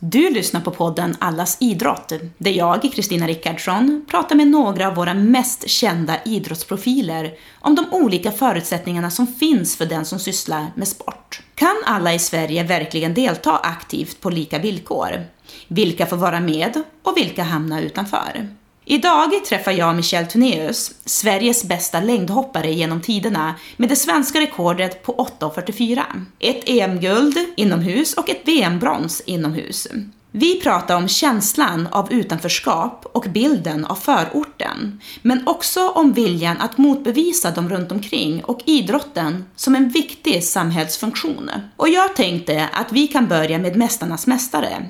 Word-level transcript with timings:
Du 0.00 0.30
lyssnar 0.30 0.60
på 0.60 0.70
podden 0.70 1.16
Allas 1.18 1.56
idrott, 1.60 2.12
där 2.38 2.50
jag, 2.50 2.92
Kristina 2.94 3.26
Rickardsson, 3.26 4.04
pratar 4.10 4.36
med 4.36 4.48
några 4.48 4.88
av 4.88 4.94
våra 4.94 5.14
mest 5.14 5.68
kända 5.68 6.16
idrottsprofiler 6.24 7.34
om 7.60 7.74
de 7.74 7.86
olika 7.92 8.32
förutsättningarna 8.32 9.10
som 9.10 9.26
finns 9.26 9.76
för 9.76 9.86
den 9.86 10.04
som 10.04 10.18
sysslar 10.18 10.66
med 10.74 10.88
sport. 10.88 11.42
Kan 11.54 11.76
alla 11.86 12.14
i 12.14 12.18
Sverige 12.18 12.62
verkligen 12.62 13.14
delta 13.14 13.58
aktivt 13.58 14.20
på 14.20 14.30
lika 14.30 14.58
villkor? 14.58 15.26
Vilka 15.68 16.06
får 16.06 16.16
vara 16.16 16.40
med 16.40 16.82
och 17.02 17.16
vilka 17.16 17.42
hamnar 17.42 17.82
utanför? 17.82 18.57
Idag 18.90 19.44
träffar 19.44 19.72
jag 19.72 19.96
Michel 19.96 20.26
Tuneus, 20.26 20.92
Sveriges 21.04 21.64
bästa 21.64 22.00
längdhoppare 22.00 22.72
genom 22.72 23.00
tiderna 23.00 23.54
med 23.76 23.88
det 23.88 23.96
svenska 23.96 24.40
rekordet 24.40 25.02
på 25.02 25.28
8.44. 25.40 26.02
Ett 26.38 26.68
EM-guld 26.68 27.38
inomhus 27.56 28.14
och 28.14 28.30
ett 28.30 28.40
VM-brons 28.44 29.22
inomhus. 29.26 29.88
Vi 30.30 30.60
pratar 30.60 30.96
om 30.96 31.08
känslan 31.08 31.88
av 31.92 32.12
utanförskap 32.12 33.06
och 33.12 33.26
bilden 33.28 33.84
av 33.84 33.94
förorten, 33.94 35.00
men 35.22 35.48
också 35.48 35.88
om 35.88 36.12
viljan 36.12 36.60
att 36.60 36.78
motbevisa 36.78 37.50
dem 37.50 37.68
runt 37.68 37.92
omkring 37.92 38.44
och 38.44 38.60
idrotten 38.64 39.44
som 39.56 39.74
en 39.74 39.88
viktig 39.88 40.44
samhällsfunktion. 40.44 41.50
Och 41.76 41.88
jag 41.88 42.16
tänkte 42.16 42.68
att 42.72 42.92
vi 42.92 43.06
kan 43.06 43.28
börja 43.28 43.58
med 43.58 43.76
Mästarnas 43.76 44.26
Mästare. 44.26 44.88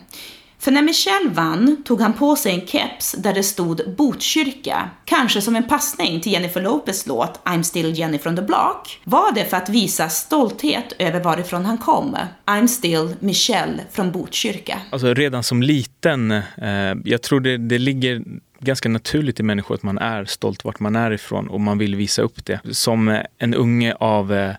För 0.61 0.71
när 0.71 0.83
Michel 0.83 1.31
vann 1.31 1.83
tog 1.85 2.01
han 2.01 2.13
på 2.13 2.37
sig 2.37 2.53
en 2.53 2.67
keps 2.67 3.13
där 3.13 3.35
det 3.35 3.43
stod 3.43 3.95
Botkyrka, 3.97 4.91
kanske 5.05 5.41
som 5.41 5.57
en 5.57 5.69
passning 5.69 6.21
till 6.21 6.33
Jennifer 6.33 6.61
Lopez 6.61 7.07
låt 7.07 7.41
I'm 7.45 7.63
still 7.63 7.99
Jenny 7.99 8.19
from 8.19 8.37
the 8.37 8.43
block. 8.43 9.01
Var 9.05 9.35
det 9.35 9.45
för 9.45 9.57
att 9.57 9.69
visa 9.69 10.09
stolthet 10.09 10.93
över 10.99 11.21
varifrån 11.21 11.65
han 11.65 11.79
kom? 11.79 12.17
I'm 12.47 12.67
still 12.67 13.15
Michel 13.21 13.81
från 13.91 14.13
Botkyrka. 14.13 14.81
Alltså 14.91 15.15
redan 15.15 15.43
som 15.43 15.63
liten, 15.63 16.31
eh, 16.31 16.43
jag 17.05 17.23
tror 17.23 17.41
det, 17.41 17.57
det 17.57 17.79
ligger 17.79 18.23
ganska 18.61 18.89
naturligt 18.89 19.41
i 19.41 19.43
människor 19.43 19.75
att 19.75 19.83
man 19.83 19.99
är 19.99 20.25
stolt 20.25 20.65
vart 20.65 20.81
man 20.81 20.97
är 20.97 21.11
ifrån 21.11 21.49
och 21.49 21.61
man 21.61 21.79
vill 21.79 21.97
visa 21.97 22.23
upp 22.23 22.45
det. 22.45 22.61
Som 22.71 23.23
en 23.39 23.55
unge 23.55 23.95
av 23.95 24.33
eh, 24.33 24.55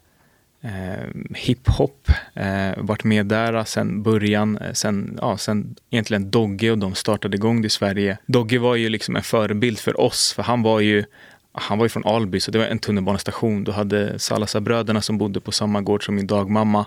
eh, 0.62 0.94
eh, 0.94 1.08
hiphop, 1.36 2.10
eh, 2.34 2.72
varit 2.78 3.04
med 3.04 3.26
där 3.26 3.64
sen 3.64 4.04
början, 4.04 4.58
eh, 4.58 4.74
sen, 4.74 5.18
ja, 5.22 5.38
sen 5.38 5.76
egentligen 5.90 6.32
Dogge 6.32 6.72
och 6.72 6.78
de 6.78 6.96
startade 6.96 7.38
igång 7.38 7.62
det 7.62 7.66
i 7.66 7.70
Sverige. 7.70 8.18
Dogge 8.26 8.60
var 8.60 8.76
ju 8.76 8.90
liksom 8.90 9.16
en 9.16 9.24
förebild 9.24 9.80
för 9.80 10.00
oss, 10.00 10.34
för 10.34 10.44
han 10.44 10.62
var 10.62 10.80
ju 10.80 11.04
han 11.52 11.78
var 11.78 11.86
ju 11.86 11.90
från 11.90 12.06
Alby, 12.06 12.40
så 12.40 12.52
det 12.52 12.58
var 12.58 12.66
en 12.66 12.80
tunnelbanestation. 12.80 13.64
Du 13.64 13.72
hade 13.72 14.20
Salazar-bröderna 14.20 15.02
som 15.02 15.18
bodde 15.18 15.40
på 15.40 15.52
samma 15.52 15.82
gård 15.82 16.06
som 16.06 16.16
min 16.16 16.28
dagmamma. 16.28 16.86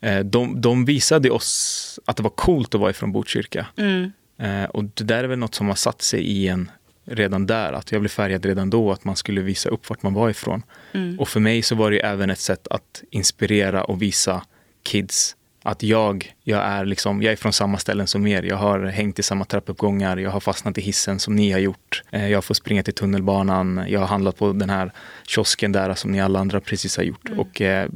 Eh, 0.00 0.18
de, 0.18 0.60
de 0.60 0.84
visade 0.84 1.30
oss 1.30 2.00
att 2.04 2.16
det 2.16 2.22
var 2.22 2.30
coolt 2.30 2.74
att 2.74 2.80
vara 2.80 2.90
ifrån 2.90 3.12
Botkyrka. 3.12 3.66
Mm. 3.76 4.12
Eh, 4.38 4.64
och 4.64 4.84
det 4.84 5.04
där 5.04 5.24
är 5.24 5.28
väl 5.28 5.38
något 5.38 5.54
som 5.54 5.68
har 5.68 5.74
satt 5.74 6.02
sig 6.02 6.20
i 6.20 6.48
en 6.48 6.70
redan 7.10 7.46
där, 7.46 7.72
att 7.72 7.92
jag 7.92 8.00
blev 8.00 8.08
färgad 8.08 8.44
redan 8.46 8.70
då, 8.70 8.92
att 8.92 9.04
man 9.04 9.16
skulle 9.16 9.40
visa 9.40 9.68
upp 9.68 9.88
vart 9.88 10.02
man 10.02 10.14
var 10.14 10.30
ifrån. 10.30 10.62
Mm. 10.92 11.20
Och 11.20 11.28
för 11.28 11.40
mig 11.40 11.62
så 11.62 11.74
var 11.74 11.90
det 11.90 11.98
även 11.98 12.30
ett 12.30 12.38
sätt 12.38 12.68
att 12.68 13.02
inspirera 13.10 13.84
och 13.84 14.02
visa 14.02 14.42
kids 14.82 15.36
att 15.68 15.82
jag, 15.82 16.34
jag, 16.44 16.62
är 16.62 16.84
liksom, 16.84 17.22
jag 17.22 17.32
är 17.32 17.36
från 17.36 17.52
samma 17.52 17.78
ställen 17.78 18.06
som 18.06 18.26
er. 18.26 18.42
Jag 18.42 18.56
har 18.56 18.86
hängt 18.86 19.18
i 19.18 19.22
samma 19.22 19.44
trappuppgångar, 19.44 20.16
jag 20.16 20.30
har 20.30 20.40
fastnat 20.40 20.78
i 20.78 20.80
hissen 20.80 21.18
som 21.18 21.36
ni 21.36 21.52
har 21.52 21.58
gjort. 21.58 22.02
Eh, 22.10 22.28
jag 22.28 22.44
får 22.44 22.54
springa 22.54 22.82
till 22.82 22.94
tunnelbanan, 22.94 23.84
jag 23.88 24.00
har 24.00 24.06
handlat 24.06 24.36
på 24.36 24.52
den 24.52 24.70
här 24.70 24.92
kiosken 25.26 25.72
där 25.72 25.94
som 25.94 26.12
ni 26.12 26.20
alla 26.20 26.38
andra 26.38 26.60
precis 26.60 26.96
har 26.96 27.04
gjort. 27.04 27.28
Mm. 27.28 27.40
Och 27.40 27.60
eh, 27.60 27.88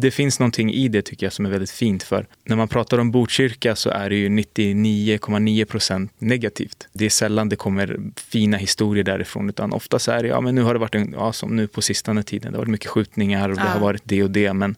det 0.00 0.10
finns 0.10 0.38
någonting 0.38 0.72
i 0.72 0.88
det 0.88 1.02
tycker 1.02 1.26
jag 1.26 1.32
som 1.32 1.46
är 1.46 1.50
väldigt 1.50 1.70
fint 1.70 2.02
för 2.02 2.26
när 2.44 2.56
man 2.56 2.68
pratar 2.68 2.98
om 2.98 3.10
Botkyrka 3.10 3.76
så 3.76 3.90
är 3.90 4.10
det 4.10 4.16
ju 4.16 4.28
99,9 4.28 5.64
procent 5.64 6.12
negativt. 6.18 6.88
Det 6.92 7.04
är 7.04 7.10
sällan 7.10 7.48
det 7.48 7.56
kommer 7.56 7.96
fina 8.16 8.56
historier 8.56 9.04
därifrån 9.04 9.48
utan 9.48 9.72
oftast 9.72 10.08
är 10.08 10.22
det, 10.22 10.28
ja 10.28 10.40
men 10.40 10.54
nu 10.54 10.62
har 10.62 10.74
det 10.74 10.80
varit 10.80 10.94
en, 10.94 11.12
ja, 11.12 11.32
som 11.32 11.56
nu 11.56 11.66
på 11.66 11.82
sistone 11.82 12.22
tiden, 12.22 12.52
det 12.52 12.58
har 12.58 12.62
varit 12.62 12.70
mycket 12.70 12.90
skjutningar 12.90 13.48
och 13.48 13.56
det 13.56 13.62
har 13.62 13.80
varit 13.80 14.02
det 14.04 14.22
och 14.22 14.30
det 14.30 14.52
men 14.52 14.76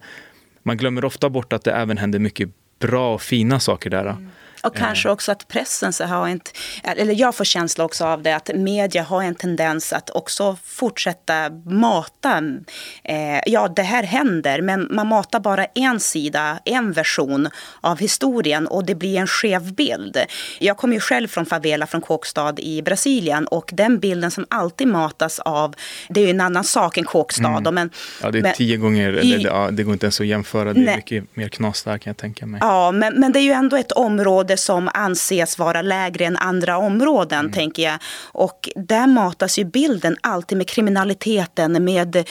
man 0.65 0.77
glömmer 0.77 1.05
ofta 1.05 1.31
bort 1.31 1.53
att 1.53 1.65
det 1.65 1.73
även 1.73 1.99
händer 1.99 2.19
mycket 2.19 2.49
bra 2.79 3.15
och 3.15 3.23
fina 3.23 3.61
saker 3.61 3.91
där. 3.91 4.07
Mm. 4.07 4.29
Och 4.65 4.77
kanske 4.77 5.09
också 5.09 5.33
att 5.33 5.49
pressen 5.49 5.93
så 5.93 6.05
har 6.05 6.29
inte, 6.29 6.51
eller 6.83 7.15
jag 7.15 7.35
får 7.35 7.45
känsla 7.45 7.85
också 7.85 8.05
av 8.05 8.23
det, 8.23 8.37
att 8.37 8.51
media 8.55 9.03
har 9.03 9.23
en 9.23 9.35
tendens 9.35 9.93
att 9.93 10.11
också 10.11 10.57
fortsätta 10.65 11.51
mata. 11.65 12.43
Eh, 13.05 13.41
ja, 13.47 13.69
det 13.69 13.83
här 13.83 14.03
händer, 14.03 14.61
men 14.61 14.89
man 14.91 15.07
matar 15.07 15.41
bara 15.41 15.65
en 15.65 16.01
sida, 16.01 16.59
en 16.65 16.93
version 16.93 17.49
av 17.81 17.99
historien 17.99 18.67
och 18.67 18.85
det 18.85 18.95
blir 18.95 19.19
en 19.19 19.27
skev 19.27 19.73
bild. 19.73 20.19
Jag 20.59 20.77
kommer 20.77 20.95
ju 20.95 21.01
själv 21.01 21.29
från 21.29 21.47
favela, 21.47 21.87
från 21.87 22.01
kåkstad 22.01 22.55
i 22.59 22.83
Brasilien 22.83 23.47
och 23.47 23.71
den 23.73 23.99
bilden 23.99 24.31
som 24.31 24.47
alltid 24.51 24.89
matas 24.89 25.39
av, 25.39 25.75
det 26.09 26.21
är 26.21 26.25
ju 26.25 26.31
en 26.31 26.41
annan 26.41 26.65
sak 26.65 26.99
än 26.99 27.05
kåkstad. 27.05 27.49
Mm. 27.49 27.75
Men, 27.75 27.91
ja, 28.23 28.31
det 28.31 28.39
är 28.39 28.43
men, 28.43 28.55
tio 28.55 28.77
gånger, 28.77 29.13
eller, 29.13 29.39
ja, 29.39 29.69
det 29.71 29.83
går 29.83 29.93
inte 29.93 30.07
ens 30.07 30.21
att 30.21 30.27
jämföra, 30.27 30.73
det 30.73 30.81
är 30.81 30.85
nej. 30.85 30.97
mycket 30.97 31.37
mer 31.37 31.49
knas 31.49 31.83
där 31.83 31.99
kan 31.99 32.11
jag 32.11 32.17
tänka 32.17 32.47
mig. 32.47 32.61
Ja, 32.63 32.93
men, 32.93 33.21
men 33.21 33.33
det 33.33 33.39
är 33.39 33.43
ju 33.45 33.53
ändå 33.53 33.77
ett 33.77 33.93
område 33.93 34.54
område 34.55 34.57
som 34.57 34.89
anses 34.95 35.59
vara 35.59 35.83
lägre 35.83 36.25
än 36.25 36.37
andra 36.37 36.79
områden, 36.79 37.41
mm. 37.41 37.53
tänker 37.53 37.83
jag. 37.83 37.99
Och 38.35 38.69
där 38.77 39.07
matas 39.07 39.59
ju 39.59 39.65
bilden 39.65 40.17
alltid 40.23 40.59
med 40.59 40.67
kriminaliteten, 40.67 41.85
med 41.85 42.25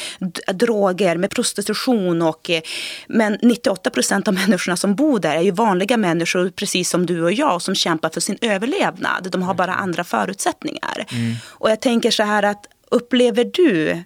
droger, 0.53 1.17
med 1.17 1.29
prostitution. 1.29 2.21
Och, 2.21 2.49
eh, 2.49 2.61
men 3.07 3.37
98 3.41 3.89
procent 3.89 4.27
av 4.27 4.33
människorna 4.33 4.77
som 4.77 4.95
bor 4.95 5.19
där 5.19 5.35
är 5.35 5.43
ju 5.43 5.51
vanliga 5.51 5.97
människor, 5.97 6.51
precis 6.55 6.89
som 6.89 7.05
du 7.05 7.23
och 7.23 7.33
jag, 7.33 7.61
som 7.61 7.75
kämpar 7.75 8.09
för 8.09 8.21
sin 8.21 8.37
överlevnad. 8.41 9.29
De 9.31 9.41
har 9.41 9.53
bara 9.53 9.73
andra 9.73 10.03
förutsättningar. 10.03 11.05
Mm. 11.11 11.35
Och 11.59 11.69
jag 11.69 11.79
tänker 11.79 12.11
så 12.11 12.23
här 12.23 12.43
att 12.43 12.67
upplever 12.91 13.45
du 13.53 14.03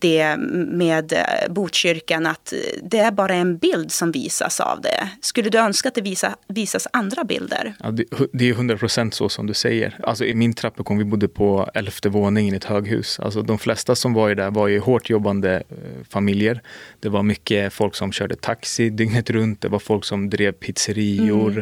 det 0.00 0.36
med 0.68 1.12
eh, 1.12 1.18
Botkyrkan 1.50 2.26
att 2.26 2.52
det 2.82 2.98
är 2.98 3.10
bara 3.10 3.34
en 3.34 3.58
bild 3.58 3.92
som 3.92 4.12
visas 4.12 4.60
av 4.60 4.80
det. 4.80 5.08
Skulle 5.20 5.50
du 5.50 5.58
önska 5.58 5.88
att 5.88 5.94
det 5.94 6.00
visa, 6.00 6.36
visas 6.48 6.88
andra 6.92 7.24
bilder? 7.24 7.74
Ja, 7.82 7.90
det, 7.90 8.04
det 8.32 8.48
är 8.48 8.54
hundra 8.54 8.76
procent 8.76 9.14
så 9.14 9.28
som 9.28 9.46
du 9.46 9.54
säger. 9.54 9.98
Alltså, 10.02 10.24
I 10.24 10.34
min 10.34 10.54
trappuppgång, 10.54 10.98
vi 10.98 11.04
bodde 11.04 11.28
på 11.28 11.70
elfte 11.74 12.08
våningen 12.08 12.54
i 12.54 12.56
ett 12.56 12.64
höghus. 12.64 13.20
Alltså, 13.20 13.42
de 13.42 13.58
flesta 13.58 13.94
som 13.94 14.14
var 14.14 14.34
där 14.34 14.50
var 14.50 14.68
ju 14.68 14.78
hårt 14.78 15.10
jobbande 15.10 15.54
eh, 15.54 16.04
familjer. 16.08 16.62
Det 17.00 17.08
var 17.08 17.22
mycket 17.22 17.72
folk 17.72 17.94
som 17.94 18.12
körde 18.12 18.36
taxi 18.36 18.90
dygnet 18.90 19.30
runt. 19.30 19.60
Det 19.60 19.68
var 19.68 19.78
folk 19.78 20.04
som 20.04 20.30
drev 20.30 20.52
pizzerior. 20.52 21.52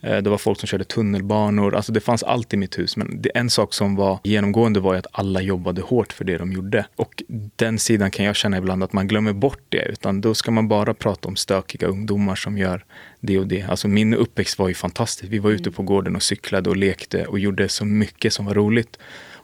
Mm. 0.00 0.16
Eh, 0.16 0.22
det 0.22 0.30
var 0.30 0.38
folk 0.38 0.60
som 0.60 0.66
körde 0.66 0.84
tunnelbanor. 0.84 1.74
Alltså 1.74 1.92
det 1.92 2.00
fanns 2.00 2.22
allt 2.22 2.54
i 2.54 2.56
mitt 2.56 2.78
hus. 2.78 2.96
Men 2.96 3.24
en 3.34 3.50
sak 3.50 3.74
som 3.74 3.96
var 3.96 4.18
genomgående 4.24 4.80
var 4.80 4.94
att 4.94 5.06
alla 5.12 5.40
jobbade 5.40 5.82
hårt 5.82 6.12
för 6.12 6.24
det 6.24 6.38
de 6.38 6.52
gjorde. 6.52 6.86
Och 6.96 7.22
den 7.56 7.69
sidan 7.78 8.10
kan 8.10 8.24
jag 8.24 8.36
känna 8.36 8.58
ibland 8.58 8.84
att 8.84 8.92
man 8.92 9.08
glömmer 9.08 9.32
bort 9.32 9.64
det. 9.68 9.82
Utan 9.82 10.20
då 10.20 10.34
ska 10.34 10.50
man 10.50 10.68
bara 10.68 10.94
prata 10.94 11.28
om 11.28 11.36
stökiga 11.36 11.86
ungdomar 11.86 12.34
som 12.34 12.58
gör 12.58 12.84
det 13.20 13.38
och 13.38 13.46
det. 13.46 13.62
Alltså 13.62 13.88
min 13.88 14.14
uppväxt 14.14 14.58
var 14.58 14.68
ju 14.68 14.74
fantastisk. 14.74 15.32
Vi 15.32 15.38
var 15.38 15.50
ute 15.50 15.70
på 15.70 15.82
gården 15.82 16.16
och 16.16 16.22
cyklade 16.22 16.70
och 16.70 16.76
lekte 16.76 17.26
och 17.26 17.38
gjorde 17.38 17.68
så 17.68 17.84
mycket 17.84 18.32
som 18.32 18.46
var 18.46 18.54
roligt. 18.54 18.98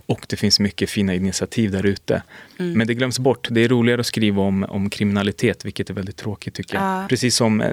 Och 0.06 0.26
det 0.28 0.36
finns 0.36 0.60
mycket 0.60 0.90
fina 0.90 1.14
initiativ 1.14 1.70
där 1.70 1.86
ute. 1.86 2.22
Mm. 2.58 2.72
Men 2.78 2.86
det 2.86 2.94
glöms 2.94 3.18
bort. 3.18 3.48
Det 3.50 3.64
är 3.64 3.68
roligare 3.68 4.00
att 4.00 4.06
skriva 4.06 4.42
om, 4.42 4.64
om 4.68 4.90
kriminalitet, 4.90 5.64
vilket 5.64 5.90
är 5.90 5.94
väldigt 5.94 6.16
tråkigt 6.16 6.54
tycker 6.54 6.74
jag. 6.74 6.84
Ah. 6.84 7.06
Precis 7.08 7.36
som 7.36 7.60
eh, 7.60 7.72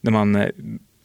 när 0.00 0.10
man 0.10 0.36
eh, 0.36 0.48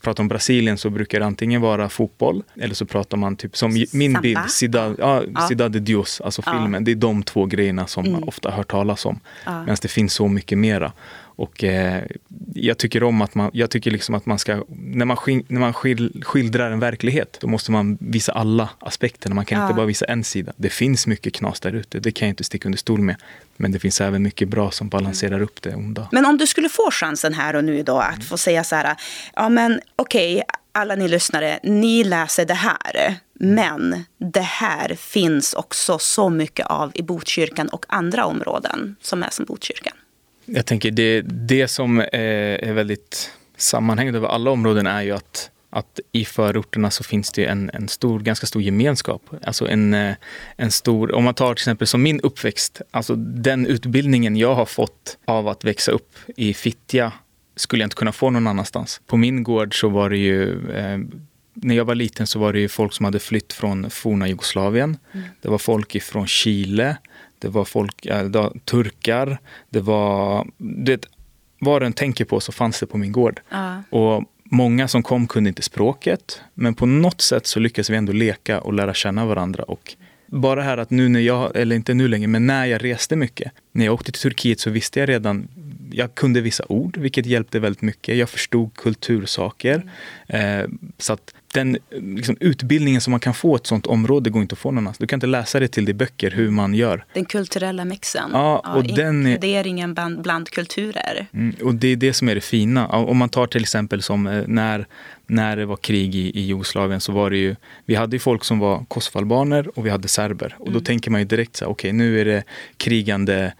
pratar 0.00 0.22
om 0.22 0.28
Brasilien 0.28 0.78
så 0.78 0.90
brukar 0.90 1.20
det 1.20 1.26
antingen 1.26 1.60
vara 1.60 1.88
fotboll 1.88 2.42
eller 2.56 2.74
så 2.74 2.86
pratar 2.86 3.16
man 3.16 3.36
typ 3.36 3.56
som 3.56 3.72
min 3.72 4.12
Samba. 4.12 4.20
bild, 4.20 4.50
Cidade, 4.50 4.94
ja, 4.98 5.22
ja. 5.34 5.48
Cidade 5.48 5.80
Dios, 5.80 6.20
alltså 6.20 6.42
ja. 6.46 6.52
filmen. 6.52 6.84
Det 6.84 6.90
är 6.90 6.96
de 6.96 7.22
två 7.22 7.46
grejerna 7.46 7.86
som 7.86 8.04
mm. 8.04 8.12
man 8.12 8.28
ofta 8.28 8.50
hör 8.50 8.62
talas 8.62 9.06
om. 9.06 9.20
Ja. 9.44 9.60
Medan 9.60 9.76
det 9.82 9.88
finns 9.88 10.12
så 10.14 10.28
mycket 10.28 10.58
mera. 10.58 10.92
Och 11.38 11.64
eh, 11.64 12.02
jag 12.54 12.78
tycker 12.78 13.02
om 13.02 13.22
att 13.22 13.34
man, 13.34 13.50
jag 13.52 13.70
tycker 13.70 13.90
liksom 13.90 14.14
att 14.14 14.26
man 14.26 14.38
ska, 14.38 14.64
när 14.68 15.04
man, 15.04 15.16
skil, 15.16 15.44
när 15.48 15.60
man 15.60 15.72
skil, 15.72 16.22
skildrar 16.24 16.70
en 16.70 16.80
verklighet, 16.80 17.38
då 17.40 17.46
måste 17.46 17.72
man 17.72 17.98
visa 18.00 18.32
alla 18.32 18.70
aspekterna. 18.78 19.34
Man 19.34 19.44
kan 19.44 19.58
ja. 19.58 19.64
inte 19.64 19.76
bara 19.76 19.86
visa 19.86 20.04
en 20.04 20.24
sida. 20.24 20.52
Det 20.56 20.70
finns 20.70 21.06
mycket 21.06 21.34
knas 21.34 21.60
där 21.60 21.72
ute, 21.72 22.00
det 22.00 22.10
kan 22.10 22.28
jag 22.28 22.32
inte 22.32 22.44
sticka 22.44 22.68
under 22.68 22.78
stol 22.78 23.00
med. 23.00 23.16
Men 23.56 23.72
det 23.72 23.78
finns 23.78 24.00
även 24.00 24.22
mycket 24.22 24.48
bra 24.48 24.70
som 24.70 24.88
balanserar 24.88 25.32
mm. 25.34 25.42
upp 25.42 25.62
det 25.62 25.74
onda. 25.74 26.08
Men 26.12 26.26
om 26.26 26.38
du 26.38 26.46
skulle 26.46 26.68
få 26.68 26.90
chansen 26.90 27.34
här 27.34 27.56
och 27.56 27.64
nu 27.64 27.78
idag 27.78 28.02
att 28.02 28.14
mm. 28.14 28.26
få 28.26 28.36
säga 28.38 28.64
så 28.64 28.76
här, 28.76 28.96
ja 29.34 29.48
men 29.48 29.80
okej, 29.96 30.34
okay, 30.34 30.44
alla 30.72 30.94
ni 30.94 31.08
lyssnare, 31.08 31.58
ni 31.62 32.04
läser 32.04 32.44
det 32.44 32.54
här. 32.54 33.14
Men 33.32 34.04
det 34.18 34.40
här 34.40 34.94
finns 34.94 35.54
också 35.54 35.98
så 35.98 36.28
mycket 36.28 36.66
av 36.66 36.92
i 36.94 37.02
Botkyrkan 37.02 37.68
och 37.68 37.84
andra 37.88 38.26
områden 38.26 38.96
som 39.00 39.22
är 39.22 39.30
som 39.30 39.44
Botkyrkan. 39.44 39.94
Jag 40.50 40.66
tänker 40.66 40.90
det, 40.90 41.20
det 41.20 41.68
som 41.68 42.00
är 42.12 42.72
väldigt 42.72 43.30
sammanhängande 43.56 44.18
över 44.18 44.28
alla 44.28 44.50
områden 44.50 44.86
är 44.86 45.02
ju 45.02 45.12
att 45.12 45.50
att 45.70 46.00
i 46.12 46.24
förorterna 46.24 46.90
så 46.90 47.04
finns 47.04 47.32
det 47.32 47.44
en, 47.44 47.70
en 47.74 47.88
stor, 47.88 48.20
ganska 48.20 48.46
stor 48.46 48.62
gemenskap. 48.62 49.22
Alltså 49.42 49.68
en, 49.68 49.94
eh, 49.94 50.14
en 50.56 50.70
stor, 50.70 51.14
om 51.14 51.24
man 51.24 51.34
tar 51.34 51.54
till 51.54 51.60
exempel 51.62 51.86
som 51.86 52.02
min 52.02 52.20
uppväxt, 52.20 52.80
alltså 52.90 53.14
den 53.16 53.66
utbildningen 53.66 54.36
jag 54.36 54.54
har 54.54 54.66
fått 54.66 55.18
av 55.24 55.48
att 55.48 55.64
växa 55.64 55.92
upp 55.92 56.16
i 56.36 56.54
Fittja 56.54 57.12
skulle 57.56 57.82
jag 57.82 57.86
inte 57.86 57.96
kunna 57.96 58.12
få 58.12 58.30
någon 58.30 58.46
annanstans. 58.46 59.00
På 59.06 59.16
min 59.16 59.42
gård 59.42 59.80
så 59.80 59.88
var 59.88 60.10
det 60.10 60.18
ju 60.18 60.70
eh, 60.70 60.98
när 61.54 61.74
jag 61.74 61.84
var 61.84 61.94
liten 61.94 62.26
så 62.26 62.38
var 62.38 62.52
det 62.52 62.60
ju 62.60 62.68
folk 62.68 62.92
som 62.92 63.04
hade 63.04 63.18
flytt 63.18 63.52
från 63.52 63.90
forna 63.90 64.28
Jugoslavien. 64.28 64.96
Mm. 65.12 65.26
Det 65.42 65.48
var 65.48 65.58
folk 65.58 65.94
ifrån 65.94 66.26
Chile, 66.26 66.96
det 67.38 67.48
var 67.48 67.64
folk, 67.64 68.06
äh, 68.06 68.50
turkar, 68.64 69.38
det 69.70 69.80
var... 69.80 70.46
Det, 70.58 71.06
vad 71.60 71.82
den 71.82 71.92
tänker 71.92 72.24
på 72.24 72.40
så 72.40 72.52
fanns 72.52 72.80
det 72.80 72.86
på 72.86 72.98
min 72.98 73.12
gård. 73.12 73.40
Uh. 73.52 73.80
Och 73.90 74.24
många 74.44 74.88
som 74.88 75.02
kom 75.02 75.26
kunde 75.26 75.48
inte 75.48 75.62
språket, 75.62 76.40
men 76.54 76.74
på 76.74 76.86
något 76.86 77.20
sätt 77.20 77.46
så 77.46 77.60
lyckades 77.60 77.90
vi 77.90 77.96
ändå 77.96 78.12
leka 78.12 78.60
och 78.60 78.72
lära 78.72 78.94
känna 78.94 79.26
varandra. 79.26 79.62
Och 79.62 79.96
bara 80.26 80.62
här 80.62 80.78
att 80.78 80.90
nu 80.90 81.08
när 81.08 81.20
jag, 81.20 81.56
eller 81.56 81.76
inte 81.76 81.94
nu 81.94 82.08
längre, 82.08 82.28
men 82.28 82.46
när 82.46 82.66
jag 82.66 82.84
reste 82.84 83.16
mycket. 83.16 83.52
När 83.72 83.84
jag 83.84 83.94
åkte 83.94 84.12
till 84.12 84.22
Turkiet 84.22 84.60
så 84.60 84.70
visste 84.70 85.00
jag 85.00 85.08
redan, 85.08 85.48
jag 85.92 86.14
kunde 86.14 86.40
vissa 86.40 86.64
ord, 86.68 86.96
vilket 86.96 87.26
hjälpte 87.26 87.58
väldigt 87.58 87.82
mycket. 87.82 88.16
Jag 88.16 88.28
förstod 88.28 88.74
kultursaker. 88.74 89.90
Mm. 90.28 90.60
Eh, 90.60 90.68
så 90.98 91.12
att 91.12 91.34
den 91.54 91.78
liksom, 91.90 92.36
utbildningen 92.40 93.00
som 93.00 93.10
man 93.10 93.20
kan 93.20 93.34
få 93.34 93.54
i 93.54 93.56
ett 93.56 93.66
sånt 93.66 93.86
område 93.86 94.30
går 94.30 94.42
inte 94.42 94.52
att 94.52 94.58
få 94.58 94.70
någon 94.70 94.78
annanstans. 94.78 94.98
Du 94.98 95.06
kan 95.06 95.16
inte 95.16 95.26
läsa 95.26 95.60
det 95.60 95.68
till 95.68 95.88
i 95.88 95.94
böcker 95.94 96.30
hur 96.30 96.50
man 96.50 96.74
gör. 96.74 97.04
Den 97.12 97.24
kulturella 97.24 97.84
mixen. 97.84 98.30
Ja, 98.32 98.74
och 98.76 98.84
ja, 98.86 98.94
den 98.96 99.26
inkluderingen 99.26 99.94
bland, 99.94 100.22
bland 100.22 100.50
kulturer. 100.50 101.26
Mm, 101.32 101.54
och 101.62 101.74
det 101.74 101.88
är 101.88 101.96
det 101.96 102.12
som 102.12 102.28
är 102.28 102.34
det 102.34 102.40
fina. 102.40 102.88
Om 102.88 103.16
man 103.16 103.28
tar 103.28 103.46
till 103.46 103.62
exempel 103.62 104.02
som 104.02 104.26
eh, 104.26 104.42
när, 104.46 104.86
när 105.26 105.56
det 105.56 105.66
var 105.66 105.76
krig 105.76 106.14
i, 106.14 106.38
i 106.38 106.40
Jugoslavien 106.40 107.00
så 107.00 107.12
var 107.12 107.30
det 107.30 107.38
ju, 107.38 107.56
vi 107.86 107.94
hade 107.94 108.16
ju 108.16 108.20
folk 108.20 108.44
som 108.44 108.58
var 108.58 108.84
kosovalbaner 108.84 109.78
och 109.78 109.86
vi 109.86 109.90
hade 109.90 110.08
serber. 110.08 110.56
Och 110.58 110.66
då 110.66 110.70
mm. 110.70 110.84
tänker 110.84 111.10
man 111.10 111.20
ju 111.20 111.26
direkt 111.26 111.56
så 111.56 111.64
här, 111.64 111.72
okej 111.72 111.88
okay, 111.88 111.98
nu 111.98 112.20
är 112.20 112.24
det 112.24 112.44
krigande 112.76 113.52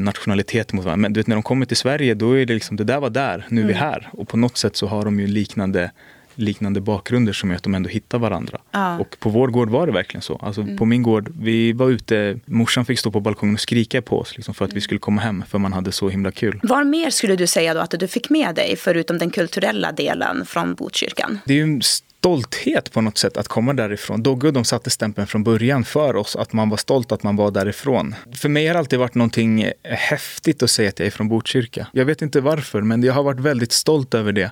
nationalitet 0.00 0.72
mot 0.72 0.84
varandra. 0.84 1.02
Men 1.02 1.12
du 1.12 1.20
vet, 1.20 1.26
när 1.26 1.36
de 1.36 1.42
kommer 1.42 1.66
till 1.66 1.76
Sverige, 1.76 2.14
då 2.14 2.38
är 2.38 2.46
det 2.46 2.54
liksom, 2.54 2.76
det 2.76 2.84
där 2.84 3.00
var 3.00 3.10
där, 3.10 3.46
nu 3.48 3.60
är 3.60 3.66
vi 3.66 3.72
mm. 3.72 3.84
här. 3.84 4.08
Och 4.12 4.28
på 4.28 4.36
något 4.36 4.56
sätt 4.56 4.76
så 4.76 4.86
har 4.86 5.04
de 5.04 5.20
ju 5.20 5.26
liknande 5.26 5.90
liknande 6.38 6.80
bakgrunder 6.80 7.32
som 7.32 7.50
gör 7.50 7.56
att 7.56 7.62
de 7.62 7.74
ändå 7.74 7.88
hittar 7.88 8.18
varandra. 8.18 8.58
Ja. 8.70 8.98
Och 8.98 9.16
på 9.20 9.30
vår 9.30 9.48
gård 9.48 9.70
var 9.70 9.86
det 9.86 9.92
verkligen 9.92 10.22
så. 10.22 10.36
Alltså 10.36 10.60
mm. 10.60 10.76
På 10.76 10.84
min 10.84 11.02
gård, 11.02 11.32
vi 11.40 11.72
var 11.72 11.90
ute, 11.90 12.38
morsan 12.44 12.84
fick 12.84 12.98
stå 12.98 13.10
på 13.10 13.20
balkongen 13.20 13.54
och 13.54 13.60
skrika 13.60 14.02
på 14.02 14.18
oss 14.18 14.36
liksom, 14.36 14.54
för 14.54 14.64
att 14.64 14.70
mm. 14.70 14.74
vi 14.74 14.80
skulle 14.80 15.00
komma 15.00 15.20
hem 15.20 15.44
för 15.48 15.58
man 15.58 15.72
hade 15.72 15.92
så 15.92 16.08
himla 16.08 16.30
kul. 16.30 16.60
Vad 16.62 16.86
mer 16.86 17.10
skulle 17.10 17.36
du 17.36 17.46
säga 17.46 17.74
då 17.74 17.80
att 17.80 17.90
du 17.90 18.08
fick 18.08 18.30
med 18.30 18.54
dig 18.54 18.76
förutom 18.76 19.18
den 19.18 19.30
kulturella 19.30 19.92
delen 19.92 20.46
från 20.46 20.74
Botkyrkan? 20.74 21.38
Det 21.44 21.52
är 21.52 21.66
ju 21.66 21.80
stolthet 22.18 22.92
på 22.92 23.00
något 23.00 23.18
sätt 23.18 23.36
att 23.36 23.48
komma 23.48 23.72
därifrån. 23.72 24.22
Dogge 24.22 24.46
och 24.46 24.52
de 24.52 24.64
satte 24.64 24.90
stämpeln 24.90 25.26
från 25.26 25.44
början 25.44 25.84
för 25.84 26.16
oss, 26.16 26.36
att 26.36 26.52
man 26.52 26.68
var 26.68 26.76
stolt 26.76 27.12
att 27.12 27.22
man 27.22 27.36
var 27.36 27.50
därifrån. 27.50 28.14
För 28.34 28.48
mig 28.48 28.66
har 28.66 28.74
det 28.74 28.78
alltid 28.78 28.98
varit 28.98 29.14
någonting 29.14 29.62
eh, 29.62 29.72
häftigt 29.82 30.62
att 30.62 30.70
säga 30.70 30.88
att 30.88 30.98
jag 30.98 31.06
är 31.06 31.10
från 31.10 31.28
Botkyrka. 31.28 31.86
Jag 31.92 32.04
vet 32.04 32.22
inte 32.22 32.40
varför, 32.40 32.82
men 32.82 33.02
jag 33.02 33.14
har 33.14 33.22
varit 33.22 33.40
väldigt 33.40 33.72
stolt 33.72 34.14
över 34.14 34.32
det. 34.32 34.50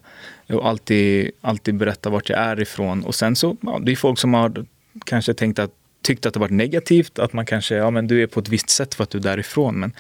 Och 0.49 0.69
alltid, 0.69 1.31
alltid 1.40 1.76
berätta 1.76 2.11
vart 2.11 2.28
jag 2.28 2.38
är 2.38 2.61
ifrån. 2.61 3.05
Och 3.05 3.14
sen 3.14 3.37
så, 3.37 3.56
ja, 3.61 3.81
det 3.82 3.93
är 3.93 3.96
folk 3.96 4.19
som 4.19 4.34
har 4.34 4.67
kanske 5.05 5.34
tänkt 5.34 5.58
att 5.58 5.70
tyckt 6.05 6.26
att 6.26 6.34
det 6.34 6.40
varit 6.40 6.52
negativt, 6.52 7.19
att 7.19 7.32
man 7.32 7.46
kanske, 7.46 7.75
ja 7.75 7.90
men 7.90 8.06
du 8.06 8.22
är 8.22 8.26
på 8.26 8.40
ett 8.40 8.49
visst 8.49 8.70
sätt 8.70 8.94
för 8.94 9.02
att 9.02 9.10
du 9.10 9.19
är 9.19 9.22
därifrån. 9.22 9.81
Men 9.81 9.93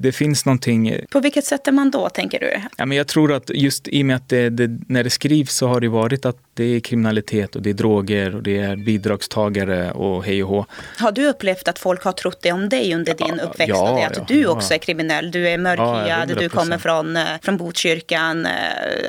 det 0.00 0.12
finns 0.12 0.44
någonting... 0.44 1.00
På 1.10 1.20
vilket 1.20 1.44
sätt 1.44 1.68
är 1.68 1.72
man 1.72 1.90
då, 1.90 2.08
tänker 2.08 2.40
du? 2.40 2.62
Ja, 2.76 2.86
men 2.86 2.96
jag 2.96 3.06
tror 3.06 3.32
att 3.32 3.50
just 3.54 3.88
i 3.88 4.02
och 4.02 4.06
med 4.06 4.16
att 4.16 4.28
det, 4.28 4.50
det, 4.50 4.80
när 4.88 5.04
det 5.04 5.10
skrivs 5.10 5.54
så 5.54 5.68
har 5.68 5.80
det 5.80 5.88
varit 5.88 6.26
att 6.26 6.36
det 6.54 6.64
är 6.64 6.80
kriminalitet 6.80 7.56
och 7.56 7.62
det 7.62 7.70
är 7.70 7.74
droger 7.74 8.34
och 8.34 8.42
det 8.42 8.58
är 8.58 8.76
bidragstagare 8.76 9.92
och 9.92 10.24
hej 10.24 10.42
och 10.42 10.48
hå. 10.48 10.66
Har 10.98 11.12
du 11.12 11.26
upplevt 11.26 11.68
att 11.68 11.78
folk 11.78 12.04
har 12.04 12.12
trott 12.12 12.38
det 12.42 12.52
om 12.52 12.68
dig 12.68 12.94
under 12.94 13.14
din 13.14 13.40
uppväxt? 13.40 13.68
Ja, 13.68 14.06
att 14.06 14.16
ja, 14.16 14.24
du 14.28 14.46
också 14.46 14.74
är 14.74 14.78
kriminell, 14.78 15.30
du 15.30 15.48
är 15.48 15.58
mörkhyad, 15.58 16.38
du 16.38 16.48
kommer 16.48 16.78
från, 16.78 17.16
eh, 17.16 17.24
från 17.42 17.56
Botkyrkan, 17.56 18.46
eh, 18.46 18.52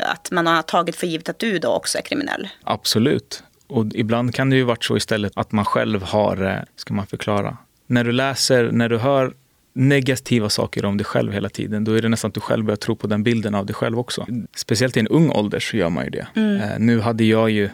att 0.02 0.32
man 0.32 0.48
har 0.48 0.62
tagit 0.62 0.96
för 0.96 1.08
givet 1.08 1.30
att 1.30 1.40
du 1.40 1.60
då 1.60 1.70
också 1.70 1.98
är 1.98 2.02
kriminell? 2.02 2.48
Absolut. 2.64 3.44
Och 3.68 3.86
ibland 3.94 4.36
kan 4.36 4.50
det 4.50 4.56
ju 4.56 4.64
varit 4.64 4.84
så 4.84 4.98
istället 4.98 5.32
att 5.36 5.52
man 5.52 5.66
själv 5.66 6.04
har, 6.04 6.46
eh, 6.46 6.58
ska 6.76 6.94
man 6.94 7.08
förklara, 7.08 7.58
när 7.88 8.04
du 8.04 8.12
läser, 8.12 8.72
när 8.72 8.90
du 8.90 8.98
hör 8.98 9.34
negativa 9.80 10.50
saker 10.50 10.86
om 10.86 10.98
dig 10.98 11.06
själv 11.06 11.34
hela 11.34 11.50
tiden, 11.50 11.84
då 11.84 11.94
är 11.94 12.02
det 12.02 12.10
nästan 12.10 12.30
att 12.30 12.36
du 12.36 12.40
själv 12.42 12.66
börjar 12.66 12.78
tro 12.78 12.96
på 12.96 13.08
den 13.08 13.24
bilden 13.24 13.56
av 13.56 13.66
dig 13.66 13.76
själv 13.76 14.00
också. 14.00 14.28
Speciellt 14.56 14.98
i 14.98 15.00
en 15.00 15.08
ung 15.08 15.30
ålder 15.30 15.60
så 15.60 15.78
gör 15.78 15.90
man 15.90 16.04
ju 16.04 16.10
det. 16.10 16.28
Mm. 16.36 16.62
Eh, 16.62 16.80
nu 16.80 17.00
hade 17.00 17.24
jag 17.24 17.50
ju 17.50 17.70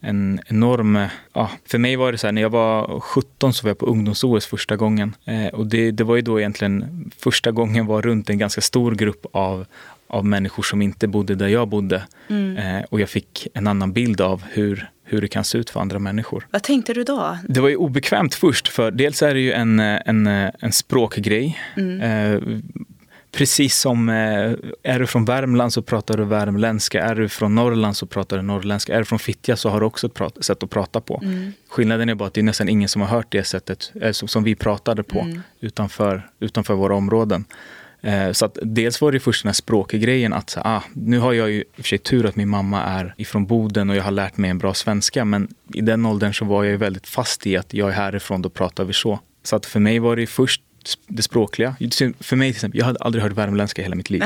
en 0.00 0.40
enorm... 0.46 1.06
Ja, 1.32 1.50
för 1.66 1.78
mig 1.78 1.96
var 1.96 2.12
det 2.12 2.18
så 2.18 2.26
här, 2.26 2.32
när 2.32 2.42
jag 2.42 2.50
var 2.50 3.00
17 3.00 3.52
så 3.52 3.64
var 3.64 3.70
jag 3.70 3.78
på 3.78 3.86
ungdoms-OS 3.86 4.46
första 4.46 4.76
gången. 4.76 5.14
Eh, 5.24 5.46
och 5.46 5.66
det, 5.66 5.90
det 5.90 6.04
var 6.04 6.16
ju 6.16 6.22
då 6.22 6.40
egentligen 6.40 7.10
första 7.18 7.50
gången 7.50 7.86
var 7.86 8.02
runt 8.02 8.30
en 8.30 8.38
ganska 8.38 8.60
stor 8.60 8.94
grupp 8.94 9.26
av, 9.32 9.66
av 10.06 10.24
människor 10.26 10.62
som 10.62 10.82
inte 10.82 11.08
bodde 11.08 11.34
där 11.34 11.48
jag 11.48 11.68
bodde. 11.68 12.02
Mm. 12.28 12.56
Eh, 12.56 12.84
och 12.90 13.00
jag 13.00 13.08
fick 13.08 13.48
en 13.54 13.66
annan 13.66 13.92
bild 13.92 14.20
av 14.20 14.42
hur 14.52 14.90
hur 15.10 15.20
det 15.20 15.28
kan 15.28 15.44
se 15.44 15.58
ut 15.58 15.70
för 15.70 15.80
andra 15.80 15.98
människor. 15.98 16.46
Vad 16.50 16.62
tänkte 16.62 16.92
du 16.92 17.04
då? 17.04 17.38
Det 17.48 17.60
var 17.60 17.68
ju 17.68 17.76
obekvämt 17.76 18.34
först, 18.34 18.68
för 18.68 18.90
dels 18.90 19.22
är 19.22 19.34
det 19.34 19.40
ju 19.40 19.52
en, 19.52 19.80
en, 19.80 20.26
en 20.60 20.72
språkgrej. 20.72 21.58
Mm. 21.76 22.00
Eh, 22.00 22.58
precis 23.32 23.76
som 23.76 24.08
eh, 24.08 24.52
är 24.82 24.98
du 24.98 25.06
från 25.06 25.24
Värmland 25.24 25.72
så 25.72 25.82
pratar 25.82 26.16
du 26.16 26.24
värmländska, 26.24 27.02
är 27.02 27.14
du 27.14 27.28
från 27.28 27.54
Norrland 27.54 27.96
så 27.96 28.06
pratar 28.06 28.36
du 28.36 28.42
norrländska, 28.42 28.94
är 28.94 28.98
du 28.98 29.04
från 29.04 29.18
Fittja 29.18 29.56
så 29.56 29.68
har 29.68 29.80
du 29.80 29.86
också 29.86 30.06
ett 30.06 30.44
sätt 30.44 30.62
att 30.62 30.70
prata 30.70 31.00
på. 31.00 31.20
Mm. 31.22 31.52
Skillnaden 31.68 32.08
är 32.08 32.14
bara 32.14 32.26
att 32.26 32.34
det 32.34 32.40
är 32.40 32.42
nästan 32.42 32.68
ingen 32.68 32.88
som 32.88 33.02
har 33.02 33.08
hört 33.08 33.26
det 33.32 33.44
sättet 33.44 33.92
eh, 34.00 34.12
som 34.12 34.44
vi 34.44 34.54
pratade 34.54 35.02
på 35.02 35.20
mm. 35.20 35.42
utanför, 35.60 36.28
utanför 36.40 36.74
våra 36.74 36.94
områden. 36.94 37.44
Eh, 38.02 38.32
så 38.32 38.44
att 38.44 38.58
dels 38.62 39.00
var 39.00 39.12
det 39.12 39.20
först 39.20 39.42
den 39.42 39.48
här 39.48 39.54
språkgrejen 39.54 40.32
att 40.32 40.58
ah, 40.64 40.82
nu 40.92 41.18
har 41.18 41.32
jag 41.32 41.50
ju 41.50 41.60
i 41.60 41.64
och 41.70 41.76
för 41.76 41.82
sig 41.82 41.98
tur 41.98 42.26
att 42.26 42.36
min 42.36 42.48
mamma 42.48 42.82
är 42.82 43.14
ifrån 43.16 43.46
Boden 43.46 43.90
och 43.90 43.96
jag 43.96 44.02
har 44.02 44.10
lärt 44.10 44.36
mig 44.36 44.50
en 44.50 44.58
bra 44.58 44.74
svenska. 44.74 45.24
Men 45.24 45.48
i 45.74 45.80
den 45.80 46.06
åldern 46.06 46.34
så 46.34 46.44
var 46.44 46.64
jag 46.64 46.70
ju 46.70 46.76
väldigt 46.76 47.08
fast 47.08 47.46
i 47.46 47.56
att 47.56 47.74
jag 47.74 47.88
är 47.88 47.92
härifrån, 47.92 48.42
då 48.42 48.50
pratar 48.50 48.84
vi 48.84 48.92
så. 48.92 49.20
Så 49.42 49.56
att 49.56 49.66
för 49.66 49.80
mig 49.80 49.98
var 49.98 50.16
det 50.16 50.26
först 50.26 50.62
det 51.06 51.22
språkliga. 51.22 51.76
För 52.20 52.36
mig 52.36 52.48
till 52.48 52.56
exempel, 52.56 52.78
jag 52.78 52.86
hade 52.86 52.98
aldrig 53.00 53.24
hört 53.24 53.32
värmländska 53.32 53.82
i 53.82 53.84
hela 53.84 53.96
mitt 53.96 54.10
liv. 54.10 54.22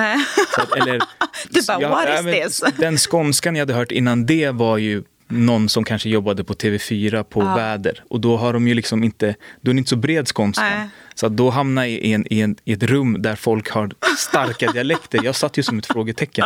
Att, 0.59 0.73
eller, 0.73 0.93
du 1.51 1.61
bara, 1.67 1.81
jag, 1.81 1.91
what 1.91 2.27
is 2.27 2.61
this? 2.61 2.73
Den 2.79 2.99
skånskan 2.99 3.57
jag 3.57 3.63
hade 3.63 3.75
hört 3.75 3.93
innan 3.93 4.27
det 4.27 4.51
var 4.51 4.79
ju 4.79 5.03
någon 5.29 5.69
som 5.69 5.85
kanske 5.85 6.09
jobbade 6.09 6.45
på 6.45 6.55
TV4 6.55 7.23
på 7.23 7.43
ja. 7.43 7.55
väder. 7.55 8.05
Och 8.09 8.21
då 8.21 8.37
har 8.37 8.53
de 8.53 8.69
ju 8.69 8.75
liksom 8.75 9.05
inte, 9.05 9.35
då 9.61 9.71
är 9.71 9.75
det 9.75 9.79
inte 9.79 9.91
så 9.91 9.97
bred 9.97 10.29
skånska. 10.29 10.89
Så 11.15 11.27
att 11.27 11.37
då 11.37 11.51
hamnar 11.51 11.83
jag 11.83 11.93
i, 11.93 12.13
en, 12.13 12.33
i, 12.33 12.41
en, 12.41 12.57
i 12.65 12.73
ett 12.73 12.83
rum 12.83 13.23
där 13.23 13.37
folk 13.37 13.71
har 13.71 13.91
starka 14.19 14.73
dialekter. 14.73 15.21
Jag 15.25 15.35
satt 15.35 15.59
ju 15.59 15.63
som 15.63 15.79
ett 15.79 15.87
frågetecken. 15.87 16.45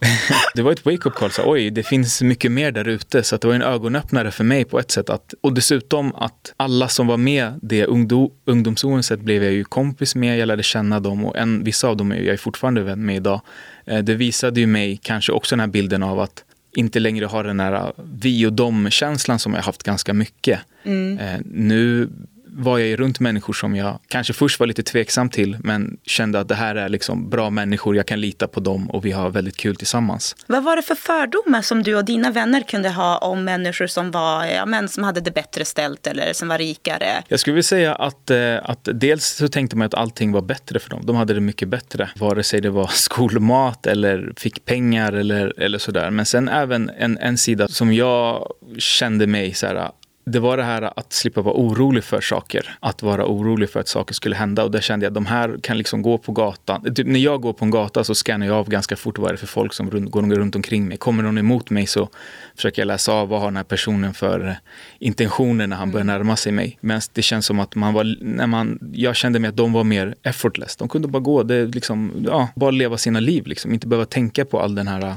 det 0.54 0.62
var 0.62 0.72
ett 0.72 0.84
wake-up 0.84 1.14
call. 1.14 1.30
Så, 1.30 1.42
Oj, 1.52 1.70
det 1.70 1.82
finns 1.82 2.22
mycket 2.22 2.52
mer 2.52 2.72
där 2.72 2.88
ute. 2.88 3.22
Så 3.22 3.36
det 3.36 3.46
var 3.46 3.54
en 3.54 3.62
ögonöppnare 3.62 4.30
för 4.30 4.44
mig 4.44 4.64
på 4.64 4.78
ett 4.78 4.90
sätt. 4.90 5.10
Att, 5.10 5.34
och 5.40 5.52
dessutom 5.52 6.14
att 6.14 6.54
alla 6.56 6.88
som 6.88 7.06
var 7.06 7.16
med 7.16 7.58
det 7.62 7.84
ungdom, 7.84 8.30
ungdoms 8.44 9.12
blev 9.18 9.44
jag 9.44 9.52
ju 9.52 9.64
kompis 9.64 10.14
med. 10.14 10.38
Jag 10.38 10.46
lärde 10.46 10.62
känna 10.62 11.00
dem 11.00 11.24
och 11.24 11.36
en, 11.36 11.64
vissa 11.64 11.88
av 11.88 11.96
dem 11.96 12.12
är 12.12 12.22
jag 12.22 12.40
fortfarande 12.40 12.82
vän 12.82 13.06
med 13.06 13.16
idag. 13.16 13.40
Eh, 13.84 13.98
det 13.98 14.14
visade 14.14 14.60
ju 14.60 14.66
mig 14.66 15.00
kanske 15.02 15.32
också 15.32 15.52
den 15.56 15.60
här 15.60 15.66
bilden 15.66 16.02
av 16.02 16.20
att 16.20 16.44
inte 16.76 17.00
längre 17.00 17.26
ha 17.26 17.42
den 17.42 17.60
här 17.60 17.92
vi 18.18 18.46
och 18.46 18.52
dom-känslan 18.52 19.38
som 19.38 19.54
jag 19.54 19.62
haft 19.62 19.82
ganska 19.82 20.14
mycket. 20.14 20.60
Mm. 20.84 21.18
Eh, 21.18 21.40
nu 21.44 22.08
var 22.58 22.78
jag 22.78 22.88
ju 22.88 22.96
runt 22.96 23.20
människor 23.20 23.52
som 23.52 23.76
jag 23.76 23.98
kanske 24.08 24.32
först 24.32 24.60
var 24.60 24.66
lite 24.66 24.82
tveksam 24.82 25.30
till 25.30 25.56
men 25.60 25.98
kände 26.02 26.40
att 26.40 26.48
det 26.48 26.54
här 26.54 26.74
är 26.74 26.88
liksom 26.88 27.30
bra 27.30 27.50
människor, 27.50 27.96
jag 27.96 28.06
kan 28.06 28.20
lita 28.20 28.48
på 28.48 28.60
dem 28.60 28.90
och 28.90 29.04
vi 29.04 29.12
har 29.12 29.30
väldigt 29.30 29.56
kul 29.56 29.76
tillsammans. 29.76 30.36
Vad 30.46 30.64
var 30.64 30.76
det 30.76 30.82
för 30.82 30.94
fördomar 30.94 31.62
som 31.62 31.82
du 31.82 31.96
och 31.96 32.04
dina 32.04 32.30
vänner 32.30 32.60
kunde 32.60 32.90
ha 32.90 33.18
om 33.18 33.44
människor 33.44 33.86
som, 33.86 34.10
var, 34.10 34.44
ja, 34.44 34.66
men 34.66 34.88
som 34.88 35.04
hade 35.04 35.20
det 35.20 35.30
bättre 35.30 35.64
ställt 35.64 36.06
eller 36.06 36.32
som 36.32 36.48
var 36.48 36.58
rikare? 36.58 37.06
Jag 37.28 37.40
skulle 37.40 37.54
vilja 37.54 37.62
säga 37.62 37.94
att, 37.94 38.30
eh, 38.30 38.56
att 38.62 38.88
dels 38.94 39.26
så 39.26 39.48
tänkte 39.48 39.76
man 39.76 39.86
att 39.86 39.94
allting 39.94 40.32
var 40.32 40.42
bättre 40.42 40.78
för 40.78 40.90
dem. 40.90 41.02
De 41.06 41.16
hade 41.16 41.34
det 41.34 41.40
mycket 41.40 41.68
bättre, 41.68 42.10
vare 42.16 42.42
sig 42.42 42.60
det 42.60 42.70
var 42.70 42.86
skolmat 42.92 43.86
eller 43.86 44.32
fick 44.36 44.64
pengar 44.64 45.12
eller, 45.12 45.60
eller 45.60 45.78
sådär. 45.78 46.10
Men 46.10 46.26
sen 46.26 46.48
även 46.48 46.90
en, 46.98 47.18
en 47.18 47.38
sida 47.38 47.68
som 47.68 47.92
jag 47.92 48.52
kände 48.78 49.26
mig 49.26 49.54
så 49.54 49.66
här, 49.66 49.90
det 50.30 50.40
var 50.40 50.56
det 50.56 50.62
här 50.62 50.98
att 50.98 51.12
slippa 51.12 51.40
vara 51.40 51.54
orolig 51.54 52.04
för 52.04 52.20
saker. 52.20 52.78
Att 52.80 53.02
vara 53.02 53.26
orolig 53.26 53.70
för 53.70 53.80
att 53.80 53.88
saker 53.88 54.14
skulle 54.14 54.36
hända. 54.36 54.64
Och 54.64 54.70
där 54.70 54.80
kände 54.80 55.06
jag 55.06 55.10
att 55.10 55.14
de 55.14 55.26
här 55.26 55.58
kan 55.62 55.78
liksom 55.78 56.02
gå 56.02 56.18
på 56.18 56.32
gatan. 56.32 56.94
Typ 56.94 57.06
när 57.06 57.20
jag 57.20 57.40
går 57.40 57.52
på 57.52 57.64
en 57.64 57.70
gata 57.70 58.04
så 58.04 58.14
scannar 58.14 58.46
jag 58.46 58.56
av 58.56 58.68
ganska 58.68 58.96
fort 58.96 59.18
vad 59.18 59.28
är 59.28 59.32
det 59.32 59.38
för 59.38 59.46
folk 59.46 59.72
som 59.72 59.90
rund, 59.90 60.10
går 60.10 60.22
runt 60.22 60.56
omkring 60.56 60.88
mig. 60.88 60.96
Kommer 60.96 61.22
någon 61.22 61.38
emot 61.38 61.70
mig 61.70 61.86
så 61.86 62.08
försöker 62.56 62.82
jag 62.82 62.86
läsa 62.86 63.12
av 63.12 63.28
vad 63.28 63.40
har 63.40 63.46
den 63.46 63.56
här 63.56 63.64
personen 63.64 64.14
för 64.14 64.56
intentioner 64.98 65.66
när 65.66 65.76
han 65.76 65.90
börjar 65.90 66.04
mm. 66.04 66.16
närma 66.16 66.36
sig 66.36 66.52
mig. 66.52 66.78
Men 66.80 67.00
det 67.12 67.22
känns 67.22 67.46
som 67.46 67.60
att 67.60 67.74
man 67.74 67.94
var, 67.94 68.16
när 68.20 68.46
man, 68.46 68.78
jag 68.92 69.16
kände 69.16 69.38
mig 69.38 69.48
att 69.48 69.56
de 69.56 69.72
var 69.72 69.84
mer 69.84 70.14
effortless. 70.22 70.76
De 70.76 70.88
kunde 70.88 71.08
bara 71.08 71.22
gå, 71.22 71.42
det 71.42 71.66
liksom, 71.66 72.26
ja, 72.26 72.48
bara 72.54 72.70
leva 72.70 72.98
sina 72.98 73.20
liv. 73.20 73.46
Liksom. 73.46 73.74
Inte 73.74 73.86
behöva 73.86 74.06
tänka 74.06 74.44
på 74.44 74.60
all 74.60 74.74
den 74.74 74.88
här 74.88 75.16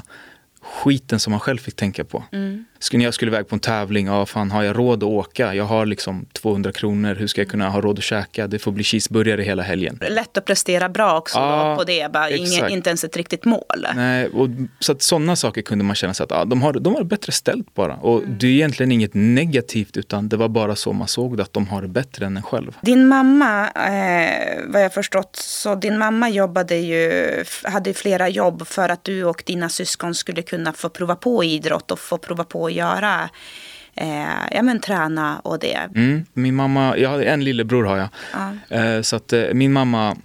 skiten 0.61 1.19
som 1.19 1.31
man 1.31 1.39
själv 1.39 1.57
fick 1.57 1.75
tänka 1.75 2.03
på. 2.03 2.23
Mm. 2.31 2.65
Skulle 2.79 3.03
jag 3.03 3.13
skulle 3.13 3.31
iväg 3.31 3.47
på 3.47 3.55
en 3.55 3.59
tävling, 3.59 4.07
ja 4.07 4.25
fan 4.25 4.51
har 4.51 4.63
jag 4.63 4.77
råd 4.77 5.03
att 5.03 5.09
åka? 5.09 5.53
Jag 5.55 5.63
har 5.63 5.85
liksom 5.85 6.25
200 6.33 6.71
kronor, 6.71 7.15
hur 7.15 7.27
ska 7.27 7.41
jag 7.41 7.49
kunna 7.49 7.69
ha 7.69 7.81
råd 7.81 7.97
att 7.97 8.03
käka? 8.03 8.47
Det 8.47 8.59
får 8.59 8.71
bli 8.71 8.83
cheeseburgare 8.83 9.41
hela 9.41 9.63
helgen. 9.63 9.99
Lätt 10.09 10.37
att 10.37 10.45
prestera 10.45 10.89
bra 10.89 11.17
också 11.17 11.37
Ja, 11.37 11.75
på 11.77 11.83
det, 11.83 12.11
bara 12.11 12.29
exakt. 12.29 12.71
inte 12.71 12.89
ens 12.89 13.03
ett 13.03 13.17
riktigt 13.17 13.45
mål. 13.45 13.87
Nej, 13.95 14.27
och 14.27 14.47
så 14.79 14.91
att 14.91 15.01
sådana 15.01 15.35
saker 15.35 15.61
kunde 15.61 15.83
man 15.83 15.95
känna 15.95 16.13
sig 16.13 16.23
att 16.23 16.31
ja, 16.31 16.45
de, 16.45 16.61
har, 16.61 16.73
de 16.73 16.93
har 16.93 17.01
det 17.01 17.07
bättre 17.07 17.31
ställt 17.31 17.73
bara. 17.75 17.95
Och 17.95 18.23
det 18.27 18.47
är 18.47 18.51
egentligen 18.51 18.91
inget 18.91 19.13
negativt 19.13 19.97
utan 19.97 20.29
det 20.29 20.37
var 20.37 20.47
bara 20.49 20.75
så 20.75 20.93
man 20.93 21.07
såg 21.07 21.37
det, 21.37 21.43
att 21.43 21.53
de 21.53 21.67
har 21.67 21.81
det 21.81 21.87
bättre 21.87 22.25
än 22.25 22.37
en 22.37 22.43
själv. 22.43 22.77
Din 22.81 23.07
mamma, 23.07 23.69
eh, 23.69 24.59
vad 24.67 24.83
jag 24.83 24.93
förstått, 24.93 25.35
så 25.35 25.75
din 25.75 25.97
mamma 25.97 26.29
jobbade 26.29 26.75
ju, 26.75 27.43
hade 27.63 27.93
flera 27.93 28.29
jobb 28.29 28.67
för 28.67 28.89
att 28.89 29.03
du 29.03 29.23
och 29.23 29.43
dina 29.45 29.69
syskon 29.69 30.15
skulle 30.15 30.41
kunna 30.41 30.73
få 30.73 30.89
prova 30.89 31.15
på 31.15 31.43
idrott 31.43 31.91
och 31.91 31.99
få 31.99 32.17
prova 32.17 32.43
på 32.43 32.68
att 32.69 32.75
göra, 32.75 33.29
eh, 33.95 34.47
ja 34.51 34.61
men 34.61 34.79
träna 34.79 35.39
och 35.39 35.59
det. 35.59 35.89
Mm, 35.95 36.25
min 36.33 36.55
mamma, 36.55 36.97
jag 36.97 37.09
hade 37.09 37.23
en 37.23 37.43
lillebror 37.43 37.83
har 37.83 37.97
jag. 37.97 38.09
Ja. 38.69 38.77
Eh, 38.77 39.01
så 39.01 39.15
att 39.15 39.33
eh, 39.33 39.43
min 39.53 39.73
mamma 39.73 40.15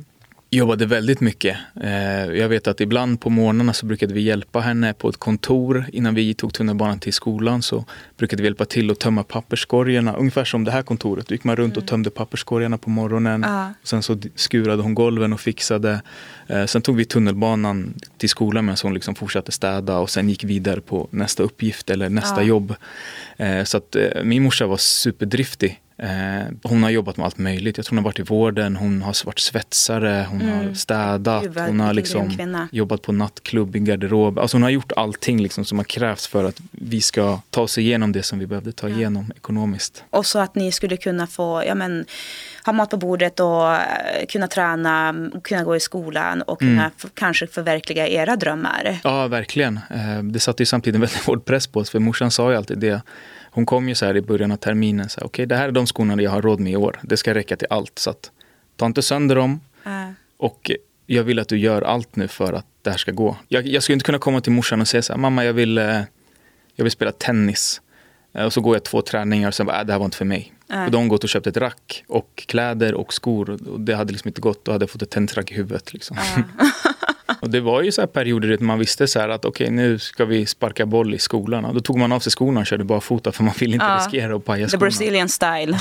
jobbade 0.57 0.87
väldigt 0.87 1.21
mycket. 1.21 1.57
Eh, 1.83 2.25
jag 2.25 2.49
vet 2.49 2.67
att 2.67 2.81
ibland 2.81 3.21
på 3.21 3.31
morgnarna 3.31 3.73
så 3.73 3.87
brukade 3.87 4.15
vi 4.15 4.21
hjälpa 4.21 4.61
henne 4.61 4.95
på 4.95 5.09
ett 5.09 5.17
kontor. 5.17 5.85
Innan 5.93 6.15
vi 6.15 6.35
tog 6.35 6.53
tunnelbanan 6.55 6.99
till 6.99 7.13
skolan 7.13 7.63
så 7.63 7.85
brukade 8.19 8.43
vi 8.43 8.47
hjälpa 8.47 8.65
till 8.65 8.91
att 8.91 9.01
tömma 9.01 9.23
papperskorgarna. 9.23 10.17
Ungefär 10.17 10.45
som 10.45 10.65
det 10.65 10.71
här 10.71 10.83
kontoret. 10.83 11.29
Då 11.29 11.35
gick 11.35 11.45
man 11.45 11.57
runt 11.57 11.77
och 11.77 11.87
tömde 11.87 12.11
papperskorgarna 12.11 12.79
på 12.79 12.91
morgonen. 12.91 13.43
Ja. 13.47 13.73
Sen 13.83 14.03
så 14.03 14.19
skurade 14.35 14.83
hon 14.83 14.95
golven 14.95 15.33
och 15.33 15.41
fixade. 15.41 16.03
Eh, 16.47 16.65
sen 16.67 16.83
tog 16.83 16.97
vi 16.97 17.05
tunnelbanan 17.05 17.95
till 18.19 18.29
skolan 18.29 18.65
medan 18.65 18.77
hon 18.83 18.95
liksom 18.95 19.15
fortsatte 19.15 19.53
städa 19.53 19.99
och 19.99 20.11
sen 20.11 20.29
gick 20.29 20.45
vidare 20.45 20.81
på 20.81 21.09
nästa 21.11 21.43
uppgift 21.43 21.91
eller 21.91 22.09
nästa 22.09 22.41
Ja. 22.41 22.47
jobb. 22.47 22.75
Eh, 23.37 23.65
så 23.65 23.77
att 23.77 23.97
min 24.25 24.43
morsa 24.43 24.67
var 24.67 24.77
superdriftig. 24.77 25.81
Eh, 25.99 26.09
hon 26.63 26.83
har 26.83 26.91
jobbat 26.91 27.17
med 27.17 27.25
allt 27.27 27.39
möjligt. 27.39 27.77
Jag 27.77 27.87
tror 27.87 27.97
hon 27.97 28.05
har 28.05 28.11
varit 28.11 28.19
i 28.19 28.23
vården, 28.23 28.77
hon 28.77 29.03
har 29.03 29.27
varit 29.27 29.39
svetsare, 29.39 30.27
hon 30.31 30.41
har 30.41 30.75
städat, 30.75 31.43
Gud, 31.43 31.59
hon 31.59 31.81
har 31.81 31.93
liksom 31.95 32.37
jobbat 32.73 33.03
på 33.03 33.13
nattklubb, 33.13 33.77
i 33.77 33.79
garderob. 33.79 34.39
Alltså 34.39 34.57
hon 34.57 34.63
har 34.63 34.71
gjort 34.71 34.93
allting 34.97 35.43
liksom 35.43 35.65
som 35.65 35.79
har 35.79 35.85
krävts 35.85 36.27
för 36.27 36.45
att 36.45 36.61
vi 36.71 37.01
ska 37.01 37.41
ta 37.51 37.61
oss 37.61 37.79
igenom 37.79 38.13
det 38.13 38.23
som 38.23 38.39
vi 38.39 38.47
behövde 38.47 38.73
ta 38.73 38.89
igenom 38.89 39.33
ekonomiskt. 39.37 40.05
Och 40.11 40.27
så 40.27 40.39
att 40.39 40.55
ni 40.55 40.73
skulle 40.73 40.97
kunna 40.97 41.27
få 41.27 41.63
ja, 41.67 41.75
men, 41.75 42.05
ha 42.67 42.73
mat 42.73 42.91
på 42.91 42.97
bordet 42.97 43.41
och 43.41 43.73
eh, 43.73 43.81
kunna 44.29 44.47
träna, 44.49 45.15
kunna 45.45 45.65
gå 45.65 45.77
i 45.77 45.81
skolan 45.81 46.43
och 46.43 46.59
kunna 46.59 46.91
f- 46.99 47.11
kanske 47.15 47.47
förverkliga 47.47 48.09
era 48.09 48.37
drömmar. 48.37 48.99
Ja, 49.05 49.27
verkligen. 49.29 49.81
Eh, 49.91 50.23
Det 50.23 50.41
satte 50.41 50.63
ju 50.63 50.67
samtidigt 50.67 50.95
en 50.95 51.01
väldigt 51.01 51.25
hård 51.25 51.45
press 51.45 51.67
på 51.67 51.81
oss, 51.81 51.91
för 51.91 51.99
morsan 51.99 52.31
sa 52.31 52.51
ju 52.51 52.57
alltid 52.57 52.79
det. 52.79 53.03
Hon 53.55 53.67
kom 53.67 53.89
ju 53.89 53.95
så 53.95 54.07
här 54.07 54.17
i 54.17 54.21
början 54.23 54.53
av 54.53 54.57
terminen, 54.57 55.09
så 55.09 55.21
okej 55.25 55.47
det 55.47 55.57
här 55.57 55.69
är 55.69 55.73
de 55.73 55.87
skorna 55.87 56.23
jag 56.23 56.31
har 56.31 56.43
råd 56.43 56.61
med 56.61 56.73
i 56.73 56.77
år. 56.77 57.01
Det 57.03 57.17
ska 57.17 57.35
räcka 57.35 57.57
till 57.57 57.69
allt, 57.71 57.99
så 57.99 58.11
att 58.11 58.31
ta 58.77 58.87
inte 58.87 59.03
sönder 59.03 59.37
dem. 59.37 59.61
Eh, 59.87 59.91
Och 60.37 60.71
jag 61.07 61.25
vill 61.25 61.39
att 61.39 61.49
du 61.49 61.59
gör 61.59 61.83
allt 61.83 62.17
nu 62.17 62.29
för 62.29 62.53
att 62.53 62.67
det 62.83 62.91
här 62.91 62.97
ska 62.97 63.13
gå. 63.13 63.37
Jag, 63.49 63.67
jag 63.67 63.83
skulle 63.83 63.95
inte 63.95 64.05
kunna 64.07 64.19
komma 64.19 64.41
till 64.41 64.53
morsan 64.53 64.81
och 64.81 64.89
säga 64.89 65.03
så 65.03 65.13
här, 65.13 65.21
mamma 65.21 65.45
jag 65.45 65.53
vill, 65.53 65.79
eh, 65.79 66.01
jag 66.75 66.85
vill 66.85 66.91
spela 66.91 67.13
tennis. 67.13 67.81
Eh, 68.35 68.45
Och 68.45 68.53
så 68.53 68.61
går 68.61 68.75
jag 68.77 68.85
två 68.85 69.03
träningar 69.03 69.49
och 69.49 69.55
sen 69.55 69.67
bara, 69.67 69.81
äh, 69.81 69.87
det 69.87 69.93
här 69.93 69.99
var 69.99 70.05
inte 70.05 70.17
för 70.17 70.25
mig. 70.25 70.53
Nej. 70.67 70.85
Och 70.85 70.91
då 70.91 70.99
har 70.99 71.07
gått 71.07 71.23
och 71.25 71.29
köpt 71.31 71.47
ett 71.47 71.57
rack 71.57 72.05
och 72.09 72.45
kläder 72.47 72.95
och 72.95 73.15
skor. 73.15 73.51
Och 73.51 73.81
det 73.81 73.95
hade 73.95 74.13
liksom 74.13 74.29
inte 74.29 74.41
gått, 74.41 74.65
då 74.65 74.73
hade 74.73 74.83
jag 74.83 74.91
fått 74.91 75.03
ett 75.03 75.11
tennisrack 75.11 75.51
i 75.51 75.55
huvudet. 75.55 75.93
Liksom. 75.93 76.17
och 77.41 77.51
det 77.51 77.61
var 77.61 77.83
ju 77.83 77.93
så 77.93 78.01
här 78.03 78.07
perioder 78.07 78.49
där 78.49 78.59
man 78.59 78.79
visste 78.79 79.07
så 79.07 79.21
här 79.21 79.29
att 79.29 79.45
okej 79.45 79.71
nu 79.71 79.99
ska 79.99 80.25
vi 80.25 80.47
sparka 80.47 80.87
boll 80.87 81.15
i 81.15 81.19
skolan. 81.19 81.65
Och 81.65 81.75
då 81.75 81.81
tog 81.81 81.99
man 81.99 82.13
av 82.13 82.21
sig 82.21 82.33
skorna 82.33 82.61
och 82.61 82.67
körde 82.67 82.85
bara 82.85 83.01
fota 83.01 83.33
för 83.33 83.43
man 83.45 83.55
ville 83.61 83.75
inte 83.75 83.87
Ja. 83.87 83.97
riskera 83.99 84.37
att 84.37 84.45
paja 84.45 84.67
the 84.67 84.71
skorna. 84.71 84.81
Brazilian 84.81 85.29
style. 85.29 85.79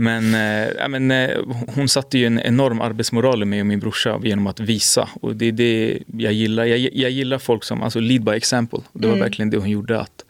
Men, 0.00 0.34
eh, 0.34 0.68
ja, 0.78 0.88
men 0.88 1.10
eh, 1.10 1.30
hon 1.74 1.88
satte 1.88 2.18
ju 2.18 2.26
en 2.26 2.40
enorm 2.40 2.80
arbetsmoral 2.80 3.42
i 3.42 3.44
mig 3.46 3.60
och 3.60 3.66
min 3.66 3.80
brorsa 3.80 4.20
genom 4.24 4.46
att 4.46 4.60
visa. 4.60 5.08
Och 5.20 5.36
det 5.36 5.44
är 5.48 5.52
det 5.52 5.98
jag 6.18 6.32
gillar. 6.32 6.64
Jag, 6.64 6.78
jag 6.94 7.10
gillar 7.10 7.38
folk 7.38 7.64
som, 7.64 7.82
alltså 7.82 8.00
lead 8.00 8.24
by 8.24 8.32
example. 8.32 8.78
Det 8.92 9.08
var 9.08 9.16
verkligen 9.16 9.50
det 9.50 9.56
hon 9.56 9.70
gjorde. 9.70 10.00
att 10.00 10.24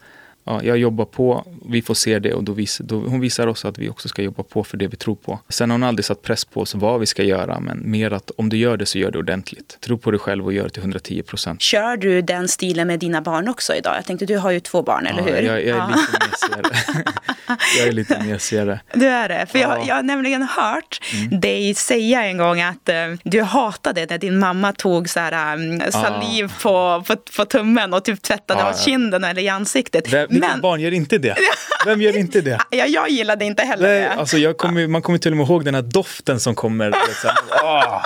ja, 0.49 0.63
Jag 0.63 0.77
jobbar 0.77 1.05
på, 1.05 1.45
vi 1.69 1.81
får 1.81 1.93
se 1.93 2.19
det 2.19 2.33
och 2.33 2.43
då 2.43 2.51
vis, 2.51 2.81
då, 2.83 2.95
hon 2.99 3.19
visar 3.19 3.47
oss 3.47 3.65
att 3.65 3.77
vi 3.77 3.89
också 3.89 4.07
ska 4.07 4.21
jobba 4.21 4.43
på 4.43 4.63
för 4.63 4.77
det 4.77 4.87
vi 4.87 4.97
tror 4.97 5.15
på. 5.15 5.39
Sen 5.49 5.69
har 5.69 5.77
hon 5.77 5.83
aldrig 5.83 6.05
satt 6.05 6.21
press 6.21 6.45
på 6.45 6.61
oss 6.61 6.75
vad 6.75 6.99
vi 6.99 7.05
ska 7.05 7.23
göra, 7.23 7.59
men 7.59 7.91
mer 7.91 8.11
att 8.13 8.31
om 8.37 8.49
du 8.49 8.57
gör 8.57 8.77
det 8.77 8.85
så 8.85 8.97
gör 8.99 9.11
det 9.11 9.17
ordentligt. 9.19 9.77
Tro 9.81 9.97
på 9.97 10.11
dig 10.11 10.19
själv 10.19 10.45
och 10.45 10.53
gör 10.53 10.63
det 10.63 10.69
till 10.69 10.81
110 10.81 11.21
procent. 11.21 11.61
Kör 11.61 11.97
du 11.97 12.21
den 12.21 12.47
stilen 12.47 12.87
med 12.87 12.99
dina 12.99 13.21
barn 13.21 13.47
också 13.49 13.75
idag? 13.75 13.93
Jag 13.97 14.05
tänkte, 14.05 14.25
du 14.25 14.37
har 14.37 14.51
ju 14.51 14.59
två 14.59 14.81
barn, 14.83 15.07
eller 15.07 15.23
hur? 15.23 15.41
jag, 15.41 15.43
jag 15.43 15.61
är 15.61 15.67
Ja. 15.67 15.87
lite 15.87 16.27
mesigare. 16.29 17.15
jag 17.77 17.87
är 17.87 17.91
lite 17.91 18.23
mesigare. 18.23 18.79
Du 18.93 19.05
är 19.07 19.29
det. 19.29 19.45
För 19.51 19.59
jag, 19.59 19.69
Ja. 19.69 19.75
Mm. 19.75 19.87
jag 19.87 19.95
har 19.95 20.03
nämligen 20.03 20.41
hört 20.43 21.01
dig 21.31 21.73
säga 21.75 22.23
en 22.25 22.37
gång 22.37 22.61
att 22.61 22.89
eh, 22.89 22.95
du 23.23 23.41
hatade 23.41 24.05
när 24.09 24.17
din 24.17 24.39
mamma 24.39 24.71
tog 24.73 25.09
så 25.09 25.19
här, 25.19 25.55
um, 25.57 25.81
saliv 25.91 26.53
på, 26.61 27.03
på, 27.07 27.15
på 27.37 27.45
tummen 27.45 27.93
och 27.93 28.05
typ 28.05 28.21
tvättade 28.21 28.59
Ja, 28.59 28.65
av 28.65 28.73
ja. 28.77 28.83
kinden 28.85 29.23
eller 29.23 29.41
i 29.41 29.49
ansiktet. 29.49 30.05
Vilket 30.13 30.38
Men 30.39 30.61
barn 30.61 30.79
gör 30.79 30.93
inte 30.93 31.17
det? 31.17 31.35
Vem 31.85 32.01
gör 32.01 32.17
inte 32.17 32.41
det? 32.41 32.59
ja, 32.69 32.85
jag 32.85 33.09
gillade 33.09 33.45
inte 33.45 33.63
heller 33.63 33.87
Nej, 33.87 34.01
det. 34.01 34.09
alltså 34.09 34.37
jag 34.37 34.57
kommer, 34.57 34.87
man 34.87 35.01
kommer 35.01 35.19
till 35.19 35.31
och 35.31 35.37
med 35.37 35.47
ihåg 35.47 35.65
den 35.65 35.75
här 35.75 35.81
doften 35.81 36.39
som 36.39 36.55
kommer. 36.55 36.93
ah. 37.63 38.01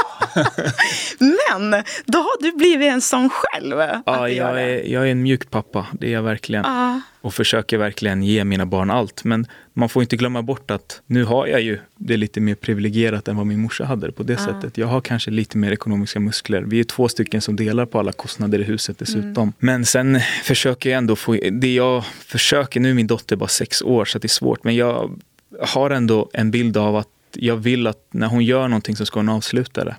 Men 1.19 1.83
då 2.05 2.17
har 2.17 2.43
du 2.43 2.51
blivit 2.57 2.91
en 2.91 3.01
sån 3.01 3.29
själv. 3.29 3.79
Ja, 4.05 4.29
jag, 4.29 4.61
är, 4.61 4.91
jag 4.91 5.07
är 5.07 5.11
en 5.11 5.23
mjuk 5.23 5.49
pappa, 5.49 5.87
det 5.91 6.07
är 6.07 6.11
jag 6.11 6.23
verkligen. 6.23 6.63
Ja. 6.65 7.01
Och 7.21 7.33
försöker 7.33 7.77
verkligen 7.77 8.23
ge 8.23 8.43
mina 8.43 8.65
barn 8.65 8.91
allt. 8.91 9.23
Men 9.23 9.47
man 9.73 9.89
får 9.89 10.03
inte 10.03 10.15
glömma 10.15 10.41
bort 10.41 10.71
att 10.71 11.01
nu 11.05 11.23
har 11.23 11.47
jag 11.47 11.61
ju 11.61 11.79
det 11.95 12.17
lite 12.17 12.41
mer 12.41 12.55
privilegierat 12.55 13.27
än 13.27 13.37
vad 13.37 13.47
min 13.47 13.59
morsa 13.59 13.85
hade 13.85 14.07
det 14.07 14.13
på 14.13 14.23
det 14.23 14.37
sättet. 14.37 14.77
Jag 14.77 14.87
har 14.87 15.01
kanske 15.01 15.31
lite 15.31 15.57
mer 15.57 15.71
ekonomiska 15.71 16.19
muskler. 16.19 16.61
Vi 16.61 16.79
är 16.79 16.83
två 16.83 17.07
stycken 17.07 17.41
som 17.41 17.55
delar 17.55 17.85
på 17.85 17.99
alla 17.99 18.11
kostnader 18.11 18.59
i 18.59 18.63
huset 18.63 18.97
dessutom. 18.99 19.53
Men 19.59 19.85
sen 19.85 20.19
försöker 20.43 20.89
jag 20.89 20.97
ändå 20.97 21.15
få, 21.15 21.37
det 21.51 21.73
jag 21.73 22.05
försöker, 22.05 22.79
nu 22.79 22.89
är 22.89 22.93
min 22.93 23.07
dotter 23.07 23.35
bara 23.35 23.49
sex 23.49 23.81
år 23.81 24.05
så 24.05 24.19
det 24.19 24.25
är 24.25 24.29
svårt. 24.29 24.63
Men 24.63 24.75
jag 24.75 25.19
har 25.59 25.89
ändå 25.89 26.29
en 26.33 26.51
bild 26.51 26.77
av 26.77 26.95
att 26.95 27.07
jag 27.35 27.55
vill 27.55 27.87
att 27.87 28.07
när 28.11 28.27
hon 28.27 28.45
gör 28.45 28.67
någonting 28.67 28.95
så 28.95 29.05
ska 29.05 29.19
hon 29.19 29.29
avsluta 29.29 29.85
det. 29.85 29.95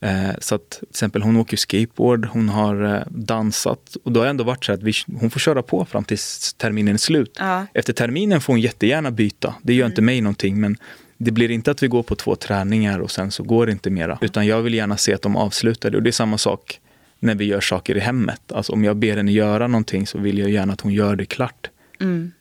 Eh, 0.00 0.34
så 0.38 0.54
att 0.54 0.70
till 0.70 0.88
exempel 0.90 1.22
hon 1.22 1.36
åker 1.36 1.56
skateboard, 1.56 2.26
hon 2.26 2.48
har 2.48 2.94
eh, 2.94 3.02
dansat 3.08 3.96
och 4.04 4.12
då 4.12 4.20
har 4.20 4.24
det 4.24 4.30
ändå 4.30 4.44
varit 4.44 4.64
så 4.64 4.72
att 4.72 4.82
vi, 4.82 4.92
hon 5.20 5.30
får 5.30 5.40
köra 5.40 5.62
på 5.62 5.84
fram 5.84 6.04
tills 6.04 6.54
terminen 6.54 6.94
är 6.94 6.98
slut. 6.98 7.36
Ja. 7.38 7.66
Efter 7.74 7.92
terminen 7.92 8.40
får 8.40 8.52
hon 8.52 8.60
jättegärna 8.60 9.10
byta, 9.10 9.54
det 9.62 9.74
gör 9.74 9.86
inte 9.86 10.02
mig 10.02 10.20
någonting 10.20 10.60
men 10.60 10.76
det 11.16 11.30
blir 11.30 11.50
inte 11.50 11.70
att 11.70 11.82
vi 11.82 11.88
går 11.88 12.02
på 12.02 12.14
två 12.14 12.36
träningar 12.36 12.98
och 12.98 13.10
sen 13.10 13.30
så 13.30 13.42
går 13.42 13.66
det 13.66 13.72
inte 13.72 13.90
mera. 13.90 14.18
Utan 14.20 14.46
jag 14.46 14.62
vill 14.62 14.74
gärna 14.74 14.96
se 14.96 15.14
att 15.14 15.22
de 15.22 15.36
avslutar 15.36 15.90
det 15.90 15.96
och 15.96 16.02
det 16.02 16.10
är 16.10 16.12
samma 16.12 16.38
sak 16.38 16.80
när 17.18 17.34
vi 17.34 17.44
gör 17.44 17.60
saker 17.60 17.96
i 17.96 18.00
hemmet. 18.00 18.52
Alltså 18.52 18.72
om 18.72 18.84
jag 18.84 18.96
ber 18.96 19.16
henne 19.16 19.32
göra 19.32 19.66
någonting 19.66 20.06
så 20.06 20.18
vill 20.18 20.38
jag 20.38 20.50
gärna 20.50 20.72
att 20.72 20.80
hon 20.80 20.92
gör 20.92 21.16
det 21.16 21.24
klart. 21.24 21.70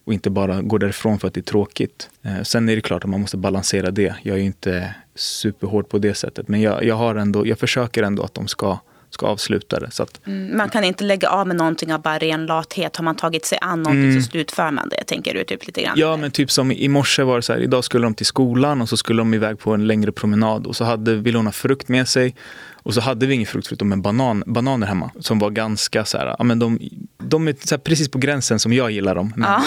Och 0.03 0.13
inte 0.13 0.29
bara 0.29 0.61
går 0.61 0.79
därifrån 0.79 1.19
för 1.19 1.27
att 1.27 1.33
det 1.33 1.39
är 1.39 1.51
tråkigt. 1.51 2.09
Eh, 2.23 2.41
sen 2.43 2.69
är 2.69 2.75
det 2.75 2.81
klart 2.81 3.03
att 3.03 3.09
man 3.09 3.21
måste 3.21 3.37
balansera 3.37 3.91
det. 3.91 4.15
Jag 4.23 4.37
är 4.37 4.41
inte 4.41 4.93
superhård 5.15 5.89
på 5.89 5.97
det 5.97 6.13
sättet. 6.13 6.47
Men 6.47 6.61
jag, 6.61 6.83
jag, 6.83 6.95
har 6.95 7.15
ändå, 7.15 7.47
jag 7.47 7.59
försöker 7.59 8.03
ändå 8.03 8.23
att 8.23 8.33
de 8.33 8.47
ska, 8.47 8.77
ska 9.09 9.25
avsluta 9.25 9.79
det. 9.79 9.91
Så 9.91 10.03
att, 10.03 10.19
Mm, 10.27 10.57
Man 10.57 10.69
kan 10.69 10.83
inte 10.83 11.03
lägga 11.03 11.29
av 11.29 11.47
med 11.47 11.55
någonting 11.55 11.93
av 11.93 12.01
bara 12.01 12.17
ren 12.17 12.45
lathet. 12.45 12.95
Har 12.95 13.03
man 13.03 13.15
tagit 13.15 13.45
sig 13.45 13.57
an 13.61 13.83
någonting 13.83 14.21
så 14.21 14.29
slutför 14.29 14.71
man 14.71 14.89
det, 14.89 15.03
tänker 15.03 15.33
du 15.33 15.43
typ 15.43 15.67
lite 15.67 15.81
grann. 15.81 15.97
Mm. 15.97 16.09
Ja, 16.09 16.17
men 16.17 16.31
typ 16.31 16.51
som 16.51 16.71
i 16.71 16.87
morse 16.87 17.23
var 17.23 17.35
det 17.35 17.41
så 17.41 17.53
här, 17.53 17.59
idag 17.59 17.83
skulle 17.83 18.05
de 18.05 18.13
till 18.13 18.25
skolan 18.25 18.81
och 18.81 18.89
så 18.89 18.97
skulle 18.97 19.21
de 19.21 19.33
iväg 19.33 19.59
på 19.59 19.73
en 19.73 19.87
längre 19.87 20.11
promenad 20.11 20.67
och 20.67 20.75
så 20.75 20.83
hade, 20.83 21.15
ville 21.15 21.37
hon 21.37 21.47
ha 21.47 21.53
frukt 21.53 21.87
med 21.87 22.07
sig 22.07 22.35
och 22.83 22.93
så 22.93 23.01
hade 23.01 23.25
vi 23.25 23.33
ingen 23.33 23.47
frukt 23.47 23.67
förutom 23.67 23.91
en 23.91 24.01
banan, 24.01 24.43
bananer 24.45 24.87
hemma 24.87 25.11
som 25.19 25.39
var 25.39 25.49
ganska 25.49 26.05
så 26.05 26.17
här, 26.17 26.35
ja 26.37 26.43
men 26.43 26.59
de, 26.59 26.79
de 27.17 27.47
är 27.47 27.55
så 27.63 27.75
här, 27.75 27.79
precis 27.79 28.09
på 28.09 28.17
gränsen 28.17 28.59
som 28.59 28.73
jag 28.73 28.91
gillar 28.91 29.15
dem. 29.15 29.33
Men, 29.35 29.61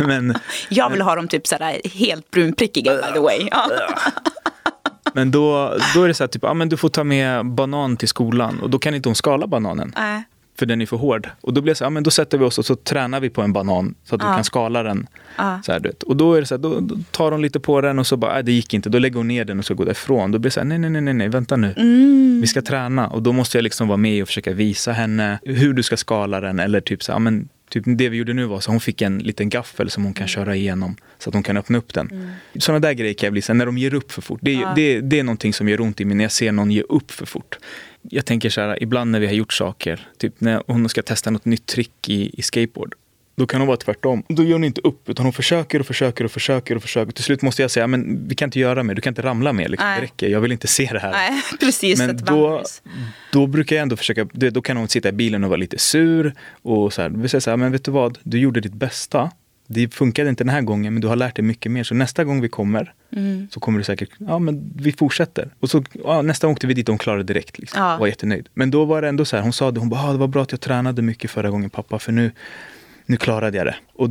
men, 0.06 0.38
Jag 0.68 0.90
vill 0.90 1.00
ha 1.00 1.14
dem 1.14 1.28
typ 1.28 1.46
sådär 1.46 1.80
helt 1.84 2.30
brunprickiga 2.30 2.94
by 2.94 3.12
the 3.12 3.20
way. 3.20 3.48
Men 5.14 5.30
då, 5.30 5.76
då 5.94 6.02
är 6.02 6.08
det 6.08 6.14
så 6.14 6.22
här, 6.22 6.28
typ, 6.28 6.42
ja 6.42 6.54
men 6.54 6.68
du 6.68 6.76
får 6.76 6.88
ta 6.88 7.04
med 7.04 7.46
banan 7.46 7.96
till 7.96 8.08
skolan 8.08 8.60
och 8.60 8.70
då 8.70 8.78
kan 8.78 8.94
inte 8.94 9.08
hon 9.08 9.16
skala 9.16 9.46
bananen. 9.46 9.92
Nej. 9.96 10.24
För 10.60 10.66
den 10.66 10.82
är 10.82 10.86
för 10.86 10.96
hård. 10.96 11.28
Och 11.40 11.54
då 11.54 11.60
blir 11.60 11.70
det 11.70 11.74
så 11.74 11.84
här, 11.84 11.86
ja, 11.86 11.90
men 11.90 12.02
då 12.02 12.10
sätter 12.10 12.38
vi 12.38 12.44
oss 12.44 12.58
och 12.58 12.66
så 12.66 12.76
tränar 12.76 13.20
vi 13.20 13.30
på 13.30 13.42
en 13.42 13.52
banan 13.52 13.94
så 14.04 14.14
att 14.14 14.20
du 14.20 14.26
kan 14.26 14.44
skala 14.44 14.82
den. 14.82 15.06
Så 15.36 15.72
här, 15.72 15.80
du. 15.80 15.92
Och 16.06 16.16
då 16.16 16.34
är 16.34 16.40
det 16.40 16.46
så 16.46 16.54
här, 16.54 16.62
då, 16.62 16.80
då 16.80 16.96
tar 17.10 17.32
hon 17.32 17.42
lite 17.42 17.60
på 17.60 17.80
den 17.80 17.98
och 17.98 18.06
så 18.06 18.16
bara, 18.16 18.32
nej 18.32 18.42
det 18.42 18.52
gick 18.52 18.74
inte. 18.74 18.88
Då 18.88 18.98
lägger 18.98 19.16
hon 19.16 19.28
ner 19.28 19.44
den 19.44 19.58
och 19.58 19.64
så 19.64 19.74
går 19.74 19.84
därifrån. 19.84 20.32
Då 20.32 20.38
blir 20.38 20.50
det 20.50 20.54
så 20.54 20.60
här, 20.60 20.64
nej, 20.64 20.78
nej, 20.78 21.00
nej, 21.00 21.14
nej, 21.14 21.28
vänta 21.28 21.56
nu. 21.56 21.74
Vi 22.40 22.46
ska 22.46 22.62
träna. 22.62 23.08
Och 23.08 23.22
då 23.22 23.32
måste 23.32 23.58
jag 23.58 23.62
liksom 23.62 23.88
vara 23.88 23.96
med 23.96 24.22
och 24.22 24.28
försöka 24.28 24.52
visa 24.52 24.92
henne 24.92 25.38
hur 25.42 25.72
du 25.72 25.82
ska 25.82 25.96
skala 25.96 26.40
den. 26.40 26.60
Eller 26.60 26.80
typ 26.80 27.02
så 27.02 27.12
här, 27.12 27.14
ja, 27.14 27.18
men 27.18 27.48
Typ 27.70 27.84
det 27.86 28.08
vi 28.08 28.16
gjorde 28.16 28.32
nu 28.32 28.44
var 28.44 28.60
så 28.60 28.70
hon 28.70 28.80
fick 28.80 29.02
en 29.02 29.18
liten 29.18 29.48
gaffel 29.48 29.90
som 29.90 30.04
hon 30.04 30.14
kan 30.14 30.28
köra 30.28 30.56
igenom 30.56 30.96
så 31.18 31.30
att 31.30 31.34
hon 31.34 31.42
kan 31.42 31.56
öppna 31.56 31.78
upp 31.78 31.94
den. 31.94 32.08
Mm. 32.10 32.30
Sådana 32.58 32.78
där 32.80 32.92
grejer 32.92 33.14
kan 33.14 33.26
jag 33.26 33.32
bli 33.32 33.42
sen 33.42 33.58
när 33.58 33.66
de 33.66 33.78
ger 33.78 33.94
upp 33.94 34.12
för 34.12 34.22
fort. 34.22 34.40
Det, 34.42 34.52
ja. 34.52 34.72
det, 34.76 35.00
det 35.00 35.18
är 35.18 35.22
någonting 35.22 35.52
som 35.52 35.68
gör 35.68 35.80
ont 35.80 36.00
i 36.00 36.04
mig 36.04 36.16
när 36.16 36.24
jag 36.24 36.32
ser 36.32 36.52
någon 36.52 36.70
ge 36.70 36.82
upp 36.82 37.10
för 37.10 37.26
fort. 37.26 37.58
Jag 38.02 38.26
tänker 38.26 38.50
så 38.50 38.60
här, 38.60 38.82
ibland 38.82 39.10
när 39.10 39.20
vi 39.20 39.26
har 39.26 39.34
gjort 39.34 39.52
saker, 39.52 40.08
typ 40.18 40.40
när 40.40 40.62
hon 40.66 40.88
ska 40.88 41.02
testa 41.02 41.30
något 41.30 41.44
nytt 41.44 41.66
trick 41.66 42.08
i, 42.08 42.30
i 42.38 42.42
skateboard. 42.42 42.94
Då 43.40 43.46
kan 43.46 43.60
hon 43.60 43.66
vara 43.66 43.76
tvärtom. 43.76 44.22
Då 44.28 44.42
gör 44.42 44.52
hon 44.52 44.64
inte 44.64 44.80
upp, 44.80 45.08
utan 45.08 45.26
hon 45.26 45.32
försöker 45.32 45.80
och 45.80 45.86
försöker 45.86 46.24
och 46.24 46.32
försöker 46.32 46.76
och 46.76 46.82
försöker. 46.82 47.12
Till 47.12 47.24
slut 47.24 47.42
måste 47.42 47.62
jag 47.62 47.70
säga, 47.70 47.86
men 47.86 48.28
vi 48.28 48.34
kan 48.34 48.46
inte 48.46 48.60
göra 48.60 48.82
mer, 48.82 48.94
du 48.94 49.02
kan 49.02 49.10
inte 49.10 49.22
ramla 49.22 49.52
mer. 49.52 49.68
Liksom. 49.68 49.88
Det 49.88 50.02
räcker, 50.02 50.28
jag 50.28 50.40
vill 50.40 50.52
inte 50.52 50.66
se 50.66 50.88
det 50.92 50.98
här. 50.98 51.10
Nej, 51.10 51.42
precis. 51.60 51.98
Men 51.98 52.16
då, 52.16 52.62
då 53.32 53.46
brukar 53.46 53.76
jag 53.76 53.82
ändå 53.82 53.96
försöka, 53.96 54.24
då 54.32 54.62
kan 54.62 54.76
hon 54.76 54.88
sitta 54.88 55.08
i 55.08 55.12
bilen 55.12 55.44
och 55.44 55.50
vara 55.50 55.60
lite 55.60 55.78
sur. 55.78 56.34
Och 56.62 56.92
så 56.92 57.02
här, 57.02 57.08
vi 57.08 57.28
säger 57.28 57.40
så 57.40 57.50
här, 57.50 57.56
men 57.56 57.72
vet 57.72 57.84
du 57.84 57.90
vad, 57.90 58.18
du 58.22 58.38
gjorde 58.38 58.60
ditt 58.60 58.74
bästa. 58.74 59.30
Det 59.72 59.94
funkade 59.94 60.30
inte 60.30 60.44
den 60.44 60.54
här 60.54 60.60
gången, 60.62 60.94
men 60.94 61.00
du 61.00 61.08
har 61.08 61.16
lärt 61.16 61.36
dig 61.36 61.44
mycket 61.44 61.72
mer. 61.72 61.84
Så 61.84 61.94
nästa 61.94 62.24
gång 62.24 62.40
vi 62.40 62.48
kommer, 62.48 62.94
mm. 63.16 63.48
så 63.50 63.60
kommer 63.60 63.78
du 63.78 63.84
säkert, 63.84 64.10
ja 64.18 64.38
men 64.38 64.72
vi 64.76 64.92
fortsätter. 64.92 65.50
Och 65.60 65.70
så 65.70 65.84
ja, 66.04 66.22
nästa 66.22 66.46
gång 66.46 66.52
åkte 66.52 66.66
vi 66.66 66.74
dit 66.74 66.88
och 66.88 66.92
hon 66.92 66.98
klarade 66.98 67.22
direkt. 67.22 67.58
Liksom. 67.58 67.82
Ja. 67.82 67.96
Var 67.96 68.06
jättenöjd. 68.06 68.48
Men 68.54 68.70
då 68.70 68.84
var 68.84 69.02
det 69.02 69.08
ändå 69.08 69.24
så 69.24 69.36
här, 69.36 69.42
hon 69.42 69.52
sa 69.52 69.70
det, 69.70 69.80
hon 69.80 69.88
bara, 69.88 70.00
ah, 70.00 70.12
det 70.12 70.18
var 70.18 70.26
bra 70.26 70.42
att 70.42 70.52
jag 70.52 70.60
tränade 70.60 71.02
mycket 71.02 71.30
förra 71.30 71.50
gången 71.50 71.70
pappa, 71.70 71.98
för 71.98 72.12
nu 72.12 72.30
nu 73.10 73.16
klarade 73.16 73.56
jag 73.58 73.66
det. 73.66 73.76
Och 73.94 74.08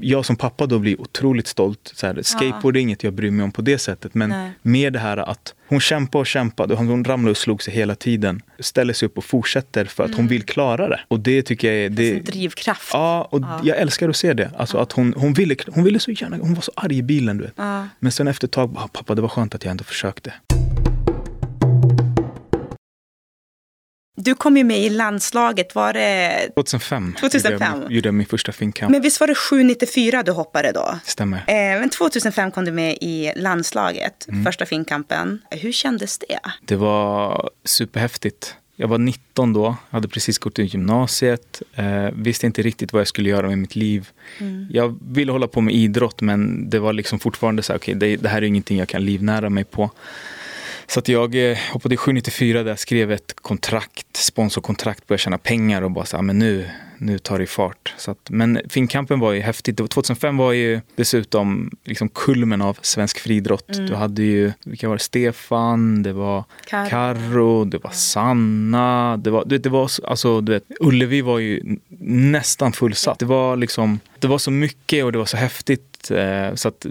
jag 0.00 0.24
som 0.24 0.36
pappa 0.36 0.66
då 0.66 0.78
blir 0.78 1.00
otroligt 1.00 1.46
stolt. 1.46 1.92
Så 1.94 2.06
här, 2.06 2.22
skateboard 2.22 2.76
är 2.76 2.80
inget 2.80 3.04
jag 3.04 3.12
bryr 3.12 3.30
mig 3.30 3.44
om 3.44 3.52
på 3.52 3.62
det 3.62 3.78
sättet. 3.78 4.14
Men 4.14 4.30
Nej. 4.30 4.50
mer 4.62 4.90
det 4.90 4.98
här 4.98 5.16
att 5.16 5.54
hon 5.68 5.80
kämpade 5.80 6.20
och 6.20 6.26
kämpade. 6.26 6.74
Hon 6.74 7.04
ramlade 7.04 7.30
och 7.30 7.36
slog 7.36 7.62
sig 7.62 7.74
hela 7.74 7.94
tiden. 7.94 8.42
Ställer 8.58 8.92
sig 8.92 9.06
upp 9.06 9.18
och 9.18 9.24
fortsätter 9.24 9.84
för 9.84 10.04
att 10.04 10.08
mm. 10.08 10.18
hon 10.18 10.28
vill 10.28 10.42
klara 10.42 10.88
det. 10.88 11.00
Och 11.08 11.20
det 11.20 11.42
tycker 11.42 11.68
jag 11.68 11.76
är... 11.76 11.88
Det, 11.88 12.12
det 12.12 12.16
är 12.16 12.22
drivkraft. 12.22 12.90
Ja, 12.92 13.28
och 13.30 13.40
ja. 13.40 13.60
jag 13.64 13.76
älskar 13.76 14.08
att 14.08 14.16
se 14.16 14.32
det. 14.32 14.50
Alltså 14.56 14.78
att 14.78 14.92
hon, 14.92 15.14
hon, 15.16 15.32
ville, 15.32 15.56
hon 15.66 15.84
ville 15.84 15.98
så 15.98 16.10
gärna, 16.10 16.36
hon 16.36 16.54
var 16.54 16.62
så 16.62 16.72
arg 16.76 16.98
i 16.98 17.02
bilen. 17.02 17.38
Du 17.38 17.44
vet. 17.44 17.54
Ja. 17.56 17.88
Men 17.98 18.12
sen 18.12 18.28
efter 18.28 18.46
ett 18.46 18.52
tag, 18.52 18.76
pappa 18.92 19.14
det 19.14 19.22
var 19.22 19.28
skönt 19.28 19.54
att 19.54 19.64
jag 19.64 19.70
ändå 19.70 19.84
försökte. 19.84 20.32
Du 24.18 24.34
kom 24.34 24.56
ju 24.56 24.64
med 24.64 24.78
i 24.78 24.90
landslaget, 24.90 25.74
var 25.74 25.92
det? 25.92 26.48
2005. 26.54 27.14
2005. 27.20 27.72
Gjorde 27.72 27.84
jag, 27.84 27.92
gjorde 27.92 28.12
min 28.12 28.26
första 28.26 28.52
finkamp. 28.52 28.92
Men 28.92 29.02
visst 29.02 29.20
var 29.20 29.26
det 29.26 29.34
794 29.34 30.22
du 30.22 30.32
hoppade 30.32 30.72
då? 30.72 30.98
Stämmer. 31.04 31.38
Eh, 31.38 31.54
men 31.54 31.90
2005 31.90 32.50
kom 32.50 32.64
du 32.64 32.72
med 32.72 32.98
i 33.00 33.32
landslaget, 33.36 34.28
mm. 34.28 34.44
första 34.44 34.66
finkampen. 34.66 35.42
Hur 35.50 35.72
kändes 35.72 36.18
det? 36.18 36.38
Det 36.64 36.76
var 36.76 37.50
superhäftigt. 37.64 38.54
Jag 38.78 38.88
var 38.88 38.98
19 38.98 39.52
då, 39.52 39.76
hade 39.90 40.08
precis 40.08 40.38
gått 40.38 40.58
ut 40.58 40.74
gymnasiet, 40.74 41.62
eh, 41.74 42.10
visste 42.12 42.46
inte 42.46 42.62
riktigt 42.62 42.92
vad 42.92 43.00
jag 43.00 43.08
skulle 43.08 43.28
göra 43.28 43.48
med 43.48 43.58
mitt 43.58 43.76
liv. 43.76 44.08
Mm. 44.38 44.66
Jag 44.70 44.98
ville 45.08 45.32
hålla 45.32 45.48
på 45.48 45.60
med 45.60 45.74
idrott 45.74 46.20
men 46.20 46.70
det 46.70 46.78
var 46.78 46.92
liksom 46.92 47.18
fortfarande 47.18 47.62
så 47.62 47.72
här, 47.72 47.78
okej 47.78 47.96
okay, 47.96 48.10
det, 48.10 48.22
det, 48.22 48.28
här 48.28 48.42
är 48.42 48.46
ingenting 48.46 48.78
jag 48.78 48.88
kan 48.88 49.04
livnära 49.04 49.50
mig 49.50 49.64
på. 49.64 49.90
Så 50.86 50.98
att 50.98 51.08
jag 51.08 51.50
eh, 51.50 51.58
hoppade 51.72 51.94
i 51.94 51.96
794 51.96 52.62
där 52.62 52.70
jag 52.70 52.78
skrev 52.78 53.12
ett 53.12 53.34
kontrakt, 53.36 54.16
sponsorkontrakt, 54.16 55.06
började 55.06 55.22
tjäna 55.22 55.38
pengar 55.38 55.82
och 55.82 55.90
bara 55.90 56.04
så 56.04 56.16
här, 56.16 56.22
men 56.22 56.38
nu, 56.38 56.70
nu 56.98 57.18
tar 57.18 57.38
det 57.38 57.46
fart. 57.46 57.94
Så 57.96 58.10
att, 58.10 58.30
men 58.30 58.60
Finnkampen 58.68 59.20
var 59.20 59.32
ju 59.32 59.40
häftigt. 59.40 59.76
2005 59.76 60.36
var 60.36 60.52
ju 60.52 60.80
dessutom 60.96 61.70
liksom 61.84 62.08
kulmen 62.08 62.62
av 62.62 62.78
svensk 62.82 63.18
friidrott. 63.18 63.74
Mm. 63.74 63.86
Du 63.86 63.94
hade 63.94 64.22
ju, 64.22 64.52
vilka 64.64 64.88
var 64.88 64.96
det? 64.96 65.02
Stefan, 65.02 66.02
det 66.02 66.12
var 66.12 66.44
Karro, 66.70 67.64
det 67.64 67.78
var 67.78 67.90
Sanna. 67.90 69.16
Det 69.16 69.30
var, 69.30 69.44
det, 69.44 69.58
det 69.58 69.68
var 69.68 69.90
alltså, 70.04 70.40
du 70.40 70.52
vet, 70.52 70.64
Ullevi 70.80 71.20
var 71.20 71.38
ju 71.38 71.78
nästan 72.08 72.72
fullsatt. 72.72 73.18
Det 73.18 73.26
var 73.26 73.56
liksom, 73.56 74.00
det 74.18 74.26
var 74.26 74.38
så 74.38 74.50
mycket 74.50 75.04
och 75.04 75.12
det 75.12 75.18
var 75.18 75.24
så 75.24 75.36
häftigt 75.36 75.96
Eh, 76.10 76.54
så 76.54 76.68
att 76.68 76.86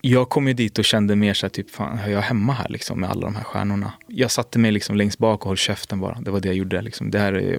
jag 0.00 0.28
kom 0.28 0.48
ju 0.48 0.54
dit 0.54 0.78
och 0.78 0.84
kände 0.84 1.16
mer 1.16 1.34
så 1.34 1.46
här, 1.46 1.50
typ, 1.50 1.70
fan, 1.70 1.98
är 1.98 2.10
jag 2.10 2.20
hemma 2.20 2.52
här 2.52 2.68
liksom 2.68 3.00
med 3.00 3.10
alla 3.10 3.20
de 3.20 3.36
här 3.36 3.44
stjärnorna? 3.44 3.92
Jag 4.06 4.30
satte 4.30 4.58
mig 4.58 4.72
liksom 4.72 4.96
längst 4.96 5.18
bak 5.18 5.40
och 5.40 5.48
höll 5.48 5.56
käften 5.56 6.00
bara. 6.00 6.20
Det 6.20 6.30
var 6.30 6.40
det 6.40 6.48
jag 6.48 6.56
gjorde. 6.56 6.82
Liksom. 6.82 7.10
Det 7.10 7.18
här 7.18 7.32
är, 7.32 7.58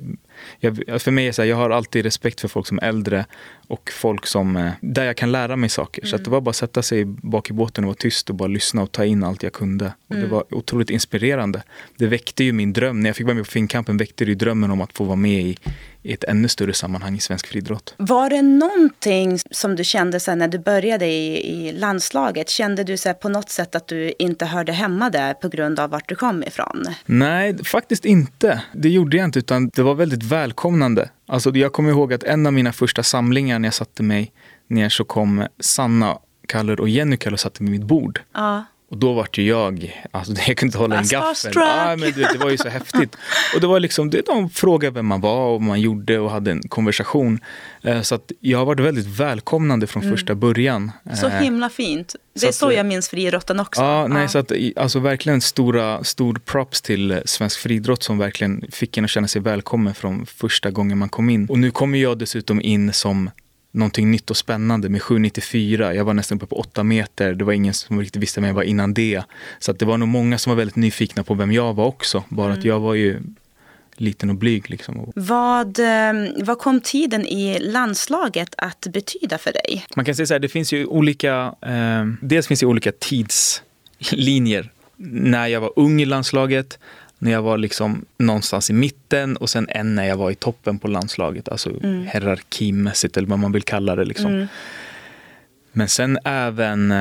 jag, 0.59 1.01
för 1.01 1.11
mig 1.11 1.27
är 1.27 1.31
så 1.31 1.41
här, 1.41 1.49
jag 1.49 1.55
har 1.55 1.69
alltid 1.69 2.05
respekt 2.05 2.41
för 2.41 2.47
folk 2.47 2.67
som 2.67 2.79
är 2.81 2.83
äldre 2.83 3.25
och 3.67 3.91
folk 3.91 4.27
som, 4.27 4.57
eh, 4.57 4.71
där 4.81 5.05
jag 5.05 5.17
kan 5.17 5.31
lära 5.31 5.55
mig 5.55 5.69
saker. 5.69 6.01
Mm. 6.01 6.11
Så 6.11 6.17
det 6.17 6.29
var 6.29 6.41
bara 6.41 6.49
att 6.49 6.55
sätta 6.55 6.81
sig 6.81 7.05
bak 7.05 7.49
i 7.49 7.53
båten 7.53 7.83
och 7.83 7.87
vara 7.87 7.95
tyst 7.95 8.29
och 8.29 8.35
bara 8.35 8.47
lyssna 8.47 8.83
och 8.83 8.91
ta 8.91 9.05
in 9.05 9.23
allt 9.23 9.43
jag 9.43 9.53
kunde. 9.53 9.93
Och 10.07 10.15
mm. 10.15 10.23
Det 10.23 10.31
var 10.31 10.53
otroligt 10.53 10.89
inspirerande. 10.89 11.63
Det 11.97 12.07
väckte 12.07 12.43
ju 12.43 12.51
min 12.51 12.73
dröm. 12.73 12.99
När 12.99 13.09
jag 13.09 13.15
fick 13.15 13.25
vara 13.25 13.35
med 13.35 13.45
på 13.45 13.51
Finnkampen 13.51 13.97
väckte 13.97 14.25
det 14.25 14.29
ju 14.29 14.35
drömmen 14.35 14.71
om 14.71 14.81
att 14.81 14.93
få 14.93 15.03
vara 15.03 15.15
med 15.15 15.41
i, 15.41 15.57
i 16.03 16.13
ett 16.13 16.23
ännu 16.23 16.47
större 16.47 16.73
sammanhang 16.73 17.15
i 17.15 17.19
svensk 17.19 17.47
friidrott. 17.47 17.95
Var 17.97 18.29
det 18.29 18.41
någonting 18.41 19.39
som 19.51 19.75
du 19.75 19.83
kände 19.83 20.19
sen 20.19 20.37
när 20.37 20.47
du 20.47 20.59
började 20.59 21.05
i, 21.05 21.51
i 21.51 21.71
landslaget? 21.71 22.49
Kände 22.49 22.83
du 22.83 22.97
så 22.97 23.13
på 23.13 23.29
något 23.29 23.49
sätt 23.49 23.75
att 23.75 23.87
du 23.87 24.13
inte 24.19 24.45
hörde 24.45 24.71
hemma 24.71 25.09
där 25.09 25.33
på 25.33 25.49
grund 25.49 25.79
av 25.79 25.89
vart 25.89 26.09
du 26.09 26.15
kom 26.15 26.43
ifrån? 26.43 26.85
Nej, 27.05 27.63
faktiskt 27.63 28.05
inte. 28.05 28.63
Det 28.73 28.89
gjorde 28.89 29.17
jag 29.17 29.23
inte, 29.23 29.39
utan 29.39 29.69
det 29.69 29.83
var 29.83 29.95
väldigt 29.95 30.23
välkomnande. 30.23 31.09
Alltså, 31.27 31.49
jag 31.49 31.73
kommer 31.73 31.89
ihåg 31.89 32.13
att 32.13 32.23
en 32.23 32.45
av 32.45 32.53
mina 32.53 32.73
första 32.73 33.03
samlingar 33.03 33.59
när 33.59 33.67
jag 33.67 33.73
satte 33.73 34.03
mig 34.03 34.31
ner 34.67 34.89
så 34.89 35.03
kom 35.03 35.47
Sanna 35.59 36.17
Kaller 36.47 36.79
och 36.79 36.89
Jenny 36.89 37.17
Kaller 37.17 37.33
och 37.33 37.39
satte 37.39 37.63
vid 37.63 37.71
mitt 37.71 37.83
bord. 37.83 38.21
Ja. 38.33 38.65
Och 38.91 38.97
då 38.97 39.13
vart 39.13 39.37
ju 39.37 39.47
jag, 39.47 40.01
alltså 40.11 40.33
jag 40.47 40.57
kunde 40.57 40.65
inte 40.65 40.77
hålla 40.77 40.97
en 40.99 41.07
gaffel. 41.07 41.57
Ah, 41.57 41.95
men 41.95 42.11
det, 42.11 42.33
det 42.33 42.37
var 42.37 42.49
ju 42.49 42.57
så 42.57 42.69
häftigt. 42.69 43.17
Och 43.55 43.61
det 43.61 43.67
var 43.67 43.79
liksom, 43.79 44.09
de 44.09 44.49
frågade 44.49 44.95
vem 44.95 45.05
man 45.05 45.21
var 45.21 45.45
och 45.45 45.51
vad 45.51 45.61
man 45.61 45.81
gjorde 45.81 46.19
och 46.19 46.31
hade 46.31 46.51
en 46.51 46.61
konversation. 46.61 47.39
Eh, 47.83 48.01
så 48.01 48.15
att 48.15 48.31
jag 48.39 48.57
har 48.57 48.65
varit 48.65 48.79
väldigt 48.79 49.07
välkomnande 49.07 49.87
från 49.87 50.03
mm. 50.03 50.15
första 50.15 50.35
början. 50.35 50.91
Så 51.15 51.27
eh, 51.27 51.33
himla 51.33 51.69
fint. 51.69 52.15
Det 52.33 52.47
är 52.47 52.51
så, 52.51 52.65
så 52.65 52.71
jag 52.71 52.85
minns 52.85 53.09
friidrotten 53.09 53.59
också. 53.59 53.81
Ja, 53.81 54.07
nej, 54.07 54.29
så 54.29 54.37
att, 54.37 54.51
alltså 54.75 54.99
verkligen 54.99 55.41
stora, 55.41 56.03
stor 56.03 56.39
props 56.45 56.81
till 56.81 57.21
svensk 57.25 57.59
friidrott 57.59 58.03
som 58.03 58.17
verkligen 58.17 58.65
fick 58.71 58.97
en 58.97 59.05
att 59.05 59.11
känna 59.11 59.27
sig 59.27 59.41
välkommen 59.41 59.93
från 59.93 60.25
första 60.25 60.71
gången 60.71 60.97
man 60.97 61.09
kom 61.09 61.29
in. 61.29 61.45
Och 61.45 61.59
nu 61.59 61.71
kommer 61.71 61.97
jag 61.97 62.17
dessutom 62.17 62.61
in 62.61 62.93
som 62.93 63.29
någonting 63.71 64.11
nytt 64.11 64.29
och 64.29 64.37
spännande 64.37 64.89
med 64.89 65.01
794. 65.01 65.93
Jag 65.93 66.05
var 66.05 66.13
nästan 66.13 66.37
uppe 66.37 66.45
på 66.45 66.59
8 66.59 66.83
meter. 66.83 67.33
Det 67.33 67.43
var 67.43 67.53
ingen 67.53 67.73
som 67.73 67.99
riktigt 67.99 68.21
visste 68.21 68.41
vem 68.41 68.47
jag 68.47 68.55
var 68.55 68.63
innan 68.63 68.93
det. 68.93 69.23
Så 69.59 69.73
det 69.73 69.85
var 69.85 69.97
nog 69.97 70.07
många 70.07 70.37
som 70.37 70.51
var 70.51 70.57
väldigt 70.57 70.75
nyfikna 70.75 71.23
på 71.23 71.33
vem 71.33 71.51
jag 71.51 71.73
var 71.73 71.85
också. 71.85 72.23
Bara 72.29 72.45
mm. 72.45 72.59
att 72.59 72.65
jag 72.65 72.79
var 72.79 72.93
ju 72.93 73.21
liten 74.01 74.29
och 74.29 74.35
blyg. 74.35 74.69
Liksom. 74.69 75.11
Vad, 75.15 75.79
eh, 75.79 76.13
vad 76.43 76.59
kom 76.59 76.81
tiden 76.81 77.25
i 77.25 77.59
landslaget 77.59 78.55
att 78.57 78.87
betyda 78.89 79.37
för 79.37 79.51
dig? 79.51 79.85
Man 79.95 80.05
kan 80.05 80.15
säga 80.15 80.25
så 80.25 80.33
här, 80.33 80.39
det 80.39 80.49
finns 80.49 80.73
ju 80.73 80.85
olika, 80.85 81.55
eh, 81.61 82.05
dels 82.21 82.47
finns 82.47 82.59
det 82.59 82.65
olika 82.65 82.91
tidslinjer. 82.91 84.71
När 85.03 85.47
jag 85.47 85.61
var 85.61 85.73
ung 85.75 86.01
i 86.01 86.05
landslaget, 86.05 86.79
när 87.21 87.31
jag 87.31 87.41
var 87.41 87.57
liksom 87.57 88.05
någonstans 88.17 88.69
i 88.69 88.73
mitten 88.73 89.37
och 89.37 89.49
sen 89.49 89.67
en 89.69 89.95
när 89.95 90.07
jag 90.07 90.17
var 90.17 90.31
i 90.31 90.35
toppen 90.35 90.79
på 90.79 90.87
landslaget. 90.87 91.49
Alltså 91.49 91.69
mm. 91.69 92.07
hierarkimässigt 92.07 93.17
eller 93.17 93.27
vad 93.27 93.39
man 93.39 93.51
vill 93.51 93.63
kalla 93.63 93.95
det. 93.95 94.05
Liksom. 94.05 94.33
Mm. 94.33 94.47
Men 95.71 95.89
sen 95.89 96.19
även 96.23 96.93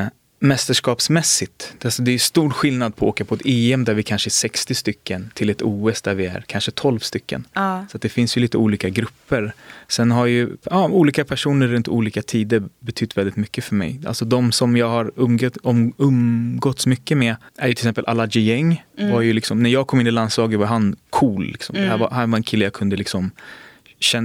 mästerskapsmässigt. 0.42 1.74
Alltså 1.84 2.02
det 2.02 2.12
är 2.12 2.18
stor 2.18 2.50
skillnad 2.50 2.96
på 2.96 3.06
att 3.06 3.08
åka 3.08 3.24
på 3.24 3.34
ett 3.34 3.42
EM 3.44 3.84
där 3.84 3.94
vi 3.94 4.02
kanske 4.02 4.28
är 4.28 4.30
60 4.30 4.74
stycken 4.74 5.30
till 5.34 5.50
ett 5.50 5.62
OS 5.62 6.02
där 6.02 6.14
vi 6.14 6.26
är 6.26 6.44
kanske 6.46 6.70
12 6.70 6.98
stycken. 6.98 7.46
Ja. 7.52 7.86
Så 7.92 7.98
det 7.98 8.08
finns 8.08 8.36
ju 8.36 8.40
lite 8.40 8.58
olika 8.58 8.88
grupper. 8.88 9.52
Sen 9.88 10.10
har 10.10 10.26
ju 10.26 10.56
ja, 10.62 10.88
olika 10.88 11.24
personer 11.24 11.68
runt 11.68 11.88
olika 11.88 12.22
tider 12.22 12.62
betytt 12.78 13.16
väldigt 13.16 13.36
mycket 13.36 13.64
för 13.64 13.74
mig. 13.74 14.00
Alltså 14.06 14.24
de 14.24 14.52
som 14.52 14.76
jag 14.76 14.88
har 14.88 15.12
umgått, 15.16 15.56
um, 15.62 15.94
umgåtts 15.98 16.86
mycket 16.86 17.18
med 17.18 17.36
är 17.58 17.68
ju 17.68 17.74
till 17.74 17.82
exempel 17.82 18.04
Alaji 18.06 18.40
Geng. 18.40 18.84
Mm. 18.98 19.12
Var 19.12 19.20
ju 19.20 19.32
liksom, 19.32 19.62
när 19.62 19.70
jag 19.70 19.86
kom 19.86 20.00
in 20.00 20.06
i 20.06 20.10
landslaget 20.10 20.58
var 20.58 20.66
han 20.66 20.96
cool. 21.10 21.46
Liksom. 21.46 21.76
Mm. 21.76 21.84
Det 21.84 21.90
här 21.90 21.98
var, 21.98 22.10
här 22.10 22.26
var 22.26 22.36
en 22.36 22.42
kille 22.42 22.64
jag 22.64 22.72
kunde 22.72 22.96
liksom 22.96 23.30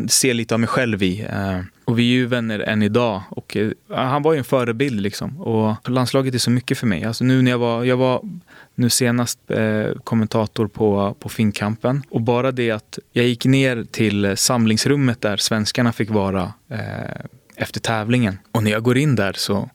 se 0.08 0.34
lite 0.34 0.54
av 0.56 0.60
mig 0.60 0.68
själv 0.68 1.04
i. 1.04 1.22
Eh, 1.22 1.60
och 1.86 2.00
vi 2.00 2.04
är 2.04 2.14
ju 2.14 2.26
vänner 2.26 2.60
än 2.60 2.84
idag. 2.84 3.24
Och, 3.30 3.58
eh, 3.58 3.72
han 3.90 4.24
var 4.24 4.34
ju 4.34 4.38
en 4.38 4.44
förebild 4.44 5.02
liksom. 5.02 5.42
Och 5.42 5.90
landslaget 5.90 6.34
är 6.34 6.40
så 6.40 6.52
mycket 6.52 6.78
för 6.78 6.88
mig. 6.88 7.04
Alltså 7.04 7.24
nu 7.24 7.42
när 7.42 7.52
jag 7.52 7.58
var, 7.58 7.84
jag 7.84 7.98
var 7.98 8.22
nu 8.76 8.90
senast 8.90 9.40
eh, 9.48 9.92
kommentator 10.04 10.68
på, 10.68 11.16
på 11.20 11.30
Finnkampen. 11.30 12.04
Och 12.10 12.22
bara 12.22 12.52
det 12.52 12.72
att 12.72 13.00
jag 13.12 13.26
gick 13.26 13.46
ner 13.46 13.86
till 13.92 14.38
samlingsrummet 14.38 15.22
där 15.22 15.38
svenskarna 15.38 15.94
fick 15.94 16.10
vara 16.10 16.54
eh, 16.70 17.26
efter 17.56 17.80
tävlingen. 17.80 18.38
Och 18.52 18.64
när 18.64 18.72
jag 18.72 18.84
går 18.84 18.98
in 18.98 19.16
där 19.16 19.34
så, 19.34 19.70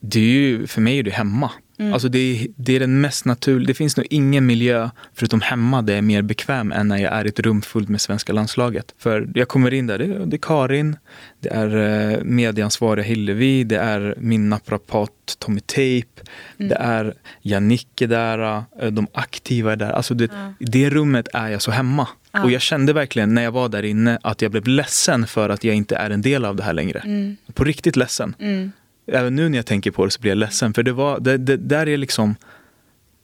det 0.00 0.20
är 0.20 0.24
ju, 0.24 0.66
för 0.66 0.80
mig 0.80 0.98
är 0.98 1.02
det 1.02 1.10
hemma. 1.10 1.50
Mm. 1.80 1.92
Alltså 1.92 2.08
det, 2.08 2.46
det, 2.56 2.76
är 2.76 2.80
den 2.80 3.00
mest 3.00 3.24
naturliga. 3.24 3.66
Det 3.66 3.74
finns 3.74 3.96
nog 3.96 4.06
ingen 4.10 4.46
miljö, 4.46 4.90
förutom 5.14 5.40
hemma, 5.40 5.82
där 5.82 5.92
jag 5.92 5.98
är 5.98 6.02
mer 6.02 6.22
bekväm 6.22 6.72
än 6.72 6.88
när 6.88 6.96
jag 6.96 7.12
är 7.12 7.24
i 7.24 7.28
ett 7.28 7.40
rum 7.40 7.62
fullt 7.62 7.88
med 7.88 8.00
svenska 8.00 8.32
landslaget. 8.32 8.94
För 8.98 9.28
jag 9.34 9.48
kommer 9.48 9.74
in 9.74 9.86
där, 9.86 9.98
det, 9.98 10.26
det 10.26 10.36
är 10.36 10.38
Karin, 10.38 10.96
det 11.40 11.48
är 11.48 11.76
eh, 11.76 12.24
medieansvariga 12.24 13.04
Hillevi, 13.04 13.64
det 13.64 13.78
är 13.78 14.14
min 14.18 14.48
naprapat 14.48 15.10
Tommy 15.38 15.60
Tape, 15.60 16.22
mm. 16.58 16.68
det 16.68 16.74
är 16.74 17.14
Jannike 17.42 18.06
där, 18.06 18.64
eh, 18.80 18.90
de 18.90 19.06
aktiva 19.12 19.72
är 19.72 19.76
där. 19.76 19.90
Alltså 19.90 20.14
det, 20.14 20.30
ja. 20.32 20.52
I 20.58 20.64
det 20.64 20.90
rummet 20.90 21.28
är 21.32 21.48
jag 21.48 21.62
så 21.62 21.70
hemma. 21.70 22.08
Ja. 22.32 22.44
Och 22.44 22.50
jag 22.50 22.60
kände 22.60 22.92
verkligen 22.92 23.34
när 23.34 23.42
jag 23.42 23.52
var 23.52 23.68
där 23.68 23.82
inne 23.82 24.18
att 24.22 24.42
jag 24.42 24.50
blev 24.50 24.66
ledsen 24.66 25.26
för 25.26 25.48
att 25.48 25.64
jag 25.64 25.74
inte 25.74 25.96
är 25.96 26.10
en 26.10 26.22
del 26.22 26.44
av 26.44 26.56
det 26.56 26.62
här 26.62 26.72
längre. 26.72 26.98
Mm. 26.98 27.36
På 27.54 27.64
riktigt 27.64 27.96
ledsen. 27.96 28.34
Mm. 28.38 28.72
Även 29.12 29.34
nu 29.36 29.48
när 29.48 29.58
jag 29.58 29.66
tänker 29.66 29.90
på 29.90 30.04
det 30.04 30.10
så 30.10 30.20
blir 30.20 30.30
jag 30.30 30.38
ledsen. 30.38 30.74
För 30.74 30.82
det, 30.82 30.92
var, 30.92 31.20
det, 31.20 31.38
det 31.38 31.56
där 31.56 31.88
är 31.88 31.96
liksom, 31.96 32.36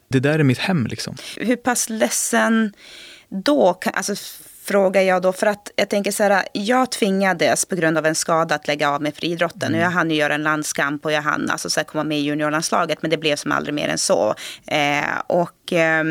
det 0.08 0.20
där 0.20 0.38
är 0.38 0.42
mitt 0.42 0.58
hem. 0.58 0.86
Liksom. 0.86 1.16
Hur 1.36 1.56
pass 1.56 1.88
ledsen 1.88 2.72
då? 3.28 3.78
Alltså, 3.92 4.14
frågar 4.66 5.02
jag 5.02 5.22
då. 5.22 5.32
För 5.32 5.46
att 5.46 5.70
jag 5.76 5.88
tänker 5.88 6.10
så 6.10 6.22
här, 6.22 6.44
jag 6.52 6.90
tvingades 6.90 7.64
på 7.64 7.76
grund 7.76 7.98
av 7.98 8.06
en 8.06 8.14
skada 8.14 8.54
att 8.54 8.66
lägga 8.66 8.90
av 8.90 9.02
med 9.02 9.14
friidrotten. 9.14 9.68
Mm. 9.68 9.80
Jag 9.80 9.90
hann 9.90 10.10
ju 10.10 10.16
göra 10.16 10.34
en 10.34 10.42
landskamp 10.42 11.04
och 11.04 11.12
jag 11.12 11.22
hann 11.22 11.50
alltså, 11.50 11.70
så 11.70 11.80
här, 11.80 11.84
komma 11.84 12.04
med 12.04 12.18
i 12.18 12.20
juniorlandslaget. 12.20 13.02
Men 13.02 13.10
det 13.10 13.16
blev 13.16 13.36
som 13.36 13.52
aldrig 13.52 13.74
mer 13.74 13.88
än 13.88 13.98
så. 13.98 14.34
Eh, 14.66 15.18
och 15.26 15.55
eh, 15.72 16.04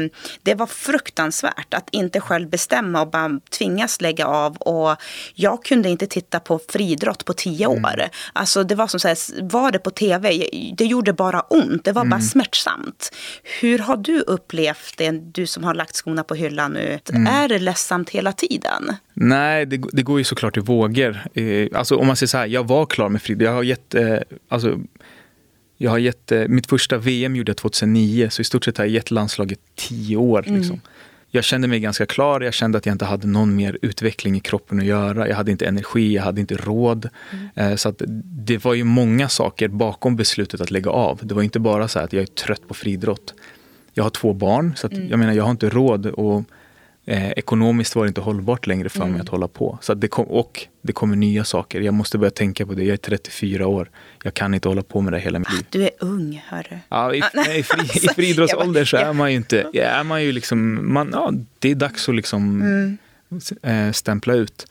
det 0.43 0.55
var 0.55 0.67
fruktansvärt 0.67 1.73
att 1.73 1.89
inte 1.91 2.19
själv 2.19 2.49
bestämma 2.49 3.01
och 3.01 3.09
bara 3.09 3.39
tvingas 3.57 4.01
lägga 4.01 4.27
av. 4.27 4.57
Och 4.57 4.95
jag 5.33 5.63
kunde 5.65 5.89
inte 5.89 6.07
titta 6.07 6.39
på 6.39 6.59
friidrott 6.69 7.25
på 7.25 7.33
tio 7.33 7.71
mm. 7.71 7.85
år. 7.85 8.03
Alltså 8.33 8.63
det 8.63 8.75
var 8.75 8.87
som 8.87 8.99
så 8.99 9.07
här, 9.07 9.17
var 9.41 9.71
det 9.71 9.79
på 9.79 9.91
tv, 9.91 10.49
det 10.77 10.85
gjorde 10.85 11.13
bara 11.13 11.41
ont. 11.41 11.85
Det 11.85 11.91
var 11.91 12.01
mm. 12.01 12.09
bara 12.09 12.21
smärtsamt. 12.21 13.15
Hur 13.61 13.79
har 13.79 13.97
du 13.97 14.19
upplevt 14.19 14.97
det, 14.97 15.11
du 15.11 15.47
som 15.47 15.63
har 15.63 15.73
lagt 15.73 15.95
skorna 15.95 16.23
på 16.23 16.35
hyllan 16.35 16.73
nu? 16.73 16.99
Mm. 17.13 17.27
Är 17.27 17.47
det 17.47 17.59
ledsamt 17.59 18.09
hela 18.09 18.31
tiden? 18.31 18.45
tiden? 18.49 18.95
Nej, 19.13 19.65
det, 19.65 19.81
det 19.91 20.03
går 20.03 20.17
ju 20.17 20.23
såklart 20.23 20.57
i 20.57 20.59
vågor. 20.59 21.21
Eh, 21.33 21.67
alltså 21.73 21.95
om 21.95 22.07
man 22.07 22.15
säger 22.15 22.27
så 22.27 22.37
här, 22.37 22.47
jag 22.47 22.67
var 22.67 22.85
klar 22.85 23.09
med 23.09 23.21
friidrott. 23.21 23.45
Jag 23.45 23.53
har 23.53 23.63
gett, 23.63 23.95
eh, 23.95 24.17
alltså, 24.49 24.79
jag 25.77 25.91
har 25.91 25.97
gett, 25.97 26.31
eh, 26.31 26.47
mitt 26.47 26.67
första 26.67 26.97
VM 26.97 27.35
gjorde 27.35 27.49
jag 27.49 27.57
2009, 27.57 28.29
så 28.29 28.41
i 28.41 28.45
stort 28.45 28.65
sett 28.65 28.77
har 28.77 28.85
jag 28.85 28.93
gett 28.93 29.11
landslaget 29.11 29.59
tio 29.75 30.17
år. 30.17 30.47
Mm. 30.47 30.59
Liksom. 30.59 30.81
Jag 31.29 31.43
kände 31.43 31.67
mig 31.67 31.79
ganska 31.79 32.05
klar, 32.05 32.41
jag 32.41 32.53
kände 32.53 32.77
att 32.77 32.85
jag 32.85 32.93
inte 32.93 33.05
hade 33.05 33.27
någon 33.27 33.55
mer 33.55 33.77
utveckling 33.81 34.35
i 34.35 34.39
kroppen 34.39 34.79
att 34.79 34.85
göra. 34.85 35.27
Jag 35.27 35.35
hade 35.35 35.51
inte 35.51 35.65
energi, 35.65 36.15
jag 36.15 36.23
hade 36.23 36.41
inte 36.41 36.55
råd. 36.55 37.09
Mm. 37.55 37.77
Så 37.77 37.89
att 37.89 38.01
det 38.45 38.65
var 38.65 38.73
ju 38.73 38.83
många 38.83 39.29
saker 39.29 39.67
bakom 39.67 40.15
beslutet 40.15 40.61
att 40.61 40.71
lägga 40.71 40.91
av. 40.91 41.19
Det 41.23 41.33
var 41.33 41.43
inte 41.43 41.59
bara 41.59 41.87
så 41.87 41.99
att 41.99 42.13
jag 42.13 42.21
är 42.21 42.27
trött 42.27 42.67
på 42.67 42.73
friidrott. 42.73 43.33
Jag 43.93 44.03
har 44.03 44.09
två 44.09 44.33
barn, 44.33 44.73
så 44.75 44.87
att, 44.87 44.93
mm. 44.93 45.09
jag 45.09 45.19
menar 45.19 45.33
jag 45.33 45.43
har 45.43 45.51
inte 45.51 45.69
råd 45.69 46.07
att 46.07 46.45
Eh, 47.07 47.31
ekonomiskt 47.31 47.95
var 47.95 48.03
det 48.03 48.07
inte 48.07 48.21
hållbart 48.21 48.67
längre 48.67 48.89
för 48.89 49.01
mm. 49.01 49.11
mig 49.11 49.21
att 49.21 49.29
hålla 49.29 49.47
på. 49.47 49.77
Så 49.81 49.93
det 49.93 50.07
kom, 50.07 50.25
och 50.25 50.67
det 50.81 50.93
kommer 50.93 51.15
nya 51.15 51.43
saker. 51.43 51.81
Jag 51.81 51.93
måste 51.93 52.17
börja 52.17 52.31
tänka 52.31 52.65
på 52.65 52.73
det. 52.73 52.83
Jag 52.83 52.93
är 52.93 52.97
34 52.97 53.67
år. 53.67 53.89
Jag 54.23 54.33
kan 54.33 54.53
inte 54.53 54.67
hålla 54.67 54.83
på 54.83 55.01
med 55.01 55.13
det 55.13 55.19
hela 55.19 55.39
mitt 55.39 55.53
liv. 55.53 55.65
Du 55.69 55.83
är 55.83 55.91
ung, 55.99 56.43
hörru. 56.47 56.77
Ja, 56.89 57.13
i, 57.13 57.21
ah, 57.21 57.51
i, 57.51 57.63
fri, 57.63 57.83
i 58.03 58.07
friidrottsålder 58.07 58.85
så 58.85 58.97
är 58.97 59.13
man 59.13 59.31
ju 59.31 59.37
inte... 59.37 59.65
Är 59.73 60.03
man 60.03 60.23
ju 60.23 60.31
liksom, 60.31 60.93
man, 60.93 61.09
ja, 61.13 61.31
det 61.59 61.71
är 61.71 61.75
dags 61.75 62.09
att 62.09 62.15
liksom 62.15 62.61
mm. 62.61 62.97
äh, 63.61 63.91
stämpla 63.91 64.33
ut. 64.33 64.67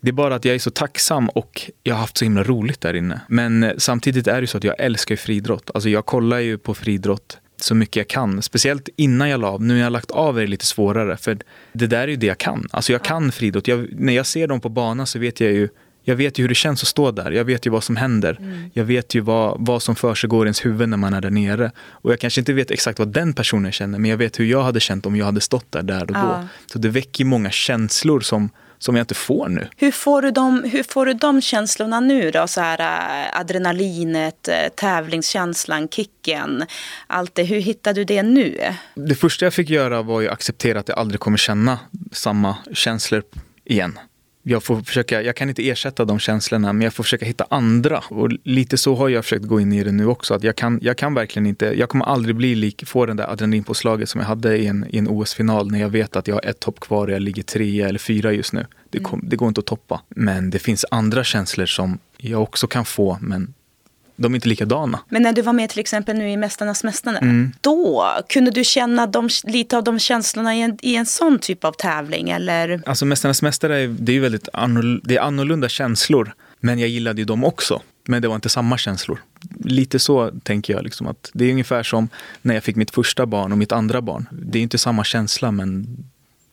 Det 0.00 0.08
är 0.08 0.12
bara 0.12 0.34
att 0.34 0.44
jag 0.44 0.54
är 0.54 0.58
så 0.58 0.70
tacksam 0.70 1.28
och 1.28 1.70
jag 1.82 1.94
har 1.94 2.00
haft 2.00 2.16
så 2.16 2.24
himla 2.24 2.42
roligt 2.42 2.80
där 2.80 2.94
inne. 2.94 3.20
Men 3.28 3.62
eh, 3.62 3.72
samtidigt 3.78 4.26
är 4.26 4.40
det 4.40 4.46
så 4.46 4.58
att 4.58 4.64
jag 4.64 4.74
älskar 4.78 5.16
friidrott. 5.16 5.70
Alltså 5.74 5.88
jag 5.88 6.06
kollar 6.06 6.38
ju 6.38 6.58
på 6.58 6.74
friidrott 6.74 7.38
så 7.56 7.74
mycket 7.74 7.96
jag 7.96 8.08
kan. 8.08 8.42
Speciellt 8.42 8.88
innan 8.96 9.28
jag 9.28 9.40
la 9.40 9.48
av. 9.48 9.62
Nu 9.62 9.74
när 9.74 9.80
jag 9.80 9.86
har 9.86 9.90
lagt 9.90 10.10
av 10.10 10.38
är 10.38 10.42
det 10.42 10.46
lite 10.46 10.66
svårare. 10.66 11.16
För 11.16 11.38
det 11.72 11.86
där 11.86 12.00
är 12.02 12.08
ju 12.08 12.16
det 12.16 12.26
jag 12.26 12.38
kan. 12.38 12.68
Alltså 12.70 12.92
jag 12.92 13.04
kan 13.04 13.32
friidrott. 13.32 13.68
när 13.90 14.12
jag 14.12 14.26
ser 14.26 14.46
dem 14.46 14.60
på 14.60 14.68
banan 14.68 15.06
så 15.06 15.18
vet 15.18 15.40
jag 15.40 15.52
ju 15.52 15.68
jag 16.06 16.16
vet 16.16 16.38
ju 16.38 16.42
hur 16.42 16.48
det 16.48 16.54
känns 16.54 16.82
att 16.82 16.88
stå 16.88 17.10
där. 17.10 17.30
Jag 17.30 17.44
vet 17.44 17.66
ju 17.66 17.70
vad 17.70 17.84
som 17.84 17.96
händer. 17.96 18.36
Mm. 18.40 18.70
Jag 18.72 18.84
vet 18.84 19.14
ju 19.14 19.20
vad, 19.20 19.56
vad 19.66 19.82
som 19.82 19.96
försiggår 19.96 20.46
i 20.46 20.48
ens 20.48 20.64
huvud 20.64 20.88
när 20.88 20.96
man 20.96 21.14
är 21.14 21.20
där 21.20 21.30
nere. 21.30 21.72
Och 21.78 22.12
jag 22.12 22.20
kanske 22.20 22.40
inte 22.40 22.52
vet 22.52 22.70
exakt 22.70 22.98
vad 22.98 23.08
den 23.08 23.32
personen 23.32 23.72
känner, 23.72 23.98
men 23.98 24.10
jag 24.10 24.16
vet 24.16 24.40
hur 24.40 24.44
jag 24.44 24.62
hade 24.62 24.80
känt 24.80 25.06
om 25.06 25.16
jag 25.16 25.24
hade 25.24 25.40
stått 25.40 25.72
där, 25.72 25.82
där 25.82 26.00
och 26.00 26.06
då. 26.06 26.14
Ja. 26.14 26.48
Så 26.66 26.78
det 26.78 26.88
väcker 26.88 27.24
många 27.24 27.50
känslor 27.50 28.20
som 28.20 28.50
som 28.84 28.96
jag 28.96 29.02
inte 29.02 29.14
får 29.14 29.48
nu. 29.48 29.68
Hur 29.76 29.90
får 29.90 30.22
du 30.22 30.30
de, 30.30 30.64
hur 30.64 30.82
får 30.82 31.06
du 31.06 31.12
de 31.12 31.40
känslorna 31.40 32.00
nu 32.00 32.30
då? 32.30 32.46
Så 32.46 32.60
här, 32.60 32.80
äh, 32.80 33.40
adrenalinet, 33.40 34.48
äh, 34.48 34.68
tävlingskänslan, 34.74 35.88
kicken, 35.88 36.64
allt 37.06 37.34
det. 37.34 37.42
Hur 37.42 37.60
hittar 37.60 37.94
du 37.94 38.04
det 38.04 38.22
nu? 38.22 38.58
Det 38.94 39.14
första 39.14 39.46
jag 39.46 39.54
fick 39.54 39.70
göra 39.70 40.02
var 40.02 40.20
ju 40.20 40.28
acceptera 40.28 40.80
att 40.80 40.88
jag 40.88 40.98
aldrig 40.98 41.20
kommer 41.20 41.38
känna 41.38 41.78
samma 42.12 42.56
känslor 42.72 43.22
igen 43.64 43.98
jag 44.46 44.62
får 44.62 44.80
försöka, 44.80 45.22
jag 45.22 45.36
kan 45.36 45.48
inte 45.48 45.68
ersätta 45.68 46.04
de 46.04 46.18
känslorna 46.18 46.72
men 46.72 46.82
jag 46.82 46.94
får 46.94 47.04
försöka 47.04 47.26
hitta 47.26 47.46
andra. 47.50 47.98
Och 48.08 48.30
lite 48.44 48.76
så 48.76 48.94
har 48.94 49.08
jag 49.08 49.24
försökt 49.24 49.44
gå 49.44 49.60
in 49.60 49.72
i 49.72 49.84
det 49.84 49.92
nu 49.92 50.06
också. 50.06 50.34
Att 50.34 50.44
jag, 50.44 50.56
kan, 50.56 50.78
jag 50.82 50.98
kan 50.98 51.14
verkligen 51.14 51.46
inte, 51.46 51.66
jag 51.66 51.88
kommer 51.88 52.04
aldrig 52.04 52.36
bli 52.36 52.54
lik, 52.54 52.86
få 52.86 53.06
den 53.06 53.16
där 53.16 53.30
adrenalinpåslaget 53.30 54.08
som 54.08 54.20
jag 54.20 54.28
hade 54.28 54.56
i 54.56 54.66
en, 54.66 54.86
i 54.90 54.98
en 54.98 55.08
OS-final 55.08 55.70
när 55.70 55.80
jag 55.80 55.88
vet 55.88 56.16
att 56.16 56.28
jag 56.28 56.34
har 56.34 56.44
ett 56.44 56.64
hopp 56.64 56.80
kvar 56.80 57.06
och 57.06 57.12
jag 57.12 57.22
ligger 57.22 57.42
trea 57.42 57.88
eller 57.88 57.98
fyra 57.98 58.32
just 58.32 58.52
nu. 58.52 58.66
Det, 58.90 58.98
kom, 58.98 59.20
det 59.24 59.36
går 59.36 59.48
inte 59.48 59.58
att 59.58 59.66
toppa. 59.66 60.00
Men 60.08 60.50
det 60.50 60.58
finns 60.58 60.84
andra 60.90 61.24
känslor 61.24 61.66
som 61.66 61.98
jag 62.16 62.42
också 62.42 62.66
kan 62.66 62.84
få 62.84 63.18
men 63.20 63.54
de 64.16 64.32
är 64.32 64.36
inte 64.36 64.48
likadana. 64.48 65.00
Men 65.08 65.22
när 65.22 65.32
du 65.32 65.42
var 65.42 65.52
med 65.52 65.70
till 65.70 65.80
exempel 65.80 66.16
nu 66.16 66.30
i 66.30 66.36
Mästarnas 66.36 66.84
Mästare, 66.84 67.18
mm. 67.18 67.52
då 67.60 68.06
kunde 68.28 68.50
du 68.50 68.64
känna 68.64 69.06
de, 69.06 69.28
lite 69.44 69.76
av 69.76 69.84
de 69.84 69.98
känslorna 69.98 70.54
i 70.54 70.60
en, 70.60 70.78
i 70.82 70.96
en 70.96 71.06
sån 71.06 71.38
typ 71.38 71.64
av 71.64 71.72
tävling? 71.72 72.30
Eller? 72.30 72.82
Alltså 72.86 73.06
Mästarnas 73.06 73.42
Mästare, 73.42 73.86
det 73.86 74.12
är 74.12 74.14
ju 74.14 74.20
väldigt 74.20 74.48
annorlunda, 74.52 75.00
det 75.04 75.16
är 75.16 75.20
annorlunda 75.20 75.68
känslor. 75.68 76.34
Men 76.60 76.78
jag 76.78 76.88
gillade 76.88 77.20
ju 77.20 77.24
dem 77.24 77.44
också. 77.44 77.82
Men 78.08 78.22
det 78.22 78.28
var 78.28 78.34
inte 78.34 78.48
samma 78.48 78.78
känslor. 78.78 79.18
Lite 79.64 79.98
så 79.98 80.30
tänker 80.42 80.74
jag. 80.74 80.84
Liksom, 80.84 81.06
att 81.06 81.30
det 81.34 81.44
är 81.44 81.50
ungefär 81.50 81.82
som 81.82 82.08
när 82.42 82.54
jag 82.54 82.64
fick 82.64 82.76
mitt 82.76 82.90
första 82.90 83.26
barn 83.26 83.52
och 83.52 83.58
mitt 83.58 83.72
andra 83.72 84.02
barn. 84.02 84.28
Det 84.32 84.58
är 84.58 84.62
inte 84.62 84.78
samma 84.78 85.04
känsla 85.04 85.50
men 85.50 85.86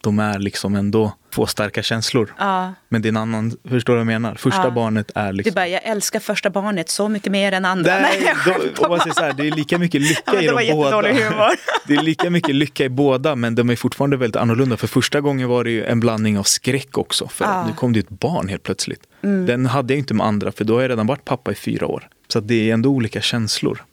de 0.02 0.20
är 0.20 0.40
liksom 0.40 0.76
ändå 0.76 1.14
två 1.36 1.46
starka 1.46 1.84
känslor. 1.84 2.34
Ja. 2.38 2.74
Men 2.90 3.02
det 3.02 3.08
är 3.08 3.10
en 3.10 3.18
annan, 3.18 3.58
förstår 3.70 3.94
du 3.94 3.98
vad 3.98 4.14
jag 4.14 4.22
menar? 4.22 4.36
Första 4.36 4.64
ja. 4.64 4.72
barnet 4.72 5.12
är 5.16 5.34
liksom... 5.34 5.52
Du 5.52 5.56
bara, 5.56 5.68
jag 5.68 5.84
älskar 5.84 6.20
första 6.20 6.50
barnet 6.50 6.90
så 6.90 7.10
mycket 7.10 7.32
mer 7.32 7.52
än 7.52 7.66
andra. 7.66 8.00
Nej, 8.00 8.22
Nej 8.24 8.36
då, 8.46 8.84
om 8.84 8.90
man 8.90 9.00
säger 9.00 9.14
så 9.14 9.22
här, 9.24 9.34
det 9.34 9.48
är 9.48 9.52
lika 9.52 9.78
mycket 9.78 10.02
lycka 10.02 10.22
ja, 10.42 10.62
i 10.62 10.68
dem 10.68 10.78
båda. 10.78 11.02
Det 11.88 11.96
är 11.96 12.04
lika 12.04 12.30
mycket 12.30 12.56
lycka 12.56 12.86
i 12.86 12.90
båda, 12.90 13.36
men 13.36 13.56
de 13.56 13.70
är 13.70 13.76
fortfarande 13.76 14.18
väldigt 14.18 14.36
annorlunda. 14.36 14.78
För 14.78 14.88
första 14.88 15.22
gången 15.22 15.50
var 15.50 15.64
det 15.64 15.72
ju 15.72 15.86
en 15.86 16.00
blandning 16.00 16.40
av 16.40 16.44
skräck 16.44 16.98
också. 16.98 17.28
För 17.28 17.46
ja. 17.46 17.66
nu 17.68 17.74
kom 17.74 17.94
det 17.94 18.00
ett 18.00 18.10
barn 18.10 18.48
helt 18.48 18.64
plötsligt. 18.64 19.02
Mm. 19.24 19.46
Den 19.46 19.66
hade 19.66 19.94
jag 19.94 20.00
inte 20.00 20.14
med 20.14 20.28
andra, 20.28 20.52
för 20.52 20.64
då 20.64 20.74
har 20.74 20.82
jag 20.82 20.90
redan 20.90 21.08
varit 21.08 21.26
pappa 21.26 21.52
i 21.52 21.56
fyra 21.56 21.88
år. 21.88 22.08
Så 22.28 22.40
det 22.40 22.70
är 22.70 22.74
ändå 22.74 22.90
olika 22.90 23.22
känslor. 23.22 23.84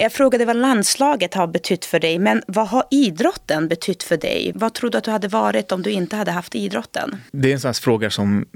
Jag 0.00 0.12
frågade 0.12 0.44
vad 0.44 0.56
landslaget 0.56 1.34
har 1.34 1.46
betytt 1.46 1.84
för 1.84 2.00
dig, 2.00 2.18
men 2.18 2.42
vad 2.46 2.68
har 2.68 2.84
idrotten 2.90 3.68
betytt 3.68 4.02
för 4.02 4.16
dig? 4.16 4.52
Vad 4.54 4.74
tror 4.74 4.90
du 4.90 4.98
att 4.98 5.04
du 5.04 5.10
hade 5.10 5.28
varit 5.28 5.72
om 5.72 5.82
du 5.82 5.90
inte 5.90 6.16
hade 6.16 6.30
haft 6.30 6.54
idrotten? 6.54 7.16
Det 7.32 7.48
är 7.48 7.52
en 7.52 7.60
sån 7.60 7.74
fråga 7.74 8.10
som 8.10 8.46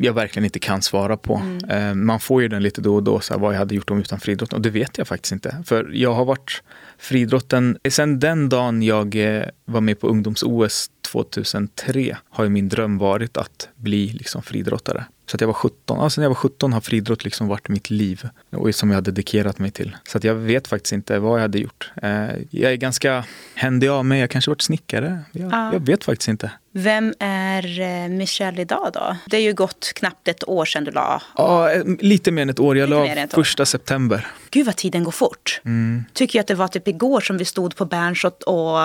jag 0.00 0.12
verkligen 0.12 0.44
inte 0.44 0.58
kan 0.58 0.82
svara 0.82 1.16
på. 1.16 1.34
Mm. 1.34 1.88
Eh, 1.88 1.94
man 1.94 2.20
får 2.20 2.42
ju 2.42 2.48
den 2.48 2.62
lite 2.62 2.80
då 2.80 2.94
och 2.94 3.02
då, 3.02 3.20
så 3.20 3.34
här, 3.34 3.40
vad 3.40 3.54
jag 3.54 3.58
hade 3.58 3.74
gjort 3.74 3.90
om 3.90 4.00
utan 4.00 4.20
friidrotten. 4.20 4.56
Och 4.56 4.62
det 4.62 4.70
vet 4.70 4.98
jag 4.98 5.08
faktiskt 5.08 5.32
inte. 5.32 5.56
För 5.66 5.90
jag 5.92 6.14
har 6.14 6.24
varit 6.24 6.62
friidrotten, 6.98 7.78
sen 7.90 8.18
den 8.20 8.48
dagen 8.48 8.82
jag 8.82 9.14
eh, 9.14 9.44
var 9.64 9.80
med 9.80 10.00
på 10.00 10.08
ungdoms-OS 10.08 10.90
2003 11.12 12.16
har 12.30 12.44
ju 12.44 12.50
min 12.50 12.68
dröm 12.68 12.98
varit 12.98 13.36
att 13.36 13.68
bli 13.74 14.06
liksom 14.06 14.42
friidrottare. 14.42 15.04
Så 15.26 15.36
att 15.36 15.40
jag 15.40 15.48
var 15.48 15.54
17. 15.54 15.98
Ja, 16.00 16.10
sen 16.10 16.22
jag 16.22 16.30
var 16.30 16.34
17 16.34 16.72
har 16.72 16.80
friidrott 16.80 17.24
liksom 17.24 17.48
varit 17.48 17.68
mitt 17.68 17.90
liv 17.90 18.28
och 18.50 18.74
som 18.74 18.90
jag 18.90 18.94
hade 18.94 19.10
dedikerat 19.10 19.58
mig 19.58 19.70
till. 19.70 19.96
Så 20.08 20.18
att 20.18 20.24
jag 20.24 20.34
vet 20.34 20.68
faktiskt 20.68 20.92
inte 20.92 21.18
vad 21.18 21.38
jag 21.38 21.42
hade 21.42 21.58
gjort. 21.58 21.90
Eh, 22.02 22.28
jag 22.50 22.72
är 22.72 22.76
ganska 22.76 23.24
händig 23.54 23.88
av 23.88 24.04
mig. 24.04 24.20
Jag 24.20 24.30
kanske 24.30 24.50
varit 24.50 24.62
snickare. 24.62 25.18
Jag, 25.32 25.52
ja. 25.52 25.72
jag 25.72 25.80
vet 25.80 26.04
faktiskt 26.04 26.28
inte. 26.28 26.50
Vem 26.74 27.14
är 27.18 27.80
eh, 27.80 28.08
Michelle 28.08 28.62
idag 28.62 28.90
då? 28.94 29.16
Det 29.26 29.36
är 29.36 29.40
ju 29.40 29.54
gått 29.54 29.92
knappt 29.94 30.28
ett 30.28 30.48
år 30.48 30.64
sedan 30.64 30.84
du 30.84 30.90
la. 30.90 31.22
Ja, 31.36 31.72
eh, 31.72 31.82
lite 31.98 32.30
mer 32.30 32.42
än 32.42 32.50
ett 32.50 32.60
år. 32.60 32.78
Jag 32.78 32.88
la 32.88 33.26
första 33.30 33.66
september. 33.66 34.26
Gud 34.50 34.66
vad 34.66 34.76
tiden 34.76 35.04
går 35.04 35.12
fort. 35.12 35.60
Mm. 35.64 36.04
Tycker 36.12 36.38
jag 36.38 36.40
att 36.40 36.46
det 36.46 36.54
var 36.54 36.68
typ 36.68 36.88
igår 36.88 37.20
som 37.20 37.38
vi 37.38 37.44
stod 37.44 37.76
på 37.76 37.84
Berns 37.84 38.24
och, 38.46 38.80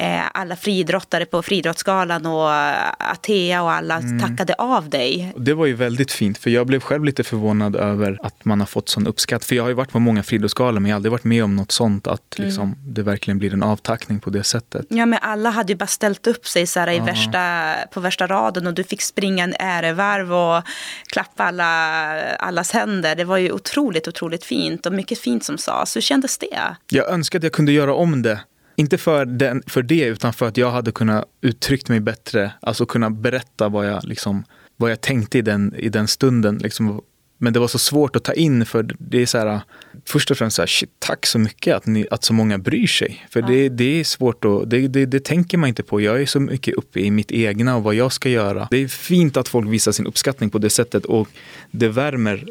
eh, 0.00 0.22
alla 0.34 0.56
friidrottare 0.56 1.26
på 1.26 1.42
friidrottsgalan 1.42 2.26
och 2.26 2.50
Atea 2.98 3.62
och 3.62 3.72
alla 3.72 3.96
mm. 3.96 4.20
tackade 4.20 4.54
av 4.54 4.88
dig. 4.88 5.32
Det 5.36 5.54
var 5.54 5.66
ju 5.66 5.74
väldigt 5.74 6.12
fint, 6.12 6.38
för 6.38 6.50
jag 6.50 6.66
blev 6.66 6.80
själv 6.80 7.04
lite 7.04 7.24
förvånad 7.24 7.76
över 7.76 8.18
att 8.22 8.44
man 8.44 8.60
har 8.60 8.66
fått 8.66 8.88
sån 8.88 9.06
uppskatt. 9.06 9.44
För 9.44 9.56
jag 9.56 9.62
har 9.62 9.68
ju 9.68 9.74
varit 9.74 9.92
på 9.92 9.98
många 9.98 10.22
friidrottsgalor, 10.22 10.80
men 10.80 10.88
jag 10.88 10.94
har 10.94 10.98
aldrig 10.98 11.12
varit 11.12 11.24
med 11.24 11.44
om 11.44 11.56
något 11.56 11.72
sånt, 11.72 12.06
att 12.06 12.38
mm. 12.38 12.48
liksom, 12.48 12.76
det 12.78 13.02
verkligen 13.02 13.38
blir 13.38 13.52
en 13.52 13.62
avtackning 13.62 14.20
på 14.20 14.30
det 14.30 14.44
sättet. 14.44 14.86
Ja, 14.88 15.06
men 15.06 15.18
alla 15.22 15.50
hade 15.50 15.72
ju 15.72 15.76
bara 15.76 15.86
ställt 15.86 16.26
upp 16.26 16.46
sig 16.46 16.66
så 16.66 16.80
här, 16.80 16.88
i 16.88 17.11
värsta, 17.12 17.74
på 17.90 18.00
värsta 18.00 18.26
raden 18.26 18.66
och 18.66 18.74
du 18.74 18.84
fick 18.84 19.02
springa 19.02 19.44
en 19.44 19.54
ärevarv 19.58 20.32
och 20.32 20.62
klappa 21.06 21.44
alla, 21.44 22.34
allas 22.36 22.70
händer. 22.72 23.14
Det 23.14 23.24
var 23.24 23.36
ju 23.36 23.52
otroligt, 23.52 24.08
otroligt 24.08 24.44
fint 24.44 24.86
och 24.86 24.92
mycket 24.92 25.18
fint 25.18 25.44
som 25.44 25.58
sades. 25.58 25.96
Hur 25.96 26.00
kändes 26.00 26.38
det? 26.38 26.76
Jag 26.90 27.10
önskar 27.10 27.38
att 27.38 27.42
jag 27.42 27.52
kunde 27.52 27.72
göra 27.72 27.94
om 27.94 28.22
det 28.22 28.40
inte 28.76 28.98
för, 28.98 29.24
den, 29.24 29.62
för 29.66 29.82
det, 29.82 30.04
utan 30.04 30.32
för 30.32 30.48
att 30.48 30.56
jag 30.56 30.70
hade 30.70 30.92
kunnat 30.92 31.24
uttryckt 31.40 31.88
mig 31.88 32.00
bättre. 32.00 32.52
Alltså 32.60 32.86
kunna 32.86 33.10
berätta 33.10 33.68
vad 33.68 33.86
jag, 33.86 34.04
liksom, 34.04 34.44
vad 34.76 34.90
jag 34.90 35.00
tänkte 35.00 35.38
i 35.38 35.42
den, 35.42 35.74
i 35.74 35.88
den 35.88 36.08
stunden. 36.08 36.58
Liksom. 36.58 37.00
Men 37.42 37.52
det 37.52 37.60
var 37.60 37.68
så 37.68 37.78
svårt 37.78 38.16
att 38.16 38.24
ta 38.24 38.32
in 38.32 38.66
för 38.66 38.94
det 38.98 39.22
är 39.22 39.26
så 39.26 39.38
här, 39.38 39.60
först 40.04 40.30
och 40.30 40.38
främst 40.38 40.56
så 40.56 40.62
här, 40.62 40.66
shit, 40.66 40.90
tack 40.98 41.26
så 41.26 41.38
mycket 41.38 41.76
att, 41.76 41.86
ni, 41.86 42.06
att 42.10 42.24
så 42.24 42.32
många 42.32 42.58
bryr 42.58 42.86
sig. 42.86 43.26
För 43.30 43.40
ja. 43.40 43.46
det, 43.46 43.68
det 43.68 44.00
är 44.00 44.04
svårt 44.04 44.44
att, 44.44 44.70
det, 44.70 44.88
det, 44.88 45.06
det, 45.06 45.24
tänker 45.24 45.58
man 45.58 45.68
inte 45.68 45.82
på. 45.82 46.00
Jag 46.00 46.22
är 46.22 46.26
så 46.26 46.40
mycket 46.40 46.74
uppe 46.74 47.00
i 47.00 47.10
mitt 47.10 47.32
egna 47.32 47.76
och 47.76 47.82
vad 47.82 47.94
jag 47.94 48.12
ska 48.12 48.28
göra. 48.28 48.68
Det 48.70 48.76
är 48.76 48.88
fint 48.88 49.36
att 49.36 49.48
folk 49.48 49.68
visar 49.70 49.92
sin 49.92 50.06
uppskattning 50.06 50.50
på 50.50 50.58
det 50.58 50.70
sättet 50.70 51.04
och 51.04 51.28
det 51.70 51.88
värmer 51.88 52.44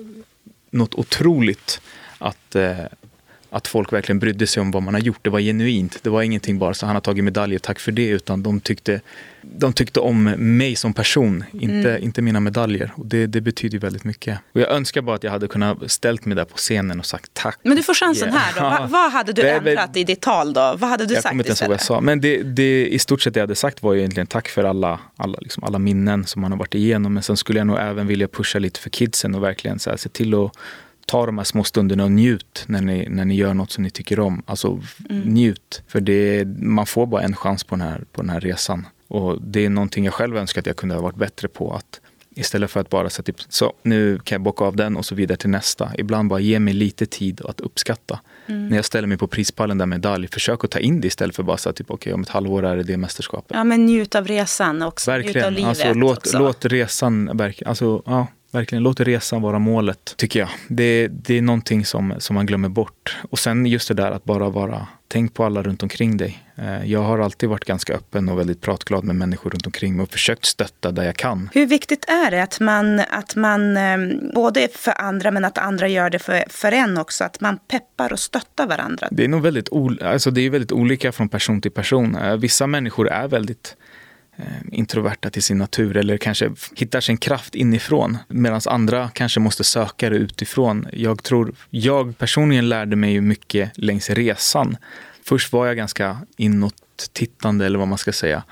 något 0.72 0.96
otroligt 0.96 1.82
att 2.18 2.56
eh, 2.56 2.78
att 3.54 3.68
folk 3.68 3.94
verkligen 3.94 4.20
brydde 4.20 4.48
sig 4.48 4.62
om 4.62 4.72
vad 4.72 4.84
man 4.84 4.94
har 4.94 5.02
gjort. 5.02 5.20
Det 5.22 5.30
var 5.30 5.40
genuint. 5.40 6.00
Det 6.04 6.10
var 6.10 6.22
ingenting 6.22 6.60
bara 6.60 6.74
så 6.74 6.86
han 6.86 6.96
har 6.96 7.02
tagit 7.02 7.24
medaljer, 7.24 7.60
tack 7.60 7.80
för 7.80 7.92
det. 7.92 8.08
Utan 8.08 8.44
de 8.44 8.60
tyckte, 8.60 9.02
de 9.42 9.74
tyckte 9.74 10.00
om 10.00 10.24
mig 10.38 10.76
som 10.76 10.94
person, 10.94 11.44
inte, 11.54 11.90
mm. 11.90 12.04
inte 12.04 12.22
mina 12.22 12.40
medaljer. 12.40 12.92
Och 12.96 13.06
det, 13.06 13.28
det 13.28 13.42
betyder 13.42 13.80
väldigt 13.80 14.04
mycket. 14.04 14.40
Och 14.54 14.62
jag 14.62 14.72
önskar 14.72 15.02
bara 15.02 15.16
att 15.16 15.24
jag 15.24 15.32
hade 15.32 15.48
kunnat 15.48 15.92
ställt 15.92 16.26
mig 16.26 16.36
där 16.36 16.46
på 16.46 16.58
scenen 16.58 17.00
och 17.00 17.06
sagt 17.06 17.34
tack. 17.34 17.60
Men 17.64 17.78
du 17.78 17.84
får 17.84 17.94
chansen 17.94 18.28
yeah. 18.28 18.40
här 18.40 18.54
då. 18.56 18.62
Va, 18.62 18.88
vad 18.92 19.12
hade 19.12 19.34
du 19.34 19.50
ändrat 19.50 19.98
i 19.98 20.04
ditt 20.04 20.22
tal 20.22 20.54
då? 20.54 20.76
Vad 20.78 20.90
hade 20.90 21.06
du 21.06 21.14
jag 21.14 21.24
sagt 21.24 21.36
inte 21.36 21.48
ens 21.48 21.62
vad 21.62 21.72
jag 21.72 21.82
sa. 21.82 22.02
Men 22.02 22.22
det, 22.22 22.44
det, 22.44 22.88
i 22.88 23.00
stort 23.00 23.22
sett 23.22 23.34
det 23.34 23.40
jag 23.40 23.44
hade 23.44 23.56
sagt 23.56 23.84
var 23.84 23.94
ju 23.94 24.00
egentligen 24.00 24.28
tack 24.28 24.50
för 24.50 24.64
alla, 24.64 25.00
alla, 25.16 25.38
liksom 25.42 25.64
alla 25.64 25.80
minnen 25.80 26.26
som 26.26 26.42
man 26.42 26.52
har 26.52 26.60
varit 26.60 26.76
igenom. 26.76 27.14
Men 27.14 27.24
sen 27.24 27.38
skulle 27.38 27.60
jag 27.60 27.68
nog 27.68 27.78
även 27.80 28.08
vilja 28.08 28.28
pusha 28.28 28.60
lite 28.60 28.80
för 28.80 28.90
kidsen 28.90 29.36
och 29.36 29.44
verkligen 29.44 29.80
så 29.80 29.90
här, 29.90 29.98
se 29.98 30.10
till 30.10 30.34
att 30.34 30.52
ta 31.12 31.26
de 31.26 31.38
här 31.38 31.46
små 31.46 31.64
stunderna 31.64 32.04
och 32.04 32.12
njut 32.12 32.64
när 32.68 32.82
ni, 32.82 33.10
när 33.10 33.26
ni 33.26 33.36
gör 33.36 33.54
något 33.54 33.72
som 33.72 33.84
ni 33.84 33.90
tycker 33.90 34.20
om. 34.20 34.44
Alltså 34.46 34.80
mm. 35.10 35.22
njut. 35.22 35.82
För 35.88 36.02
det, 36.02 36.46
man 36.58 36.86
får 36.86 37.06
bara 37.06 37.22
en 37.22 37.36
chans 37.36 37.64
på 37.64 37.76
den, 37.76 37.88
här, 37.88 38.04
på 38.12 38.22
den 38.22 38.30
här 38.30 38.40
resan. 38.40 38.88
Och 39.08 39.42
det 39.42 39.66
är 39.66 39.70
någonting 39.70 40.06
jag 40.06 40.14
själv 40.14 40.38
önskar 40.38 40.62
att 40.62 40.66
jag 40.66 40.76
kunde 40.76 40.96
ha 40.96 41.02
varit 41.02 41.16
bättre 41.16 41.48
på. 41.48 41.74
Att 41.74 42.02
Istället 42.36 42.72
för 42.72 42.80
att 42.80 42.90
bara 42.90 43.10
säga 43.10 43.24
typ, 43.24 43.36
så 43.50 43.74
nu 43.84 44.20
kan 44.24 44.36
jag 44.36 44.42
bocka 44.42 44.64
av 44.66 44.76
den 44.76 44.98
och 44.98 45.06
så 45.06 45.16
vidare 45.16 45.38
till 45.38 45.50
nästa. 45.50 45.92
Ibland 45.98 46.30
bara 46.30 46.40
ge 46.40 46.60
mig 46.60 46.74
lite 46.74 47.06
tid 47.06 47.42
att 47.42 47.62
uppskatta. 47.62 48.20
Mm. 48.48 48.70
När 48.70 48.76
jag 48.76 48.86
ställer 48.86 49.08
mig 49.08 49.18
på 49.18 49.28
prispallen 49.28 49.78
där 49.78 49.86
medalj, 49.86 50.28
försök 50.28 50.64
att 50.64 50.72
ta 50.72 50.80
in 50.80 51.02
det 51.02 51.08
istället 51.08 51.36
för 51.36 51.44
bara 51.44 51.58
så 51.58 51.74
typ, 51.74 51.92
okej 51.92 51.96
okay, 51.96 52.14
om 52.14 52.22
ett 52.22 52.30
halvår 52.30 52.66
är 52.66 52.78
det 52.78 52.84
det 52.84 52.98
mästerskapet. 52.98 53.58
Ja 53.58 53.64
men 53.64 53.86
njut 53.86 54.16
av 54.16 54.28
resan 54.28 54.82
också. 54.82 55.12
Verkligen. 55.12 55.34
Njut 55.34 55.46
av 55.46 55.52
livet 55.52 55.70
alltså, 55.70 55.94
låt, 55.94 56.18
också. 56.18 56.40
låt 56.40 56.66
resan, 56.66 57.42
alltså, 57.66 58.02
ja, 58.06 58.28
Verkligen, 58.52 58.84
låt 58.84 59.00
resan 59.00 59.42
vara 59.42 59.60
målet, 59.60 60.14
tycker 60.18 60.40
jag. 60.40 60.50
Det, 60.68 61.08
det 61.08 61.38
är 61.38 61.42
någonting 61.42 61.86
som, 61.86 62.14
som 62.18 62.34
man 62.34 62.46
glömmer 62.46 62.70
bort. 62.70 63.18
Och 63.30 63.40
sen 63.40 63.66
just 63.66 63.88
det 63.88 63.94
där 63.94 64.12
att 64.12 64.24
bara 64.24 64.50
vara, 64.50 64.88
tänk 65.08 65.34
på 65.34 65.46
alla 65.46 65.64
runt 65.64 65.84
omkring 65.84 66.18
dig. 66.18 66.44
Eh, 66.56 66.86
jag 66.86 67.00
har 67.00 67.20
alltid 67.20 67.50
varit 67.50 67.66
ganska 67.66 67.94
öppen 67.94 68.30
och 68.30 68.40
väldigt 68.40 68.62
pratglad 68.62 69.04
med 69.04 69.16
människor 69.16 69.50
runt 69.50 69.66
omkring 69.66 69.96
mig 69.96 70.04
och 70.04 70.12
försökt 70.12 70.46
stötta 70.46 70.92
där 70.92 71.04
jag 71.04 71.16
kan. 71.16 71.50
Hur 71.54 71.66
viktigt 71.66 72.06
är 72.10 72.32
det 72.32 72.44
att 72.44 72.60
man, 72.60 73.00
att 73.00 73.36
man 73.36 73.78
ehm, 73.78 74.32
både 74.36 74.68
för 74.74 75.02
andra 75.02 75.32
men 75.32 75.46
att 75.46 75.58
andra 75.58 75.88
gör 75.88 76.10
det 76.10 76.20
för, 76.20 76.44
för 76.50 76.72
en 76.72 76.98
också, 76.98 77.24
att 77.24 77.42
man 77.42 77.58
peppar 77.58 78.14
och 78.14 78.20
stöttar 78.20 78.68
varandra? 78.68 79.08
Det 79.12 79.24
är 79.24 79.28
nog 79.28 79.42
väldigt, 79.42 79.70
alltså 80.02 80.32
det 80.32 80.42
är 80.42 80.50
väldigt 80.50 80.72
olika 80.72 81.12
från 81.12 81.30
person 81.30 81.62
till 81.62 81.72
person. 81.72 82.16
Eh, 82.16 82.36
vissa 82.36 82.68
människor 82.68 83.10
är 83.10 83.28
väldigt 83.28 83.76
Eh, 84.42 84.48
introverta 84.72 85.30
till 85.30 85.44
sin 85.44 85.58
natur 85.58 85.98
eller 85.98 86.18
kanske 86.18 86.52
hittar 86.76 87.02
sin 87.02 87.18
kraft 87.18 87.56
inifrån 87.56 88.18
medan 88.28 88.62
andra 88.66 89.10
kanske 89.14 89.40
måste 89.40 89.64
söka 89.64 90.10
det 90.10 90.16
utifrån. 90.16 90.88
Jag 90.94 91.24
tror, 91.24 91.54
jag 91.70 92.18
personligen 92.18 92.70
lärde 92.70 92.96
mig 92.96 93.12
ju 93.12 93.22
mycket 93.22 93.72
längs 93.78 94.10
resan. 94.10 94.78
Först 95.24 95.54
var 95.54 95.68
jag 95.68 95.78
ganska 95.78 96.18
inåt-tittande 96.38 97.66
eller 97.66 97.80
vad 97.80 97.88
man 97.88 97.98
ska 97.98 98.14
säga 98.14 98.44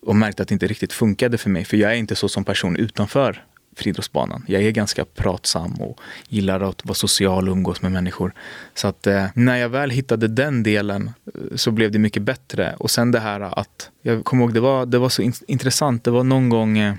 och 0.00 0.16
märkte 0.16 0.42
att 0.42 0.48
det 0.48 0.52
inte 0.52 0.66
riktigt 0.66 0.92
funkade 0.92 1.38
för 1.38 1.50
mig 1.50 1.64
för 1.64 1.76
jag 1.76 1.92
är 1.92 1.96
inte 1.96 2.16
så 2.16 2.28
som 2.28 2.44
person 2.44 2.76
utanför 2.76 3.44
friidrottsbanan. 3.78 4.44
Jag 4.46 4.62
är 4.62 4.70
ganska 4.70 5.04
pratsam 5.04 5.72
och 5.72 6.00
gillar 6.28 6.60
att 6.60 6.84
vara 6.84 6.94
social 6.94 7.48
och 7.48 7.52
umgås 7.52 7.82
med 7.82 7.92
människor. 7.92 8.32
Så 8.74 8.88
att 8.88 9.06
eh, 9.06 9.24
när 9.34 9.56
jag 9.56 9.68
väl 9.68 9.90
hittade 9.90 10.28
den 10.28 10.62
delen 10.62 11.10
eh, 11.26 11.56
så 11.56 11.70
blev 11.70 11.90
det 11.90 11.98
mycket 11.98 12.22
bättre. 12.22 12.74
Och 12.78 12.90
sen 12.90 13.10
det 13.10 13.20
här 13.20 13.40
att, 13.40 13.90
jag 14.02 14.24
kommer 14.24 14.44
ihåg, 14.44 14.54
det 14.54 14.60
var, 14.60 14.86
det 14.86 14.98
var 14.98 15.08
så 15.08 15.22
in 15.22 15.32
intressant. 15.46 16.04
Det 16.04 16.10
var 16.10 16.24
någon 16.24 16.48
gång 16.48 16.78
eh, 16.78 16.94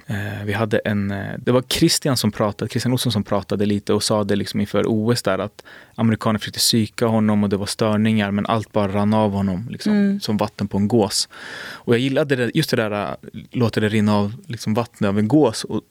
vi 0.45 0.53
hade 0.53 0.77
en, 0.79 1.11
eh, 1.11 1.33
det 1.37 1.51
var 1.51 1.61
Christian 1.61 2.17
som 2.17 2.31
pratade, 2.31 2.69
Christian 2.69 2.93
Olsson 2.93 3.11
som 3.11 3.23
pratade 3.23 3.65
lite 3.65 3.93
och 3.93 4.03
sa 4.03 4.23
det 4.23 4.35
liksom 4.35 4.59
inför 4.59 4.83
OS 4.87 5.23
där 5.23 5.39
att 5.39 5.63
amerikaner 5.95 6.39
försökte 6.39 6.59
psyka 6.59 7.05
honom 7.05 7.43
och 7.43 7.49
det 7.49 7.57
var 7.57 7.65
störningar 7.65 8.31
men 8.31 8.45
allt 8.45 8.71
bara 8.71 8.87
rann 8.87 9.13
av 9.13 9.31
honom 9.31 9.67
liksom, 9.69 9.93
mm. 9.93 10.19
som 10.19 10.37
vatten 10.37 10.67
på 10.67 10.77
en 10.77 10.87
gås. 10.87 11.29
Och 11.71 11.93
jag 11.93 11.99
gillade 11.99 12.35
det, 12.35 12.51
just 12.53 12.69
det 12.69 12.75
där, 12.75 12.91
eh, 12.91 13.15
låter 13.51 13.81
det 13.81 13.89
rinna 13.89 14.15
av 14.15 14.33
liksom 14.47 14.73
vatten 14.73 15.07
av 15.07 15.19
en 15.19 15.27
gås. 15.27 15.63
Och, 15.63 15.81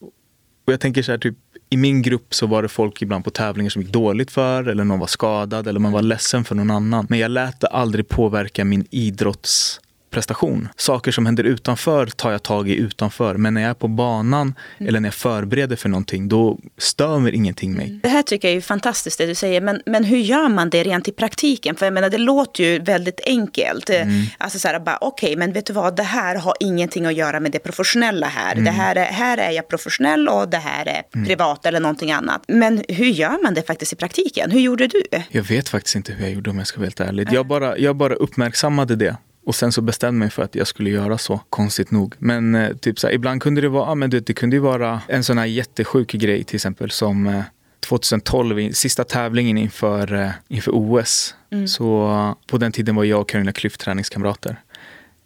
och 0.68 0.72
jag 0.72 0.81
tänker 0.81 1.02
så 1.02 1.12
här, 1.12 1.18
typ, 1.18 1.37
i 1.70 1.76
min 1.76 2.02
grupp 2.02 2.35
så 2.35 2.46
var 2.46 2.62
det 2.62 2.68
folk 2.68 3.02
ibland 3.02 3.24
på 3.24 3.31
tävlingar 3.31 3.70
som 3.70 3.83
gick 3.83 3.92
dåligt 3.92 4.31
för 4.31 4.68
eller 4.68 4.85
någon 4.85 4.98
var 4.98 5.07
skadad 5.07 5.66
eller 5.66 5.81
man 5.81 5.92
var 5.92 6.02
ledsen 6.02 6.44
för 6.44 6.54
någon 6.54 6.70
annan. 6.70 7.07
Men 7.09 7.18
jag 7.18 7.31
lät 7.31 7.61
det 7.61 7.66
aldrig 7.66 8.09
påverka 8.09 8.64
min 8.64 8.87
idrotts 8.90 9.81
prestation. 10.11 10.68
Saker 10.77 11.12
som 11.12 11.27
händer 11.27 11.44
utanför 11.44 12.07
tar 12.07 12.33
jag 12.33 12.42
tag 12.42 12.68
i 12.68 12.77
utanför. 12.77 13.35
Men 13.35 13.55
när 13.55 13.61
jag 13.61 13.71
är 13.71 13.75
på 13.75 13.88
banan 13.88 14.55
mm. 14.79 14.88
eller 14.88 15.01
när 15.01 15.07
jag 15.07 15.14
förbereder 15.14 15.77
för 15.77 15.88
någonting, 15.88 16.29
då 16.29 16.59
stör 16.79 17.35
ingenting 17.35 17.73
mig. 17.73 18.01
Det 18.03 18.09
här 18.09 18.23
tycker 18.23 18.49
jag 18.49 18.57
är 18.57 18.61
fantastiskt 18.61 19.18
det 19.18 19.27
du 19.27 19.35
säger. 19.35 19.61
Men, 19.61 19.83
men 19.87 20.05
hur 20.05 20.18
gör 20.18 20.49
man 20.49 20.71
det 20.71 20.83
rent 20.83 21.09
i 21.09 21.12
praktiken? 21.12 21.77
För 21.77 21.87
jag 21.87 21.92
menar, 21.92 22.11
det 22.11 22.18
låter 22.18 22.64
ju 22.64 22.79
väldigt 22.79 23.21
enkelt. 23.27 23.90
Mm. 23.90 24.27
Alltså 24.38 24.59
så 24.59 24.68
här, 24.68 24.81
bara 24.81 24.99
okej, 25.01 25.27
okay, 25.27 25.37
men 25.37 25.53
vet 25.53 25.66
du 25.66 25.73
vad, 25.73 25.97
det 25.97 26.03
här 26.03 26.35
har 26.37 26.55
ingenting 26.61 27.07
att 27.07 27.14
göra 27.14 27.40
med 27.40 27.53
det 27.53 27.59
professionella 27.59 28.27
här. 28.27 28.53
Mm. 28.53 28.64
Det 28.64 28.71
här 28.71 28.97
är, 28.97 29.05
här 29.05 29.38
är 29.38 29.51
jag 29.51 29.68
professionell 29.68 30.29
och 30.29 30.49
det 30.49 30.57
här 30.57 30.88
är 30.88 31.03
mm. 31.14 31.27
privat 31.27 31.66
eller 31.66 31.81
någonting 31.81 32.12
annat. 32.12 32.42
Men 32.49 32.85
hur 32.88 33.07
gör 33.07 33.42
man 33.42 33.55
det 33.55 33.62
faktiskt 33.62 33.92
i 33.92 33.97
praktiken? 33.97 34.51
Hur 34.51 34.61
gjorde 34.61 34.87
du? 34.87 35.03
Jag 35.31 35.42
vet 35.42 35.68
faktiskt 35.68 35.97
inte 35.97 36.12
hur 36.12 36.25
jag 36.25 36.35
gjorde 36.35 36.51
om 36.51 36.59
jag 36.59 36.66
ska 36.66 36.79
vara 36.79 36.87
helt 36.87 37.01
ärlig. 37.01 37.29
Jag 37.33 37.47
bara, 37.47 37.79
jag 37.79 37.97
bara 37.97 38.14
uppmärksammade 38.14 38.97
det. 38.97 39.16
Och 39.48 39.54
sen 39.54 39.72
så 39.72 39.80
bestämde 39.80 40.14
jag 40.14 40.18
mig 40.18 40.30
för 40.30 40.42
att 40.42 40.54
jag 40.54 40.66
skulle 40.66 40.90
göra 40.90 41.18
så, 41.18 41.40
konstigt 41.50 41.90
nog. 41.90 42.14
Men 42.18 42.54
eh, 42.54 42.76
typ 42.76 42.98
så 42.98 43.06
här, 43.06 43.14
ibland 43.14 43.42
kunde 43.42 43.61
det 43.61 43.68
vara, 43.68 43.90
ah, 43.90 43.94
men 43.94 44.11
det, 44.11 44.26
det 44.26 44.34
kunde 44.34 44.56
ju 44.56 44.61
vara 44.61 45.00
en 45.08 45.24
sån 45.24 45.38
här 45.38 45.46
jättesjuk 45.46 46.12
grej 46.12 46.44
till 46.44 46.54
exempel 46.54 46.90
som 46.90 47.26
eh, 47.26 47.42
2012, 47.80 48.72
sista 48.72 49.04
tävlingen 49.04 49.58
inför, 49.58 50.14
eh, 50.14 50.30
inför 50.48 50.72
OS. 50.74 51.34
Mm. 51.50 51.68
Så 51.68 52.34
på 52.46 52.58
den 52.58 52.72
tiden 52.72 52.94
var 52.94 53.04
jag 53.04 53.20
och 53.20 53.28
Carolina 53.28 53.52
Klüft 53.52 53.78
träningskamrater. 53.78 54.61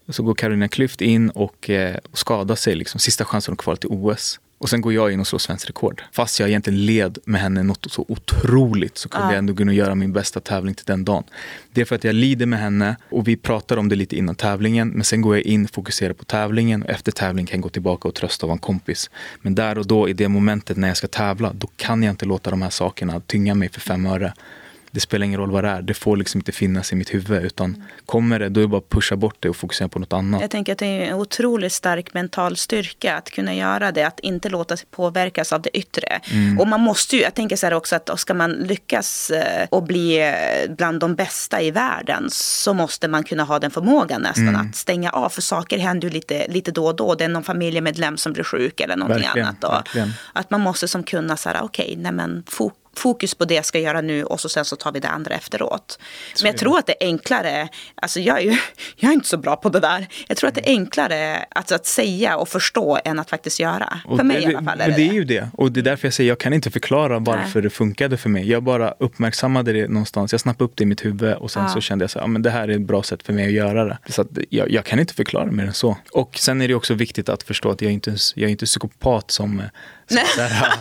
Så 0.08 0.22
går 0.22 0.35
Carolina 0.35 0.66
Klüft 0.66 1.02
in 1.02 1.30
och, 1.30 1.70
eh, 1.70 1.96
och 2.11 2.18
skadar 2.18 2.54
sig, 2.54 2.74
liksom, 2.74 3.00
sista 3.00 3.24
chansen 3.24 3.52
att 3.52 3.58
kvala 3.58 3.76
till 3.76 3.90
OS. 3.90 4.40
Och 4.62 4.70
sen 4.70 4.81
går 4.81 4.92
jag 4.92 5.12
in 5.12 5.20
och 5.20 5.27
slår 5.27 5.38
svenskt 5.38 5.68
rekord. 5.68 6.03
Fast 6.12 6.40
jag 6.40 6.48
egentligen 6.48 6.87
led 6.87 7.18
med 7.25 7.40
henne 7.40 7.62
något 7.62 7.87
så 7.90 8.05
otroligt 8.09 8.98
så 8.98 9.09
kunde 9.09 9.27
ja. 9.27 9.33
jag 9.33 9.38
ändå 9.38 9.55
kunna 9.55 9.72
göra 9.72 9.94
min 9.94 10.12
bästa 10.12 10.40
tävling 10.40 10.75
till 10.75 10.87
den 10.87 11.05
dagen. 11.05 11.25
Det 11.72 11.81
är 11.81 11.85
för 11.85 11.94
att 11.94 12.05
jag 12.05 12.14
lider 12.14 12.46
med 12.46 12.59
henne 12.59 12.96
och 13.11 13.29
vi 13.29 13.37
pratar 13.37 13.77
om 13.77 13.88
det 13.88 13.96
lite 13.96 14.16
innan 14.16 14.35
tävlingen. 14.35 14.88
Men 14.88 15.05
sen 15.05 15.20
går 15.20 15.37
jag 15.37 15.44
in, 15.44 15.68
fokuserar 15.68 16.12
på 16.12 16.25
tävlingen 16.25 16.83
och 16.83 16.90
efter 16.90 17.12
tävlingen 17.12 17.46
kan 17.46 17.57
jag 17.57 17.62
gå 17.62 17.68
tillbaka 17.68 18.09
och 18.09 18.14
trösta 18.14 18.46
och 18.46 18.48
vara 18.48 18.57
en 18.57 18.59
kompis. 18.59 19.11
Men 19.40 19.55
där 19.55 19.79
och 19.79 19.87
då 19.87 20.09
i 20.09 20.12
det 20.12 20.29
momentet 20.29 20.77
när 20.77 20.88
jag 20.88 20.96
ska 20.96 21.09
tävla, 21.09 21.53
då 21.53 21.68
kan 21.77 22.03
jag 22.03 22.12
inte 22.12 22.27
låta 22.27 22.51
de 22.51 22.62
här 22.62 22.70
sakerna 22.70 23.20
tynga 23.20 23.55
mig 23.55 23.68
för 23.68 23.81
fem 23.81 24.07
öre 24.07 24.35
det 24.92 25.00
spelar 25.00 25.26
ingen 25.26 25.40
roll 25.40 25.50
vad 25.50 25.64
det 25.64 25.70
är. 25.70 25.83
Det 25.83 25.94
får 25.94 26.16
liksom 26.16 26.38
inte 26.38 26.52
finnas 26.52 26.92
i 26.92 26.96
mitt 26.96 27.14
huvud. 27.14 27.44
Utan 27.44 27.85
kommer 28.07 28.38
det, 28.38 28.48
då 28.48 28.61
är 28.61 28.62
det 28.62 28.68
bara 28.68 28.78
att 28.78 28.88
pusha 28.88 29.16
bort 29.16 29.37
det 29.40 29.48
och 29.48 29.57
fokusera 29.57 29.88
på 29.88 29.98
något 29.98 30.12
annat. 30.12 30.40
Jag 30.40 30.50
tänker 30.50 30.72
att 30.72 30.78
det 30.78 30.87
är 30.87 31.07
en 31.07 31.14
otroligt 31.14 31.72
stark 31.72 32.14
mental 32.14 32.57
styrka 32.57 33.16
att 33.16 33.31
kunna 33.31 33.55
göra 33.55 33.92
det. 33.92 34.02
Att 34.02 34.20
inte 34.20 34.48
låta 34.48 34.76
sig 34.76 34.87
påverkas 34.90 35.52
av 35.52 35.62
det 35.62 35.78
yttre. 35.78 36.20
Mm. 36.31 36.61
Och 36.61 36.68
man 36.68 36.81
måste 36.81 37.16
ju, 37.16 37.22
jag 37.22 37.35
tänker 37.35 37.57
så 37.57 37.66
här 37.66 37.74
också 37.74 37.96
att 37.96 38.20
ska 38.20 38.35
man 38.35 38.52
lyckas 38.52 39.31
eh, 39.31 39.66
och 39.70 39.83
bli 39.83 40.28
eh, 40.28 40.74
bland 40.74 41.00
de 41.00 41.14
bästa 41.14 41.62
i 41.62 41.70
världen 41.70 42.28
så 42.31 42.74
måste 42.74 43.09
man 43.09 43.24
kunna 43.24 43.44
ha 43.44 43.59
den 43.59 43.70
förmågan 43.70 44.22
nästan 44.22 44.48
mm. 44.48 44.68
att 44.68 44.76
stänga 44.76 45.11
av. 45.11 45.28
För 45.28 45.42
saker 45.42 45.78
händer 45.78 46.09
ju 46.09 46.14
lite, 46.14 46.46
lite 46.48 46.70
då 46.70 46.87
och 46.87 46.96
då. 46.96 47.14
Det 47.14 47.24
är 47.24 47.28
någon 47.28 47.44
familjemedlem 47.44 48.16
som 48.16 48.33
blir 48.33 48.44
sjuk 48.44 48.81
eller 48.81 48.96
någonting 48.96 49.24
verkligen, 49.24 49.48
annat. 49.48 49.64
Och 49.64 49.98
att 50.33 50.50
man 50.50 50.61
måste 50.61 50.88
som 50.88 51.02
kunna 51.02 51.37
säga 51.37 51.62
okej, 51.62 51.85
okay, 51.85 52.02
nej 52.02 52.12
men 52.12 52.42
fokus 52.46 52.82
fokus 52.96 53.35
på 53.35 53.44
det 53.44 53.55
jag 53.55 53.64
ska 53.64 53.78
göra 53.78 54.00
nu 54.00 54.24
och 54.24 54.40
så 54.40 54.48
sen 54.48 54.64
så 54.64 54.76
tar 54.76 54.92
vi 54.92 55.00
det 55.00 55.09
andra 55.09 55.35
efteråt. 55.35 55.98
Men 56.42 56.46
jag 56.46 56.59
tror 56.59 56.78
att 56.78 56.87
det 56.87 57.02
är 57.02 57.07
enklare, 57.07 57.68
alltså 57.94 58.20
jag 58.20 58.38
är 58.38 58.42
ju 58.42 58.57
jag 58.96 59.09
är 59.09 59.14
inte 59.14 59.28
så 59.28 59.37
bra 59.37 59.57
på 59.57 59.68
det 59.68 59.81
där. 59.81 60.07
Jag 60.28 60.37
tror 60.37 60.48
att 60.48 60.55
det 60.55 60.68
är 60.68 60.70
enklare 60.70 61.44
att, 61.50 61.72
att 61.72 61.87
säga 61.87 62.37
och 62.37 62.48
förstå 62.48 62.98
än 63.05 63.18
att 63.18 63.31
faktiskt 63.31 63.61
göra. 63.61 64.00
Och 64.05 64.16
för 64.18 64.24
mig 64.24 64.37
det, 64.37 64.42
i 64.42 64.46
alla 64.46 64.64
fall. 64.64 64.78
Men 64.78 64.90
Är 64.90 64.96
det 64.96 65.09
är 65.09 65.12
ju 65.12 65.24
det. 65.24 65.48
Och 65.52 65.72
det 65.72 65.81
är 65.81 65.83
därför 65.83 66.07
jag 66.07 66.14
säger 66.14 66.28
jag 66.28 66.38
kan 66.38 66.52
inte 66.52 66.70
förklara 66.70 67.18
varför 67.18 67.50
Nej. 67.55 67.62
det 67.62 67.70
funkade 67.70 68.16
för 68.16 68.28
mig. 68.28 68.50
Jag 68.50 68.62
bara 68.62 68.94
uppmärksammade 68.98 69.72
det 69.72 69.88
någonstans. 69.88 70.33
Jag 70.33 70.40
snappade 70.40 70.64
upp 70.64 70.76
det 70.76 70.83
i 70.83 70.87
mitt 70.87 71.05
huvud 71.05 71.35
och 71.35 71.50
sen 71.50 71.62
Ja. 71.62 71.68
så 71.68 71.81
kände 71.81 72.02
jag 72.02 72.11
så 72.11 72.18
här, 72.18 72.24
ja, 72.24 72.28
men 72.28 72.42
det 72.42 72.50
här 72.50 72.68
är 72.68 72.72
ett 72.72 72.81
bra 72.81 73.02
sätt 73.02 73.22
för 73.22 73.33
mig 73.33 73.46
att 73.46 73.52
göra 73.52 73.85
det. 73.85 73.98
Så 74.09 74.24
jag, 74.48 74.70
jag 74.70 74.85
kan 74.85 74.98
inte 74.98 75.14
förklara 75.14 75.46
mer 75.50 75.64
än 75.64 75.72
så. 75.72 75.96
Och 76.12 76.38
sen 76.38 76.62
är 76.62 76.68
det 76.68 76.74
också 76.74 76.94
viktigt 76.94 77.28
att 77.28 77.42
förstå 77.42 77.70
att 77.70 77.83
jag 77.83 77.88
är 77.88 77.92
inte 77.92 78.16
jag 78.35 78.48
är 78.48 78.50
inte 78.52 78.66
psykopat 78.66 79.31
som, 79.31 79.62
så 80.07 80.41
här, 80.41 80.73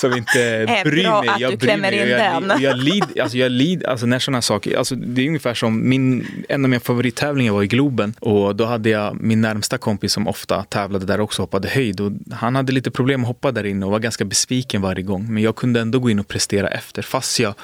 som 0.00 0.16
inte 0.16 0.66
bryr 0.84 1.20
mig. 1.20 1.30
Jag 1.38 1.58
bryr 1.58 1.76
mig. 1.76 2.08
jag, 2.08 2.42
den. 2.42 2.62
jag, 2.62 2.76
lid, 2.76 3.04
alltså 3.20 3.38
jag 3.38 3.52
lid, 3.52 3.84
alltså 3.84 4.06
när 4.06 4.18
sådana 4.18 4.42
saker, 4.42 4.78
alltså 4.78 4.94
det 4.94 5.22
är 5.22 5.26
ungefär 5.26 5.54
som 5.54 5.88
min, 5.88 6.26
en 6.48 6.64
av 6.64 6.70
mina 6.70 6.80
favorittävlingar 6.80 7.52
var 7.52 7.62
i 7.62 7.66
Globen 7.66 8.14
och 8.20 8.56
då 8.56 8.64
hade 8.64 8.88
jag 8.88 9.20
min 9.20 9.40
närmsta 9.40 9.78
kompis 9.78 10.12
som 10.12 10.28
ofta 10.28 10.64
tävlade 10.64 11.06
där 11.06 11.20
också 11.20 11.42
hoppade 11.42 11.68
höjd 11.68 12.00
och 12.00 12.12
han 12.32 12.56
hade 12.56 12.72
lite 12.72 12.90
problem 12.90 13.20
att 13.20 13.28
hoppa 13.28 13.52
där 13.52 13.64
inne 13.64 13.86
och 13.86 13.92
var 13.92 13.98
ganska 13.98 14.24
besviken 14.24 14.82
varje 14.82 15.02
gång 15.02 15.34
men 15.34 15.42
jag 15.42 15.56
kunde 15.56 15.80
ändå 15.80 15.98
gå 15.98 16.10
in 16.10 16.18
och 16.18 16.28
prestera 16.28 16.68
efter 16.68 17.02
fast 17.02 17.40
jag 17.40 17.54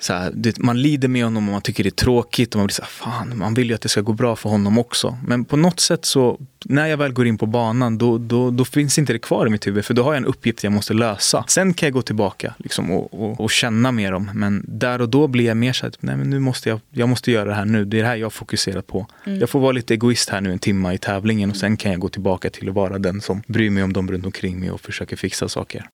så 0.00 0.12
här, 0.12 0.32
det, 0.34 0.58
man 0.58 0.82
lider 0.82 1.08
med 1.08 1.24
honom 1.24 1.48
och 1.48 1.52
man 1.52 1.62
tycker 1.62 1.84
det 1.84 1.88
är 1.88 1.90
tråkigt 1.90 2.54
och 2.54 2.58
man 2.58 2.66
blir 2.66 2.74
så 2.74 2.82
här, 2.82 2.88
fan, 2.88 3.38
man 3.38 3.54
vill 3.54 3.68
ju 3.68 3.74
att 3.74 3.80
det 3.80 3.88
ska 3.88 4.00
gå 4.00 4.12
bra 4.12 4.36
för 4.36 4.50
honom 4.50 4.78
också. 4.78 5.18
Men 5.26 5.44
på 5.44 5.56
något 5.56 5.80
sätt 5.80 6.04
så, 6.04 6.40
när 6.64 6.86
jag 6.86 6.96
väl 6.96 7.12
går 7.12 7.26
in 7.26 7.38
på 7.38 7.46
banan, 7.46 7.98
då, 7.98 8.18
då, 8.18 8.50
då 8.50 8.64
finns 8.64 8.98
inte 8.98 9.12
det 9.12 9.18
kvar 9.18 9.46
i 9.46 9.50
mitt 9.50 9.66
huvud, 9.66 9.84
för 9.84 9.94
då 9.94 10.02
har 10.02 10.12
jag 10.12 10.16
en 10.16 10.26
uppgift 10.26 10.64
jag 10.64 10.72
måste 10.72 10.94
lösa. 10.94 11.44
Sen 11.48 11.74
kan 11.74 11.86
jag 11.86 11.94
gå 11.94 12.02
tillbaka 12.02 12.54
liksom, 12.58 12.90
och, 12.90 13.22
och, 13.22 13.40
och 13.40 13.50
känna 13.50 13.92
med 13.92 14.12
dem, 14.12 14.30
men 14.34 14.64
där 14.68 15.00
och 15.00 15.08
då 15.08 15.26
blir 15.26 15.44
jag 15.44 15.56
mer 15.56 15.72
så 15.72 15.86
här, 15.86 15.92
nej 16.00 16.16
men 16.16 16.30
nu 16.30 16.38
måste 16.38 16.68
jag, 16.68 16.80
jag 16.90 17.08
måste 17.08 17.30
göra 17.32 17.48
det 17.48 17.54
här 17.54 17.64
nu, 17.64 17.84
det 17.84 17.98
är 17.98 18.02
det 18.02 18.08
här 18.08 18.16
jag 18.16 18.32
fokuserar 18.32 18.82
på. 18.82 19.06
Jag 19.24 19.50
får 19.50 19.60
vara 19.60 19.72
lite 19.72 19.94
egoist 19.94 20.28
här 20.28 20.40
nu 20.40 20.52
en 20.52 20.58
timme 20.58 20.92
i 20.92 20.98
tävlingen 20.98 21.50
och 21.50 21.56
sen 21.56 21.76
kan 21.76 21.90
jag 21.90 22.00
gå 22.00 22.08
tillbaka 22.08 22.50
till 22.50 22.68
att 22.68 22.74
vara 22.74 22.98
den 22.98 23.20
som 23.20 23.42
bryr 23.46 23.70
mig 23.70 23.82
om 23.82 23.92
dem 23.92 24.10
runt 24.10 24.26
omkring 24.26 24.60
mig 24.60 24.70
och 24.70 24.80
försöker 24.80 25.16
fixa 25.16 25.48
saker. 25.48 25.88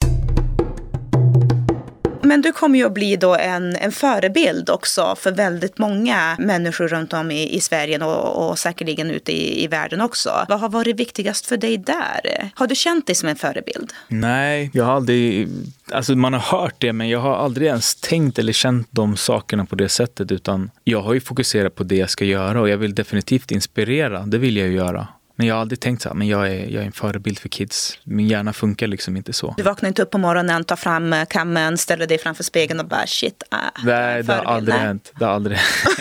Men 2.25 2.43
du 2.43 2.53
kommer 2.53 2.79
ju 2.79 2.87
att 2.87 2.93
bli 2.93 3.17
då 3.17 3.35
en, 3.35 3.77
en 3.77 3.93
förebild 3.93 4.71
också 4.71 5.17
för 5.19 5.33
väldigt 5.33 5.79
många 5.79 6.37
människor 6.39 6.89
runt 6.89 7.13
om 7.13 7.31
i, 7.31 7.57
i 7.57 7.61
Sverige 7.61 8.05
och, 8.05 8.51
och 8.51 8.59
säkerligen 8.59 9.11
ute 9.11 9.33
i, 9.33 9.65
i 9.65 9.67
världen 9.67 10.01
också. 10.01 10.31
Vad 10.49 10.61
har 10.61 10.69
varit 10.69 11.01
viktigast 11.01 11.47
för 11.47 11.57
dig 11.57 11.79
där? 11.79 12.51
Har 12.55 12.67
du 12.67 12.75
känt 12.75 13.07
dig 13.07 13.17
som 13.17 13.29
en 13.29 13.37
förebild? 13.37 13.93
Nej, 14.09 14.71
jag 14.73 14.85
har 14.85 14.93
aldrig, 14.93 15.49
alltså 15.93 16.15
man 16.15 16.33
har 16.33 16.41
hört 16.41 16.75
det 16.79 16.93
men 16.93 17.09
jag 17.09 17.21
har 17.21 17.37
aldrig 17.37 17.69
ens 17.69 17.95
tänkt 17.95 18.39
eller 18.39 18.53
känt 18.53 18.89
de 18.91 19.17
sakerna 19.17 19.67
på 19.67 19.75
det 19.75 19.89
sättet 19.89 20.33
utan 20.33 20.71
jag 20.85 21.03
har 21.03 21.15
ju 21.15 21.21
fokuserat 21.21 21.75
på 21.75 21.85
det 21.85 21.97
jag 21.97 22.11
ska 22.11 22.25
göra 22.25 22.61
och 22.61 22.69
jag 22.69 22.77
vill 22.77 22.95
definitivt 22.95 23.51
inspirera, 23.51 24.23
det 24.27 24.39
vill 24.39 24.57
jag 24.57 24.69
ju 24.69 24.75
göra. 24.75 25.07
Men 25.37 25.47
jag 25.47 25.55
har 25.55 25.61
aldrig 25.61 25.81
tänkt 25.81 26.03
så 26.03 26.09
här, 26.09 26.17
men 26.17 26.29
jag 26.29 26.47
är, 26.47 26.67
jag 26.71 26.83
är 26.83 26.87
en 26.87 26.93
förebild 26.93 27.39
för 27.39 27.49
kids. 27.49 27.99
Min 28.05 28.29
hjärna 28.29 28.53
funkar 28.53 28.87
liksom 28.87 29.17
inte 29.17 29.33
så. 29.33 29.55
Du 29.57 29.63
vaknar 29.63 29.89
inte 29.89 30.03
upp 30.03 30.11
på 30.11 30.19
morgonen, 30.19 30.65
tar 30.65 30.77
fram 30.77 31.13
eh, 31.13 31.25
kammen, 31.25 31.79
ställer 31.79 32.07
dig 32.07 32.19
framför 32.19 32.45
spegeln 32.45 32.81
och 32.81 32.87
bara 32.87 33.07
shit. 33.07 33.43
Ah, 33.51 33.57
Nej, 33.85 34.23
det 34.23 34.33
har 34.33 34.45
aldrig 34.45 34.75
Nej. 34.75 34.87
hänt. 34.87 35.13
Det 35.19 35.25
har 35.25 35.33
aldrig 35.33 35.59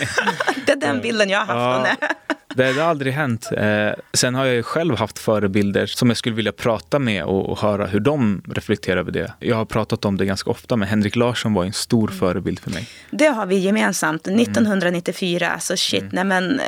Det 0.66 0.72
är 0.72 0.76
den 0.76 1.00
bilden 1.00 1.30
jag 1.30 1.46
har 1.46 1.54
haft. 1.54 1.88
Ja. 2.00 2.08
Det, 2.56 2.72
det 2.72 2.80
har 2.80 2.90
aldrig 2.90 3.12
hänt. 3.12 3.50
Eh, 3.56 3.90
sen 4.12 4.34
har 4.34 4.44
jag 4.44 4.54
ju 4.54 4.62
själv 4.62 4.96
haft 4.96 5.18
förebilder 5.18 5.86
som 5.86 6.08
jag 6.10 6.16
skulle 6.16 6.36
vilja 6.36 6.52
prata 6.52 6.98
med 6.98 7.24
och, 7.24 7.50
och 7.50 7.58
höra 7.58 7.86
hur 7.86 8.00
de 8.00 8.42
reflekterar 8.48 8.96
över 8.96 9.10
det. 9.12 9.32
Jag 9.38 9.56
har 9.56 9.64
pratat 9.64 10.04
om 10.04 10.16
det 10.16 10.26
ganska 10.26 10.50
ofta, 10.50 10.76
men 10.76 10.88
Henrik 10.88 11.16
Larsson 11.16 11.54
var 11.54 11.64
en 11.64 11.72
stor 11.72 12.08
förebild 12.08 12.58
för 12.60 12.70
mig. 12.70 12.88
Det 13.10 13.26
har 13.26 13.46
vi 13.46 13.56
gemensamt. 13.56 14.28
1994, 14.28 15.50
alltså 15.50 15.76
shit, 15.76 16.04
nej 16.12 16.24
men 16.24 16.60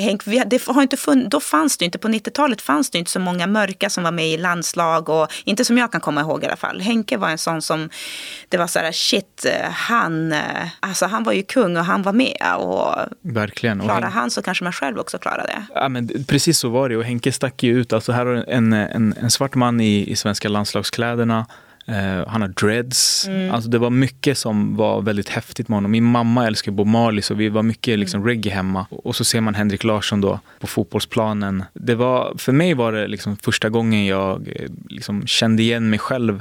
Henk, 0.00 0.22
det 0.46 0.66
har 0.66 0.82
inte 0.82 0.96
funn, 0.96 1.28
då 1.28 1.40
fanns 1.40 1.76
det 1.78 1.84
inte, 1.84 1.98
på 1.98 2.08
90-talet 2.08 2.62
fanns 2.62 2.90
det 2.90 2.98
inte 2.98 3.10
så 3.10 3.20
många 3.20 3.46
mörka 3.46 3.90
som 3.90 4.04
var 4.04 4.10
med 4.12 4.28
i 4.28 4.36
landslag 4.36 5.08
och 5.08 5.28
inte 5.44 5.64
som 5.64 5.78
jag 5.78 5.92
kan 5.92 6.00
komma 6.00 6.20
ihåg 6.20 6.42
i 6.42 6.46
alla 6.46 6.56
fall. 6.56 6.80
Henke 6.80 7.16
var 7.16 7.28
en 7.28 7.38
sån 7.38 7.62
som, 7.62 7.90
det 8.48 8.56
var 8.56 8.66
så 8.66 8.78
här 8.78 8.92
shit, 8.92 9.46
eh, 9.46 9.70
han, 9.70 10.32
eh, 10.32 10.40
alltså 10.80 11.06
han 11.06 11.24
var 11.24 11.32
ju 11.32 11.42
kung 11.42 11.76
och 11.76 11.84
han 11.84 12.02
var 12.02 12.12
med 12.12 12.56
och 12.58 12.94
Verkligen. 13.22 13.80
Och 13.80 13.86
klarar 13.86 14.02
Hen- 14.02 14.12
han 14.12 14.30
så 14.30 14.42
kanske 14.42 14.64
man 14.64 14.72
själv 14.72 14.98
också 14.98 15.18
klarar 15.18 15.46
det. 15.46 15.64
Ja, 15.74 15.88
men 15.88 16.24
precis 16.28 16.58
så 16.58 16.68
var 16.68 16.88
det 16.88 16.96
och 16.96 17.04
Henke 17.04 17.32
stack 17.32 17.62
ju 17.62 17.80
ut. 17.80 17.92
Alltså 17.92 18.12
här 18.12 18.26
har 18.26 18.34
en, 18.48 18.72
en, 18.72 19.14
en 19.22 19.30
svart 19.30 19.54
man 19.54 19.80
i, 19.80 20.10
i 20.10 20.16
svenska 20.16 20.48
landslagskläderna. 20.48 21.46
Eh, 21.90 22.28
han 22.28 22.40
har 22.40 22.48
dreads. 22.48 23.28
Alltså 23.52 23.70
det 23.70 23.78
var 23.78 23.90
mycket 23.90 24.38
som 24.38 24.76
var 24.76 25.02
väldigt 25.02 25.28
häftigt 25.28 25.68
med 25.68 25.76
honom. 25.76 25.90
Min 25.90 26.04
mamma 26.04 26.46
älskar 26.46 26.72
Bob 26.72 26.86
Marley 26.86 27.22
så 27.22 27.34
vi 27.34 27.48
var 27.48 27.62
mycket 27.62 27.98
liksom 27.98 28.26
reggae 28.26 28.52
hemma. 28.52 28.86
Och 28.90 29.16
så 29.16 29.24
ser 29.24 29.40
man 29.40 29.54
Henrik 29.54 29.84
Larsson 29.84 30.20
då 30.20 30.40
på 30.60 30.66
fotbollsplanen. 30.66 31.64
Det 31.72 31.94
var, 31.94 32.34
för 32.38 32.52
mig 32.52 32.74
var 32.74 32.92
det 32.92 33.08
liksom 33.08 33.36
första 33.36 33.68
gången 33.68 34.06
jag 34.06 34.48
eh, 34.48 34.70
liksom 34.88 35.26
kände 35.26 35.62
igen 35.62 35.90
mig 35.90 35.98
själv 35.98 36.40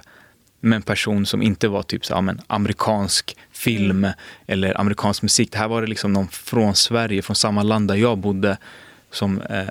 med 0.59 0.75
en 0.75 0.81
person 0.81 1.25
som 1.25 1.41
inte 1.41 1.67
var 1.67 1.83
typ 1.83 2.05
så, 2.05 2.21
men, 2.21 2.41
amerikansk 2.47 3.37
film 3.51 4.07
eller 4.47 4.81
amerikansk 4.81 5.21
musik. 5.21 5.51
Det 5.51 5.57
här 5.57 5.67
var 5.67 5.81
det 5.81 5.87
liksom 5.87 6.13
någon 6.13 6.27
från 6.27 6.75
Sverige, 6.75 7.21
från 7.21 7.35
samma 7.35 7.63
land 7.63 7.87
där 7.87 7.95
jag 7.95 8.17
bodde 8.17 8.57
som, 9.11 9.41
eh, 9.41 9.63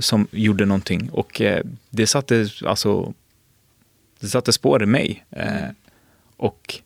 som 0.00 0.26
gjorde 0.30 0.64
någonting. 0.64 1.10
Och 1.12 1.40
eh, 1.40 1.62
det 1.90 2.06
satte, 2.06 2.48
alltså, 2.66 3.14
det 4.22 4.28
satte 4.28 4.52
spår 4.52 4.82
i 4.82 4.86
mig. 4.86 5.24
Eh, 5.30 5.68
och 6.36 6.80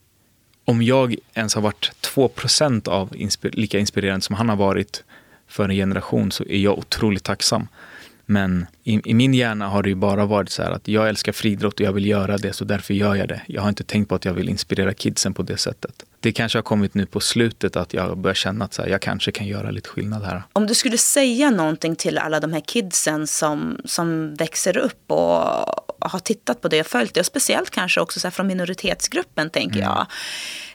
om 0.64 0.82
jag 0.82 1.16
ens 1.34 1.54
har 1.54 1.62
varit 1.62 1.92
2% 2.00 2.88
av 2.88 3.12
inspi- 3.14 3.56
lika 3.56 3.78
inspirerande 3.78 4.20
som 4.20 4.34
han 4.34 4.48
har 4.48 4.56
varit 4.56 5.04
för 5.46 5.64
en 5.64 5.74
generation 5.74 6.32
så 6.32 6.44
är 6.44 6.58
jag 6.58 6.78
otroligt 6.78 7.24
tacksam. 7.24 7.68
Men 8.28 8.66
i, 8.84 9.00
i 9.10 9.14
min 9.14 9.34
hjärna 9.34 9.68
har 9.68 9.82
det 9.82 9.88
ju 9.88 9.94
bara 9.94 10.24
varit 10.26 10.50
så 10.50 10.62
här 10.62 10.70
att 10.70 10.88
jag 10.88 11.08
älskar 11.08 11.32
friidrott 11.32 11.74
och 11.74 11.80
jag 11.80 11.92
vill 11.92 12.06
göra 12.06 12.38
det 12.38 12.52
så 12.52 12.64
därför 12.64 12.94
gör 12.94 13.14
jag 13.14 13.28
det. 13.28 13.42
Jag 13.46 13.62
har 13.62 13.68
inte 13.68 13.84
tänkt 13.84 14.08
på 14.08 14.14
att 14.14 14.24
jag 14.24 14.34
vill 14.34 14.48
inspirera 14.48 14.94
kidsen 14.94 15.34
på 15.34 15.42
det 15.42 15.56
sättet. 15.56 16.04
Det 16.20 16.32
kanske 16.32 16.58
har 16.58 16.62
kommit 16.62 16.94
nu 16.94 17.06
på 17.06 17.20
slutet 17.20 17.76
att 17.76 17.94
jag 17.94 18.18
börjar 18.18 18.34
känna 18.34 18.64
att 18.64 18.74
så 18.74 18.82
här, 18.82 18.88
jag 18.88 19.00
kanske 19.00 19.32
kan 19.32 19.46
göra 19.46 19.70
lite 19.70 19.88
skillnad 19.88 20.24
här. 20.24 20.42
Om 20.52 20.66
du 20.66 20.74
skulle 20.74 20.98
säga 20.98 21.50
någonting 21.50 21.96
till 21.96 22.18
alla 22.18 22.40
de 22.40 22.52
här 22.52 22.60
kidsen 22.60 23.26
som, 23.26 23.80
som 23.84 24.34
växer 24.34 24.76
upp 24.76 25.10
och 25.10 25.85
har 26.08 26.18
tittat 26.18 26.60
på 26.60 26.68
det 26.68 26.80
och 26.80 26.86
följt 26.86 27.14
det, 27.14 27.20
och 27.20 27.26
speciellt 27.26 27.70
kanske 27.70 28.00
också 28.00 28.20
så 28.20 28.30
från 28.30 28.46
minoritetsgruppen 28.46 29.50
tänker 29.50 29.80
jag, 29.80 30.06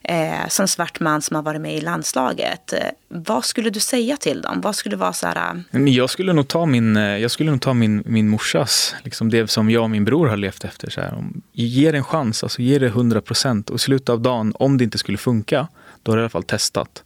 eh, 0.04 0.48
som 0.48 0.67
svart 0.67 1.00
man 1.00 1.22
som 1.22 1.36
har 1.36 1.44
varit 1.44 1.62
med 1.62 1.76
i 1.76 1.82
landslaget. 1.82 2.74
Eh, 2.74 2.80
vad 3.08 3.46
skulle 3.46 3.70
du 3.70 3.80
säga 3.80 4.17
till 4.17 4.41
dem? 4.41 4.62
Vad 4.62 4.76
skulle 4.76 4.96
vara 4.96 5.13
så 5.13 5.28
här, 5.28 5.63
Men 5.72 5.94
jag 5.94 6.10
skulle 6.10 6.34
nog 6.34 6.48
ta 6.48 6.65
min, 6.65 6.98
eh, 6.98 7.17
jag 7.17 7.32
skulle 7.32 7.52
nog 7.52 7.62
ta 7.62 7.74
min, 7.74 8.04
min 8.06 8.30
morsas, 8.30 8.96
liksom 9.04 9.30
det 9.30 9.50
som 9.50 9.70
jag 9.70 9.84
och 9.84 9.89
min 9.89 10.06
bror 10.06 10.28
har 10.28 10.38
levt 10.38 10.63
efter. 10.63 10.89
Så 10.89 11.02
här. 11.02 11.24
Ge 11.52 11.91
det 11.91 11.98
en 11.98 12.04
chans, 12.04 12.44
alltså 12.44 12.62
ge 12.62 12.80
det 12.80 12.88
100 12.88 13.22
procent. 13.22 13.70
Och 13.70 13.76
i 13.76 13.80
slutet 13.80 14.10
av 14.10 14.22
dagen, 14.22 14.54
om 14.56 14.78
det 14.78 14.84
inte 14.84 14.98
skulle 14.98 15.17
funka, 15.17 15.67
då 16.04 16.12
har 16.12 16.17
du 16.17 16.22
i 16.22 16.24
alla 16.24 16.30
fall 16.30 16.44
testat. 16.44 17.04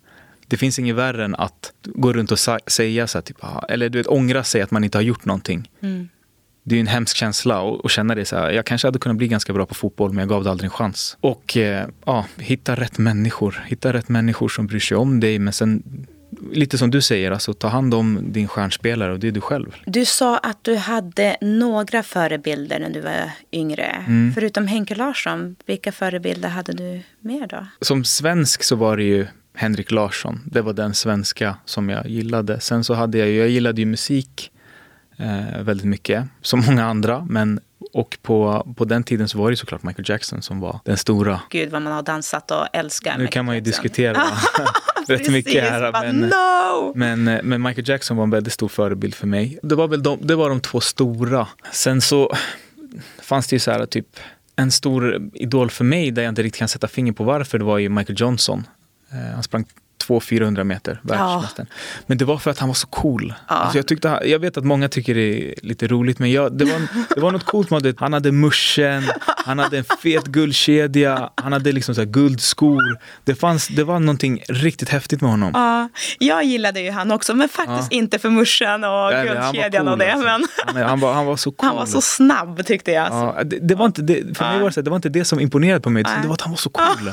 Det 0.48 0.58
finns 0.58 0.80
inget 0.80 0.96
värre 0.96 1.26
än 1.26 1.36
att 1.36 1.74
gå 1.84 2.14
runt 2.14 2.32
och 2.32 2.40
säga 2.40 3.08
så 3.08 3.18
här, 3.18 3.22
typ, 3.22 3.38
ah, 3.40 3.66
eller 3.70 3.90
du 3.90 3.98
vet, 3.98 4.08
ångra 4.08 4.44
sig 4.44 4.62
att 4.62 4.72
man 4.72 4.84
inte 4.84 4.98
har 4.98 5.04
gjort 5.04 5.26
någonting. 5.26 5.70
Det 6.68 6.76
är 6.76 6.80
en 6.80 6.88
hemsk 6.88 7.18
känsla 7.18 7.80
att 7.84 7.92
känna 7.92 8.16
det 8.16 8.26
så 8.26 8.36
här. 8.36 8.52
Jag 8.52 8.66
kanske 8.66 8.88
hade 8.88 9.00
kunnat 9.00 9.18
bli 9.18 9.28
ganska 9.28 9.54
bra 9.54 9.66
på 9.66 9.74
fotboll 9.74 10.10
men 10.10 10.20
jag 10.20 10.30
gav 10.30 10.44
det 10.44 10.52
aldrig 10.52 10.66
en 10.66 10.72
chans. 10.72 11.18
Och 11.22 11.58
eh, 11.58 11.88
ja, 12.06 12.26
hitta 12.38 12.76
rätt 12.76 12.98
människor. 12.98 13.64
Hitta 13.68 13.94
rätt 13.94 14.10
människor 14.10 14.50
som 14.50 14.68
bryr 14.68 14.80
sig 14.80 14.98
om 14.98 15.20
dig 15.20 15.40
men 15.40 15.54
sen 15.54 15.84
lite 16.52 16.78
som 16.78 16.92
du 16.92 17.02
säger, 17.02 17.32
alltså 17.32 17.54
ta 17.54 17.68
hand 17.68 17.94
om 17.94 18.20
din 18.32 18.48
stjärnspelare 18.48 19.14
och 19.14 19.20
det 19.20 19.28
är 19.28 19.32
du 19.32 19.42
själv. 19.42 19.76
Du 19.86 20.06
sa 20.06 20.38
att 20.38 20.64
du 20.64 20.76
hade 20.76 21.38
några 21.42 22.04
förebilder 22.04 22.80
när 22.80 22.90
du 22.90 23.02
var 23.02 23.32
yngre. 23.52 24.06
Förutom 24.36 24.68
Henke 24.68 24.96
Larsson, 24.96 25.56
vilka 25.66 25.92
förebilder 25.92 26.50
hade 26.50 26.74
du 26.74 27.02
mer 27.20 27.48
då? 27.48 27.68
Som 27.82 28.04
svensk 28.04 28.64
så 28.64 28.76
var 28.76 28.98
det 28.98 29.04
ju 29.04 29.28
Henrik 29.56 29.92
Larsson. 29.92 30.42
Det 30.46 30.62
var 30.62 30.74
den 30.74 30.94
svenska 30.94 31.58
som 31.66 31.90
jag 31.90 32.08
gillade. 32.08 32.60
Sen 32.60 32.84
så 32.84 32.94
hade 32.94 33.18
jag 33.18 33.30
jag 33.30 33.50
gillade 33.50 33.82
ju 33.82 33.86
musik 33.86 34.52
eh, 35.18 35.62
väldigt 35.62 35.88
mycket, 35.88 36.26
som 36.42 36.64
många 36.68 36.86
andra. 36.86 37.26
Men, 37.30 37.60
och 37.94 38.18
på, 38.22 38.68
på 38.78 38.86
den 38.86 39.04
tiden 39.04 39.28
så 39.28 39.38
var 39.38 39.52
det 39.52 39.58
såklart 39.58 39.84
Michael 39.84 40.10
Jackson 40.10 40.42
som 40.42 40.60
var 40.60 40.80
den 40.86 40.98
stora. 40.98 41.42
Gud 41.50 41.72
vad 41.72 41.82
man 41.82 41.94
har 41.94 42.02
dansat 42.04 42.52
och 42.52 42.68
älskat. 42.74 43.18
Nu 43.18 43.28
kan 43.28 43.46
man 43.46 43.56
ju 43.56 43.62
Michael 43.62 43.74
Jackson. 43.74 43.84
diskutera 43.84 44.24
rätt 45.18 45.30
mycket 45.32 45.64
här. 45.64 45.92
Men, 45.92 46.20
no! 46.20 46.94
men, 46.96 47.28
eh, 47.28 47.44
men 47.44 47.62
Michael 47.62 47.90
Jackson 47.90 48.18
var 48.18 48.24
en 48.24 48.30
väldigt 48.30 48.54
stor 48.54 48.68
förebild 48.68 49.16
för 49.16 49.28
mig. 49.28 49.60
Det 49.64 49.76
var 49.76 49.88
väl 49.88 50.04
de, 50.04 50.20
det 50.22 50.36
var 50.36 50.50
de 50.50 50.60
två 50.60 50.80
stora. 50.80 51.48
Sen 51.72 52.02
så 52.02 52.36
fanns 53.22 53.48
det 53.48 53.56
ju 53.56 53.60
så 53.60 53.72
här 53.72 53.86
typ 53.86 54.08
en 54.56 54.72
stor 54.72 55.30
idol 55.34 55.70
för 55.70 55.84
mig 55.84 56.12
där 56.12 56.22
jag 56.24 56.32
inte 56.32 56.44
riktigt 56.44 56.60
kan 56.60 56.68
sätta 56.68 56.88
finger 56.88 57.12
på 57.12 57.24
varför 57.24 57.58
det 57.58 57.66
var 57.66 57.78
ju 57.78 57.90
Michael 57.90 58.20
Johnson. 58.22 58.68
Eh, 59.12 59.34
Han 59.34 59.44
sprang 59.44 59.66
200-400 60.08 60.64
meter, 60.64 61.00
världsmästaren. 61.02 61.68
Ja. 61.70 61.76
Men 62.06 62.18
det 62.18 62.26
var 62.26 62.38
för 62.38 62.52
att 62.52 62.60
han 62.60 62.70
var 62.70 62.74
så 62.74 62.88
cool. 62.88 63.34
Ja. 63.48 63.56
Alltså 63.56 63.78
jag, 63.78 63.88
tyckte, 63.88 64.20
jag 64.26 64.40
vet 64.40 64.58
att 64.58 64.66
många 64.66 64.90
tycker 64.90 65.16
det 65.16 65.52
är 65.52 65.54
lite 65.62 65.88
roligt, 65.88 66.20
men 66.20 66.32
jag, 66.32 66.58
det, 66.58 66.66
var, 66.66 66.82
det 67.16 67.22
var 67.22 67.32
något 67.32 67.44
coolt 67.44 67.70
med 67.70 67.84
det. 67.84 68.00
Han 68.00 68.14
hade 68.14 68.32
muschen, 68.32 69.04
han 69.46 69.60
hade 69.60 69.78
en 69.78 69.84
fet 69.84 70.26
guldkedja, 70.26 71.30
han 71.36 71.54
hade 71.54 71.72
liksom 71.72 71.96
så 71.96 72.06
guldskor. 72.06 72.82
Det, 73.24 73.36
fanns, 73.36 73.68
det 73.68 73.84
var 73.84 74.00
någonting 74.00 74.44
riktigt 74.50 74.90
häftigt 74.90 75.22
med 75.22 75.32
honom. 75.32 75.52
Ja, 75.54 75.90
jag 76.20 76.44
gillade 76.44 76.80
ju 76.80 76.92
han 76.92 77.12
också, 77.12 77.36
men 77.36 77.50
faktiskt 77.50 77.92
ja. 77.92 77.98
inte 77.98 78.20
för 78.20 78.30
muschen 78.30 78.84
och 78.84 79.12
Nej, 79.12 79.28
guldkedjan 79.28 79.86
cool, 79.86 79.94
och 79.94 79.98
det. 79.98 80.14
Alltså. 80.14 80.26
Men... 80.26 80.48
Han, 80.66 80.90
han, 80.90 81.00
var, 81.00 81.14
han 81.14 81.26
var 81.26 81.36
så 81.36 81.52
cool. 81.52 81.68
Han 81.68 81.76
var 81.76 81.86
så 81.86 82.02
snabb 82.02 82.66
tyckte 82.66 82.92
jag. 82.92 83.08
Ja, 83.08 83.44
det, 83.46 83.60
det 83.60 83.76
var 83.76 83.86
inte 83.86 84.02
det, 84.02 84.38
för 84.38 84.46
mig 84.46 84.60
var 84.60 84.68
det, 84.68 84.74
så, 84.74 84.82
det 84.82 84.90
var 84.90 84.96
inte 84.96 85.10
det 85.10 85.26
som 85.26 85.40
imponerade 85.40 85.82
på 85.82 85.90
mig, 85.90 86.04
det 86.22 86.28
var 86.28 86.34
att 86.34 86.42
han 86.42 86.52
var 86.52 86.58
så 86.58 86.70
cool. 86.70 87.12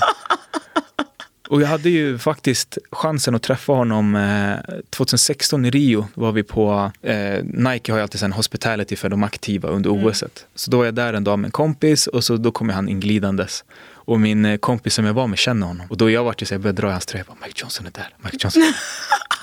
Och 1.52 1.62
jag 1.62 1.68
hade 1.68 1.90
ju 1.90 2.18
faktiskt 2.18 2.78
chansen 2.92 3.34
att 3.34 3.42
träffa 3.42 3.72
honom 3.72 4.14
eh, 4.16 4.74
2016 4.90 5.64
i 5.64 5.70
Rio. 5.70 6.06
var 6.14 6.32
vi 6.32 6.42
på, 6.42 6.92
eh, 7.02 7.44
Nike 7.44 7.92
har 7.92 7.98
ju 7.98 8.02
alltid 8.02 8.22
en 8.22 8.32
hospitality 8.32 8.96
för 8.96 9.08
de 9.08 9.22
aktiva 9.22 9.68
under 9.68 9.90
mm. 9.90 10.06
OS. 10.06 10.24
Så 10.54 10.70
då 10.70 10.78
var 10.78 10.84
jag 10.84 10.94
där 10.94 11.14
en 11.14 11.24
dag 11.24 11.38
med 11.38 11.48
en 11.48 11.52
kompis 11.52 12.06
och 12.06 12.24
så 12.24 12.36
då 12.36 12.50
kom 12.50 12.68
han 12.68 12.88
inglidandes. 12.88 13.64
Och 14.04 14.20
min 14.20 14.44
eh, 14.44 14.56
kompis 14.56 14.94
som 14.94 15.04
jag 15.04 15.14
var 15.14 15.26
med 15.26 15.38
känner 15.38 15.66
honom. 15.66 15.86
Och 15.90 15.96
då 15.96 16.10
jag 16.10 16.24
vart 16.24 16.42
ju 16.42 16.46
så 16.46 16.54
jag 16.54 16.60
började 16.60 16.80
dra 16.82 16.88
i 16.88 16.92
hans 16.92 17.06
tröja. 17.06 17.24
Mike 17.42 17.60
Johnson 17.60 17.86
är 17.86 17.90
där. 17.90 18.14
Mike 18.18 18.36
Johnson. 18.40 18.62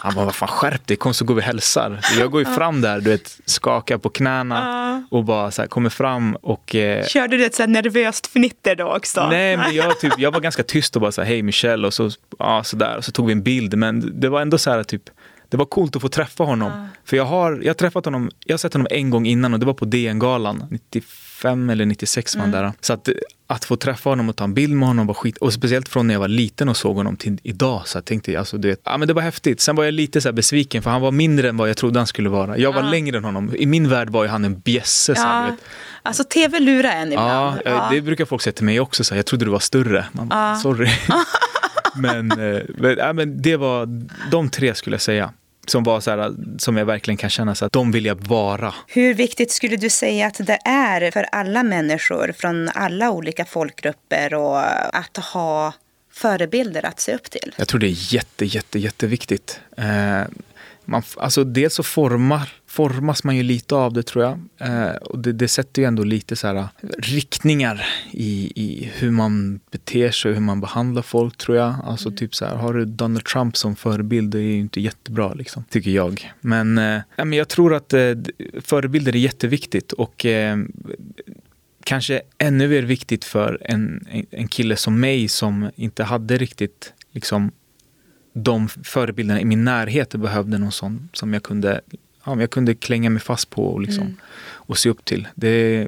Han 0.02 0.16
bara, 0.16 0.26
vad 0.26 0.36
fan 0.36 0.50
skärp 0.50 0.88
dig, 0.88 0.98
kom 0.98 1.14
så 1.14 1.26
går 1.26 1.36
vi 1.36 1.42
och 1.42 1.46
hälsar. 1.46 2.00
Jag 2.20 2.32
går 2.32 2.42
ju 2.42 2.46
fram 2.46 2.82
där, 2.82 3.02
du 3.02 3.10
vet, 3.10 3.40
skakar 3.46 3.98
på 3.98 4.10
knäna 4.10 5.08
och 5.12 5.24
bara 5.24 5.52
så 5.52 5.62
här, 5.62 5.70
kommer 5.70 5.90
fram 5.90 6.36
och... 6.36 6.76
Eh... 6.76 7.06
Körde 7.06 7.38
du 7.38 7.46
ett 7.46 7.56
så 7.56 7.66
nervöst 7.66 8.28
fnitter 8.28 8.76
då 8.76 8.96
också? 8.96 9.28
Nej, 9.30 9.58
men 9.58 9.76
jag, 9.76 10.00
typ, 10.00 10.14
jag 10.18 10.32
var 10.32 10.40
ganska 10.40 10.64
tyst 10.64 10.96
och 10.96 11.02
bara 11.02 11.12
så 11.12 11.22
här, 11.22 11.28
hej 11.28 11.42
Michelle 11.42 11.88
och 11.88 11.94
så, 11.94 12.10
ja, 12.40 12.64
så 12.64 12.76
där. 12.76 12.98
Och 12.98 13.06
så 13.06 13.12
tog 13.12 13.26
vi 13.26 13.32
en 13.32 13.44
bild, 13.44 13.78
men 13.78 14.20
det 14.20 14.30
var 14.30 14.42
ändå 14.42 14.58
så 14.58 14.72
här 14.72 14.84
typ 14.84 15.10
det 15.50 15.58
var 15.58 15.66
coolt 15.66 15.96
att 15.96 16.02
få 16.02 16.10
träffa 16.10 16.44
honom. 16.44 16.88
För 17.06 17.18
jag 17.18 17.26
har, 17.26 17.60
jag 17.62 17.70
har 17.70 17.74
träffat 17.74 18.06
honom, 18.06 18.32
jag 18.46 18.54
har 18.54 18.58
sett 18.58 18.74
honom 18.74 18.88
en 18.92 19.10
gång 19.10 19.26
innan 19.26 19.54
och 19.54 19.60
det 19.60 19.66
var 19.66 19.74
på 19.74 19.86
DN-galan 19.86 20.66
95 20.70 21.29
eller 21.46 21.86
96 21.86 22.36
var 22.36 22.42
han 22.42 22.54
mm. 22.54 22.64
där. 22.64 22.74
Så 22.82 22.94
att, 22.94 23.10
att 23.48 23.66
få 23.66 23.76
träffa 23.76 24.10
honom 24.10 24.30
och 24.30 24.36
ta 24.36 24.44
en 24.44 24.54
bild 24.54 24.74
med 24.74 24.88
honom 24.88 25.08
var 25.08 25.14
skit. 25.14 25.38
Och 25.38 25.54
speciellt 25.54 25.90
från 25.90 26.08
när 26.08 26.14
jag 26.14 26.20
var 26.20 26.28
liten 26.28 26.70
och 26.70 26.78
såg 26.78 26.96
honom 26.96 27.18
till 27.18 27.40
idag. 27.44 27.82
Så 27.86 27.98
jag 27.98 28.06
tänkte 28.06 28.40
alltså, 28.40 28.58
du 28.58 28.68
vet, 28.68 28.82
ja, 28.84 28.98
men 28.98 29.08
det 29.08 29.14
var 29.14 29.22
häftigt. 29.22 29.62
Sen 29.62 29.76
var 29.76 29.84
jag 29.84 29.94
lite 29.94 30.22
så 30.22 30.32
besviken 30.32 30.84
för 30.84 30.90
han 30.90 31.02
var 31.02 31.12
mindre 31.12 31.50
än 31.50 31.58
vad 31.58 31.70
jag 31.70 31.78
trodde 31.78 32.00
han 32.00 32.08
skulle 32.08 32.30
vara. 32.30 32.58
Jag 32.58 32.74
var 32.74 32.84
ja. 32.84 32.90
längre 32.90 33.18
än 33.18 33.24
honom. 33.24 33.56
I 33.56 33.66
min 33.66 33.90
värld 33.90 34.10
var 34.10 34.24
ju 34.24 34.30
han 34.30 34.46
en 34.46 34.60
bjässe. 34.60 35.14
Ja. 35.18 35.56
Alltså 36.04 36.24
tv 36.24 36.60
lurar 36.60 36.90
en 36.90 37.08
ibland. 37.08 37.60
Ja, 37.66 37.72
ja, 37.72 37.88
det 37.92 38.02
brukar 38.02 38.26
folk 38.26 38.42
säga 38.42 38.54
till 38.54 38.66
mig 38.66 38.80
också. 38.80 39.04
Så 39.04 39.16
jag 39.16 39.26
trodde 39.26 39.46
du 39.46 39.52
var 39.52 39.60
större. 39.60 40.06
Man, 40.12 40.28
ja. 40.32 40.56
Sorry. 40.56 40.90
men, 41.96 42.32
eh, 42.32 42.62
men, 42.68 42.98
ja, 42.98 43.14
men 43.14 43.42
det 43.42 43.58
var 43.58 43.88
de 44.32 44.50
tre 44.50 44.76
skulle 44.76 44.94
jag 44.94 45.02
säga 45.02 45.34
som 45.70 45.84
var 45.84 46.00
så 46.00 46.12
här, 46.12 46.34
som 46.58 46.78
jag 46.78 46.86
verkligen 46.86 47.18
kan 47.18 47.30
känna 47.30 47.56
så 47.56 47.66
att 47.66 47.72
de 47.72 47.92
vill 47.92 48.06
jag 48.06 48.28
vara. 48.28 48.74
Hur 48.88 49.14
viktigt 49.14 49.52
skulle 49.52 49.76
du 49.76 49.90
säga 49.90 50.28
att 50.28 50.38
det 50.48 50.60
är 50.66 51.12
för 51.12 51.24
alla 51.32 51.64
människor 51.64 52.34
från 52.38 52.70
alla 52.70 53.12
olika 53.12 53.46
folkgrupper 53.46 54.34
och 54.34 54.60
att 54.96 55.18
ha 55.18 55.74
förebilder 56.14 56.86
att 56.86 57.00
se 57.00 57.16
upp 57.16 57.32
till? 57.32 57.54
Jag 57.58 57.68
tror 57.68 57.80
det 57.80 57.88
är 57.88 58.14
jätte, 58.14 58.46
jätte, 58.46 58.80
jätteviktigt. 58.80 59.60
Eh, 59.78 60.22
man, 60.86 61.04
alltså 61.18 61.44
dels 61.44 61.74
så 61.74 61.84
formar, 61.84 62.50
formas 62.70 63.24
man 63.24 63.36
ju 63.36 63.44
lite 63.44 63.76
av 63.76 63.94
det 63.94 64.04
tror 64.04 64.24
jag. 64.24 64.40
Eh, 64.58 64.96
och 64.96 65.20
det, 65.20 65.34
det, 65.34 65.48
sätter 65.48 65.82
ju 65.82 65.88
ändå 65.88 66.04
lite 66.04 66.36
så 66.36 66.48
här, 66.48 66.68
riktningar 66.98 67.86
i, 68.12 68.52
i 68.56 68.92
hur 68.96 69.12
man 69.12 69.60
beter 69.72 70.12
sig 70.12 70.30
och 70.30 70.36
hur 70.36 70.42
man 70.42 70.62
behandlar 70.62 71.02
folk 71.02 71.38
tror 71.38 71.58
jag. 71.58 71.76
Alltså 71.84 72.08
mm. 72.08 72.18
typ 72.18 72.36
så 72.36 72.46
här, 72.46 72.56
har 72.56 72.74
du 72.74 72.86
Donald 72.86 73.26
Trump 73.26 73.58
som 73.58 73.76
förebild, 73.76 74.32
det 74.32 74.40
är 74.40 74.42
ju 74.42 74.60
inte 74.60 74.82
jättebra 74.82 75.34
liksom, 75.34 75.64
tycker 75.70 75.92
jag. 75.92 76.34
Men, 76.42 76.78
eh, 76.78 77.02
men 77.18 77.34
jag 77.34 77.48
tror 77.48 77.74
att 77.74 77.94
eh, 77.94 78.14
förebilder 78.62 79.16
är 79.16 79.20
jätteviktigt 79.20 79.92
och 79.92 80.26
eh, 80.26 80.58
kanske 81.84 82.22
ännu 82.38 82.68
mer 82.68 82.84
viktigt 82.84 83.26
för 83.26 83.58
en, 83.62 84.08
en 84.32 84.48
kille 84.48 84.76
som 84.76 85.00
mig 85.00 85.28
som 85.28 85.72
inte 85.76 86.04
hade 86.04 86.38
riktigt 86.38 86.94
liksom 87.12 87.52
de 88.34 88.70
förebilderna 88.70 89.42
i 89.42 89.46
min 89.46 89.64
närhet 89.64 90.16
behövde 90.16 90.58
någon 90.58 90.72
sån 90.72 91.10
som 91.14 91.34
jag 91.34 91.44
kunde, 91.44 91.82
ja, 92.30 92.42
jag 92.42 92.50
kunde 92.50 92.76
klänga 92.76 93.10
mig 93.10 93.22
fast 93.22 93.50
på 93.50 93.66
och, 93.66 93.82
liksom, 93.82 94.04
mm. 94.04 94.18
och 94.42 94.78
se 94.78 94.90
upp 94.90 95.06
till. 95.06 95.28
Det, 95.36 95.88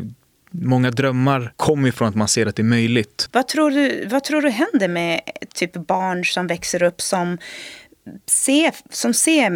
många 0.51 0.91
drömmar 0.91 1.53
kommer 1.55 1.89
ifrån 1.89 2.07
att 2.07 2.15
man 2.15 2.27
ser 2.27 2.45
att 2.45 2.55
det 2.55 2.61
är 2.61 2.63
möjligt. 2.63 3.29
Vad 3.31 3.47
tror 3.47 3.71
du, 3.71 4.05
vad 4.05 4.23
tror 4.23 4.41
du 4.41 4.49
händer 4.49 4.87
med 4.87 5.21
typ 5.53 5.73
barn 5.73 6.25
som 6.25 6.47
växer 6.47 6.83
upp 6.83 7.01
som 7.01 7.37
ser, 8.25 8.73
som, 8.89 9.13
ser, 9.13 9.51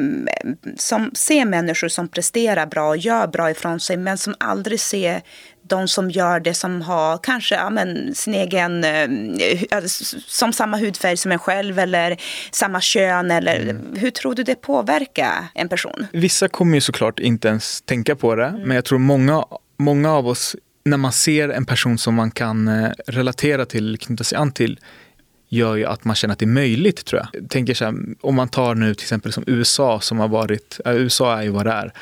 som 0.77 1.11
ser 1.13 1.45
människor 1.45 1.87
som 1.87 2.07
presterar 2.07 2.65
bra 2.65 2.89
och 2.89 2.97
gör 2.97 3.27
bra 3.27 3.51
ifrån 3.51 3.79
sig 3.79 3.97
men 3.97 4.17
som 4.17 4.35
aldrig 4.39 4.79
ser 4.79 5.21
de 5.67 5.87
som 5.87 6.11
gör 6.11 6.39
det 6.39 6.53
som 6.53 6.81
har 6.81 7.17
kanske 7.17 7.55
ja, 7.55 7.69
men, 7.69 8.15
sin 8.15 8.33
egen, 8.33 8.83
eh, 8.83 9.81
som 10.27 10.53
samma 10.53 10.77
hudfärg 10.77 11.17
som 11.17 11.31
en 11.31 11.39
själv 11.39 11.79
eller 11.79 12.17
samma 12.51 12.81
kön 12.81 13.31
eller 13.31 13.59
mm. 13.61 13.95
hur 13.95 14.11
tror 14.11 14.35
du 14.35 14.43
det 14.43 14.55
påverkar 14.55 15.47
en 15.53 15.69
person? 15.69 16.07
Vissa 16.13 16.47
kommer 16.47 16.75
ju 16.75 16.81
såklart 16.81 17.19
inte 17.19 17.47
ens 17.47 17.81
tänka 17.81 18.15
på 18.15 18.35
det, 18.35 18.45
mm. 18.45 18.61
men 18.61 18.75
jag 18.75 18.85
tror 18.85 18.99
många, 18.99 19.45
många 19.77 20.13
av 20.13 20.27
oss, 20.27 20.55
när 20.83 20.97
man 20.97 21.11
ser 21.11 21.49
en 21.49 21.65
person 21.65 21.97
som 21.97 22.15
man 22.15 22.31
kan 22.31 22.67
eh, 22.67 22.91
relatera 23.07 23.65
till, 23.65 23.97
knyta 23.97 24.23
sig 24.23 24.37
an 24.37 24.51
till, 24.51 24.79
gör 25.49 25.75
ju 25.75 25.85
att 25.85 26.05
man 26.05 26.15
känner 26.15 26.33
att 26.33 26.39
det 26.39 26.45
är 26.45 26.47
möjligt 26.47 27.05
tror 27.05 27.21
jag. 27.21 27.49
tänker 27.49 27.73
så 27.73 27.85
här, 27.85 27.93
om 28.21 28.35
man 28.35 28.47
tar 28.47 28.75
nu 28.75 28.93
till 28.93 29.03
exempel 29.03 29.33
som 29.33 29.43
USA 29.47 29.99
som 29.99 30.19
har 30.19 30.27
varit, 30.27 30.79
äh, 30.85 30.95
USA 30.95 31.37
är 31.37 31.43
ju 31.43 31.49
vad 31.49 31.65
det 31.65 31.71
är. 31.71 31.93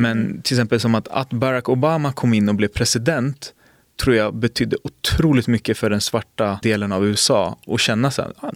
Men 0.00 0.42
till 0.42 0.56
exempel 0.56 0.80
som 0.80 0.94
att, 0.94 1.08
att 1.08 1.30
Barack 1.30 1.68
Obama 1.68 2.12
kom 2.12 2.34
in 2.34 2.48
och 2.48 2.54
blev 2.54 2.68
president 2.68 3.54
tror 4.00 4.16
jag 4.16 4.34
betydde 4.34 4.76
otroligt 4.84 5.46
mycket 5.46 5.78
för 5.78 5.90
den 5.90 6.00
svarta 6.00 6.58
delen 6.62 6.92
av 6.92 7.06
USA 7.06 7.58
och 7.66 7.80
känna 7.80 8.10
så 8.10 8.22
här, 8.22 8.32
ah, 8.36 8.52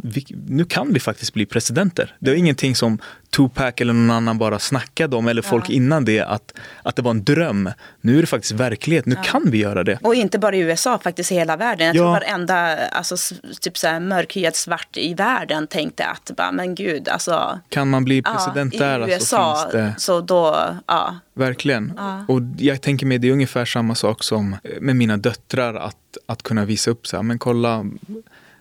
nu 0.46 0.64
kan 0.64 0.92
vi 0.92 1.00
faktiskt 1.00 1.34
bli 1.34 1.46
presidenter. 1.46 2.16
Det 2.18 2.30
var 2.30 2.36
ingenting 2.36 2.74
som 2.74 2.98
Tupac 3.36 3.74
eller 3.76 3.92
någon 3.92 4.10
annan 4.10 4.38
bara 4.38 4.58
snackade 4.58 5.16
om, 5.16 5.28
eller 5.28 5.42
folk 5.42 5.64
ja. 5.68 5.74
innan 5.74 6.04
det, 6.04 6.20
att, 6.20 6.52
att 6.82 6.96
det 6.96 7.02
var 7.02 7.10
en 7.10 7.24
dröm. 7.24 7.70
Nu 8.00 8.16
är 8.16 8.20
det 8.20 8.26
faktiskt 8.26 8.52
verklighet, 8.52 9.06
nu 9.06 9.14
ja. 9.14 9.22
kan 9.22 9.50
vi 9.50 9.58
göra 9.58 9.84
det. 9.84 9.98
Och 10.02 10.14
inte 10.14 10.38
bara 10.38 10.56
i 10.56 10.60
USA, 10.60 10.98
faktiskt 10.98 11.32
i 11.32 11.34
hela 11.34 11.56
världen. 11.56 11.86
Jag 11.86 11.96
ja. 11.96 12.00
tror 12.00 12.10
varenda 12.10 12.76
alltså, 12.88 13.16
typ 13.60 13.78
så 13.78 13.86
här, 13.86 14.00
mörkhyad 14.00 14.56
svart 14.56 14.96
i 14.96 15.14
världen 15.14 15.66
tänkte 15.66 16.06
att, 16.06 16.30
bara, 16.36 16.52
men 16.52 16.74
gud, 16.74 17.08
alltså. 17.08 17.60
Kan 17.68 17.90
man 17.90 18.04
bli 18.04 18.22
president 18.22 18.78
där? 18.78 19.08
I 19.08 19.12
USA, 19.12 19.38
alltså, 19.38 19.78
finns 19.78 19.94
det... 19.94 20.00
så 20.00 20.20
då, 20.20 20.66
ja. 20.86 21.16
Verkligen. 21.34 22.00
Och 22.28 22.40
jag 22.58 22.80
tänker 22.80 23.06
mig, 23.06 23.18
det 23.18 23.28
är 23.28 23.32
ungefär 23.32 23.64
samma 23.64 23.94
sak 23.94 24.22
som 24.22 24.56
med 24.80 24.96
mina 24.96 25.16
döttrar, 25.16 25.74
att, 25.74 25.96
att 26.26 26.42
kunna 26.42 26.64
visa 26.64 26.90
upp 26.90 27.06
så 27.06 27.16
här, 27.16 27.22
men 27.22 27.38
kolla, 27.38 27.84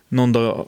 någon 0.09 0.31
dag 0.31 0.67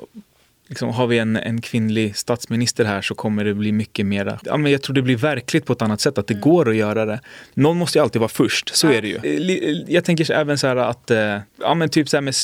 liksom, 0.68 0.89
har 0.89 1.07
vi 1.07 1.20
en, 1.20 1.36
en 1.36 1.61
kvinnlig 1.61 2.16
statsminister 2.16 2.86
här 2.86 3.01
så 3.01 3.16
kommer 3.16 3.45
det 3.45 3.53
bli 3.53 3.72
mycket 3.72 4.05
mera, 4.05 4.39
ja, 4.43 4.57
men 4.57 4.72
jag 4.72 4.82
tror 4.82 4.93
det 4.93 5.01
blir 5.01 5.18
verkligt 5.18 5.66
på 5.66 5.74
ett 5.74 5.82
annat 5.82 6.01
sätt, 6.01 6.18
att 6.18 6.28
det 6.28 6.34
mm. 6.34 6.41
går 6.41 6.70
att 6.70 6.76
göra 6.76 7.05
det. 7.05 7.20
Någon 7.53 7.78
måste 7.78 7.97
ju 7.97 8.03
alltid 8.03 8.20
vara 8.20 8.30
först, 8.30 8.76
så 8.76 8.88
ja. 8.88 8.93
är 8.93 9.01
det 9.01 9.07
ju. 9.07 9.16
Eh, 9.16 9.84
jag 9.88 10.03
tänker 10.03 10.32
även 10.32 10.57
så 10.57 10.68
här 10.68 10.76
att, 10.76 11.11
eh, 11.11 11.38
ja 11.59 11.74
men 11.74 11.89
typ 11.89 12.09
så 12.09 12.18
här 12.18 12.22
med 12.22 12.36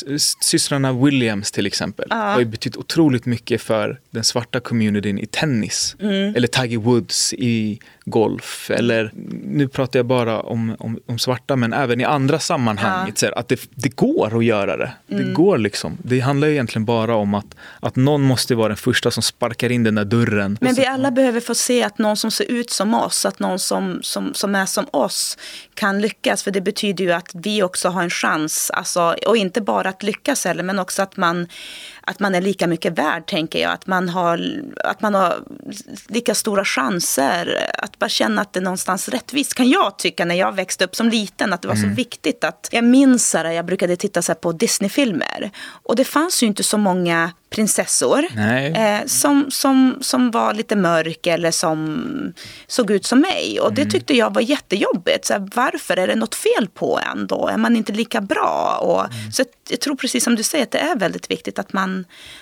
systrarna 0.41 0.93
Williams 0.93 1.51
till 1.51 1.65
exempel, 1.65 2.07
ja. 2.09 2.15
har 2.15 2.39
ju 2.39 2.45
betytt 2.45 2.77
otroligt 2.77 3.25
mycket 3.25 3.61
för 3.61 3.99
den 4.11 4.23
svarta 4.23 4.59
communityn 4.59 5.19
i 5.19 5.25
tennis. 5.25 5.95
Mm. 5.99 6.35
Eller 6.35 6.47
Tiger 6.47 6.77
Woods 6.77 7.33
i 7.33 7.79
golf 8.05 8.71
eller 8.73 9.11
nu 9.45 9.67
pratar 9.67 9.99
jag 9.99 10.05
bara 10.05 10.41
om, 10.41 10.75
om, 10.79 10.99
om 11.05 11.19
svarta 11.19 11.55
men 11.55 11.73
även 11.73 12.01
i 12.01 12.03
andra 12.03 12.39
sammanhang. 12.39 13.13
Ja. 13.21 13.31
Att 13.35 13.47
det, 13.47 13.59
det 13.75 13.95
går 13.95 14.37
att 14.37 14.45
göra 14.45 14.77
det. 14.77 14.91
Mm. 15.09 15.25
Det 15.25 15.33
går 15.33 15.57
liksom. 15.57 15.97
Det 16.03 16.19
handlar 16.19 16.47
egentligen 16.47 16.85
bara 16.85 17.15
om 17.15 17.33
att, 17.33 17.55
att 17.79 17.95
någon 17.95 18.10
måste 18.17 18.55
vara 18.55 18.67
den 18.67 18.77
första 18.77 19.11
som 19.11 19.23
sparkar 19.23 19.71
in 19.71 19.83
den 19.83 19.95
där 19.95 20.05
dörren. 20.05 20.57
Men 20.61 20.75
vi 20.75 20.85
alla 20.85 21.11
behöver 21.11 21.39
få 21.39 21.55
se 21.55 21.83
att 21.83 21.97
någon 21.97 22.17
som 22.17 22.31
ser 22.31 22.51
ut 22.51 22.69
som 22.69 22.93
oss, 22.93 23.25
att 23.25 23.39
någon 23.39 23.59
som, 23.59 23.99
som, 24.03 24.33
som 24.33 24.55
är 24.55 24.65
som 24.65 24.85
oss 24.91 25.37
kan 25.73 26.01
lyckas. 26.01 26.43
För 26.43 26.51
det 26.51 26.61
betyder 26.61 27.03
ju 27.03 27.11
att 27.11 27.31
vi 27.33 27.63
också 27.63 27.89
har 27.89 28.03
en 28.03 28.09
chans. 28.09 28.71
Alltså, 28.73 29.15
och 29.27 29.37
inte 29.37 29.61
bara 29.61 29.89
att 29.89 30.03
lyckas 30.03 30.45
heller 30.45 30.63
men 30.63 30.79
också 30.79 31.01
att 31.01 31.17
man 31.17 31.47
att 32.11 32.19
man 32.19 32.35
är 32.35 32.41
lika 32.41 32.67
mycket 32.67 32.97
värd, 32.97 33.27
tänker 33.27 33.59
jag. 33.59 33.71
Att 33.71 33.87
man 33.87 34.09
har, 34.09 34.61
att 34.83 35.01
man 35.01 35.13
har 35.13 35.39
lika 36.07 36.35
stora 36.35 36.65
chanser. 36.65 37.69
Att 37.77 37.99
bara 37.99 38.09
känna 38.09 38.41
att 38.41 38.53
det 38.53 38.59
är 38.59 38.63
någonstans 38.63 39.09
rättvist, 39.09 39.53
kan 39.53 39.69
jag 39.69 39.97
tycka 39.97 40.25
när 40.25 40.35
jag 40.35 40.55
växte 40.55 40.83
upp 40.85 40.95
som 40.95 41.09
liten. 41.09 41.53
Att 41.53 41.61
det 41.61 41.67
var 41.67 41.75
mm. 41.75 41.89
så 41.89 41.95
viktigt 41.95 42.43
att, 42.43 42.69
jag 42.71 42.83
minns 42.83 43.35
att 43.35 43.53
jag 43.53 43.65
brukade 43.65 43.95
titta 43.95 44.21
så 44.21 44.35
på 44.35 44.51
Disneyfilmer. 44.51 45.51
Och 45.71 45.95
det 45.95 46.05
fanns 46.05 46.43
ju 46.43 46.47
inte 46.47 46.63
så 46.63 46.77
många 46.77 47.31
prinsessor. 47.51 48.25
Eh, 48.77 49.05
som, 49.05 49.51
som, 49.51 49.97
som 50.01 50.31
var 50.31 50.53
lite 50.53 50.75
mörk 50.75 51.27
eller 51.27 51.51
som 51.51 52.33
såg 52.67 52.91
ut 52.91 53.05
som 53.05 53.19
mig. 53.19 53.59
Och 53.59 53.73
det 53.73 53.85
tyckte 53.85 54.17
jag 54.17 54.33
var 54.33 54.41
jättejobbigt. 54.41 55.25
Så 55.25 55.33
här, 55.33 55.49
varför? 55.55 55.97
Är 55.97 56.07
det 56.07 56.15
något 56.15 56.35
fel 56.35 56.67
på 56.73 56.99
en 57.11 57.27
då? 57.27 57.47
Är 57.47 57.57
man 57.57 57.75
inte 57.75 57.93
lika 57.93 58.21
bra? 58.21 58.77
Och, 58.81 59.33
Så 59.33 59.43
jag 59.69 59.79
tror 59.79 59.95
precis 59.95 60.23
som 60.23 60.35
du 60.35 60.43
säger 60.43 60.63
att 60.63 60.71
det 60.71 60.79
är 60.79 60.95
väldigt 60.95 61.31
viktigt 61.31 61.59
att 61.59 61.73
man, 61.73 62.00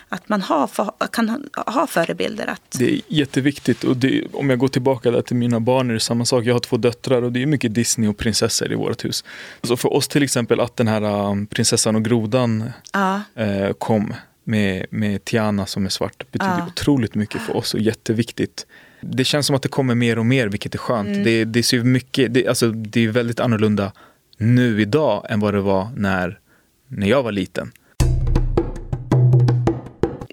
att 0.10 0.30
man 0.30 0.42
har, 0.42 0.68
för, 0.68 0.92
kan 1.12 1.30
ha, 1.30 1.40
ha 1.72 1.88
förebilder. 1.88 2.48
Att, 2.48 2.76
Det 2.80 2.94
är 2.94 3.02
jätteviktigt. 3.08 3.84
Och 3.84 3.98
det, 3.98 4.24
om 4.34 4.50
jag 4.50 4.60
går 4.60 4.68
tillbaka 4.68 5.12
där 5.12 5.22
till 5.22 5.36
mina 5.36 5.60
barn 5.60 5.90
är 5.90 5.94
det 5.94 6.00
samma 6.00 6.26
sak. 6.26 6.44
Jag 6.46 6.56
har 6.56 6.60
två 6.60 6.78
döttrar 6.78 7.22
och 7.22 7.32
det 7.32 7.42
är 7.42 7.46
mycket 7.46 7.74
Disney 7.74 8.10
och 8.10 8.18
prinsessor 8.18 8.72
i 8.72 8.76
vårt 8.76 9.06
hus. 9.06 9.24
Så 9.64 9.78
för 9.78 9.94
oss 9.94 10.08
till 10.08 10.24
exempel 10.24 10.60
att 10.60 10.78
den 10.78 10.88
här 10.88 11.02
um, 11.04 11.48
prinsessan 11.48 11.96
och 11.96 12.06
grodan 12.06 12.72
ja, 12.94 13.22
eh, 13.36 13.72
kom 13.74 14.14
med, 14.44 14.86
med 14.90 15.26
Tiana 15.26 15.66
som 15.66 15.86
är 15.86 15.90
svart 15.90 16.32
betyder 16.32 16.58
Ja. 16.58 16.68
otroligt 16.68 17.16
mycket 17.16 17.42
för 17.42 17.56
oss 17.56 17.74
och 17.74 17.80
jätteviktigt. 17.80 18.66
Det 19.02 19.24
känns 19.24 19.48
som 19.48 19.56
att 19.56 19.62
det 19.62 19.70
kommer 19.70 19.96
mer 19.96 20.20
och 20.20 20.26
mer, 20.26 20.48
vilket 20.48 20.74
är 20.74 20.80
skönt. 20.80 21.24
Det, 21.24 21.46
det, 21.46 21.64
ser 21.64 21.84
mycket, 21.84 22.34
det, 22.34 22.48
alltså, 22.48 22.72
det 22.72 23.06
är 23.06 23.10
väldigt 23.10 23.40
annorlunda 23.40 23.92
nu 24.38 24.82
idag 24.82 25.26
än 25.30 25.40
vad 25.40 25.54
det 25.54 25.62
var 25.62 25.88
när, 25.96 26.40
när 26.88 27.08
jag 27.08 27.24
var 27.24 27.32
liten 27.32 27.72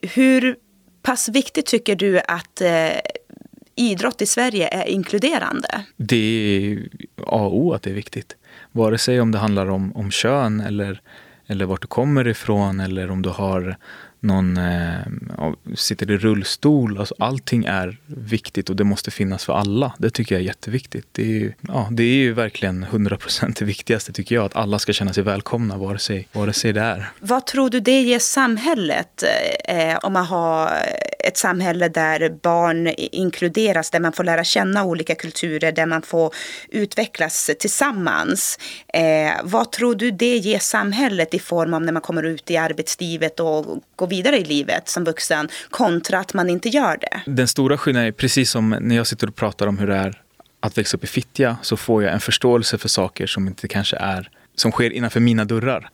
hur 0.06 0.56
pass 1.02 1.28
viktigt 1.28 1.66
tycker 1.66 1.96
du 1.96 2.20
att 2.20 2.60
eh, 2.60 2.98
idrott 3.74 4.22
i 4.22 4.26
Sverige 4.26 4.68
är 4.68 4.88
inkluderande? 4.88 5.84
Det 5.96 6.16
är 6.16 6.88
A 7.16 7.46
och 7.46 7.56
O 7.56 7.72
att 7.72 7.82
det 7.82 7.90
är 7.90 7.94
viktigt. 7.94 8.36
Vare 8.72 8.98
sig 8.98 9.20
om 9.20 9.32
det 9.32 9.38
handlar 9.38 9.70
om, 9.70 9.96
om 9.96 10.10
kön 10.10 10.60
eller, 10.60 11.00
eller 11.46 11.64
vart 11.64 11.82
du 11.82 11.86
kommer 11.86 12.28
ifrån 12.28 12.80
eller 12.80 13.10
om 13.10 13.22
du 13.22 13.28
har 13.28 13.76
någon 14.20 14.56
eh, 14.56 15.52
sitter 15.74 16.10
i 16.10 16.16
rullstol. 16.16 16.98
Alltså, 16.98 17.14
allting 17.18 17.64
är 17.64 17.96
viktigt 18.06 18.70
och 18.70 18.76
det 18.76 18.84
måste 18.84 19.10
finnas 19.10 19.44
för 19.44 19.52
alla. 19.52 19.92
Det 19.98 20.10
tycker 20.10 20.34
jag 20.34 20.42
är 20.42 20.46
jätteviktigt. 20.46 21.06
Det 21.12 21.22
är 21.22 21.26
ju, 21.26 21.52
ja, 21.60 21.88
det 21.90 22.02
är 22.02 22.16
ju 22.16 22.32
verkligen 22.32 22.84
100% 22.84 23.54
det 23.58 23.64
viktigaste 23.64 24.12
tycker 24.12 24.34
jag. 24.34 24.44
Att 24.44 24.56
alla 24.56 24.78
ska 24.78 24.92
känna 24.92 25.12
sig 25.12 25.22
välkomna 25.22 25.76
vare 25.76 25.98
sig, 25.98 26.28
vare 26.32 26.52
sig 26.52 26.72
det 26.72 26.80
är. 26.80 27.10
Vad 27.20 27.46
tror 27.46 27.70
du 27.70 27.80
det 27.80 28.00
ger 28.00 28.18
samhället 28.18 29.24
eh, 29.64 29.96
om 30.02 30.12
man 30.12 30.26
har 30.26 30.70
ett 31.26 31.36
samhälle 31.36 31.88
där 31.88 32.28
barn 32.42 32.94
inkluderas, 32.96 33.90
där 33.90 34.00
man 34.00 34.12
får 34.12 34.24
lära 34.24 34.44
känna 34.44 34.84
olika 34.84 35.14
kulturer, 35.14 35.72
där 35.72 35.86
man 35.86 36.02
får 36.02 36.34
utvecklas 36.68 37.50
tillsammans. 37.58 38.58
Eh, 38.88 39.32
vad 39.42 39.72
tror 39.72 39.94
du 39.94 40.10
det 40.10 40.36
ger 40.36 40.58
samhället 40.58 41.34
i 41.34 41.38
form 41.38 41.74
av 41.74 41.82
när 41.82 41.92
man 41.92 42.02
kommer 42.02 42.22
ut 42.22 42.50
i 42.50 42.56
arbetslivet 42.56 43.40
och 43.40 43.82
går 43.96 44.05
vidare 44.06 44.38
i 44.38 44.44
livet 44.44 44.88
som 44.88 45.04
vuxen 45.04 45.48
kontra 45.70 46.18
att 46.18 46.34
man 46.34 46.50
inte 46.50 46.68
gör 46.68 46.98
det? 47.00 47.20
Den 47.26 47.48
stora 47.48 47.78
skillnaden 47.78 48.08
är 48.08 48.12
precis 48.12 48.50
som 48.50 48.70
när 48.80 48.96
jag 48.96 49.06
sitter 49.06 49.26
och 49.26 49.34
pratar 49.34 49.66
om 49.66 49.78
hur 49.78 49.86
det 49.86 49.96
är 49.96 50.22
att 50.60 50.78
växa 50.78 50.96
upp 50.96 51.04
i 51.04 51.06
Fittja 51.06 51.56
så 51.62 51.76
får 51.76 52.02
jag 52.02 52.12
en 52.12 52.20
förståelse 52.20 52.78
för 52.78 52.88
saker 52.88 53.26
som 53.26 53.46
inte 53.46 53.68
kanske 53.68 53.96
är 53.96 54.30
som 54.54 54.72
sker 54.72 54.90
innanför 54.90 55.20
mina 55.20 55.44
dörrar. 55.44 55.90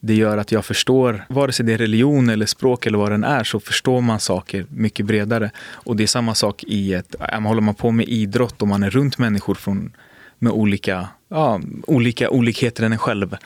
Det 0.00 0.14
gör 0.14 0.38
att 0.38 0.52
jag 0.52 0.64
förstår, 0.64 1.24
vare 1.28 1.52
sig 1.52 1.66
det 1.66 1.72
är 1.72 1.78
religion 1.78 2.30
eller 2.30 2.46
språk 2.46 2.86
eller 2.86 2.98
vad 2.98 3.10
den 3.10 3.24
är, 3.24 3.44
så 3.44 3.60
förstår 3.60 4.00
man 4.00 4.20
saker 4.20 4.66
mycket 4.68 5.06
bredare. 5.06 5.50
Och 5.72 5.96
det 5.96 6.02
är 6.02 6.06
samma 6.06 6.34
sak 6.34 6.64
i 6.64 6.94
ett, 6.94 7.14
håller 7.44 7.60
man 7.60 7.74
på 7.74 7.90
med 7.90 8.08
idrott 8.08 8.62
och 8.62 8.68
man 8.68 8.82
är 8.82 8.90
runt 8.90 9.18
människor 9.18 9.54
från, 9.54 9.92
med 10.38 10.52
olika, 10.52 11.08
ja, 11.30 11.60
olika 11.86 12.30
olikheter 12.30 12.84
än 12.84 12.92
en 12.92 12.98
själv, 12.98 13.36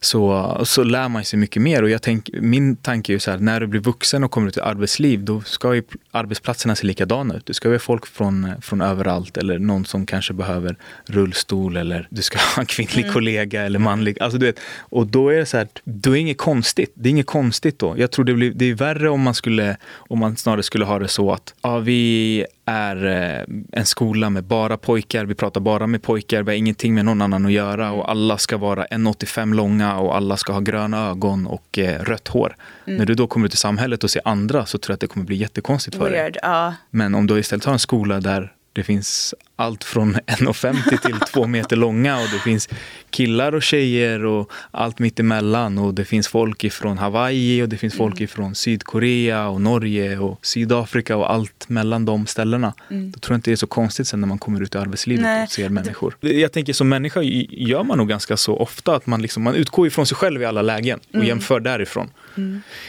så, 0.00 0.56
så 0.64 0.82
lär 0.82 1.08
man 1.08 1.24
sig 1.24 1.38
mycket 1.38 1.62
mer. 1.62 1.82
Och 1.82 1.90
jag 1.90 2.02
tänk, 2.02 2.30
min 2.32 2.76
tanke 2.76 3.12
är 3.12 3.14
ju 3.14 3.20
så 3.20 3.30
här, 3.30 3.38
när 3.38 3.60
du 3.60 3.66
blir 3.66 3.80
vuxen 3.80 4.24
och 4.24 4.30
kommer 4.30 4.48
ut 4.48 4.56
i 4.56 4.60
arbetsliv, 4.60 5.24
då 5.24 5.40
ska 5.40 5.74
ju 5.74 5.82
arbetsplatserna 6.10 6.76
se 6.76 6.86
likadana 6.86 7.34
ut. 7.34 7.46
Du 7.46 7.54
ska 7.54 7.68
ha 7.68 7.78
folk 7.78 8.06
från, 8.06 8.52
från 8.60 8.80
överallt 8.80 9.36
eller 9.36 9.58
någon 9.58 9.84
som 9.84 10.06
kanske 10.06 10.32
behöver 10.32 10.76
rullstol 11.06 11.76
eller 11.76 12.08
du 12.10 12.22
ska 12.22 12.38
ha 12.56 12.60
en 12.60 12.66
kvinnlig 12.66 13.12
kollega 13.12 13.62
eller 13.62 13.78
manlig. 13.78 14.22
Alltså, 14.22 14.38
du 14.38 14.46
vet, 14.46 14.60
och 14.78 15.06
då 15.06 15.28
är 15.28 15.38
det 15.38 15.46
så 15.46 15.56
här, 15.56 15.68
då 15.84 16.10
är 16.10 16.14
det 16.14 16.20
inget 16.20 16.38
konstigt. 16.38 16.92
Det 16.94 17.08
är 17.08 17.10
inget 17.10 17.26
konstigt 17.26 17.78
då. 17.78 17.94
Jag 17.98 18.10
tror 18.10 18.24
det, 18.24 18.34
blir, 18.34 18.52
det 18.54 18.64
är 18.64 18.74
värre 18.74 19.10
om 19.10 19.22
man, 19.22 19.34
skulle, 19.34 19.76
om 19.94 20.18
man 20.18 20.36
snarare 20.36 20.62
skulle 20.62 20.84
ha 20.84 20.98
det 20.98 21.08
så 21.08 21.32
att 21.32 21.54
ja, 21.62 21.78
vi 21.78 22.44
är 22.68 23.06
eh, 23.06 23.44
en 23.72 23.86
skola 23.86 24.30
med 24.30 24.44
bara 24.44 24.76
pojkar, 24.76 25.24
vi 25.24 25.34
pratar 25.34 25.60
bara 25.60 25.86
med 25.86 26.02
pojkar, 26.02 26.42
vi 26.42 26.50
har 26.50 26.56
ingenting 26.56 26.94
med 26.94 27.04
någon 27.08 27.22
annan 27.22 27.46
att 27.46 27.52
göra 27.52 27.92
och 27.92 28.10
alla 28.10 28.38
ska 28.38 28.56
vara 28.56 28.84
1,85 28.84 29.54
långa 29.54 29.98
och 29.98 30.16
alla 30.16 30.36
ska 30.36 30.52
ha 30.52 30.60
gröna 30.60 31.08
ögon 31.08 31.46
och 31.46 31.78
eh, 31.78 32.02
rött 32.02 32.28
hår. 32.28 32.56
När 32.84 33.06
du 33.06 33.14
då 33.14 33.26
kommer 33.26 33.46
ut 33.46 33.54
i 33.54 33.56
samhället 33.56 34.04
och 34.04 34.10
ser 34.10 34.22
andra 34.24 34.66
så 34.66 34.78
tror 34.78 34.92
jag 34.92 34.94
att 34.94 35.00
det 35.00 35.06
kommer 35.06 35.26
bli 35.26 35.36
jättekonstigt 35.36 35.96
för 35.96 36.10
dig. 36.10 36.20
Weird, 36.20 36.36
ja. 36.42 36.74
Men 36.90 37.14
om 37.14 37.26
du 37.26 37.38
istället 37.38 37.64
har 37.64 37.72
en 37.72 37.78
skola 37.78 38.20
där 38.20 38.52
det 38.72 38.82
finns 38.82 39.34
allt 39.56 39.84
från 39.84 40.14
1,50 40.26 40.98
till 41.06 41.20
2 41.20 41.46
meter 41.46 41.76
långa 41.76 42.16
och 42.16 42.28
det 42.32 42.38
finns 42.38 42.68
killar 43.10 43.54
och 43.54 43.62
tjejer 43.62 44.24
och 44.24 44.50
allt 44.70 44.98
mittemellan 44.98 45.78
och 45.78 45.94
det 45.94 46.04
finns 46.04 46.28
folk 46.28 46.64
ifrån 46.64 46.98
Hawaii 46.98 47.62
och 47.62 47.68
det 47.68 47.76
finns 47.76 47.94
folk 47.94 48.20
ifrån 48.20 48.54
Sydkorea 48.54 49.48
och 49.48 49.60
Norge 49.60 50.18
och 50.18 50.46
Sydafrika 50.46 51.16
och 51.16 51.32
allt 51.32 51.68
mellan 51.68 52.04
de 52.04 52.26
ställena. 52.26 52.74
Då 52.88 53.18
tror 53.18 53.34
jag 53.34 53.38
inte 53.38 53.50
det 53.50 53.54
är 53.54 53.56
så 53.56 53.66
konstigt 53.66 54.08
sen 54.08 54.20
när 54.20 54.28
man 54.28 54.38
kommer 54.38 54.62
ut 54.62 54.74
i 54.74 54.78
arbetslivet 54.78 55.22
Nej. 55.22 55.44
och 55.44 55.50
ser 55.50 55.68
människor. 55.68 56.16
Jag 56.20 56.52
tänker 56.52 56.72
som 56.72 56.88
människa 56.88 57.22
gör 57.22 57.84
man 57.84 57.98
nog 57.98 58.08
ganska 58.08 58.36
så 58.36 58.56
ofta 58.56 58.94
att 58.96 59.06
man, 59.06 59.22
liksom, 59.22 59.42
man 59.42 59.54
utgår 59.54 59.86
ifrån 59.86 60.06
sig 60.06 60.16
själv 60.16 60.42
i 60.42 60.44
alla 60.44 60.62
lägen 60.62 61.00
och 61.14 61.24
jämför 61.24 61.60
därifrån. 61.60 62.10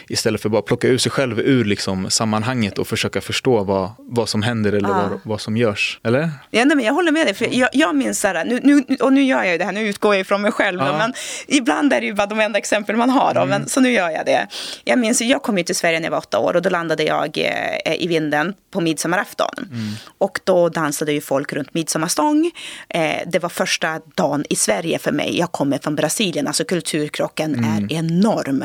Istället 0.07 0.41
för 0.41 0.49
bara 0.49 0.61
plocka 0.61 0.88
ur 0.88 0.97
sig 0.97 1.11
själv 1.11 1.39
ur 1.39 1.65
liksom 1.65 2.09
sammanhanget 2.09 2.77
och 2.77 2.88
försöka 2.88 3.21
förstå 3.21 3.63
vad, 3.63 3.91
vad 3.97 4.30
som 4.30 4.41
händer 4.41 4.73
eller 4.73 4.89
vad, 4.89 5.19
vad 5.23 5.41
som 5.41 5.57
görs. 5.57 5.68
Eller? 6.03 6.30
Ja, 6.49 6.65
nej, 6.65 6.76
men 6.76 6.86
jag 6.86 6.93
håller 6.93 7.11
med 7.11 7.28
dig. 7.28 7.34
För 7.34 7.53
jag, 7.53 7.70
jag 7.74 7.95
minns 7.95 8.20
så 8.20 8.28
här, 8.28 8.45
nu, 8.45 8.59
nu, 8.63 8.95
och 8.99 9.13
nu 9.13 9.24
gör 9.24 9.43
jag 9.43 9.51
ju 9.51 9.57
det 9.57 9.65
här, 9.65 9.72
nu 9.72 9.88
utgår 9.88 10.15
jag 10.15 10.22
ifrån 10.22 10.41
mig 10.41 10.51
själv. 10.51 10.80
Ja. 10.80 10.97
Men 10.97 11.13
ibland 11.47 11.93
är 11.93 11.99
det 11.99 12.05
ju 12.05 12.13
bara 12.13 12.28
de 12.28 12.39
enda 12.39 12.59
exempel 12.59 12.95
man 12.95 13.09
har. 13.09 13.34
Då, 13.34 13.45
men, 13.45 13.70
så 13.70 13.80
nu 13.80 13.91
gör 13.91 14.09
jag 14.09 14.26
det. 14.26 14.47
Jag 14.84 14.99
minns, 14.99 15.22
ju, 15.22 15.26
jag 15.26 15.43
kom 15.43 15.57
ju 15.57 15.63
till 15.63 15.76
Sverige 15.76 15.99
när 15.99 16.05
jag 16.05 16.11
var 16.11 16.17
åtta 16.17 16.39
år 16.39 16.55
och 16.55 16.61
då 16.61 16.70
landade 16.70 17.03
jag 17.03 17.38
eh, 17.38 17.93
i 18.03 18.07
vinden 18.07 18.53
på 18.72 18.82
midsommarafton. 18.82 19.70
Och 20.17 20.39
då 20.43 20.70
dansade 20.70 21.13
ju 21.13 21.22
folk 21.22 21.53
runt 21.53 21.74
midsommarstång. 21.74 22.51
Eh, 22.89 23.22
det 23.28 23.39
var 23.39 23.49
första 23.49 23.99
dagen 24.15 24.45
i 24.49 24.55
Sverige 24.55 24.99
för 24.99 25.11
mig. 25.11 25.39
Jag 25.39 25.51
kommer 25.51 25.78
från 25.78 25.95
Brasilien, 25.95 26.47
alltså 26.47 26.63
kulturkrocken 26.63 27.65
är 27.65 27.93
enorm. 27.93 28.63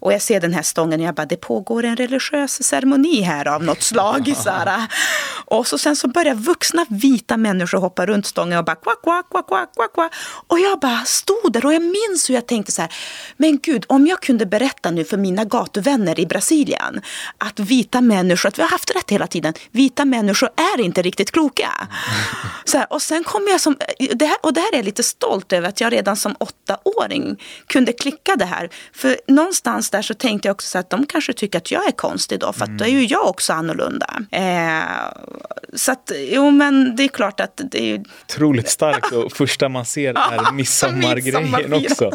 Och 0.00 0.12
jag 0.12 0.22
ser 0.22 0.40
den 0.40 0.54
här 0.54 0.62
stången 0.62 1.00
och 1.00 1.06
jag 1.06 1.14
bara, 1.14 1.26
det 1.26 1.36
pågår 1.36 1.84
en 1.84 1.96
religiös 1.96 2.62
ceremoni 2.62 3.20
här 3.22 3.48
av 3.48 3.64
något 3.64 3.82
slag. 3.82 4.34
så 4.44 4.50
här. 4.50 4.86
Och 5.44 5.66
så 5.66 5.78
sen 5.78 5.96
så 5.96 6.08
börjar 6.08 6.34
vuxna 6.42 6.86
vita 6.88 7.36
människor 7.36 7.78
hoppa 7.78 8.06
runt 8.06 8.26
stången 8.26 8.58
och 8.58 8.64
bara 8.64 8.76
kvack, 8.76 9.02
kvack, 9.02 9.30
kvack, 9.30 9.46
kvack, 9.48 9.74
kvack, 9.74 9.92
kvack. 9.92 10.12
Och 10.46 10.58
jag 10.58 10.80
bara 10.80 11.04
stod 11.04 11.52
där 11.52 11.66
och 11.66 11.74
jag 11.74 11.82
minns 11.82 12.30
hur 12.30 12.34
jag 12.34 12.46
tänkte 12.46 12.72
så 12.72 12.82
här, 12.82 12.92
men 13.36 13.58
gud, 13.62 13.84
om 13.88 14.06
jag 14.06 14.20
kunde 14.20 14.46
berätta 14.46 14.90
nu 14.90 15.04
för 15.04 15.16
mina 15.16 15.44
gatuvänner 15.44 16.20
i 16.20 16.26
Brasilien 16.26 17.00
att 17.38 17.60
vita 17.60 18.00
människor, 18.00 18.48
att 18.48 18.58
vi 18.58 18.62
har 18.62 18.68
haft 18.68 18.90
rätt 18.96 19.10
hela 19.10 19.26
tiden, 19.26 19.54
vita 19.70 20.04
människor 20.04 20.50
är 20.56 20.80
inte 20.80 21.02
riktigt 21.02 21.30
kloka. 21.30 21.68
Så 22.64 22.78
här, 22.78 22.92
och 22.92 23.02
sen 23.02 23.24
kom 23.24 23.46
jag 23.48 23.60
som, 23.60 23.76
det 24.14 24.26
här, 24.26 24.36
och 24.42 24.52
det 24.52 24.60
här 24.60 24.72
är 24.72 24.76
jag 24.76 24.84
lite 24.84 25.02
stolt 25.02 25.52
över 25.52 25.68
att 25.68 25.80
jag 25.80 25.92
redan 25.92 26.16
som 26.16 26.36
åttaåring 26.38 27.42
kunde 27.66 27.92
klicka 27.92 28.36
det 28.36 28.44
här. 28.44 28.70
För 28.92 29.16
någonstans 29.28 29.90
där 29.90 30.02
så 30.02 30.14
tänkte 30.14 30.48
jag 30.48 30.54
också 30.54 30.68
så 30.68 30.78
att 30.78 30.90
de 30.90 31.06
kanske 31.06 31.32
tycker 31.32 31.58
att 31.58 31.70
jag 31.70 31.86
är 31.86 31.92
konstig 31.92 32.40
då, 32.40 32.52
för 32.52 32.64
att 32.64 32.78
då 32.78 32.84
är 32.84 32.88
ju 32.88 33.04
jag 33.06 33.26
också 33.26 33.52
annorlunda. 33.52 34.16
Eh, 34.30 34.82
så 35.74 35.92
att, 35.92 36.12
jo 36.34 36.50
men 36.50 36.96
det 36.96 37.02
är 37.02 37.08
klart 37.08 37.40
att 37.40 37.60
det 37.70 37.80
är 37.82 37.86
ju 37.86 38.04
Otroligt 38.24 38.68
starkt 38.68 39.12
och 39.12 39.32
första 39.32 39.68
man 39.68 39.84
ser 39.84 40.14
är 40.14 40.52
midsommargrejen 40.52 41.72
också. 41.72 42.10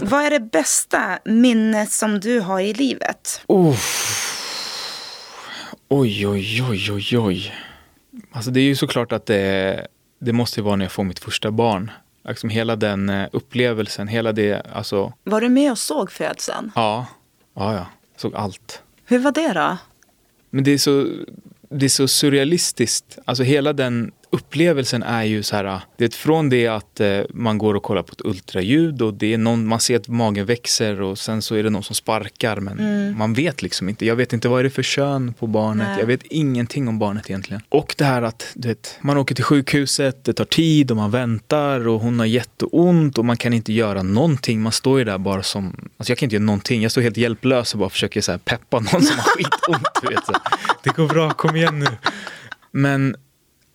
Vad 0.00 0.24
är 0.24 0.30
det 0.30 0.40
bästa 0.40 1.18
minnet 1.24 1.92
som 1.92 2.20
du 2.20 2.40
har 2.40 2.60
i 2.60 2.74
livet? 2.74 3.42
Oh. 3.46 3.76
Oj, 5.88 6.26
oj, 6.26 6.62
oj, 6.70 6.92
oj, 6.92 7.18
oj. 7.18 7.54
Alltså 8.32 8.50
det 8.50 8.60
är 8.60 8.64
ju 8.64 8.76
såklart 8.76 9.12
att 9.12 9.26
det, 9.26 9.86
det 10.18 10.32
måste 10.32 10.62
vara 10.62 10.76
när 10.76 10.84
jag 10.84 10.92
får 10.92 11.04
mitt 11.04 11.18
första 11.18 11.50
barn. 11.50 11.90
Liksom 12.28 12.50
hela 12.50 12.76
den 12.76 13.08
eh, 13.08 13.28
upplevelsen, 13.32 14.08
hela 14.08 14.32
det, 14.32 14.66
alltså, 14.74 15.12
Var 15.24 15.40
du 15.40 15.48
med 15.48 15.70
och 15.70 15.78
såg 15.78 16.12
födseln? 16.12 16.72
ja, 16.74 17.06
ja, 17.54 17.74
ja, 17.74 17.86
såg 18.16 18.34
allt. 18.34 18.82
Hur 19.04 19.18
var 19.18 19.32
det 19.32 19.52
då? 19.52 19.76
Men 20.50 20.64
det 20.64 20.70
är 20.70 20.78
så, 20.78 21.06
det 21.72 21.84
är 21.84 21.88
så 21.88 22.08
surrealistiskt, 22.08 23.18
alltså 23.24 23.42
hela 23.42 23.72
den 23.72 24.12
upplevelsen 24.32 25.02
är 25.02 25.22
ju 25.22 25.42
så 25.42 25.56
här, 25.56 25.80
det 25.96 26.04
är 26.04 26.08
från 26.08 26.48
det 26.48 26.68
att 26.68 27.00
eh, 27.00 27.20
man 27.30 27.58
går 27.58 27.74
och 27.74 27.82
kollar 27.82 28.02
på 28.02 28.12
ett 28.12 28.20
ultraljud 28.24 29.02
och 29.02 29.14
det 29.14 29.34
är 29.34 29.38
någon, 29.38 29.66
man 29.66 29.80
ser 29.80 29.96
att 29.96 30.08
magen 30.08 30.46
växer 30.46 31.00
och 31.00 31.18
sen 31.18 31.42
så 31.42 31.54
är 31.54 31.62
det 31.62 31.70
någon 31.70 31.82
som 31.82 31.94
sparkar 31.94 32.60
men 32.60 32.78
mm. 32.78 33.18
man 33.18 33.34
vet 33.34 33.62
liksom 33.62 33.88
inte. 33.88 34.06
Jag 34.06 34.16
vet 34.16 34.32
inte 34.32 34.48
vad 34.48 34.60
är 34.60 34.64
det 34.64 34.70
för 34.70 34.82
kön 34.82 35.34
på 35.34 35.46
barnet. 35.46 35.86
Nej. 35.88 36.00
Jag 36.00 36.06
vet 36.06 36.22
ingenting 36.22 36.88
om 36.88 36.98
barnet 36.98 37.30
egentligen. 37.30 37.62
Och 37.68 37.94
det 37.98 38.04
här 38.04 38.22
att 38.22 38.52
du 38.54 38.68
vet, 38.68 38.98
man 39.00 39.16
åker 39.16 39.34
till 39.34 39.44
sjukhuset, 39.44 40.24
det 40.24 40.32
tar 40.32 40.44
tid 40.44 40.90
och 40.90 40.96
man 40.96 41.10
väntar 41.10 41.88
och 41.88 42.00
hon 42.00 42.18
har 42.18 42.26
jätteont 42.26 43.18
och 43.18 43.24
man 43.24 43.36
kan 43.36 43.52
inte 43.52 43.72
göra 43.72 44.02
någonting. 44.02 44.60
Man 44.60 44.72
står 44.72 44.98
ju 44.98 45.04
där 45.04 45.18
bara 45.18 45.42
som, 45.42 45.90
alltså 45.96 46.10
jag 46.10 46.18
kan 46.18 46.26
inte 46.26 46.36
göra 46.36 46.44
någonting. 46.44 46.82
Jag 46.82 46.90
står 46.90 47.02
helt 47.02 47.16
hjälplös 47.16 47.72
och 47.74 47.78
bara 47.80 47.90
försöker 47.90 48.20
så 48.20 48.38
peppa 48.38 48.80
någon 48.80 49.02
som 49.02 49.18
har 49.18 49.24
skitont. 49.36 50.12
vet, 50.12 50.26
så. 50.26 50.32
Det 50.82 50.90
går 50.96 51.08
bra, 51.08 51.30
kom 51.30 51.56
igen 51.56 51.78
nu. 51.78 51.86
Men 52.70 53.16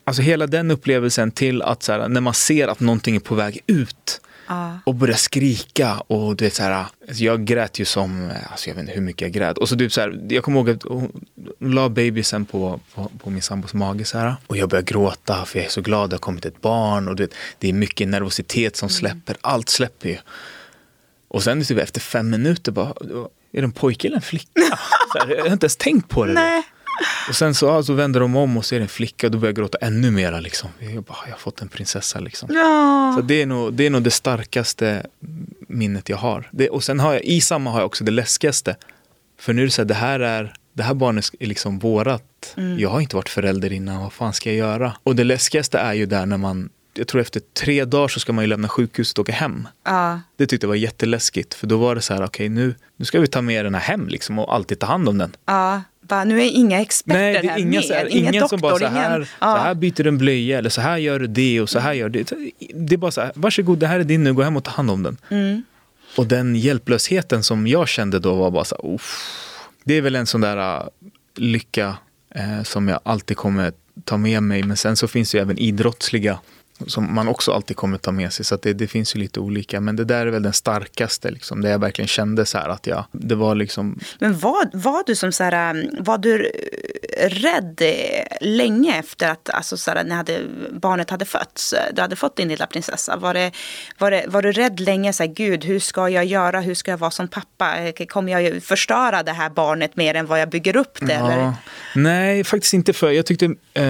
Alltså 0.08 0.22
hela 0.22 0.48
den 0.48 0.72
upplevelsen 0.72 1.32
till 1.32 1.62
att 1.62 1.84
så 1.84 1.92
här, 1.92 2.08
när 2.08 2.22
man 2.22 2.34
ser 2.34 2.68
att 2.68 2.80
någonting 2.80 3.16
är 3.16 3.20
på 3.20 3.36
väg 3.36 3.60
ut 3.68 4.22
ah. 4.46 4.70
och 4.84 4.96
börjar 4.96 5.16
skrika 5.16 6.00
och 6.00 6.36
du 6.36 6.46
vet 6.46 6.54
så 6.54 6.64
här, 6.64 6.86
alltså 7.08 7.24
jag 7.24 7.46
grät 7.46 7.80
ju 7.80 7.86
som, 7.86 8.32
alltså 8.52 8.70
jag 8.70 8.76
vet 8.76 8.82
inte 8.82 8.94
hur 8.94 9.02
mycket 9.02 9.22
jag 9.22 9.32
grät. 9.32 9.58
Och 9.58 9.70
så 9.70 9.78
typ 9.78 9.94
så 9.94 10.02
här, 10.02 10.20
jag 10.30 10.44
kommer 10.44 10.60
ihåg 10.60 10.70
att 10.70 10.84
hon 10.84 11.26
la 11.60 11.90
babysen 11.90 12.46
på, 12.46 12.80
på, 12.96 13.12
på, 13.24 13.30
min 13.30 13.42
sambos 13.42 13.74
mage 13.74 14.06
så 14.06 14.18
här 14.18 14.36
och 14.48 14.58
jag 14.58 14.70
började 14.70 14.92
gråta 14.92 15.46
för 15.46 15.60
jag 15.60 15.66
är 15.66 15.70
så 15.70 15.82
glad 15.82 16.04
att 16.04 16.10
det 16.10 16.14
har 16.16 16.20
kommit 16.20 16.46
ett 16.46 16.62
barn 16.62 17.08
och 17.08 17.16
du 17.16 17.24
vet, 17.24 17.34
det 17.60 17.70
är 17.70 17.74
mycket 17.74 18.08
nervositet 18.08 18.76
som 18.76 18.86
mm. 18.86 18.94
släpper, 18.94 19.34
mm. 19.34 19.40
allt 19.42 19.70
släpper 19.70 20.10
ju. 20.10 20.18
Och 21.28 21.44
sen 21.44 21.64
typ 21.64 21.78
efter 21.78 22.00
fem 22.00 22.30
minuter 22.30 22.72
bara, 22.72 22.94
är 23.52 23.62
det 23.62 23.64
en 23.64 23.72
pojke 23.72 24.08
eller 24.08 24.18
en 24.18 24.22
flicka? 24.22 24.62
Så 25.14 25.20
här, 25.20 25.36
jag 25.36 25.44
har 25.44 25.54
inte 25.54 25.66
ens 25.66 25.78
tänkt 25.78 26.10
på 26.10 26.26
det. 26.26 26.34
Nej. 26.34 26.64
Och 27.30 27.36
sen 27.36 27.56
så, 27.56 27.66
ja, 27.66 27.84
så 27.84 27.94
vänder 27.94 28.20
de 28.20 28.36
om 28.36 28.58
och 28.58 28.66
ser 28.66 28.82
en 28.82 28.88
flicka 28.88 29.28
och 29.28 29.32
då 29.32 29.38
börjar 29.38 29.50
jag 29.50 29.56
gråta 29.56 29.78
ännu 29.82 30.12
mera. 30.12 30.40
Liksom. 30.40 30.70
Jag, 30.80 31.04
bara, 31.04 31.18
jag 31.26 31.32
har 31.32 31.40
fått 31.40 31.62
en 31.62 31.68
prinsessa. 31.68 32.20
Liksom. 32.20 32.50
Ja. 32.52 33.14
Så 33.16 33.22
det 33.22 33.42
är, 33.42 33.46
nog, 33.46 33.74
det 33.74 33.86
är 33.86 33.90
nog 33.90 34.04
det 34.04 34.12
starkaste 34.12 35.06
minnet 35.68 36.10
jag 36.10 36.18
har. 36.18 36.50
Det, 36.52 36.70
och 36.70 36.84
sen 36.84 37.00
har 37.00 37.14
jag, 37.14 37.24
i 37.24 37.42
samma 37.42 37.72
har 37.72 37.80
jag 37.80 37.86
också 37.86 38.04
det 38.04 38.12
läskigaste. 38.12 38.76
För 39.40 39.54
nu 39.54 39.62
är 39.62 39.66
det 39.66 39.72
så 39.72 39.82
här, 39.82 39.88
det 39.88 39.94
här, 39.94 40.20
är, 40.20 40.54
det 40.74 40.84
här 40.84 40.94
barnet 40.94 41.26
är 41.40 41.48
liksom 41.48 41.80
vårat. 41.80 42.54
Mm. 42.58 42.80
Jag 42.80 42.90
har 42.90 43.02
inte 43.02 43.16
varit 43.16 43.30
förälder 43.30 43.74
innan, 43.74 44.02
vad 44.02 44.14
fan 44.14 44.34
ska 44.34 44.50
jag 44.50 44.58
göra? 44.58 44.94
Och 45.04 45.16
det 45.16 45.24
läskigaste 45.24 45.80
är 45.80 45.94
ju 45.94 46.06
där 46.06 46.26
när 46.26 46.38
man 46.38 46.70
jag 46.94 47.08
tror 47.08 47.22
efter 47.22 47.42
tre 47.54 47.86
dagar 47.86 48.08
så 48.08 48.20
ska 48.20 48.34
man 48.34 48.44
ju 48.44 48.48
lämna 48.48 48.70
sjukhuset 48.70 49.18
och 49.18 49.22
åka 49.22 49.32
hem. 49.32 49.68
Ja. 49.84 50.22
Det 50.36 50.48
tyckte 50.48 50.66
jag 50.66 50.70
var 50.70 50.76
jätteläskigt 50.76 51.54
för 51.54 51.68
då 51.68 51.78
var 51.78 51.96
det 51.96 52.02
så 52.02 52.14
här, 52.14 52.22
okej 52.22 52.28
okay, 52.28 52.50
nu, 52.50 52.76
nu 52.96 53.06
ska 53.06 53.20
vi 53.20 53.28
ta 53.28 53.42
med 53.42 53.66
den 53.66 53.76
här 53.76 53.82
hem 53.82 54.08
liksom 54.08 54.40
och 54.40 54.56
alltid 54.56 54.80
ta 54.80 54.86
hand 54.86 55.10
om 55.10 55.18
den. 55.18 55.36
Ja 55.46 55.82
bara, 56.08 56.24
nu 56.24 56.42
är 56.42 56.50
inga 56.52 56.82
experter 56.82 57.22
Nej, 57.22 57.34
det 57.34 57.48
är 57.48 57.52
här 57.52 57.60
inga, 57.60 57.80
med. 57.80 57.90
Här, 57.90 58.06
ingen, 58.06 58.34
ingen 58.34 58.50
som 58.50 58.60
bara 58.60 58.78
så 58.78 58.86
här, 58.86 59.16
ingen, 59.16 59.26
så 59.40 59.46
här 59.46 59.76
byter 59.76 60.04
du 60.04 60.10
en 60.10 60.18
blöja 60.18 60.58
eller 60.58 60.70
så 60.70 60.82
här 60.82 60.98
gör 60.98 61.20
du 61.20 61.28
det 61.28 61.62
och 61.62 61.70
så 61.70 61.80
här 61.80 61.94
gör 61.94 62.10
du 62.10 62.24
det. 62.24 62.36
Det 62.74 62.96
är 62.96 62.98
bara 62.98 63.12
så 63.12 63.22
här, 63.22 63.32
varsågod 63.36 63.80
det 63.80 63.88
här 63.88 64.00
är 64.00 64.04
din 64.04 64.24
nu, 64.24 64.34
gå 64.34 64.42
hem 64.42 64.58
och 64.58 64.64
ta 64.64 64.72
hand 64.72 64.92
om 64.92 65.04
den. 65.04 65.18
Mm. 65.30 65.64
Och 66.18 66.28
den 66.28 66.56
hjälplösheten 66.56 67.44
som 67.44 67.68
jag 67.68 67.88
kände 67.88 68.20
då 68.20 68.36
var 68.36 68.52
bara 68.52 68.66
så 68.66 68.76
här, 68.84 69.02
det 69.84 69.94
är 69.94 70.02
väl 70.02 70.16
en 70.16 70.26
sån 70.26 70.42
där 70.42 70.80
uh, 70.82 70.88
lycka 71.36 71.98
uh, 72.36 72.64
som 72.64 72.88
jag 72.88 73.00
alltid 73.04 73.38
kommer 73.38 73.74
ta 74.04 74.18
med 74.18 74.44
mig. 74.44 74.64
Men 74.64 74.78
sen 74.78 74.98
så 74.98 75.08
finns 75.08 75.32
det 75.32 75.38
ju 75.38 75.42
även 75.42 75.58
idrottsliga 75.58 76.40
som 76.88 77.16
man 77.16 77.28
också 77.28 77.52
alltid 77.52 77.78
kommer 77.78 77.98
ta 77.98 78.12
med 78.12 78.34
sig. 78.34 78.46
Så 78.46 78.58
det, 78.62 78.74
det, 78.74 78.88
finns 78.88 79.16
ju 79.16 79.20
lite 79.20 79.40
olika. 79.40 79.82
Men 79.82 79.96
det 79.96 80.06
där 80.06 80.28
är 80.28 80.32
väl 80.32 80.44
den 80.44 80.54
starkaste, 80.54 81.32
liksom, 81.32 81.62
det 81.62 81.70
jag 81.70 81.80
verkligen 81.80 82.08
kände 82.08 82.46
så 82.46 82.58
här 82.58 82.70
att 82.70 82.88
jag, 82.88 83.06
det 83.12 83.36
var 83.36 83.56
liksom... 83.56 84.00
Men 84.20 84.40
var, 84.40 84.70
var 84.74 85.04
du 85.06 85.16
som 85.16 85.32
så 85.32 85.44
här, 85.44 85.76
um, 85.76 85.90
var 86.00 86.18
du 86.18 86.52
rädd 87.20 87.82
länge 88.42 89.00
efter 89.00 89.30
att 89.30 89.50
alltså 89.50 89.78
så 89.78 89.92
här, 89.92 90.04
när 90.04 90.16
hade, 90.16 90.42
barnet 90.72 91.10
hade 91.10 91.26
fötts? 91.26 91.74
Du 91.94 92.02
hade 92.02 92.16
fått 92.16 92.36
din 92.36 92.48
lilla 92.48 92.68
prinsessa. 92.68 93.18
Var, 93.18 93.34
det, 93.34 93.52
var, 93.98 94.12
det, 94.12 94.26
var 94.28 94.42
du 94.42 94.52
rädd 94.52 94.80
länge, 94.80 95.14
så 95.14 95.24
här, 95.24 95.30
gud 95.34 95.66
hur 95.66 95.80
ska 95.80 96.10
jag 96.10 96.26
göra, 96.26 96.62
hur 96.62 96.74
ska 96.74 96.92
jag 96.92 96.98
vara 96.98 97.12
som 97.12 97.28
pappa? 97.28 97.76
Kommer 98.08 98.42
jag 98.42 98.64
förstöra 98.64 99.24
det 99.24 99.32
här 99.32 99.50
barnet 99.50 99.96
mer 99.96 100.16
än 100.16 100.26
vad 100.26 100.42
jag 100.42 100.50
bygger 100.50 100.76
upp 100.76 100.98
det? 101.02 101.14
Ja. 101.14 101.32
Eller? 101.32 101.54
Nej, 101.96 102.44
faktiskt 102.44 102.74
inte 102.74 102.94
för. 102.94 103.12
Jag 103.12 103.26
tyckte, 103.26 103.56
eh, 103.74 103.84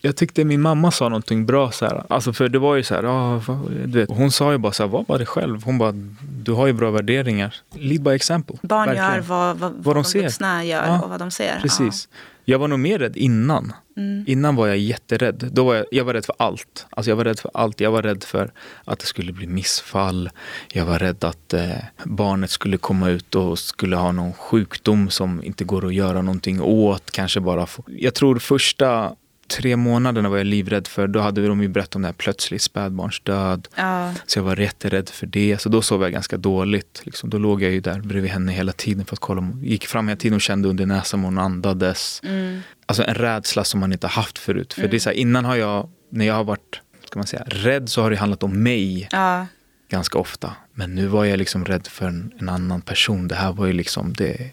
jag 0.00 0.16
tyckte 0.16 0.44
min 0.44 0.60
mamma 0.60 0.90
sa 0.90 1.08
någonting 1.08 1.46
bra 1.46 1.70
så 1.70 1.84
här. 1.84 2.04
Alltså 2.08 2.32
för 2.32 2.48
det 2.48 2.58
var 2.58 2.76
ju 2.76 2.82
så 2.82 2.94
här, 2.94 3.04
ah, 3.04 3.42
du 3.84 4.00
vet. 4.00 4.10
hon 4.10 4.30
sa 4.30 4.52
ju 4.52 4.58
bara 4.58 4.72
så 4.72 4.82
här, 4.82 4.90
var 4.90 5.02
bara 5.02 5.18
dig 5.18 5.26
själv. 5.26 5.64
Hon 5.64 5.78
bara, 5.78 5.92
du 6.20 6.52
har 6.52 6.66
ju 6.66 6.72
bra 6.72 6.90
värderingar. 6.90 7.54
Lead 7.74 8.02
by 8.02 8.10
example. 8.10 8.56
Barn 8.62 8.86
Verkligen. 8.86 9.14
gör 9.14 9.20
vad, 9.20 9.56
vad, 9.56 9.72
vad, 9.78 9.96
de 9.96 10.04
ser. 10.04 10.22
vuxna 10.22 10.64
gör 10.64 10.86
ja, 10.86 11.00
och 11.02 11.10
vad 11.10 11.18
de 11.18 11.30
ser. 11.30 11.58
Precis. 11.62 12.08
Ja. 12.10 12.18
Jag 12.50 12.58
var 12.58 12.68
nog 12.68 12.78
mer 12.78 12.98
rädd 12.98 13.16
innan. 13.16 13.72
Mm. 13.96 14.24
Innan 14.26 14.56
var 14.56 14.66
jag 14.66 14.78
jätterädd. 14.78 15.48
Då 15.52 15.64
var 15.64 15.74
jag, 15.74 15.86
jag 15.90 16.04
var 16.04 16.14
rädd 16.14 16.24
för 16.24 16.34
allt. 16.38 16.86
Alltså 16.90 17.10
jag 17.10 17.16
var 17.16 17.24
rädd 17.24 17.38
för 17.38 17.50
allt. 17.54 17.80
Jag 17.80 17.90
var 17.90 18.02
rädd 18.02 18.24
för 18.24 18.52
att 18.84 18.98
det 18.98 19.06
skulle 19.06 19.32
bli 19.32 19.46
missfall. 19.46 20.30
Jag 20.72 20.84
var 20.84 20.98
rädd 20.98 21.24
att 21.24 21.54
eh, 21.54 21.70
barnet 22.04 22.50
skulle 22.50 22.76
komma 22.76 23.10
ut 23.10 23.34
och 23.34 23.58
skulle 23.58 23.96
ha 23.96 24.12
någon 24.12 24.32
sjukdom 24.32 25.10
som 25.10 25.44
inte 25.44 25.64
går 25.64 25.86
att 25.86 25.94
göra 25.94 26.22
någonting 26.22 26.60
åt. 26.60 27.10
Kanske 27.10 27.40
bara 27.40 27.66
få. 27.66 27.84
Jag 27.86 28.14
tror 28.14 28.38
första 28.38 29.12
tre 29.48 29.76
månaderna 29.76 30.28
var 30.28 30.36
jag 30.36 30.46
livrädd 30.46 30.86
för. 30.86 31.08
Då 31.08 31.20
hade 31.20 31.46
de 31.46 31.62
ju 31.62 31.68
berättat 31.68 31.96
om 31.96 32.02
det 32.02 32.08
här 32.08 32.12
plötslig 32.12 32.60
spädbarnsdöd. 32.60 33.68
Ja. 33.74 34.14
Så 34.26 34.38
jag 34.38 34.44
var 34.44 34.56
jätterädd 34.56 35.08
för 35.08 35.26
det. 35.26 35.60
Så 35.60 35.68
då 35.68 35.82
sov 35.82 36.02
jag 36.02 36.12
ganska 36.12 36.36
dåligt. 36.36 37.02
Liksom. 37.04 37.30
Då 37.30 37.38
låg 37.38 37.62
jag 37.62 37.70
ju 37.70 37.80
där 37.80 38.00
bredvid 38.00 38.30
henne 38.30 38.52
hela 38.52 38.72
tiden 38.72 39.04
för 39.04 39.14
att 39.14 39.20
kolla. 39.20 39.52
Gick 39.62 39.86
fram 39.86 40.08
hela 40.08 40.18
tiden 40.18 40.36
och 40.36 40.40
kände 40.40 40.68
under 40.68 40.86
näsan 40.86 41.20
om 41.20 41.24
hon 41.24 41.38
andades. 41.38 42.20
Mm. 42.24 42.60
Alltså 42.86 43.04
en 43.04 43.14
rädsla 43.14 43.64
som 43.64 43.80
man 43.80 43.92
inte 43.92 44.06
haft 44.06 44.38
förut. 44.38 44.72
För 44.72 44.80
mm. 44.80 44.90
det 44.90 44.96
är 44.96 44.98
så 44.98 45.10
här, 45.10 45.16
innan 45.16 45.44
har 45.44 45.56
jag, 45.56 45.88
när 46.10 46.26
jag 46.26 46.34
har 46.34 46.44
varit 46.44 46.80
ska 47.08 47.18
man 47.18 47.26
säga, 47.26 47.44
rädd 47.46 47.88
så 47.88 48.02
har 48.02 48.10
det 48.10 48.16
handlat 48.16 48.42
om 48.42 48.62
mig. 48.62 49.08
Ja. 49.12 49.46
Ganska 49.90 50.18
ofta. 50.18 50.52
Men 50.74 50.94
nu 50.94 51.06
var 51.06 51.24
jag 51.24 51.38
liksom 51.38 51.64
rädd 51.64 51.86
för 51.86 52.06
en, 52.06 52.32
en 52.38 52.48
annan 52.48 52.80
person. 52.80 53.28
Det 53.28 53.34
här 53.34 53.52
var 53.52 53.66
ju 53.66 53.72
liksom 53.72 54.12
det 54.12 54.50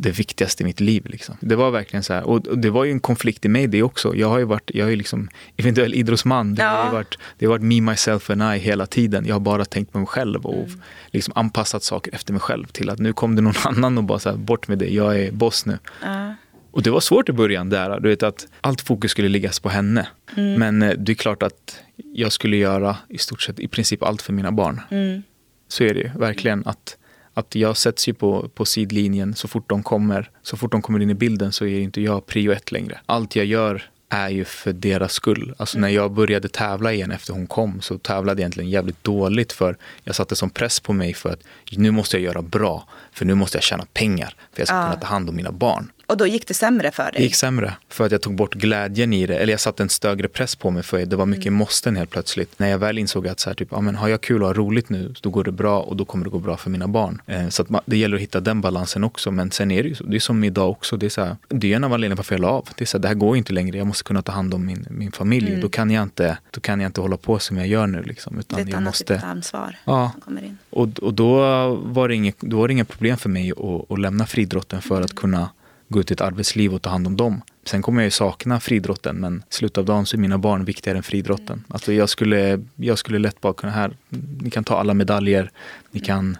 det 0.00 0.10
viktigaste 0.10 0.62
i 0.62 0.66
mitt 0.66 0.80
liv. 0.80 1.06
Liksom. 1.06 1.36
Det 1.40 1.56
var 1.56 1.70
verkligen 1.70 2.02
så 2.02 2.14
här. 2.14 2.22
Och, 2.22 2.58
det 2.58 2.70
var 2.70 2.84
ju 2.84 2.90
en 2.90 3.00
konflikt 3.00 3.44
i 3.44 3.48
mig 3.48 3.66
det 3.66 3.82
också. 3.82 4.16
Jag 4.16 4.28
har 4.28 4.38
ju 4.38 4.44
varit, 4.44 4.70
jag 4.74 4.92
är 4.92 4.96
liksom 4.96 5.28
eventuell 5.56 5.94
idrottsman. 5.94 6.54
Det, 6.54 6.62
ja. 6.62 6.68
har 6.68 6.92
varit, 6.92 7.18
det 7.38 7.46
har 7.46 7.50
varit 7.50 7.62
me, 7.62 7.80
myself 7.80 8.30
and 8.30 8.42
I 8.42 8.58
hela 8.58 8.86
tiden. 8.86 9.26
Jag 9.26 9.34
har 9.34 9.40
bara 9.40 9.64
tänkt 9.64 9.92
på 9.92 9.98
mig 9.98 10.06
själv 10.06 10.46
och 10.46 10.68
mm. 10.68 10.80
liksom 11.10 11.32
anpassat 11.36 11.82
saker 11.82 12.14
efter 12.14 12.32
mig 12.32 12.40
själv. 12.40 12.66
Till 12.66 12.90
att 12.90 12.98
nu 12.98 13.12
kom 13.12 13.36
det 13.36 13.42
någon 13.42 13.54
annan 13.64 13.98
och 13.98 14.04
bara 14.04 14.18
så 14.18 14.30
här, 14.30 14.36
bort 14.36 14.68
med 14.68 14.78
det, 14.78 14.88
jag 14.88 15.20
är 15.20 15.32
boss 15.32 15.66
nu. 15.66 15.78
Ja. 16.02 16.34
Och 16.70 16.82
det 16.82 16.90
var 16.90 17.00
svårt 17.00 17.28
i 17.28 17.32
början 17.32 17.70
där. 17.70 18.00
Du 18.00 18.08
vet 18.08 18.22
att 18.22 18.46
allt 18.60 18.80
fokus 18.80 19.10
skulle 19.10 19.28
liggas 19.28 19.60
på 19.60 19.68
henne. 19.68 20.08
Mm. 20.36 20.54
Men 20.54 20.82
eh, 20.82 20.96
det 20.98 21.12
är 21.12 21.16
klart 21.16 21.42
att 21.42 21.80
jag 22.14 22.32
skulle 22.32 22.56
göra 22.56 22.96
i 23.08 23.18
stort 23.18 23.42
sett 23.42 23.60
i 23.60 23.68
princip 23.68 24.02
allt 24.02 24.22
för 24.22 24.32
mina 24.32 24.52
barn. 24.52 24.80
Mm. 24.90 25.22
Så 25.68 25.84
är 25.84 25.94
det 25.94 26.00
ju 26.00 26.10
verkligen. 26.16 26.66
att 26.66 26.96
att 27.40 27.54
jag 27.54 27.76
sätts 27.76 28.08
ju 28.08 28.14
på, 28.14 28.48
på 28.54 28.64
sidlinjen 28.64 29.34
så 29.34 29.48
fort 29.48 29.68
de 29.68 29.82
kommer. 29.82 30.30
Så 30.42 30.56
fort 30.56 30.72
de 30.72 30.82
kommer 30.82 31.00
in 31.00 31.10
i 31.10 31.14
bilden 31.14 31.52
så 31.52 31.66
är 31.66 31.80
inte 31.80 32.00
jag 32.00 32.26
prio 32.26 32.52
ett 32.52 32.72
längre. 32.72 33.00
Allt 33.06 33.36
jag 33.36 33.46
gör 33.46 33.90
är 34.08 34.28
ju 34.28 34.44
för 34.44 34.72
deras 34.72 35.12
skull. 35.12 35.54
Alltså 35.58 35.78
när 35.78 35.88
jag 35.88 36.12
började 36.12 36.48
tävla 36.48 36.92
igen 36.92 37.10
efter 37.10 37.32
hon 37.32 37.46
kom 37.46 37.80
så 37.80 37.98
tävlade 37.98 38.30
jag 38.32 38.40
egentligen 38.40 38.70
jävligt 38.70 39.04
dåligt 39.04 39.52
för 39.52 39.76
jag 40.04 40.14
satte 40.14 40.36
som 40.36 40.50
press 40.50 40.80
på 40.80 40.92
mig 40.92 41.14
för 41.14 41.30
att 41.30 41.40
nu 41.72 41.90
måste 41.90 42.16
jag 42.16 42.24
göra 42.24 42.42
bra 42.42 42.88
för 43.12 43.24
nu 43.24 43.34
måste 43.34 43.56
jag 43.56 43.62
tjäna 43.62 43.86
pengar 43.92 44.34
för 44.52 44.60
jag 44.60 44.68
ska 44.68 44.76
ja. 44.76 44.82
kunna 44.82 45.00
ta 45.00 45.06
hand 45.06 45.28
om 45.28 45.36
mina 45.36 45.52
barn. 45.52 45.90
Och 46.10 46.16
då 46.16 46.26
gick 46.26 46.46
det 46.46 46.54
sämre 46.54 46.90
för 46.90 47.02
dig? 47.02 47.12
Det 47.16 47.22
gick 47.22 47.34
sämre. 47.34 47.74
För 47.88 48.06
att 48.06 48.12
jag 48.12 48.22
tog 48.22 48.34
bort 48.34 48.54
glädjen 48.54 49.12
i 49.12 49.26
det. 49.26 49.36
Eller 49.36 49.52
jag 49.52 49.60
satte 49.60 49.82
en 49.82 49.88
större 49.88 50.28
press 50.28 50.56
på 50.56 50.70
mig 50.70 50.82
för 50.82 51.06
det 51.06 51.16
var 51.16 51.26
mycket 51.26 51.46
mm. 51.46 51.58
måsten 51.58 51.96
helt 51.96 52.10
plötsligt. 52.10 52.58
När 52.58 52.68
jag 52.68 52.78
väl 52.78 52.98
insåg 52.98 53.28
att 53.28 53.40
så 53.40 53.50
här, 53.50 53.54
typ, 53.54 53.68
ja, 53.70 53.80
men 53.80 53.94
har 53.94 54.08
jag 54.08 54.20
kul 54.20 54.42
och 54.42 54.48
har 54.48 54.54
roligt 54.54 54.88
nu, 54.88 55.14
då 55.20 55.30
går 55.30 55.44
det 55.44 55.52
bra 55.52 55.80
och 55.80 55.96
då 55.96 56.04
kommer 56.04 56.24
det 56.24 56.30
gå 56.30 56.38
bra 56.38 56.56
för 56.56 56.70
mina 56.70 56.88
barn. 56.88 57.22
Eh, 57.26 57.48
så 57.48 57.62
att 57.62 57.68
man, 57.68 57.80
det 57.84 57.96
gäller 57.96 58.16
att 58.16 58.22
hitta 58.22 58.40
den 58.40 58.60
balansen 58.60 59.04
också. 59.04 59.30
Men 59.30 59.50
sen 59.50 59.70
är 59.70 59.82
det 59.82 59.88
ju 59.88 59.94
så, 59.94 60.04
det 60.04 60.16
är 60.16 60.20
som 60.20 60.44
idag 60.44 60.70
också. 60.70 60.96
Det 60.96 61.06
är, 61.06 61.10
så 61.10 61.24
här, 61.24 61.36
det 61.48 61.72
är 61.72 61.76
en 61.76 61.84
av 61.84 61.92
anledningarna 61.92 62.16
varför 62.16 62.34
jag 62.34 62.40
la 62.40 62.48
av. 62.48 62.68
Det 62.76 62.84
är 62.84 62.86
så 62.86 62.98
här, 62.98 63.02
det 63.02 63.08
här 63.08 63.14
går 63.14 63.36
inte 63.36 63.52
längre. 63.52 63.78
Jag 63.78 63.86
måste 63.86 64.04
kunna 64.04 64.22
ta 64.22 64.32
hand 64.32 64.54
om 64.54 64.66
min, 64.66 64.86
min 64.90 65.12
familj. 65.12 65.48
Mm. 65.48 65.60
Då, 65.60 65.68
kan 65.68 65.90
jag 65.90 66.02
inte, 66.02 66.38
då 66.50 66.60
kan 66.60 66.80
jag 66.80 66.88
inte 66.88 67.00
hålla 67.00 67.16
på 67.16 67.38
som 67.38 67.56
jag 67.56 67.66
gör 67.66 67.86
nu. 67.86 68.02
Liksom, 68.02 68.38
utan 68.38 68.56
det 68.56 68.62
är 68.62 68.64
ett 68.64 68.70
jag 68.70 68.76
annat 68.76 68.90
måste, 68.90 69.14
typ 69.14 69.24
ansvar 69.24 69.76
ja. 69.84 70.10
som 70.12 70.20
kommer 70.20 70.42
in. 70.42 70.58
Och, 70.70 70.98
och 70.98 71.14
då, 71.14 71.34
var 71.74 72.08
det 72.08 72.14
inget, 72.14 72.40
då 72.40 72.58
var 72.58 72.68
det 72.68 72.72
inga 72.72 72.84
problem 72.84 73.16
för 73.16 73.28
mig 73.28 73.50
att, 73.50 73.90
att 73.90 74.00
lämna 74.00 74.26
friidrotten 74.26 74.82
för 74.82 75.02
att 75.02 75.14
kunna 75.14 75.48
gå 75.90 76.00
ut 76.00 76.10
i 76.10 76.14
ett 76.14 76.20
arbetsliv 76.20 76.74
och 76.74 76.82
ta 76.82 76.90
hand 76.90 77.06
om 77.06 77.16
dem. 77.16 77.42
Sen 77.64 77.82
kommer 77.82 78.02
jag 78.02 78.04
ju 78.04 78.10
sakna 78.10 78.60
friidrotten 78.60 79.16
men 79.16 79.38
i 79.50 79.54
slutet 79.54 79.78
av 79.78 79.84
dagen 79.84 80.06
så 80.06 80.16
är 80.16 80.18
mina 80.18 80.38
barn 80.38 80.64
viktigare 80.64 80.98
än 80.98 81.02
friidrotten. 81.02 81.46
Mm. 81.46 81.64
Alltså 81.68 81.92
jag 81.92 82.08
skulle, 82.08 82.64
jag 82.76 82.98
skulle 82.98 83.18
lätt 83.18 83.40
bara 83.40 83.52
kunna 83.52 83.72
här, 83.72 83.96
ni 84.40 84.50
kan 84.50 84.64
ta 84.64 84.78
alla 84.78 84.94
medaljer, 84.94 85.50
ni 85.90 86.00
kan 86.00 86.38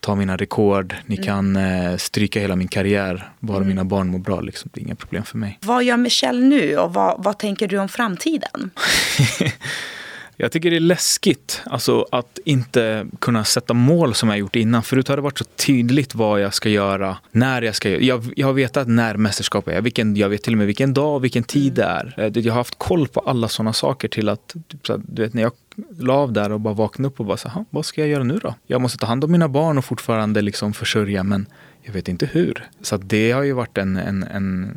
ta 0.00 0.14
mina 0.14 0.36
rekord, 0.36 0.94
ni 1.06 1.16
mm. 1.16 1.26
kan 1.26 1.56
eh, 1.56 1.96
stryka 1.96 2.40
hela 2.40 2.56
min 2.56 2.68
karriär, 2.68 3.30
bara 3.40 3.56
mm. 3.56 3.68
mina 3.68 3.84
barn 3.84 4.08
mår 4.08 4.18
bra. 4.18 4.40
Liksom. 4.40 4.70
Det 4.72 4.80
är 4.80 4.82
inga 4.82 4.94
problem 4.94 5.24
för 5.24 5.38
mig. 5.38 5.58
Vad 5.62 5.84
gör 5.84 5.96
Michelle 5.96 6.40
nu 6.40 6.76
och 6.76 6.94
vad, 6.94 7.24
vad 7.24 7.38
tänker 7.38 7.68
du 7.68 7.78
om 7.78 7.88
framtiden? 7.88 8.70
Jag 10.40 10.52
tycker 10.52 10.70
det 10.70 10.76
är 10.76 10.80
läskigt 10.80 11.62
alltså, 11.66 12.06
att 12.12 12.38
inte 12.44 13.06
kunna 13.18 13.44
sätta 13.44 13.74
mål 13.74 14.14
som 14.14 14.28
jag 14.28 14.38
gjort 14.38 14.56
innan. 14.56 14.82
Förut 14.82 15.08
har 15.08 15.16
det 15.16 15.22
varit 15.22 15.38
så 15.38 15.44
tydligt 15.44 16.14
vad 16.14 16.40
jag 16.40 16.54
ska 16.54 16.68
göra, 16.68 17.16
när 17.30 17.62
jag 17.62 17.74
ska 17.74 17.88
göra. 17.88 18.02
Jag, 18.02 18.32
jag 18.36 18.46
har 18.46 18.54
vetat 18.54 18.88
när 18.88 19.16
mästerskapet 19.16 19.74
är, 19.74 19.80
vilken, 19.80 20.16
jag 20.16 20.28
vet 20.28 20.42
till 20.42 20.52
och 20.52 20.58
med 20.58 20.66
vilken 20.66 20.94
dag 20.94 21.14
och 21.16 21.24
vilken 21.24 21.42
tid 21.42 21.72
det 21.72 21.84
är. 21.84 22.14
Eh, 22.16 22.38
jag 22.38 22.52
har 22.52 22.60
haft 22.60 22.78
koll 22.78 23.08
på 23.08 23.20
alla 23.20 23.48
sådana 23.48 23.72
saker 23.72 24.08
till 24.08 24.28
att, 24.28 24.54
typ, 24.68 24.90
du 25.06 25.22
vet 25.22 25.34
när 25.34 25.42
jag 25.42 25.52
la 25.98 26.14
av 26.14 26.32
där 26.32 26.52
och 26.52 26.60
bara 26.60 26.74
vaknade 26.74 27.08
upp 27.08 27.20
och 27.20 27.26
bara 27.26 27.36
så 27.36 27.64
vad 27.70 27.86
ska 27.86 28.00
jag 28.00 28.10
göra 28.10 28.24
nu 28.24 28.38
då? 28.42 28.54
Jag 28.66 28.80
måste 28.80 28.98
ta 28.98 29.06
hand 29.06 29.24
om 29.24 29.32
mina 29.32 29.48
barn 29.48 29.78
och 29.78 29.84
fortfarande 29.84 30.42
liksom 30.42 30.72
försörja 30.72 31.22
men 31.22 31.46
jag 31.82 31.92
vet 31.92 32.08
inte 32.08 32.26
hur. 32.26 32.68
Så 32.82 32.96
det 32.96 33.32
har 33.32 33.42
ju 33.42 33.52
varit 33.52 33.78
en, 33.78 33.96
en, 33.96 34.22
en, 34.22 34.76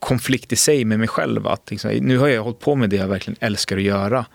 konflikt 0.00 0.52
i 0.52 0.56
sig 0.56 0.84
med 0.84 0.98
mig 0.98 1.08
själv. 1.08 1.46
Att 1.46 1.70
liksom, 1.70 1.90
nu 1.90 2.18
har 2.18 2.28
jag 2.28 2.42
hållit 2.42 2.60
på 2.60 2.74
med 2.74 2.90
det 2.90 2.96
jag 2.96 3.08
verkligen 3.08 3.36
älskar 3.40 3.76
att 3.76 3.82
göra. 3.82 4.26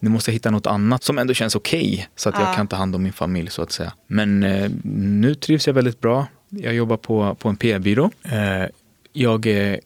Nu 0.00 0.10
måste 0.10 0.30
jag 0.30 0.32
hitta 0.32 0.50
något 0.50 0.66
annat 0.66 1.04
som 1.04 1.18
ändå 1.18 1.34
känns 1.34 1.54
okej 1.54 1.92
okay, 1.92 2.04
så 2.16 2.28
att 2.28 2.34
ja. 2.38 2.46
jag 2.46 2.54
kan 2.54 2.68
ta 2.68 2.76
hand 2.76 2.94
om 2.94 3.02
min 3.02 3.12
familj 3.12 3.50
så 3.50 3.62
att 3.62 3.72
säga. 3.72 3.92
Men 4.06 4.42
eh, 4.42 4.70
nu 4.94 5.34
trivs 5.34 5.66
jag 5.66 5.74
väldigt 5.74 6.00
bra. 6.00 6.26
Jag 6.48 6.74
jobbar 6.74 6.96
på, 6.96 7.34
på 7.34 7.48
en 7.48 7.56
PR-byrå. 7.56 8.10
Eh, 8.22 8.66
jag 9.12 9.46
är 9.46 9.80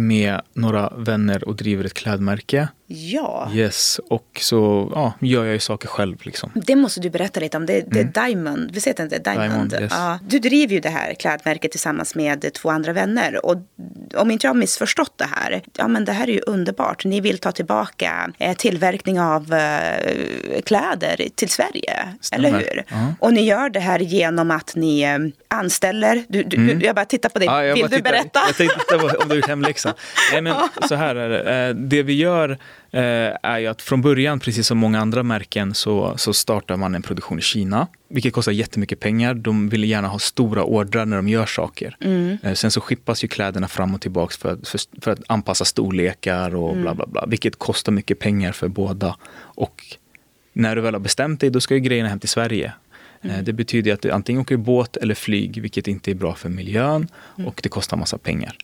med 0.00 0.40
några 0.52 0.92
vänner 0.96 1.48
och 1.48 1.56
driver 1.56 1.84
ett 1.84 1.94
klädmärke 1.94 2.68
Ja. 2.92 3.50
Yes, 3.54 4.00
och 4.08 4.38
så 4.40 4.90
ja, 4.94 5.12
gör 5.20 5.44
jag 5.44 5.52
ju 5.52 5.58
saker 5.58 5.88
själv. 5.88 6.16
Liksom. 6.22 6.50
Det 6.54 6.76
måste 6.76 7.00
du 7.00 7.10
berätta 7.10 7.40
lite 7.40 7.56
om. 7.56 7.66
Det, 7.66 7.80
det 7.80 8.00
mm. 8.00 8.12
Diamond. 8.12 8.70
Visst 8.72 8.86
heter 8.86 9.08
det 9.08 9.18
Diamond? 9.18 9.50
Diamond 9.50 9.72
yes. 9.72 9.92
ja. 9.94 10.18
Du 10.22 10.38
driver 10.38 10.74
ju 10.74 10.80
det 10.80 10.88
här 10.88 11.14
klädmärket 11.14 11.70
tillsammans 11.70 12.14
med 12.14 12.52
två 12.54 12.70
andra 12.70 12.92
vänner. 12.92 13.46
Och 13.46 13.56
om 14.14 14.30
inte 14.30 14.46
jag 14.46 14.50
har 14.50 14.58
missförstått 14.58 15.12
det 15.16 15.28
här, 15.36 15.62
ja 15.76 15.88
men 15.88 16.04
det 16.04 16.12
här 16.12 16.28
är 16.28 16.32
ju 16.32 16.40
underbart. 16.40 17.04
Ni 17.04 17.20
vill 17.20 17.38
ta 17.38 17.52
tillbaka 17.52 18.30
eh, 18.38 18.56
tillverkning 18.56 19.20
av 19.20 19.54
eh, 19.54 20.60
kläder 20.62 21.28
till 21.34 21.48
Sverige, 21.48 22.14
Stämmer. 22.20 22.48
eller 22.48 22.58
hur? 22.58 22.84
Ja. 22.88 23.14
Och 23.18 23.32
ni 23.32 23.44
gör 23.44 23.70
det 23.70 23.80
här 23.80 23.98
genom 23.98 24.50
att 24.50 24.74
ni 24.76 25.00
eh, 25.00 25.18
anställer. 25.50 26.24
Du, 26.28 26.42
du, 26.42 26.56
mm. 26.56 26.80
Jag 26.80 26.94
bara 26.94 27.04
tittar 27.04 27.28
på 27.28 27.38
dig. 27.38 27.48
Ja, 27.48 27.74
vill 27.74 27.88
du 27.90 28.02
berätta? 28.02 28.40
Jag 28.46 28.56
tänkte 28.56 28.96
om 28.96 29.28
du 29.28 29.36
gjort 29.36 29.48
hemläxa. 29.48 29.94
Nej, 30.32 30.42
men 30.42 30.54
så 30.88 30.94
här 30.94 31.14
är 31.16 31.28
det. 31.28 31.72
Det 31.72 32.02
vi 32.02 32.14
gör 32.14 32.58
Eh, 32.92 33.36
är 33.42 33.58
ju 33.58 33.66
att 33.66 33.82
från 33.82 34.02
början, 34.02 34.40
precis 34.40 34.66
som 34.66 34.78
många 34.78 35.00
andra 35.00 35.22
märken, 35.22 35.74
så, 35.74 36.14
så 36.16 36.32
startar 36.32 36.76
man 36.76 36.94
en 36.94 37.02
produktion 37.02 37.38
i 37.38 37.42
Kina. 37.42 37.86
Vilket 38.08 38.32
kostar 38.32 38.52
jättemycket 38.52 39.00
pengar. 39.00 39.34
De 39.34 39.68
vill 39.68 39.84
gärna 39.84 40.08
ha 40.08 40.18
stora 40.18 40.64
ordrar 40.64 41.06
när 41.06 41.16
de 41.16 41.28
gör 41.28 41.46
saker. 41.46 41.96
Mm. 42.00 42.38
Eh, 42.42 42.54
sen 42.54 42.70
så 42.70 42.80
skippas 42.80 43.24
ju 43.24 43.28
kläderna 43.28 43.68
fram 43.68 43.94
och 43.94 44.00
tillbaka 44.00 44.34
för, 44.38 44.58
för, 44.64 44.80
för, 45.00 45.10
att 45.10 45.20
anpassa 45.26 45.64
storlekar 45.64 46.54
och 46.54 46.70
mm. 46.70 46.82
bla 46.82 46.94
bla 46.94 47.06
bla. 47.06 47.24
Vilket 47.26 47.58
kostar 47.58 47.92
mycket 47.92 48.18
pengar 48.18 48.52
för 48.52 48.68
båda. 48.68 49.16
Och 49.36 49.84
när 50.52 50.76
du 50.76 50.82
väl 50.82 50.94
har 50.94 51.00
bestämt 51.00 51.40
dig, 51.40 51.50
då 51.50 51.60
ska 51.60 51.74
ju 51.74 51.80
grejerna 51.80 52.08
hem 52.08 52.20
till 52.20 52.28
Sverige. 52.28 52.72
Eh, 53.22 53.32
mm. 53.32 53.44
Det 53.44 53.52
betyder 53.52 53.92
att 53.92 54.02
du 54.02 54.10
antingen 54.10 54.40
åker 54.40 54.56
båt 54.56 54.96
eller 54.96 55.14
flyg, 55.14 55.62
vilket 55.62 55.88
inte 55.88 56.10
är 56.10 56.14
bra 56.14 56.34
för 56.34 56.48
miljön 56.48 57.08
mm. 57.36 57.48
och 57.48 57.60
det 57.62 57.68
kostar 57.68 57.96
massa 57.96 58.18
pengar. 58.18 58.56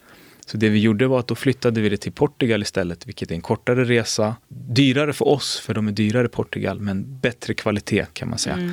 Så 0.47 0.57
det 0.57 0.69
vi 0.69 0.79
gjorde 0.79 1.07
var 1.07 1.19
att 1.19 1.27
då 1.27 1.35
flyttade 1.35 1.81
vi 1.81 1.89
det 1.89 1.97
till 1.97 2.13
Portugal 2.13 2.63
istället, 2.63 3.07
vilket 3.07 3.31
är 3.31 3.35
en 3.35 3.41
kortare 3.41 3.85
resa. 3.85 4.37
Dyrare 4.49 5.13
för 5.13 5.29
oss, 5.29 5.61
för 5.61 5.75
de 5.75 5.89
är 5.89 5.93
dyrare 5.93 6.27
i 6.27 6.29
Portugal, 6.29 6.81
men 6.81 7.19
bättre 7.21 7.55
kvalitet 7.55 8.07
kan 8.13 8.29
man 8.29 8.39
säga. 8.39 8.57
Mm. 8.57 8.73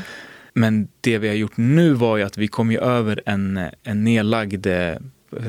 Men 0.54 0.88
det 1.02 1.18
vi 1.18 1.28
har 1.28 1.36
gjort 1.36 1.58
nu 1.58 1.94
var 1.94 2.18
ju 2.18 2.24
att 2.24 2.38
vi 2.38 2.48
kom 2.48 2.72
ju 2.72 2.80
över 2.80 3.22
en, 3.26 3.60
en 3.84 4.04
nedlagd 4.04 4.68
eh, 4.68 4.98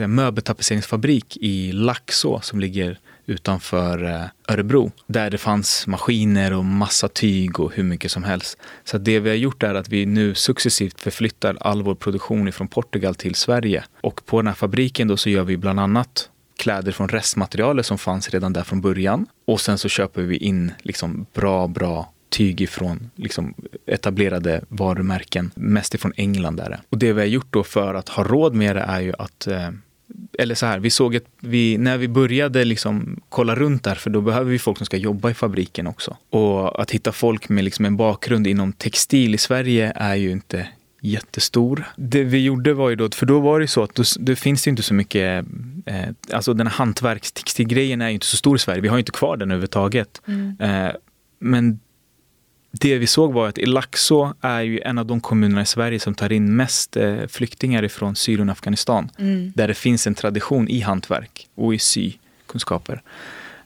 möbeltapetseringsfabrik 0.06 1.36
i 1.40 1.72
Laxå 1.72 2.40
som 2.40 2.60
ligger 2.60 2.98
utanför 3.26 4.04
eh, 4.04 4.54
Örebro. 4.54 4.92
Där 5.06 5.30
det 5.30 5.38
fanns 5.38 5.86
maskiner 5.86 6.52
och 6.52 6.64
massa 6.64 7.08
tyg 7.08 7.60
och 7.60 7.74
hur 7.74 7.84
mycket 7.84 8.10
som 8.10 8.24
helst. 8.24 8.58
Så 8.84 8.98
det 8.98 9.20
vi 9.20 9.28
har 9.28 9.36
gjort 9.36 9.62
är 9.62 9.74
att 9.74 9.88
vi 9.88 10.06
nu 10.06 10.34
successivt 10.34 11.00
förflyttar 11.00 11.56
all 11.60 11.82
vår 11.82 11.94
produktion 11.94 12.52
från 12.52 12.68
Portugal 12.68 13.14
till 13.14 13.34
Sverige. 13.34 13.84
Och 14.00 14.26
på 14.26 14.36
den 14.36 14.46
här 14.46 14.54
fabriken 14.54 15.08
då 15.08 15.16
så 15.16 15.30
gör 15.30 15.44
vi 15.44 15.56
bland 15.56 15.80
annat 15.80 16.30
kläder 16.56 16.92
från 16.92 17.08
restmaterialet 17.08 17.86
som 17.86 17.98
fanns 17.98 18.30
redan 18.30 18.52
där 18.52 18.62
från 18.62 18.80
början. 18.80 19.26
Och 19.46 19.60
sen 19.60 19.78
så 19.78 19.88
köper 19.88 20.22
vi 20.22 20.36
in 20.36 20.72
liksom 20.82 21.26
bra, 21.32 21.66
bra 21.66 22.12
tyg 22.28 22.60
ifrån 22.60 23.10
liksom 23.14 23.54
etablerade 23.86 24.64
varumärken, 24.68 25.50
mest 25.54 25.94
ifrån 25.94 26.12
England. 26.16 26.56
Där. 26.56 26.80
Och 26.88 26.98
det 26.98 27.12
vi 27.12 27.20
har 27.20 27.26
gjort 27.26 27.46
då 27.52 27.64
för 27.64 27.94
att 27.94 28.08
ha 28.08 28.24
råd 28.24 28.54
med 28.54 28.76
det 28.76 28.82
är 28.82 29.00
ju 29.00 29.12
att 29.18 29.46
eh, 29.46 29.70
eller 30.38 30.54
så 30.54 30.66
här, 30.66 30.78
vi 30.78 30.90
såg 30.90 31.16
att 31.16 31.24
vi, 31.40 31.78
när 31.78 31.98
vi 31.98 32.08
började 32.08 32.64
liksom 32.64 33.20
kolla 33.28 33.54
runt 33.54 33.84
där, 33.84 33.94
för 33.94 34.10
då 34.10 34.20
behöver 34.20 34.50
vi 34.50 34.58
folk 34.58 34.78
som 34.78 34.86
ska 34.86 34.96
jobba 34.96 35.30
i 35.30 35.34
fabriken 35.34 35.86
också. 35.86 36.16
Och 36.30 36.82
att 36.82 36.90
hitta 36.90 37.12
folk 37.12 37.48
med 37.48 37.64
liksom 37.64 37.84
en 37.84 37.96
bakgrund 37.96 38.46
inom 38.46 38.72
textil 38.72 39.34
i 39.34 39.38
Sverige 39.38 39.92
är 39.96 40.14
ju 40.14 40.30
inte 40.30 40.68
jättestor. 41.00 41.84
Det 41.96 42.24
vi 42.24 42.44
gjorde 42.44 42.74
var 42.74 42.90
ju 42.90 42.96
då, 42.96 43.10
för 43.10 43.26
då 43.26 43.40
var 43.40 43.60
det 43.60 43.66
så 43.66 43.82
att 43.82 43.94
då, 43.94 44.02
då 44.18 44.34
finns 44.34 44.64
det 44.64 44.70
inte 44.70 44.82
så 44.82 44.94
mycket, 44.94 45.44
eh, 45.86 46.08
alltså 46.32 46.54
den 46.54 46.66
här 46.66 46.74
hantverkstextilgrejen 46.74 48.00
är 48.00 48.08
ju 48.08 48.14
inte 48.14 48.26
så 48.26 48.36
stor 48.36 48.56
i 48.56 48.58
Sverige, 48.58 48.80
vi 48.80 48.88
har 48.88 48.96
ju 48.96 49.00
inte 49.00 49.12
kvar 49.12 49.36
den 49.36 49.50
överhuvudtaget. 49.50 50.22
Mm. 50.26 50.56
Eh, 50.60 50.92
men 51.38 51.80
det 52.80 52.98
vi 52.98 53.06
såg 53.06 53.32
var 53.32 53.48
att 53.48 53.58
i 53.58 53.66
Laxå 53.66 54.34
är 54.40 54.60
ju 54.60 54.80
en 54.80 54.98
av 54.98 55.06
de 55.06 55.20
kommunerna 55.20 55.62
i 55.62 55.66
Sverige 55.66 56.00
som 56.00 56.14
tar 56.14 56.32
in 56.32 56.56
mest 56.56 56.96
eh, 56.96 57.26
flyktingar 57.26 57.82
ifrån 57.82 58.16
Syrien 58.16 58.48
och 58.48 58.52
Afghanistan. 58.52 59.10
Mm. 59.18 59.52
Där 59.54 59.68
det 59.68 59.74
finns 59.74 60.06
en 60.06 60.14
tradition 60.14 60.68
i 60.68 60.80
hantverk 60.80 61.48
och 61.54 61.74
i 61.74 61.78
sykunskaper. 61.78 63.02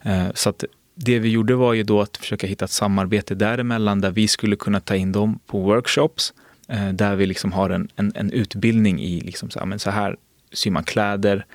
Eh, 0.03 0.27
så 0.35 0.51
att 0.51 0.65
det 0.95 1.19
vi 1.19 1.29
gjorde 1.29 1.55
var 1.55 1.75
ju 1.75 1.83
då 1.83 2.01
att 2.01 2.17
försöka 2.17 2.47
hitta 2.47 2.65
ett 2.65 2.71
samarbete 2.71 3.35
däremellan 3.35 4.01
där 4.01 4.11
vi 4.11 4.29
skulle 4.29 4.57
kunna 4.57 4.81
ta 4.81 4.97
in 4.97 5.13
dem 5.13 5.39
på 5.47 5.61
workshops. 5.61 6.35
Eh, 6.69 6.89
där 6.89 7.17
vi 7.17 7.27
liksom 7.27 7.53
har 7.53 7.71
en, 7.71 7.89
en, 7.97 8.13
en 8.15 8.31
utbildning 8.31 9.01
i 9.01 9.21
liksom 9.21 9.51
så 9.51 9.59
här, 9.59 9.67
men 9.67 9.79
så 9.79 9.91
här 9.91 10.17
syr 10.53 10.71
man 10.71 10.85
kläder. 10.85 11.47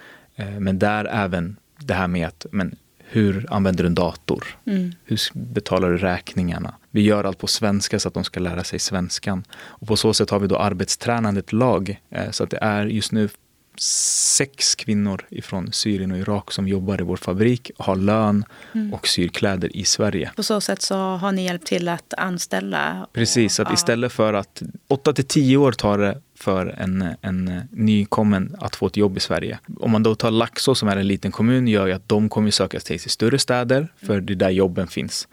Men 0.60 0.80
där 0.80 1.06
även 1.06 1.56
det 1.80 1.94
här 1.94 2.08
med 2.08 2.28
att 2.28 2.46
men, 2.52 2.76
hur 3.14 3.46
använder 3.50 3.84
du 3.84 3.88
en 3.88 3.96
dator? 3.96 4.46
Mm. 4.66 4.92
Hur 5.06 5.20
betalar 5.34 5.92
du 5.92 5.98
räkningarna? 5.98 6.76
Vi 6.92 7.02
gör 7.02 7.24
allt 7.24 7.38
på 7.38 7.48
svenska 7.48 8.00
så 8.00 8.08
att 8.08 8.14
de 8.14 8.24
ska 8.24 8.40
lära 8.40 8.64
sig 8.64 8.80
svenskan. 8.80 9.44
Och 9.54 9.88
på 9.88 9.96
så 9.96 10.14
sätt 10.14 10.30
har 10.30 10.40
vi 10.40 10.48
då 10.48 10.58
arbetstränande 10.58 11.40
ett 11.40 11.54
lag. 11.54 12.02
Eh, 12.10 12.32
så 12.32 12.44
att 12.44 12.50
det 12.50 12.58
är 12.62 12.86
just 12.86 13.12
nu 13.12 13.30
sex 13.78 14.76
kvinnor 14.76 15.26
från 15.42 15.72
Syrien 15.72 16.12
och 16.12 16.18
Irak 16.18 16.52
som 16.52 16.68
jobbar 16.68 17.02
i 17.02 17.04
vår 17.04 17.18
fabrik, 17.18 17.72
har 17.78 17.96
lön 17.96 18.46
mm. 18.74 18.94
och 18.94 19.08
syr 19.08 19.28
kläder 19.28 19.78
i 19.78 19.86
Sverige. 19.86 20.32
På 20.36 20.44
så 20.44 20.62
sätt 20.62 20.82
så 20.82 20.96
har 20.96 21.32
ni 21.32 21.46
hjälpt 21.46 21.68
till 21.68 21.90
att 21.90 22.14
anställa? 22.18 23.04
Och, 23.04 23.14
Precis, 23.14 23.60
att 23.60 23.68
ja. 23.68 23.74
istället 23.74 24.12
för 24.12 24.34
att 24.34 24.62
8 24.88 25.14
till 25.14 25.26
10 25.26 25.58
år 25.58 25.72
tar 25.72 25.98
det 25.98 26.22
för 26.36 26.68
en, 26.68 27.16
en 27.22 27.62
nykommen 27.72 28.56
att 28.60 28.76
få 28.76 28.88
ett 28.88 28.98
jobb 28.98 29.18
i 29.18 29.20
Sverige. 29.20 29.60
Om 29.80 29.92
man 29.92 30.04
då 30.04 30.16
tar 30.16 30.32
Laxå 30.32 30.76
som 30.76 30.90
är 30.90 30.98
en 30.98 31.08
liten 31.08 31.32
kommun 31.32 31.68
gör 31.68 31.88
ju 31.88 31.94
att 31.94 32.10
de 32.10 32.30
kommer 32.30 32.52
söka 32.52 32.80
sig 32.80 33.00
till 33.00 33.12
större 33.12 33.40
städer 33.40 33.88
för 34.06 34.22
det 34.22 34.34
är 34.34 34.36
där 34.36 34.50
jobben 34.50 34.88
finns. 34.88 35.28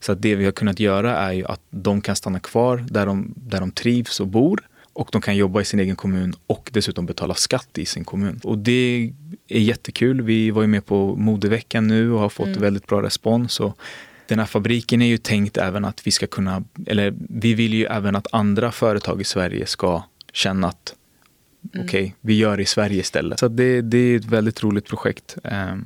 Så 0.00 0.12
att 0.12 0.22
det 0.22 0.34
vi 0.34 0.44
har 0.44 0.52
kunnat 0.52 0.80
göra 0.80 1.16
är 1.16 1.32
ju 1.32 1.46
att 1.46 1.60
de 1.70 2.00
kan 2.00 2.16
stanna 2.16 2.40
kvar 2.40 2.84
där 2.90 3.06
de, 3.06 3.34
där 3.36 3.60
de 3.60 3.70
trivs 3.70 4.20
och 4.20 4.26
bor 4.26 4.60
och 4.94 5.08
de 5.12 5.20
kan 5.20 5.36
jobba 5.36 5.60
i 5.60 5.64
sin 5.64 5.80
egen 5.80 5.96
kommun 5.96 6.34
och 6.46 6.70
dessutom 6.72 7.06
betala 7.06 7.34
skatt 7.34 7.78
i 7.78 7.86
sin 7.86 8.04
kommun. 8.04 8.40
Och 8.44 8.58
det 8.58 9.12
är 9.48 9.60
jättekul. 9.60 10.22
Vi 10.22 10.50
var 10.50 10.62
ju 10.62 10.68
med 10.68 10.86
på 10.86 11.16
modeveckan 11.16 11.86
nu 11.86 12.12
och 12.12 12.20
har 12.20 12.28
fått 12.28 12.46
mm. 12.46 12.60
väldigt 12.60 12.86
bra 12.86 13.02
respons. 13.02 13.60
Och 13.60 13.78
den 14.26 14.38
här 14.38 14.46
fabriken 14.46 15.02
är 15.02 15.06
ju 15.06 15.18
tänkt 15.18 15.56
även 15.56 15.84
att 15.84 16.06
vi 16.06 16.10
ska 16.10 16.26
kunna, 16.26 16.64
eller 16.86 17.14
vi 17.18 17.54
vill 17.54 17.74
ju 17.74 17.84
även 17.84 18.16
att 18.16 18.26
andra 18.32 18.72
företag 18.72 19.20
i 19.20 19.24
Sverige 19.24 19.66
ska 19.66 20.02
känna 20.32 20.68
att 20.68 20.94
mm. 21.74 21.86
okej, 21.86 22.04
okay, 22.04 22.12
vi 22.20 22.34
gör 22.34 22.56
det 22.56 22.62
i 22.62 22.66
Sverige 22.66 23.00
istället. 23.00 23.38
Så 23.38 23.48
det, 23.48 23.80
det 23.80 23.98
är 23.98 24.16
ett 24.16 24.24
väldigt 24.24 24.62
roligt 24.62 24.86
projekt. 24.86 25.36
Eh, 25.44 25.76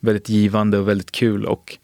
väldigt 0.00 0.28
givande 0.28 0.78
och 0.78 0.88
väldigt 0.88 1.12
kul. 1.12 1.46
Och 1.46 1.78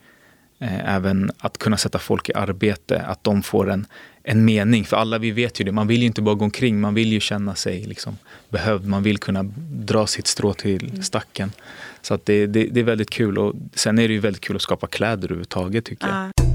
även 0.59 1.31
att 1.39 1.59
kunna 1.59 1.77
sätta 1.77 1.99
folk 1.99 2.29
i 2.29 2.35
arbete, 2.35 3.01
att 3.01 3.25
de 3.25 3.43
får 3.43 3.71
en, 3.71 3.87
en 4.23 4.45
mening. 4.45 4.85
För 4.85 4.97
alla 4.97 5.19
vi 5.19 5.31
vet 5.31 5.61
ju 5.61 5.65
det, 5.65 5.73
man 5.73 5.87
vill 5.87 6.01
ju 6.01 6.07
inte 6.07 6.23
bara 6.23 6.35
gå 6.35 6.45
omkring, 6.45 6.81
man 6.81 6.95
vill 6.95 7.13
ju 7.13 7.21
känna 7.21 7.55
sig 7.55 7.85
liksom 7.85 8.19
behövd. 8.49 8.87
Man 8.87 9.03
vill 9.03 9.19
kunna 9.19 9.43
dra 9.71 10.07
sitt 10.07 10.27
strå 10.27 10.55
till 10.55 10.91
mm. 10.91 11.03
stacken. 11.03 11.53
Så 12.03 12.15
att 12.15 12.27
det, 12.27 12.47
det, 12.47 12.65
det, 12.65 12.81
är 12.81 12.85
väldigt 12.85 13.11
kul. 13.11 13.39
Och 13.39 13.55
sen 13.75 13.99
är 13.99 14.09
det 14.09 14.15
ju 14.15 14.21
väldigt 14.21 14.43
kul 14.43 14.57
att 14.57 14.63
skapa 14.63 14.87
kläder 14.87 15.25
överhuvudtaget 15.25 15.85
tycker 15.85 16.09
jag. 16.09 16.46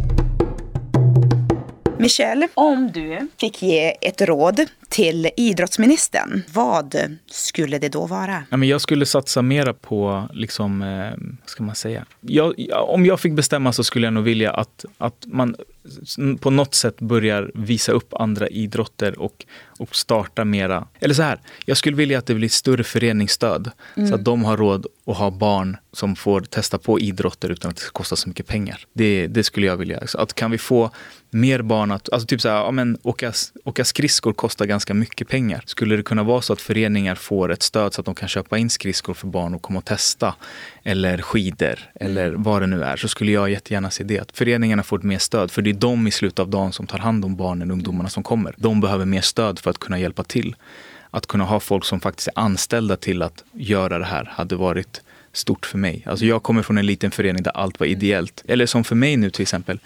Michelle, 2.02 2.48
om 2.54 2.92
du 2.92 3.28
fick 3.38 3.64
ge 3.64 3.98
ett 4.02 4.22
råd 4.22 4.66
till 4.90 5.30
idrottsministern, 5.38 6.44
vad 6.54 6.96
skulle 7.32 7.80
det 7.80 7.90
då 7.90 8.06
vara? 8.06 8.44
Ja, 8.50 8.58
men 8.58 8.70
jag 8.70 8.82
skulle 8.82 9.06
satsa 9.06 9.42
mera 9.42 9.74
på, 9.74 10.30
liksom, 10.34 10.82
eh, 10.82 11.12
ska 11.46 11.64
man 11.64 11.76
säga? 11.76 12.06
Jag, 12.22 12.56
om 12.72 13.06
jag 13.06 13.20
fick 13.20 13.34
bestämma 13.34 13.74
så 13.74 13.84
skulle 13.84 14.08
jag 14.08 14.14
nog 14.14 14.24
vilja 14.24 14.52
att, 14.52 14.86
att 14.98 15.26
man 15.26 15.56
på 16.40 16.50
något 16.50 16.76
sätt 16.76 17.00
börjar 17.00 17.52
visa 17.54 17.92
upp 17.92 18.14
andra 18.14 18.48
idrotter 18.48 19.20
och, 19.20 19.46
och 19.80 19.96
starta 19.96 20.46
mera. 20.46 20.88
Eller 21.00 21.14
så 21.14 21.22
här, 21.22 21.40
jag 21.66 21.78
skulle 21.78 21.96
vilja 21.96 22.18
att 22.18 22.26
det 22.26 22.36
blir 22.36 22.50
större 22.50 22.84
föreningsstöd 22.84 23.72
mm. 23.98 24.10
så 24.10 24.16
att 24.16 24.26
de 24.26 24.44
har 24.44 24.58
råd 24.58 24.86
att 25.06 25.18
ha 25.18 25.32
barn 25.32 25.78
som 25.94 26.16
får 26.16 26.42
testa 26.42 26.78
på 26.78 27.00
idrotter 27.00 27.50
utan 27.50 27.72
att 27.72 27.78
det 27.78 27.92
kostar 27.92 28.16
så 28.16 28.30
mycket 28.30 28.48
pengar. 28.48 28.86
Det, 28.94 29.28
det 29.28 29.44
skulle 29.44 29.68
jag 29.68 29.78
vilja. 29.78 30.08
Så 30.08 30.18
att 30.18 30.34
kan 30.34 30.52
vi 30.52 30.58
få 30.58 30.92
mer 31.34 31.62
barn 31.62 31.92
att, 31.92 32.10
alltså 32.14 32.28
typ 32.28 32.42
så 32.42 32.50
här, 32.50 32.56
ja, 32.56 32.72
men 32.72 32.98
åka, 33.04 33.34
åka 33.64 33.86
skridskor 33.86 34.34
kostar 34.34 34.66
ganska 34.66 34.94
mycket 34.94 35.28
pengar. 35.28 35.64
Skulle 35.66 35.96
det 35.96 36.04
kunna 36.04 36.24
vara 36.24 36.42
så 36.42 36.54
att 36.54 36.62
föreningar 36.62 37.16
får 37.16 37.52
ett 37.52 37.64
stöd 37.64 37.94
så 37.94 38.02
att 38.02 38.06
de 38.06 38.16
kan 38.16 38.30
köpa 38.30 38.58
in 38.58 38.70
skridskor 38.70 39.14
för 39.14 39.28
barn 39.28 39.54
och 39.54 39.62
komma 39.62 39.80
och 39.80 39.86
testa? 39.86 40.36
Eller 40.84 41.18
skidor 41.18 41.80
eller 41.96 42.28
mm. 42.28 42.44
vad 42.44 42.62
det 42.62 42.68
nu 42.68 42.84
är. 42.84 42.98
Så 42.98 43.08
skulle 43.08 43.32
jag 43.32 43.50
jättegärna 43.50 43.92
se 43.92 44.04
det. 44.04 44.20
Att 44.20 44.38
föreningarna 44.38 44.84
får 44.84 44.98
ett 44.98 45.04
mer 45.04 45.18
stöd. 45.18 45.52
För 45.52 45.62
det 45.62 45.70
är 45.70 45.74
de 45.74 46.08
i 46.08 46.12
slutet 46.12 46.40
av 46.40 46.50
dagen 46.50 46.72
som 46.72 46.88
tar 46.88 47.00
hand 47.00 47.26
om 47.26 47.36
barnen 47.36 47.72
och 47.72 47.76
ungdomarna 47.76 48.10
som 48.10 48.24
kommer. 48.24 48.56
De 48.58 48.82
behöver 48.82 49.06
mer 49.06 49.22
stöd 49.22 49.60
för 49.60 49.70
att 49.70 49.78
kunna 49.78 50.00
hjälpa 50.00 50.24
till. 50.24 50.56
Att 51.12 51.26
kunna 51.26 51.44
ha 51.44 51.60
folk 51.60 51.86
som 51.86 52.00
faktiskt 52.00 52.28
är 52.28 52.40
anställda 52.40 52.96
till 52.98 53.22
att 53.22 53.44
göra 53.54 54.00
det 54.00 54.06
här 54.06 54.26
hade 54.34 54.56
varit 54.56 55.02
stort 55.34 55.66
för 55.66 55.78
mig. 55.78 56.04
Alltså 56.06 56.26
jag 56.26 56.44
kommer 56.44 56.62
från 56.62 56.78
en 56.78 56.86
liten 56.86 57.12
förening 57.12 57.44
där 57.44 57.52
allt 57.52 57.80
var 57.80 57.88
ideellt. 57.88 58.44
Eller 58.48 58.66
som 58.66 58.84
för 58.84 58.96
mig 58.96 59.18
nu 59.18 59.30
till 59.30 59.42
exempel 59.42 59.80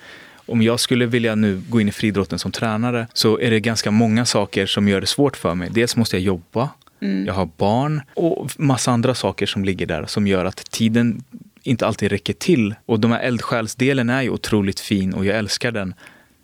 om 0.45 0.61
jag 0.61 0.79
skulle 0.79 1.05
vilja 1.05 1.35
nu 1.35 1.61
gå 1.69 1.81
in 1.81 1.87
i 1.87 1.91
friidrotten 1.91 2.39
som 2.39 2.51
tränare 2.51 3.07
så 3.13 3.39
är 3.39 3.51
det 3.51 3.59
ganska 3.59 3.91
många 3.91 4.25
saker 4.25 4.65
som 4.65 4.87
gör 4.87 5.01
det 5.01 5.07
svårt 5.07 5.37
för 5.37 5.55
mig. 5.55 5.69
Dels 5.71 5.95
måste 5.95 6.15
jag 6.15 6.23
jobba, 6.23 6.69
mm. 7.01 7.25
jag 7.25 7.33
har 7.33 7.49
barn 7.57 8.01
och 8.13 8.51
massa 8.57 8.91
andra 8.91 9.15
saker 9.15 9.45
som 9.45 9.65
ligger 9.65 9.85
där 9.85 10.05
som 10.05 10.27
gör 10.27 10.45
att 10.45 10.71
tiden 10.71 11.23
inte 11.63 11.87
alltid 11.87 12.11
räcker 12.11 12.33
till. 12.33 12.75
Och 12.85 12.99
de 12.99 13.11
här 13.11 13.19
eldsjälsdelen 13.19 14.09
är 14.09 14.21
ju 14.21 14.29
otroligt 14.29 14.79
fin 14.79 15.13
och 15.13 15.25
jag 15.25 15.37
älskar 15.37 15.71
den. 15.71 15.93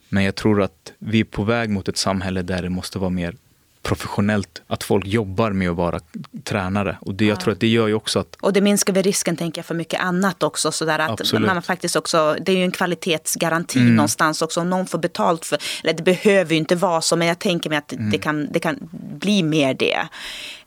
Men 0.10 0.24
jag 0.24 0.36
tror 0.36 0.62
att 0.62 0.94
vi 1.00 1.20
är 1.20 1.24
på 1.24 1.44
väg 1.44 1.70
mot 1.70 1.88
ett 1.88 1.98
samhälle 1.98 2.42
där 2.42 2.62
det 2.62 2.70
måste 2.70 3.00
vara 3.00 3.10
mer 3.10 3.36
professionellt, 3.82 4.62
att 4.68 4.84
folk 4.84 5.08
jobbar 5.08 5.52
med 5.52 5.70
att 5.70 5.76
vara 5.76 6.00
tränare. 6.44 6.98
Och 7.02 7.16
det, 7.16 7.26
jag 7.26 7.40
tror 7.40 7.54
att 7.54 7.60
det 7.60 7.68
gör 7.68 7.88
ju 7.88 7.94
också 7.94 8.20
att... 8.20 8.36
Och 8.42 8.54
det 8.54 8.62
minskar 8.62 8.94
väl 8.94 9.04
risken 9.04 9.36
tänker 9.36 9.60
jag 9.60 9.66
för 9.66 9.76
mycket 9.76 10.02
annat 10.02 10.44
också. 10.44 10.72
Så 10.72 10.86
där 10.86 11.00
att 11.00 11.34
man 11.34 11.62
faktiskt 11.62 11.96
också, 11.96 12.36
det 12.42 12.52
är 12.52 12.58
ju 12.58 12.64
en 12.64 12.72
kvalitetsgaranti 12.72 13.80
mm. 13.80 13.96
någonstans 13.96 14.42
också. 14.42 14.62
Om 14.62 14.70
någon 14.70 14.88
får 14.88 15.00
betalt 15.00 15.46
för, 15.46 15.58
eller 15.84 15.94
det 15.94 16.04
behöver 16.04 16.52
ju 16.52 16.58
inte 16.58 16.76
vara 16.76 17.02
så, 17.02 17.16
men 17.16 17.28
jag 17.28 17.40
tänker 17.40 17.70
mig 17.70 17.78
att 17.78 17.94
mm. 17.94 18.12
det, 18.12 18.18
kan, 18.18 18.48
det 18.52 18.60
kan 18.60 18.78
bli 18.92 19.44
mer 19.44 19.74
det. 19.74 20.08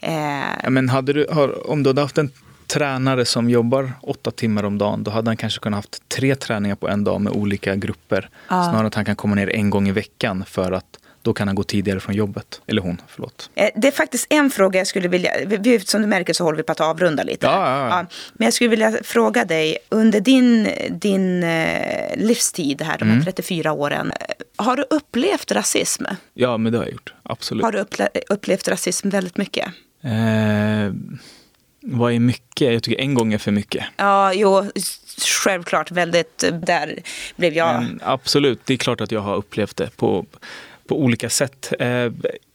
Eh. 0.00 0.14
Ja, 0.62 0.70
men 0.70 0.88
hade 0.88 1.12
du, 1.12 1.26
har, 1.32 1.70
om 1.70 1.82
du 1.82 1.90
hade 1.90 2.00
haft 2.00 2.18
en 2.18 2.30
tränare 2.66 3.24
som 3.24 3.50
jobbar 3.50 3.92
åtta 4.02 4.30
timmar 4.30 4.64
om 4.64 4.78
dagen, 4.78 5.04
då 5.04 5.10
hade 5.10 5.30
han 5.30 5.36
kanske 5.36 5.60
kunnat 5.60 5.78
haft 5.78 6.08
tre 6.08 6.34
träningar 6.34 6.76
på 6.76 6.88
en 6.88 7.04
dag 7.04 7.20
med 7.20 7.32
olika 7.32 7.76
grupper. 7.76 8.28
Ja. 8.48 8.64
Snarare 8.64 8.86
att 8.86 8.94
han 8.94 9.04
kan 9.04 9.16
komma 9.16 9.34
ner 9.34 9.50
en 9.50 9.70
gång 9.70 9.88
i 9.88 9.92
veckan 9.92 10.44
för 10.46 10.72
att 10.72 10.98
då 11.24 11.32
kan 11.32 11.48
han 11.48 11.54
gå 11.54 11.62
tidigare 11.62 12.00
från 12.00 12.14
jobbet. 12.14 12.60
Eller 12.66 12.82
hon, 12.82 13.00
förlåt. 13.08 13.50
Eh, 13.54 13.70
det 13.76 13.88
är 13.88 13.92
faktiskt 13.92 14.26
en 14.30 14.50
fråga 14.50 14.80
jag 14.80 14.86
skulle 14.86 15.08
vilja, 15.08 15.30
som 15.84 16.02
du 16.02 16.08
märker 16.08 16.32
så 16.32 16.44
håller 16.44 16.56
vi 16.56 16.62
på 16.62 16.72
att 16.72 16.80
avrunda 16.80 17.22
lite. 17.22 17.46
Ja, 17.46 17.52
ja, 17.52 17.88
ja. 17.88 18.06
men 18.32 18.44
jag 18.44 18.54
skulle 18.54 18.70
vilja 18.70 18.92
fråga 19.02 19.44
dig, 19.44 19.78
under 19.88 20.20
din, 20.20 20.68
din 20.90 21.42
eh, 21.42 22.16
livstid 22.16 22.82
här, 22.82 22.98
de 22.98 23.04
här 23.04 23.12
mm. 23.12 23.24
34 23.24 23.72
åren, 23.72 24.12
har 24.56 24.76
du 24.76 24.82
upplevt 24.90 25.52
rasism? 25.52 26.04
Ja, 26.34 26.56
men 26.56 26.72
det 26.72 26.78
har 26.78 26.84
jag 26.84 26.92
gjort. 26.92 27.14
Absolut. 27.22 27.64
Har 27.64 27.72
du 27.72 27.84
upplevt 28.28 28.68
rasism 28.68 29.08
väldigt 29.08 29.36
mycket? 29.36 29.66
Eh, 30.02 30.92
vad 31.80 32.12
är 32.12 32.18
mycket? 32.18 32.72
Jag 32.72 32.82
tycker 32.82 33.00
en 33.00 33.14
gång 33.14 33.32
är 33.32 33.38
för 33.38 33.52
mycket. 33.52 33.84
Ja, 33.96 34.32
jo, 34.32 34.70
självklart. 35.44 35.90
Väldigt, 35.90 36.44
där 36.52 36.98
blev 37.36 37.52
jag... 37.52 37.74
Men 37.74 38.00
absolut, 38.04 38.60
det 38.64 38.74
är 38.74 38.78
klart 38.78 39.00
att 39.00 39.12
jag 39.12 39.20
har 39.20 39.36
upplevt 39.36 39.76
det 39.76 39.96
på 39.96 40.26
på 40.86 41.00
olika 41.00 41.30
sätt. 41.30 41.72
Eh, 41.78 42.12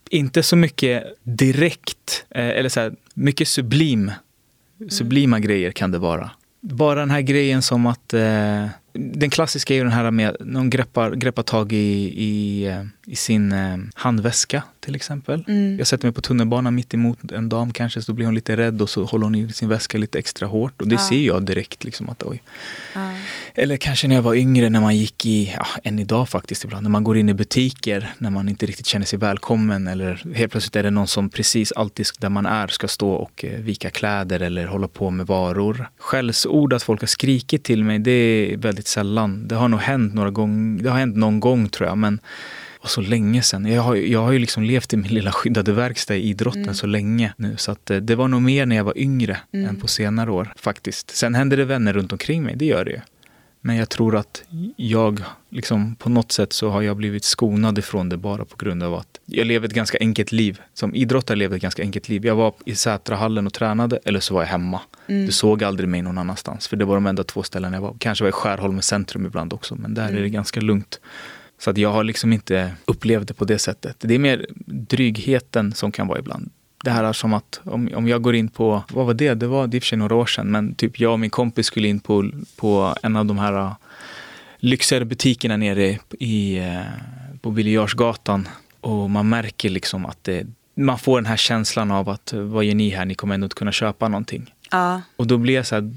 inte 0.10 0.44
så 0.44 0.56
mycket 0.56 1.04
direkt, 1.24 2.26
eh, 2.30 2.48
eller 2.48 2.70
så 2.70 2.80
här, 2.80 2.96
mycket 3.14 3.48
sublim. 3.48 4.12
Sublima 4.90 5.38
mm. 5.38 5.48
grejer 5.48 5.72
kan 5.72 5.92
det 5.92 5.98
vara. 5.98 6.32
Bara 6.62 7.00
den 7.00 7.12
här 7.12 7.22
grejen 7.22 7.62
som 7.62 7.86
att 7.86 8.14
eh, 8.14 8.66
den 8.94 9.30
klassiska 9.30 9.74
är 9.74 9.78
ju 9.78 9.84
den 9.84 9.92
här 9.92 10.12
med 10.12 10.36
någon 10.40 10.70
greppar, 10.70 11.12
greppar 11.12 11.44
tag 11.44 11.74
i, 11.74 12.14
i, 12.18 12.76
i 13.06 13.16
sin 13.16 13.52
eh, 13.52 13.78
handväska 13.94 14.64
till 14.80 14.96
exempel. 14.96 15.44
Mm. 15.48 15.78
Jag 15.78 15.88
sätter 15.88 16.06
mig 16.06 16.14
på 16.14 16.22
tunnelbanan 16.22 16.76
mitt 16.76 16.94
emot 16.94 17.32
en 17.32 17.50
dam 17.50 17.74
kanske 17.74 18.02
så 18.02 18.14
blir 18.14 18.26
hon 18.26 18.36
lite 18.36 18.58
rädd 18.58 18.82
och 18.82 18.90
så 18.90 19.04
håller 19.04 19.24
hon 19.24 19.36
i 19.36 19.50
sin 19.50 19.70
väska 19.70 19.98
lite 19.98 20.20
extra 20.20 20.48
hårt 20.48 20.82
och 20.82 20.88
det 20.88 20.96
ja. 20.96 21.10
ser 21.10 21.22
jag 21.22 21.44
direkt 21.44 21.84
liksom 21.84 22.10
att 22.10 22.24
oj. 22.24 22.44
Ja. 22.96 23.12
Eller 23.54 23.78
kanske 23.78 24.08
när 24.08 24.16
jag 24.16 24.22
var 24.22 24.36
yngre 24.36 24.70
när 24.70 24.82
man 24.82 24.98
gick 24.98 25.26
i, 25.26 25.54
ja, 25.58 25.68
än 25.84 26.00
idag 26.00 26.30
faktiskt 26.30 26.64
ibland, 26.64 26.84
när 26.84 26.90
man 26.90 27.04
går 27.04 27.18
in 27.18 27.30
i 27.30 27.34
butiker 27.34 28.14
när 28.18 28.30
man 28.30 28.50
inte 28.50 28.66
riktigt 28.66 28.86
känner 28.86 29.06
sig 29.06 29.20
välkommen 29.20 29.88
eller 29.88 30.34
helt 30.36 30.52
plötsligt 30.52 30.76
är 30.76 30.84
det 30.84 30.90
någon 30.90 31.08
som 31.08 31.30
precis 31.30 31.72
alltid 31.72 32.06
där 32.20 32.30
man 32.30 32.46
är 32.46 32.68
ska 32.68 32.88
stå 32.88 33.12
och 33.12 33.46
eh, 33.46 33.60
vika 33.60 33.90
kläder 33.90 34.40
eller 34.40 34.66
hålla 34.66 34.88
på 34.88 35.10
med 35.10 35.28
varor. 35.28 35.90
Skällsord, 35.98 36.74
att 36.74 36.84
folk 36.84 37.02
har 37.02 37.08
skrikit 37.08 37.64
till 37.64 37.84
mig, 37.84 38.00
det 38.00 38.12
är 38.12 38.58
väldigt 38.58 38.79
sällan. 38.88 39.48
Det 39.48 39.56
har 39.56 39.68
nog 39.68 39.80
hänt 39.80 40.14
några 40.14 40.32
gånger, 40.32 40.84
det 40.84 40.90
har 40.90 40.98
hänt 40.98 41.16
någon 41.16 41.40
gång 41.40 41.70
tror 41.70 41.90
jag 41.90 41.98
men 41.98 42.20
var 42.82 42.90
så 42.90 43.02
länge 43.02 43.42
sedan. 43.42 43.66
Jag 43.66 43.82
har, 43.82 43.96
jag 43.96 44.20
har 44.20 44.32
ju 44.32 44.40
liksom 44.40 44.64
levt 44.64 44.94
i 44.94 44.98
min 44.98 45.14
lilla 45.14 45.32
skyddade 45.32 45.72
verkstad 45.72 46.16
i 46.16 46.30
idrotten 46.30 46.64
mm. 46.64 46.76
så 46.76 46.88
länge 46.88 47.34
nu. 47.38 47.58
Så 47.58 47.72
att 47.72 47.92
eh, 47.92 47.98
det 47.98 48.16
var 48.16 48.28
nog 48.28 48.42
mer 48.42 48.66
när 48.66 48.76
jag 48.76 48.84
var 48.84 48.98
yngre 48.98 49.38
mm. 49.54 49.70
än 49.70 49.76
på 49.76 49.88
senare 49.88 50.32
år 50.32 50.54
faktiskt. 50.56 51.10
Sen 51.10 51.36
hände 51.36 51.56
det 51.56 51.66
vänner 51.66 51.94
runt 51.94 52.12
omkring 52.12 52.44
mig, 52.44 52.56
det 52.56 52.66
gör 52.66 52.86
det 52.86 52.92
ju. 52.92 53.00
Men 53.62 53.76
jag 53.76 53.90
tror 53.90 54.16
att 54.16 54.44
jag, 54.76 55.24
liksom, 55.50 55.96
på 55.96 56.10
något 56.10 56.32
sätt 56.32 56.54
så 56.54 56.70
har 56.70 56.82
jag 56.82 56.98
blivit 56.98 57.24
skonad 57.24 57.78
ifrån 57.78 58.10
det 58.10 58.18
bara 58.18 58.46
på 58.46 58.58
grund 58.58 58.84
av 58.84 58.94
att 58.94 59.20
jag 59.26 59.48
lever 59.48 59.68
ett 59.68 59.74
ganska 59.74 59.98
enkelt 60.02 60.32
liv. 60.32 60.62
Som 60.74 60.96
idrottare 60.96 61.38
levde 61.38 61.56
ett 61.56 61.62
ganska 61.62 61.82
enkelt 61.82 62.10
liv. 62.10 62.26
Jag 62.26 62.36
var 62.36 62.54
i 62.66 62.76
Sätrahallen 62.76 63.48
och 63.48 63.54
tränade 63.54 64.00
eller 64.06 64.20
så 64.20 64.34
var 64.34 64.42
jag 64.42 64.48
hemma. 64.48 64.82
Mm. 65.08 65.26
Du 65.26 65.32
såg 65.32 65.64
aldrig 65.64 65.90
mig 65.90 66.02
någon 66.02 66.18
annanstans. 66.18 66.68
För 66.68 66.78
det 66.78 66.86
var 66.86 66.96
de 66.96 67.06
enda 67.06 67.24
två 67.24 67.44
ställen 67.44 67.74
jag 67.74 67.82
var. 67.82 67.96
Kanske 68.00 68.24
var 68.24 68.28
jag 68.28 68.32
i 68.32 68.42
Skärholmen 68.42 68.82
centrum 68.82 69.26
ibland 69.26 69.54
också, 69.54 69.76
men 69.76 69.94
där 69.94 70.04
mm. 70.04 70.18
är 70.18 70.22
det 70.22 70.30
ganska 70.30 70.62
lugnt. 70.62 71.00
Så 71.60 71.70
att 71.70 71.78
jag 71.78 71.92
har 71.92 72.04
liksom 72.04 72.34
inte 72.34 72.72
upplevt 72.86 73.28
det 73.28 73.34
på 73.34 73.46
det 73.46 73.60
sättet. 73.60 73.96
Det 74.00 74.16
är 74.16 74.20
mer 74.20 74.48
drygheten 74.66 75.74
som 75.74 75.92
kan 75.92 76.08
vara 76.08 76.20
ibland 76.20 76.50
det 76.84 76.92
här 76.92 77.04
är 77.04 77.14
som 77.14 77.34
att 77.34 77.62
om, 77.64 77.90
om 77.96 78.08
jag 78.08 78.22
går 78.22 78.36
in 78.36 78.48
på, 78.48 78.84
vad 78.90 79.06
var 79.06 79.14
det? 79.14 79.34
Det 79.34 79.48
var 79.48 79.76
i 79.76 79.80
och 79.80 79.84
för 79.84 79.88
sig 79.88 79.98
några 79.98 80.16
år 80.16 80.26
sedan, 80.26 80.52
men 80.52 80.76
typ 80.76 81.00
jag 81.00 81.12
och 81.12 81.20
min 81.20 81.30
kompis 81.30 81.66
skulle 81.66 81.88
in 81.88 82.00
på, 82.00 82.32
på 82.56 82.96
en 83.04 83.16
av 83.16 83.26
de 83.26 83.40
här 83.40 83.54
uh, 83.54 83.72
lyxigare 84.58 85.06
butikerna 85.06 85.58
nere 85.58 85.98
i, 86.20 86.60
uh, 86.60 86.82
på 87.42 87.52
Birger 87.52 87.90
och 88.82 89.10
man 89.10 89.30
märker 89.30 89.70
liksom 89.70 90.06
att 90.06 90.24
det, 90.24 90.48
man 90.76 91.00
får 91.00 91.18
den 91.18 91.26
här 91.26 91.38
känslan 91.38 91.92
av 91.92 92.10
att 92.10 92.34
vad 92.34 92.64
gör 92.64 92.76
ni 92.76 92.90
här? 92.90 93.06
Ni 93.06 93.16
kommer 93.16 93.36
ändå 93.36 93.46
inte 93.46 93.56
kunna 93.56 93.72
köpa 93.72 94.08
någonting. 94.08 94.54
Ja. 94.72 95.02
Och 95.16 95.28
då 95.28 95.38
blir 95.38 95.54
jag 95.54 95.68
så 95.68 95.76
här, 95.76 95.92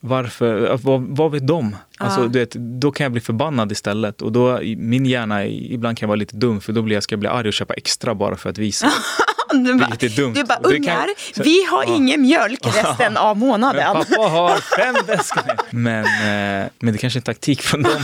varför, 0.00 0.78
vad, 0.82 1.02
vad 1.02 1.32
vet 1.32 1.46
de? 1.46 1.76
Ja. 1.98 2.04
Alltså, 2.04 2.28
du 2.28 2.38
vet, 2.38 2.52
då 2.52 2.92
kan 2.92 3.04
jag 3.04 3.12
bli 3.12 3.20
förbannad 3.20 3.72
istället. 3.72 4.22
Och 4.22 4.32
då, 4.32 4.60
min 4.76 5.06
hjärna 5.06 5.46
ibland 5.46 5.98
kan 5.98 6.08
vara 6.08 6.16
lite 6.16 6.36
dum 6.36 6.60
för 6.60 6.72
då 6.72 6.82
blir 6.82 6.96
jag, 6.96 7.02
ska 7.02 7.12
jag 7.12 7.20
bli 7.20 7.28
arg 7.28 7.48
och 7.48 7.54
köpa 7.54 7.74
extra 7.74 8.14
bara 8.14 8.36
för 8.36 8.50
att 8.50 8.58
visa. 8.58 8.86
Det 9.52 10.06
är 10.06 10.16
dumt. 10.16 10.34
Du 10.34 10.44
bara, 10.44 10.58
ungar, 10.62 11.06
kan, 11.34 11.44
vi 11.44 11.64
har 11.64 11.84
ja. 11.84 11.94
ingen 11.94 12.22
mjölk 12.22 12.66
resten 12.66 13.16
av 13.16 13.36
månaden. 13.36 13.92
Men 13.92 14.04
pappa 14.04 14.22
har 14.22 14.58
fem 14.58 14.96
väskor. 15.06 15.42
Men, 15.70 16.04
eh, 16.04 16.68
men 16.78 16.92
det 16.92 16.98
kanske 16.98 17.16
är 17.16 17.20
en 17.20 17.24
taktik 17.24 17.62
från 17.62 17.82
dem. 17.82 17.92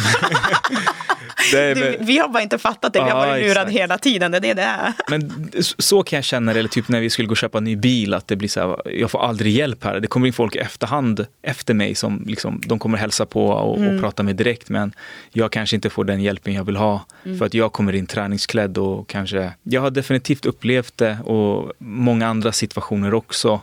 du, 1.52 1.96
vi 2.00 2.18
har 2.18 2.28
bara 2.28 2.42
inte 2.42 2.58
fattat 2.58 2.92
det, 2.92 3.04
vi 3.04 3.10
har 3.10 3.26
varit 3.26 3.46
lurade 3.48 3.72
hela 3.72 3.98
tiden. 3.98 4.32
Det 4.32 4.50
är 4.50 4.54
det. 4.54 4.92
Men 5.08 5.50
så 5.78 6.02
kan 6.02 6.16
jag 6.16 6.24
känna 6.24 6.52
det, 6.52 6.58
eller 6.58 6.68
typ 6.68 6.88
när 6.88 7.00
vi 7.00 7.10
skulle 7.10 7.28
gå 7.28 7.32
och 7.32 7.36
köpa 7.36 7.58
en 7.58 7.64
ny 7.64 7.76
bil, 7.76 8.14
att 8.14 8.28
det 8.28 8.36
blir 8.36 8.48
så 8.48 8.60
här, 8.60 8.92
jag 8.98 9.10
får 9.10 9.24
aldrig 9.24 9.52
hjälp 9.52 9.84
här. 9.84 10.00
Det 10.00 10.06
kommer 10.06 10.26
in 10.26 10.32
folk 10.32 10.56
i 10.56 10.58
efterhand 10.58 11.26
efter 11.42 11.74
mig 11.74 11.94
som 11.94 12.24
liksom, 12.26 12.62
de 12.66 12.78
kommer 12.78 12.98
hälsa 12.98 13.26
på 13.26 13.46
och, 13.46 13.78
mm. 13.78 13.94
och 13.94 14.02
prata 14.02 14.22
med 14.22 14.36
direkt, 14.36 14.68
men 14.68 14.92
jag 15.32 15.52
kanske 15.52 15.76
inte 15.76 15.90
får 15.90 16.04
den 16.04 16.22
hjälpen 16.22 16.54
jag 16.54 16.64
vill 16.64 16.76
ha. 16.76 17.06
Mm. 17.24 17.38
För 17.38 17.46
att 17.46 17.54
jag 17.54 17.72
kommer 17.72 17.92
in 17.94 18.06
träningsklädd 18.06 18.78
och 18.78 19.08
kanske, 19.08 19.52
jag 19.62 19.80
har 19.80 19.90
definitivt 19.90 20.46
upplevt 20.46 20.96
det 20.96 21.18
och 21.24 21.72
många 21.78 22.26
andra 22.26 22.52
situationer 22.52 23.14
också. 23.14 23.60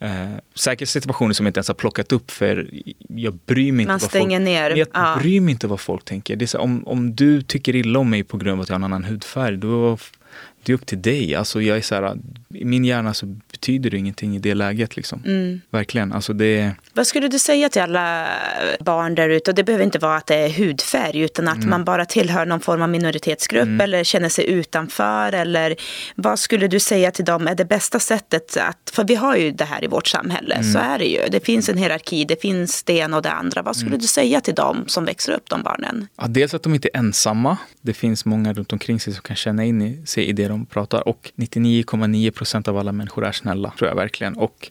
Eh, 0.00 0.26
säkert 0.54 0.88
situationer 0.88 1.34
som 1.34 1.46
jag 1.46 1.50
inte 1.50 1.58
ens 1.58 1.68
har 1.68 1.74
plockat 1.74 2.12
upp 2.12 2.30
för 2.30 2.70
jag 3.08 3.34
bryr 3.34 3.72
mig 3.72 3.82
inte 3.82 3.92
Man 3.92 4.00
stänger 4.00 4.38
folk, 4.38 4.44
ner. 4.44 4.70
Jag 4.70 4.88
ja. 4.94 5.16
bryr 5.20 5.40
mig 5.40 5.52
inte 5.52 5.66
vad 5.66 5.80
folk 5.80 6.04
tänker. 6.04 6.36
Det 6.36 6.44
är 6.44 6.46
så, 6.46 6.58
om, 6.58 6.86
om 6.86 7.14
du 7.14 7.42
tycker 7.42 7.76
illa 7.76 7.98
om 7.98 8.10
mig 8.10 8.24
på 8.24 8.36
grund 8.36 8.52
av 8.52 8.60
att 8.60 8.68
jag 8.68 8.74
har 8.74 8.80
en 8.80 8.84
annan 8.84 9.04
hudfärg, 9.04 9.56
då 9.56 9.98
det 10.66 10.72
är 10.72 10.74
upp 10.74 10.86
till 10.86 11.02
dig. 11.02 11.34
Alltså 11.34 11.62
jag 11.62 11.76
är 11.76 11.82
så 11.82 11.94
här, 11.94 12.16
I 12.54 12.64
min 12.64 12.84
hjärna 12.84 13.14
så 13.14 13.26
betyder 13.26 13.90
det 13.90 13.96
ingenting 13.96 14.36
i 14.36 14.38
det 14.38 14.54
läget. 14.54 14.96
Liksom. 14.96 15.22
Mm. 15.26 15.60
Verkligen. 15.70 16.12
Alltså 16.12 16.32
det... 16.32 16.72
Vad 16.92 17.06
skulle 17.06 17.28
du 17.28 17.38
säga 17.38 17.68
till 17.68 17.82
alla 17.82 18.28
barn 18.80 19.14
där 19.14 19.28
ute? 19.28 19.52
Det 19.52 19.64
behöver 19.64 19.84
inte 19.84 19.98
vara 19.98 20.16
att 20.16 20.26
det 20.26 20.34
är 20.34 20.48
hudfärg 20.48 21.20
utan 21.20 21.48
att 21.48 21.56
mm. 21.56 21.70
man 21.70 21.84
bara 21.84 22.04
tillhör 22.04 22.46
någon 22.46 22.60
form 22.60 22.82
av 22.82 22.88
minoritetsgrupp 22.88 23.62
mm. 23.62 23.80
eller 23.80 24.04
känner 24.04 24.28
sig 24.28 24.50
utanför. 24.50 25.32
Eller 25.32 25.76
vad 26.14 26.38
skulle 26.38 26.68
du 26.68 26.80
säga 26.80 27.10
till 27.10 27.24
dem 27.24 27.46
är 27.46 27.54
det 27.54 27.64
bästa 27.64 28.00
sättet 28.00 28.56
att, 28.56 28.90
för 28.92 29.04
vi 29.04 29.14
har 29.14 29.36
ju 29.36 29.50
det 29.50 29.64
här 29.64 29.84
i 29.84 29.86
vårt 29.86 30.06
samhälle, 30.06 30.54
mm. 30.54 30.72
så 30.72 30.78
är 30.78 30.98
det 30.98 31.04
ju. 31.04 31.20
Det 31.30 31.44
finns 31.44 31.68
en 31.68 31.78
hierarki, 31.78 32.24
det 32.24 32.40
finns 32.42 32.82
det 32.82 32.92
ena 32.92 33.16
och 33.16 33.22
det 33.22 33.30
andra. 33.32 33.62
Vad 33.62 33.76
skulle 33.76 33.88
mm. 33.88 34.00
du 34.00 34.06
säga 34.06 34.40
till 34.40 34.54
dem 34.54 34.84
som 34.86 35.04
växer 35.04 35.32
upp, 35.32 35.48
de 35.48 35.62
barnen? 35.62 36.06
Ja, 36.16 36.26
dels 36.26 36.54
att 36.54 36.62
de 36.62 36.74
inte 36.74 36.88
är 36.92 36.98
ensamma. 36.98 37.56
Det 37.80 37.94
finns 37.94 38.24
många 38.24 38.52
runt 38.52 38.72
omkring 38.72 39.00
sig 39.00 39.12
som 39.12 39.22
kan 39.22 39.36
känna 39.36 39.64
in 39.64 40.06
sig 40.06 40.24
i 40.24 40.32
det 40.32 40.48
de 40.48 40.55
pratar. 40.64 41.08
Och 41.08 41.32
99,9 41.36 42.30
procent 42.30 42.68
av 42.68 42.78
alla 42.78 42.92
människor 42.92 43.24
är 43.24 43.32
snälla, 43.32 43.72
tror 43.78 43.88
jag 43.88 43.96
verkligen. 43.96 44.36
Och 44.36 44.70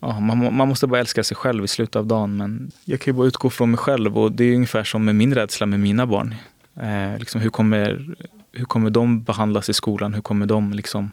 ja, 0.00 0.20
man, 0.20 0.56
man, 0.56 0.68
måste 0.68 0.86
bara 0.86 1.00
älska 1.00 1.24
sig 1.24 1.36
själv 1.36 1.64
i 1.64 1.68
slutet 1.68 1.96
av 1.96 2.06
dagen. 2.06 2.36
Men 2.36 2.70
jag 2.84 3.00
kan 3.00 3.12
ju 3.12 3.16
bara 3.16 3.26
utgå 3.26 3.50
från 3.50 3.70
mig 3.70 3.78
själv 3.78 4.18
och 4.18 4.32
det 4.32 4.44
är 4.44 4.54
ungefär 4.54 4.84
som 4.84 5.04
med 5.04 5.14
min 5.14 5.34
rädsla 5.34 5.66
med 5.66 5.80
mina 5.80 6.06
barn. 6.06 6.34
Eh, 6.76 7.18
liksom, 7.18 7.40
hur, 7.40 7.50
kommer, 7.50 8.14
hur 8.52 8.64
kommer 8.64 8.90
de 8.90 9.22
behandlas 9.22 9.68
i 9.68 9.72
skolan? 9.72 10.14
Hur 10.14 10.22
kommer 10.22 10.46
de 10.46 10.72
liksom 10.72 11.10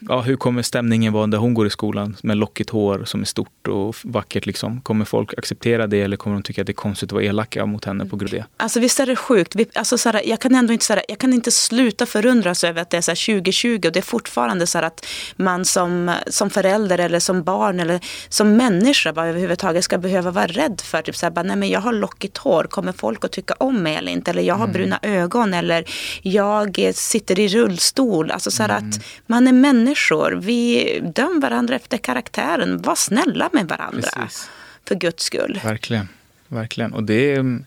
ja, 0.00 0.20
hur 0.20 0.36
kommer 0.36 0.62
stämningen 0.62 1.12
vara 1.12 1.26
när 1.26 1.38
hon 1.38 1.54
går 1.54 1.66
i 1.66 1.70
skolan 1.70 2.16
med 2.22 2.36
lockigt 2.36 2.70
hår 2.70 3.02
som 3.04 3.20
är 3.20 3.24
stort 3.24 3.68
och 3.68 3.96
vackert? 4.02 4.46
Liksom? 4.46 4.80
Kommer 4.80 5.04
folk 5.04 5.38
acceptera 5.38 5.86
det 5.86 6.00
eller 6.00 6.16
kommer 6.16 6.36
de 6.36 6.42
tycka 6.42 6.60
att 6.60 6.66
det 6.66 6.70
är 6.70 6.74
konstigt 6.74 7.08
att 7.08 7.12
vara 7.12 7.24
elaka 7.24 7.66
mot 7.66 7.84
henne 7.84 8.06
på 8.06 8.16
grund 8.16 8.34
av 8.34 8.38
det? 8.38 8.46
Alltså 8.56 8.80
visst 8.80 9.00
är 9.00 9.06
det 9.06 9.16
sjukt. 9.16 9.56
Vi, 9.56 9.66
alltså, 9.74 9.98
så 9.98 10.08
här, 10.08 10.22
jag, 10.24 10.40
kan 10.40 10.54
ändå 10.54 10.72
inte, 10.72 10.84
så 10.84 10.92
här, 10.92 11.02
jag 11.08 11.18
kan 11.18 11.32
inte 11.32 11.50
sluta 11.50 12.06
förundras 12.06 12.64
över 12.64 12.82
att 12.82 12.90
det 12.90 12.96
är 12.96 13.00
så 13.00 13.10
här, 13.10 13.40
2020 13.40 13.86
och 13.86 13.92
det 13.92 13.98
är 13.98 14.02
fortfarande 14.02 14.66
så 14.66 14.78
att 14.78 15.06
man 15.36 15.64
som, 15.64 16.14
som 16.26 16.50
förälder 16.50 16.98
eller 16.98 17.20
som 17.20 17.42
barn 17.42 17.80
eller 17.80 18.00
som 18.28 18.56
människa 18.56 19.12
bara 19.12 19.26
överhuvudtaget 19.26 19.84
ska 19.84 19.98
behöva 19.98 20.30
vara 20.30 20.46
rädd 20.46 20.80
för 20.84 21.02
typ 21.02 21.16
så 21.16 21.26
här, 21.26 21.30
bara, 21.30 21.42
nej 21.42 21.56
men 21.56 21.68
jag 21.68 21.80
har 21.80 21.92
lockigt 21.92 22.36
hår, 22.36 22.64
kommer 22.64 22.92
folk 22.92 23.24
att 23.24 23.32
tycka 23.32 23.54
om 23.58 23.82
mig 23.82 23.96
eller 23.96 24.12
inte? 24.12 24.30
Eller 24.30 24.42
jag 24.42 24.54
har 24.54 24.64
mm. 24.64 24.72
bruna 24.72 24.98
ögon 25.02 25.54
eller 25.54 25.84
jag 26.22 26.92
sitter 26.94 27.40
i 27.40 27.48
rullstol. 27.48 28.30
Alltså 28.30 28.50
så 28.50 28.62
mm. 28.62 28.76
att 28.76 29.00
man 29.26 29.48
är 29.48 29.52
människa 29.52 29.85
människor. 29.86 30.32
Vi 30.32 31.00
döm 31.14 31.40
varandra 31.40 31.76
efter 31.76 31.98
karaktären. 31.98 32.82
Var 32.82 32.94
snälla 32.94 33.50
med 33.52 33.68
varandra. 33.68 34.08
Precis. 34.14 34.50
För 34.84 34.94
Guds 34.94 35.24
skull. 35.24 35.60
Verkligen. 35.64 36.08
Verkligen. 36.48 36.92
Och 36.92 37.02
det 37.02 37.34
är, 37.34 37.58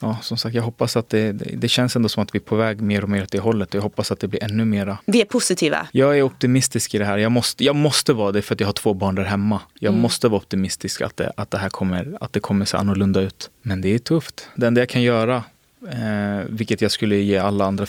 ja, 0.00 0.18
som 0.22 0.38
sagt, 0.38 0.54
jag 0.54 0.62
hoppas 0.62 0.96
att 0.96 1.08
det, 1.08 1.32
det, 1.32 1.56
det, 1.56 1.68
känns 1.68 1.96
ändå 1.96 2.08
som 2.08 2.22
att 2.22 2.34
vi 2.34 2.38
är 2.38 2.42
på 2.42 2.56
väg 2.56 2.80
mer 2.80 3.02
och 3.02 3.08
mer 3.08 3.22
åt 3.22 3.30
det 3.32 3.38
hållet. 3.38 3.74
Jag 3.74 3.82
hoppas 3.82 4.12
att 4.12 4.20
det 4.20 4.28
blir 4.28 4.44
ännu 4.44 4.64
mera. 4.64 4.98
Vi 5.06 5.20
är 5.20 5.24
positiva. 5.24 5.86
Jag 5.92 6.18
är 6.18 6.22
optimistisk 6.22 6.94
i 6.94 6.98
det 6.98 7.04
här. 7.04 7.18
Jag 7.18 7.32
måste, 7.32 7.64
jag 7.64 7.76
måste 7.76 8.12
vara 8.12 8.32
det 8.32 8.42
för 8.42 8.54
att 8.54 8.60
jag 8.60 8.68
har 8.68 8.72
två 8.72 8.94
barn 8.94 9.14
där 9.14 9.24
hemma. 9.24 9.60
Jag 9.78 9.90
mm. 9.90 10.02
måste 10.02 10.28
vara 10.28 10.38
optimistisk 10.38 11.00
att 11.00 11.16
det, 11.16 11.32
att 11.36 11.50
det 11.50 11.58
här 11.58 11.68
kommer, 11.68 12.16
att 12.20 12.32
det 12.32 12.40
kommer 12.40 12.64
se 12.64 12.76
annorlunda 12.76 13.20
ut. 13.20 13.50
Men 13.62 13.80
det 13.80 13.94
är 13.94 13.98
tufft. 13.98 14.48
Det 14.54 14.66
enda 14.66 14.80
jag 14.80 14.88
kan 14.88 15.02
göra 15.02 15.44
Eh, 15.88 16.44
vilket 16.48 16.80
jag 16.80 16.90
skulle 16.90 17.16
ge 17.16 17.38
alla 17.38 17.64
andra 17.64 17.86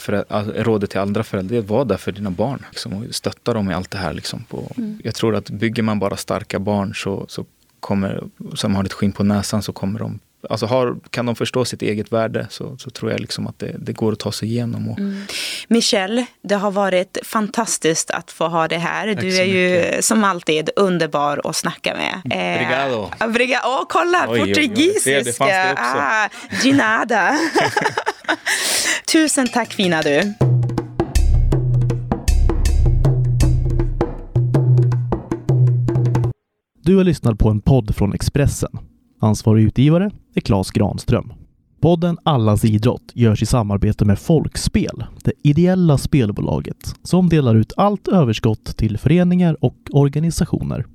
rådet 0.55 0.89
till 0.89 0.99
andra 0.99 1.23
föräldrar. 1.23 1.61
Var 1.61 1.85
där 1.85 1.97
för 1.97 2.11
dina 2.11 2.31
barn. 2.31 2.65
Liksom, 2.69 2.93
och 2.93 3.15
stötta 3.15 3.53
dem 3.53 3.71
i 3.71 3.73
allt 3.73 3.91
det 3.91 3.97
här. 3.97 4.13
Liksom, 4.13 4.43
på. 4.43 4.71
Mm. 4.77 4.99
Jag 5.03 5.15
tror 5.15 5.35
att 5.35 5.49
bygger 5.49 5.83
man 5.83 5.99
bara 5.99 6.17
starka 6.17 6.59
barn 6.59 6.95
så, 6.95 7.25
så 7.29 7.45
kommer, 7.79 8.23
som 8.55 8.75
har 8.75 8.83
ett 8.83 8.93
skinn 8.93 9.11
på 9.11 9.23
näsan 9.23 9.63
så 9.63 9.73
kommer 9.73 9.99
de 9.99 10.19
Alltså 10.49 10.65
har, 10.65 10.97
kan 11.09 11.25
de 11.25 11.35
förstå 11.35 11.65
sitt 11.65 11.81
eget 11.81 12.11
värde 12.11 12.47
så, 12.49 12.77
så 12.77 12.89
tror 12.89 13.11
jag 13.11 13.19
liksom 13.19 13.47
att 13.47 13.59
det, 13.59 13.75
det, 13.79 13.93
går 13.93 14.11
att 14.11 14.19
ta 14.19 14.31
sig 14.31 14.47
igenom. 14.47 14.89
Och... 14.89 14.99
Mm. 14.99 15.21
Michelle, 15.67 16.25
det 16.41 16.55
har 16.55 16.71
varit 16.71 17.17
fantastiskt 17.23 18.11
att 18.11 18.31
få 18.31 18.47
ha 18.47 18.67
dig 18.67 18.77
här. 18.77 19.13
Tack 19.13 19.21
du 19.21 19.37
är 19.37 19.43
ju 19.43 20.01
som 20.01 20.23
alltid 20.23 20.69
underbar 20.75 21.41
att 21.43 21.55
snacka 21.55 21.95
med. 21.95 22.21
Obrigado. 22.25 23.11
Eh, 23.19 23.27
obrigado. 23.27 23.67
Åh, 23.67 23.83
kolla, 23.89 24.25
oj, 24.29 24.39
portugisiska. 24.39 25.11
Oj, 25.11 25.17
oj. 25.17 25.23
Det, 25.23 25.47
det. 25.47 25.75
Ah, 25.77 26.29
ginada. 26.63 27.39
Tusen 29.11 29.47
tack 29.47 29.73
fina 29.73 30.01
du. 30.01 30.33
Du 36.87 36.95
har 36.95 37.03
lyssnat 37.03 37.37
på 37.37 37.49
en 37.49 37.61
podd 37.61 37.95
från 37.95 38.13
Expressen. 38.13 38.79
Ansvarig 39.19 39.63
utgivare 39.63 40.11
är 40.33 40.41
Klas 40.41 40.71
Granström. 40.71 41.33
Podden 41.81 42.17
Allas 42.23 42.65
idrott 42.65 43.11
görs 43.13 43.41
i 43.41 43.45
samarbete 43.45 44.05
med 44.05 44.19
Folkspel, 44.19 45.03
det 45.23 45.31
ideella 45.43 45.97
spelbolaget 45.97 46.95
som 47.03 47.29
delar 47.29 47.55
ut 47.55 47.73
allt 47.77 48.07
överskott 48.07 48.77
till 48.77 48.97
föreningar 48.97 49.57
och 49.61 49.77
organisationer. 49.91 50.85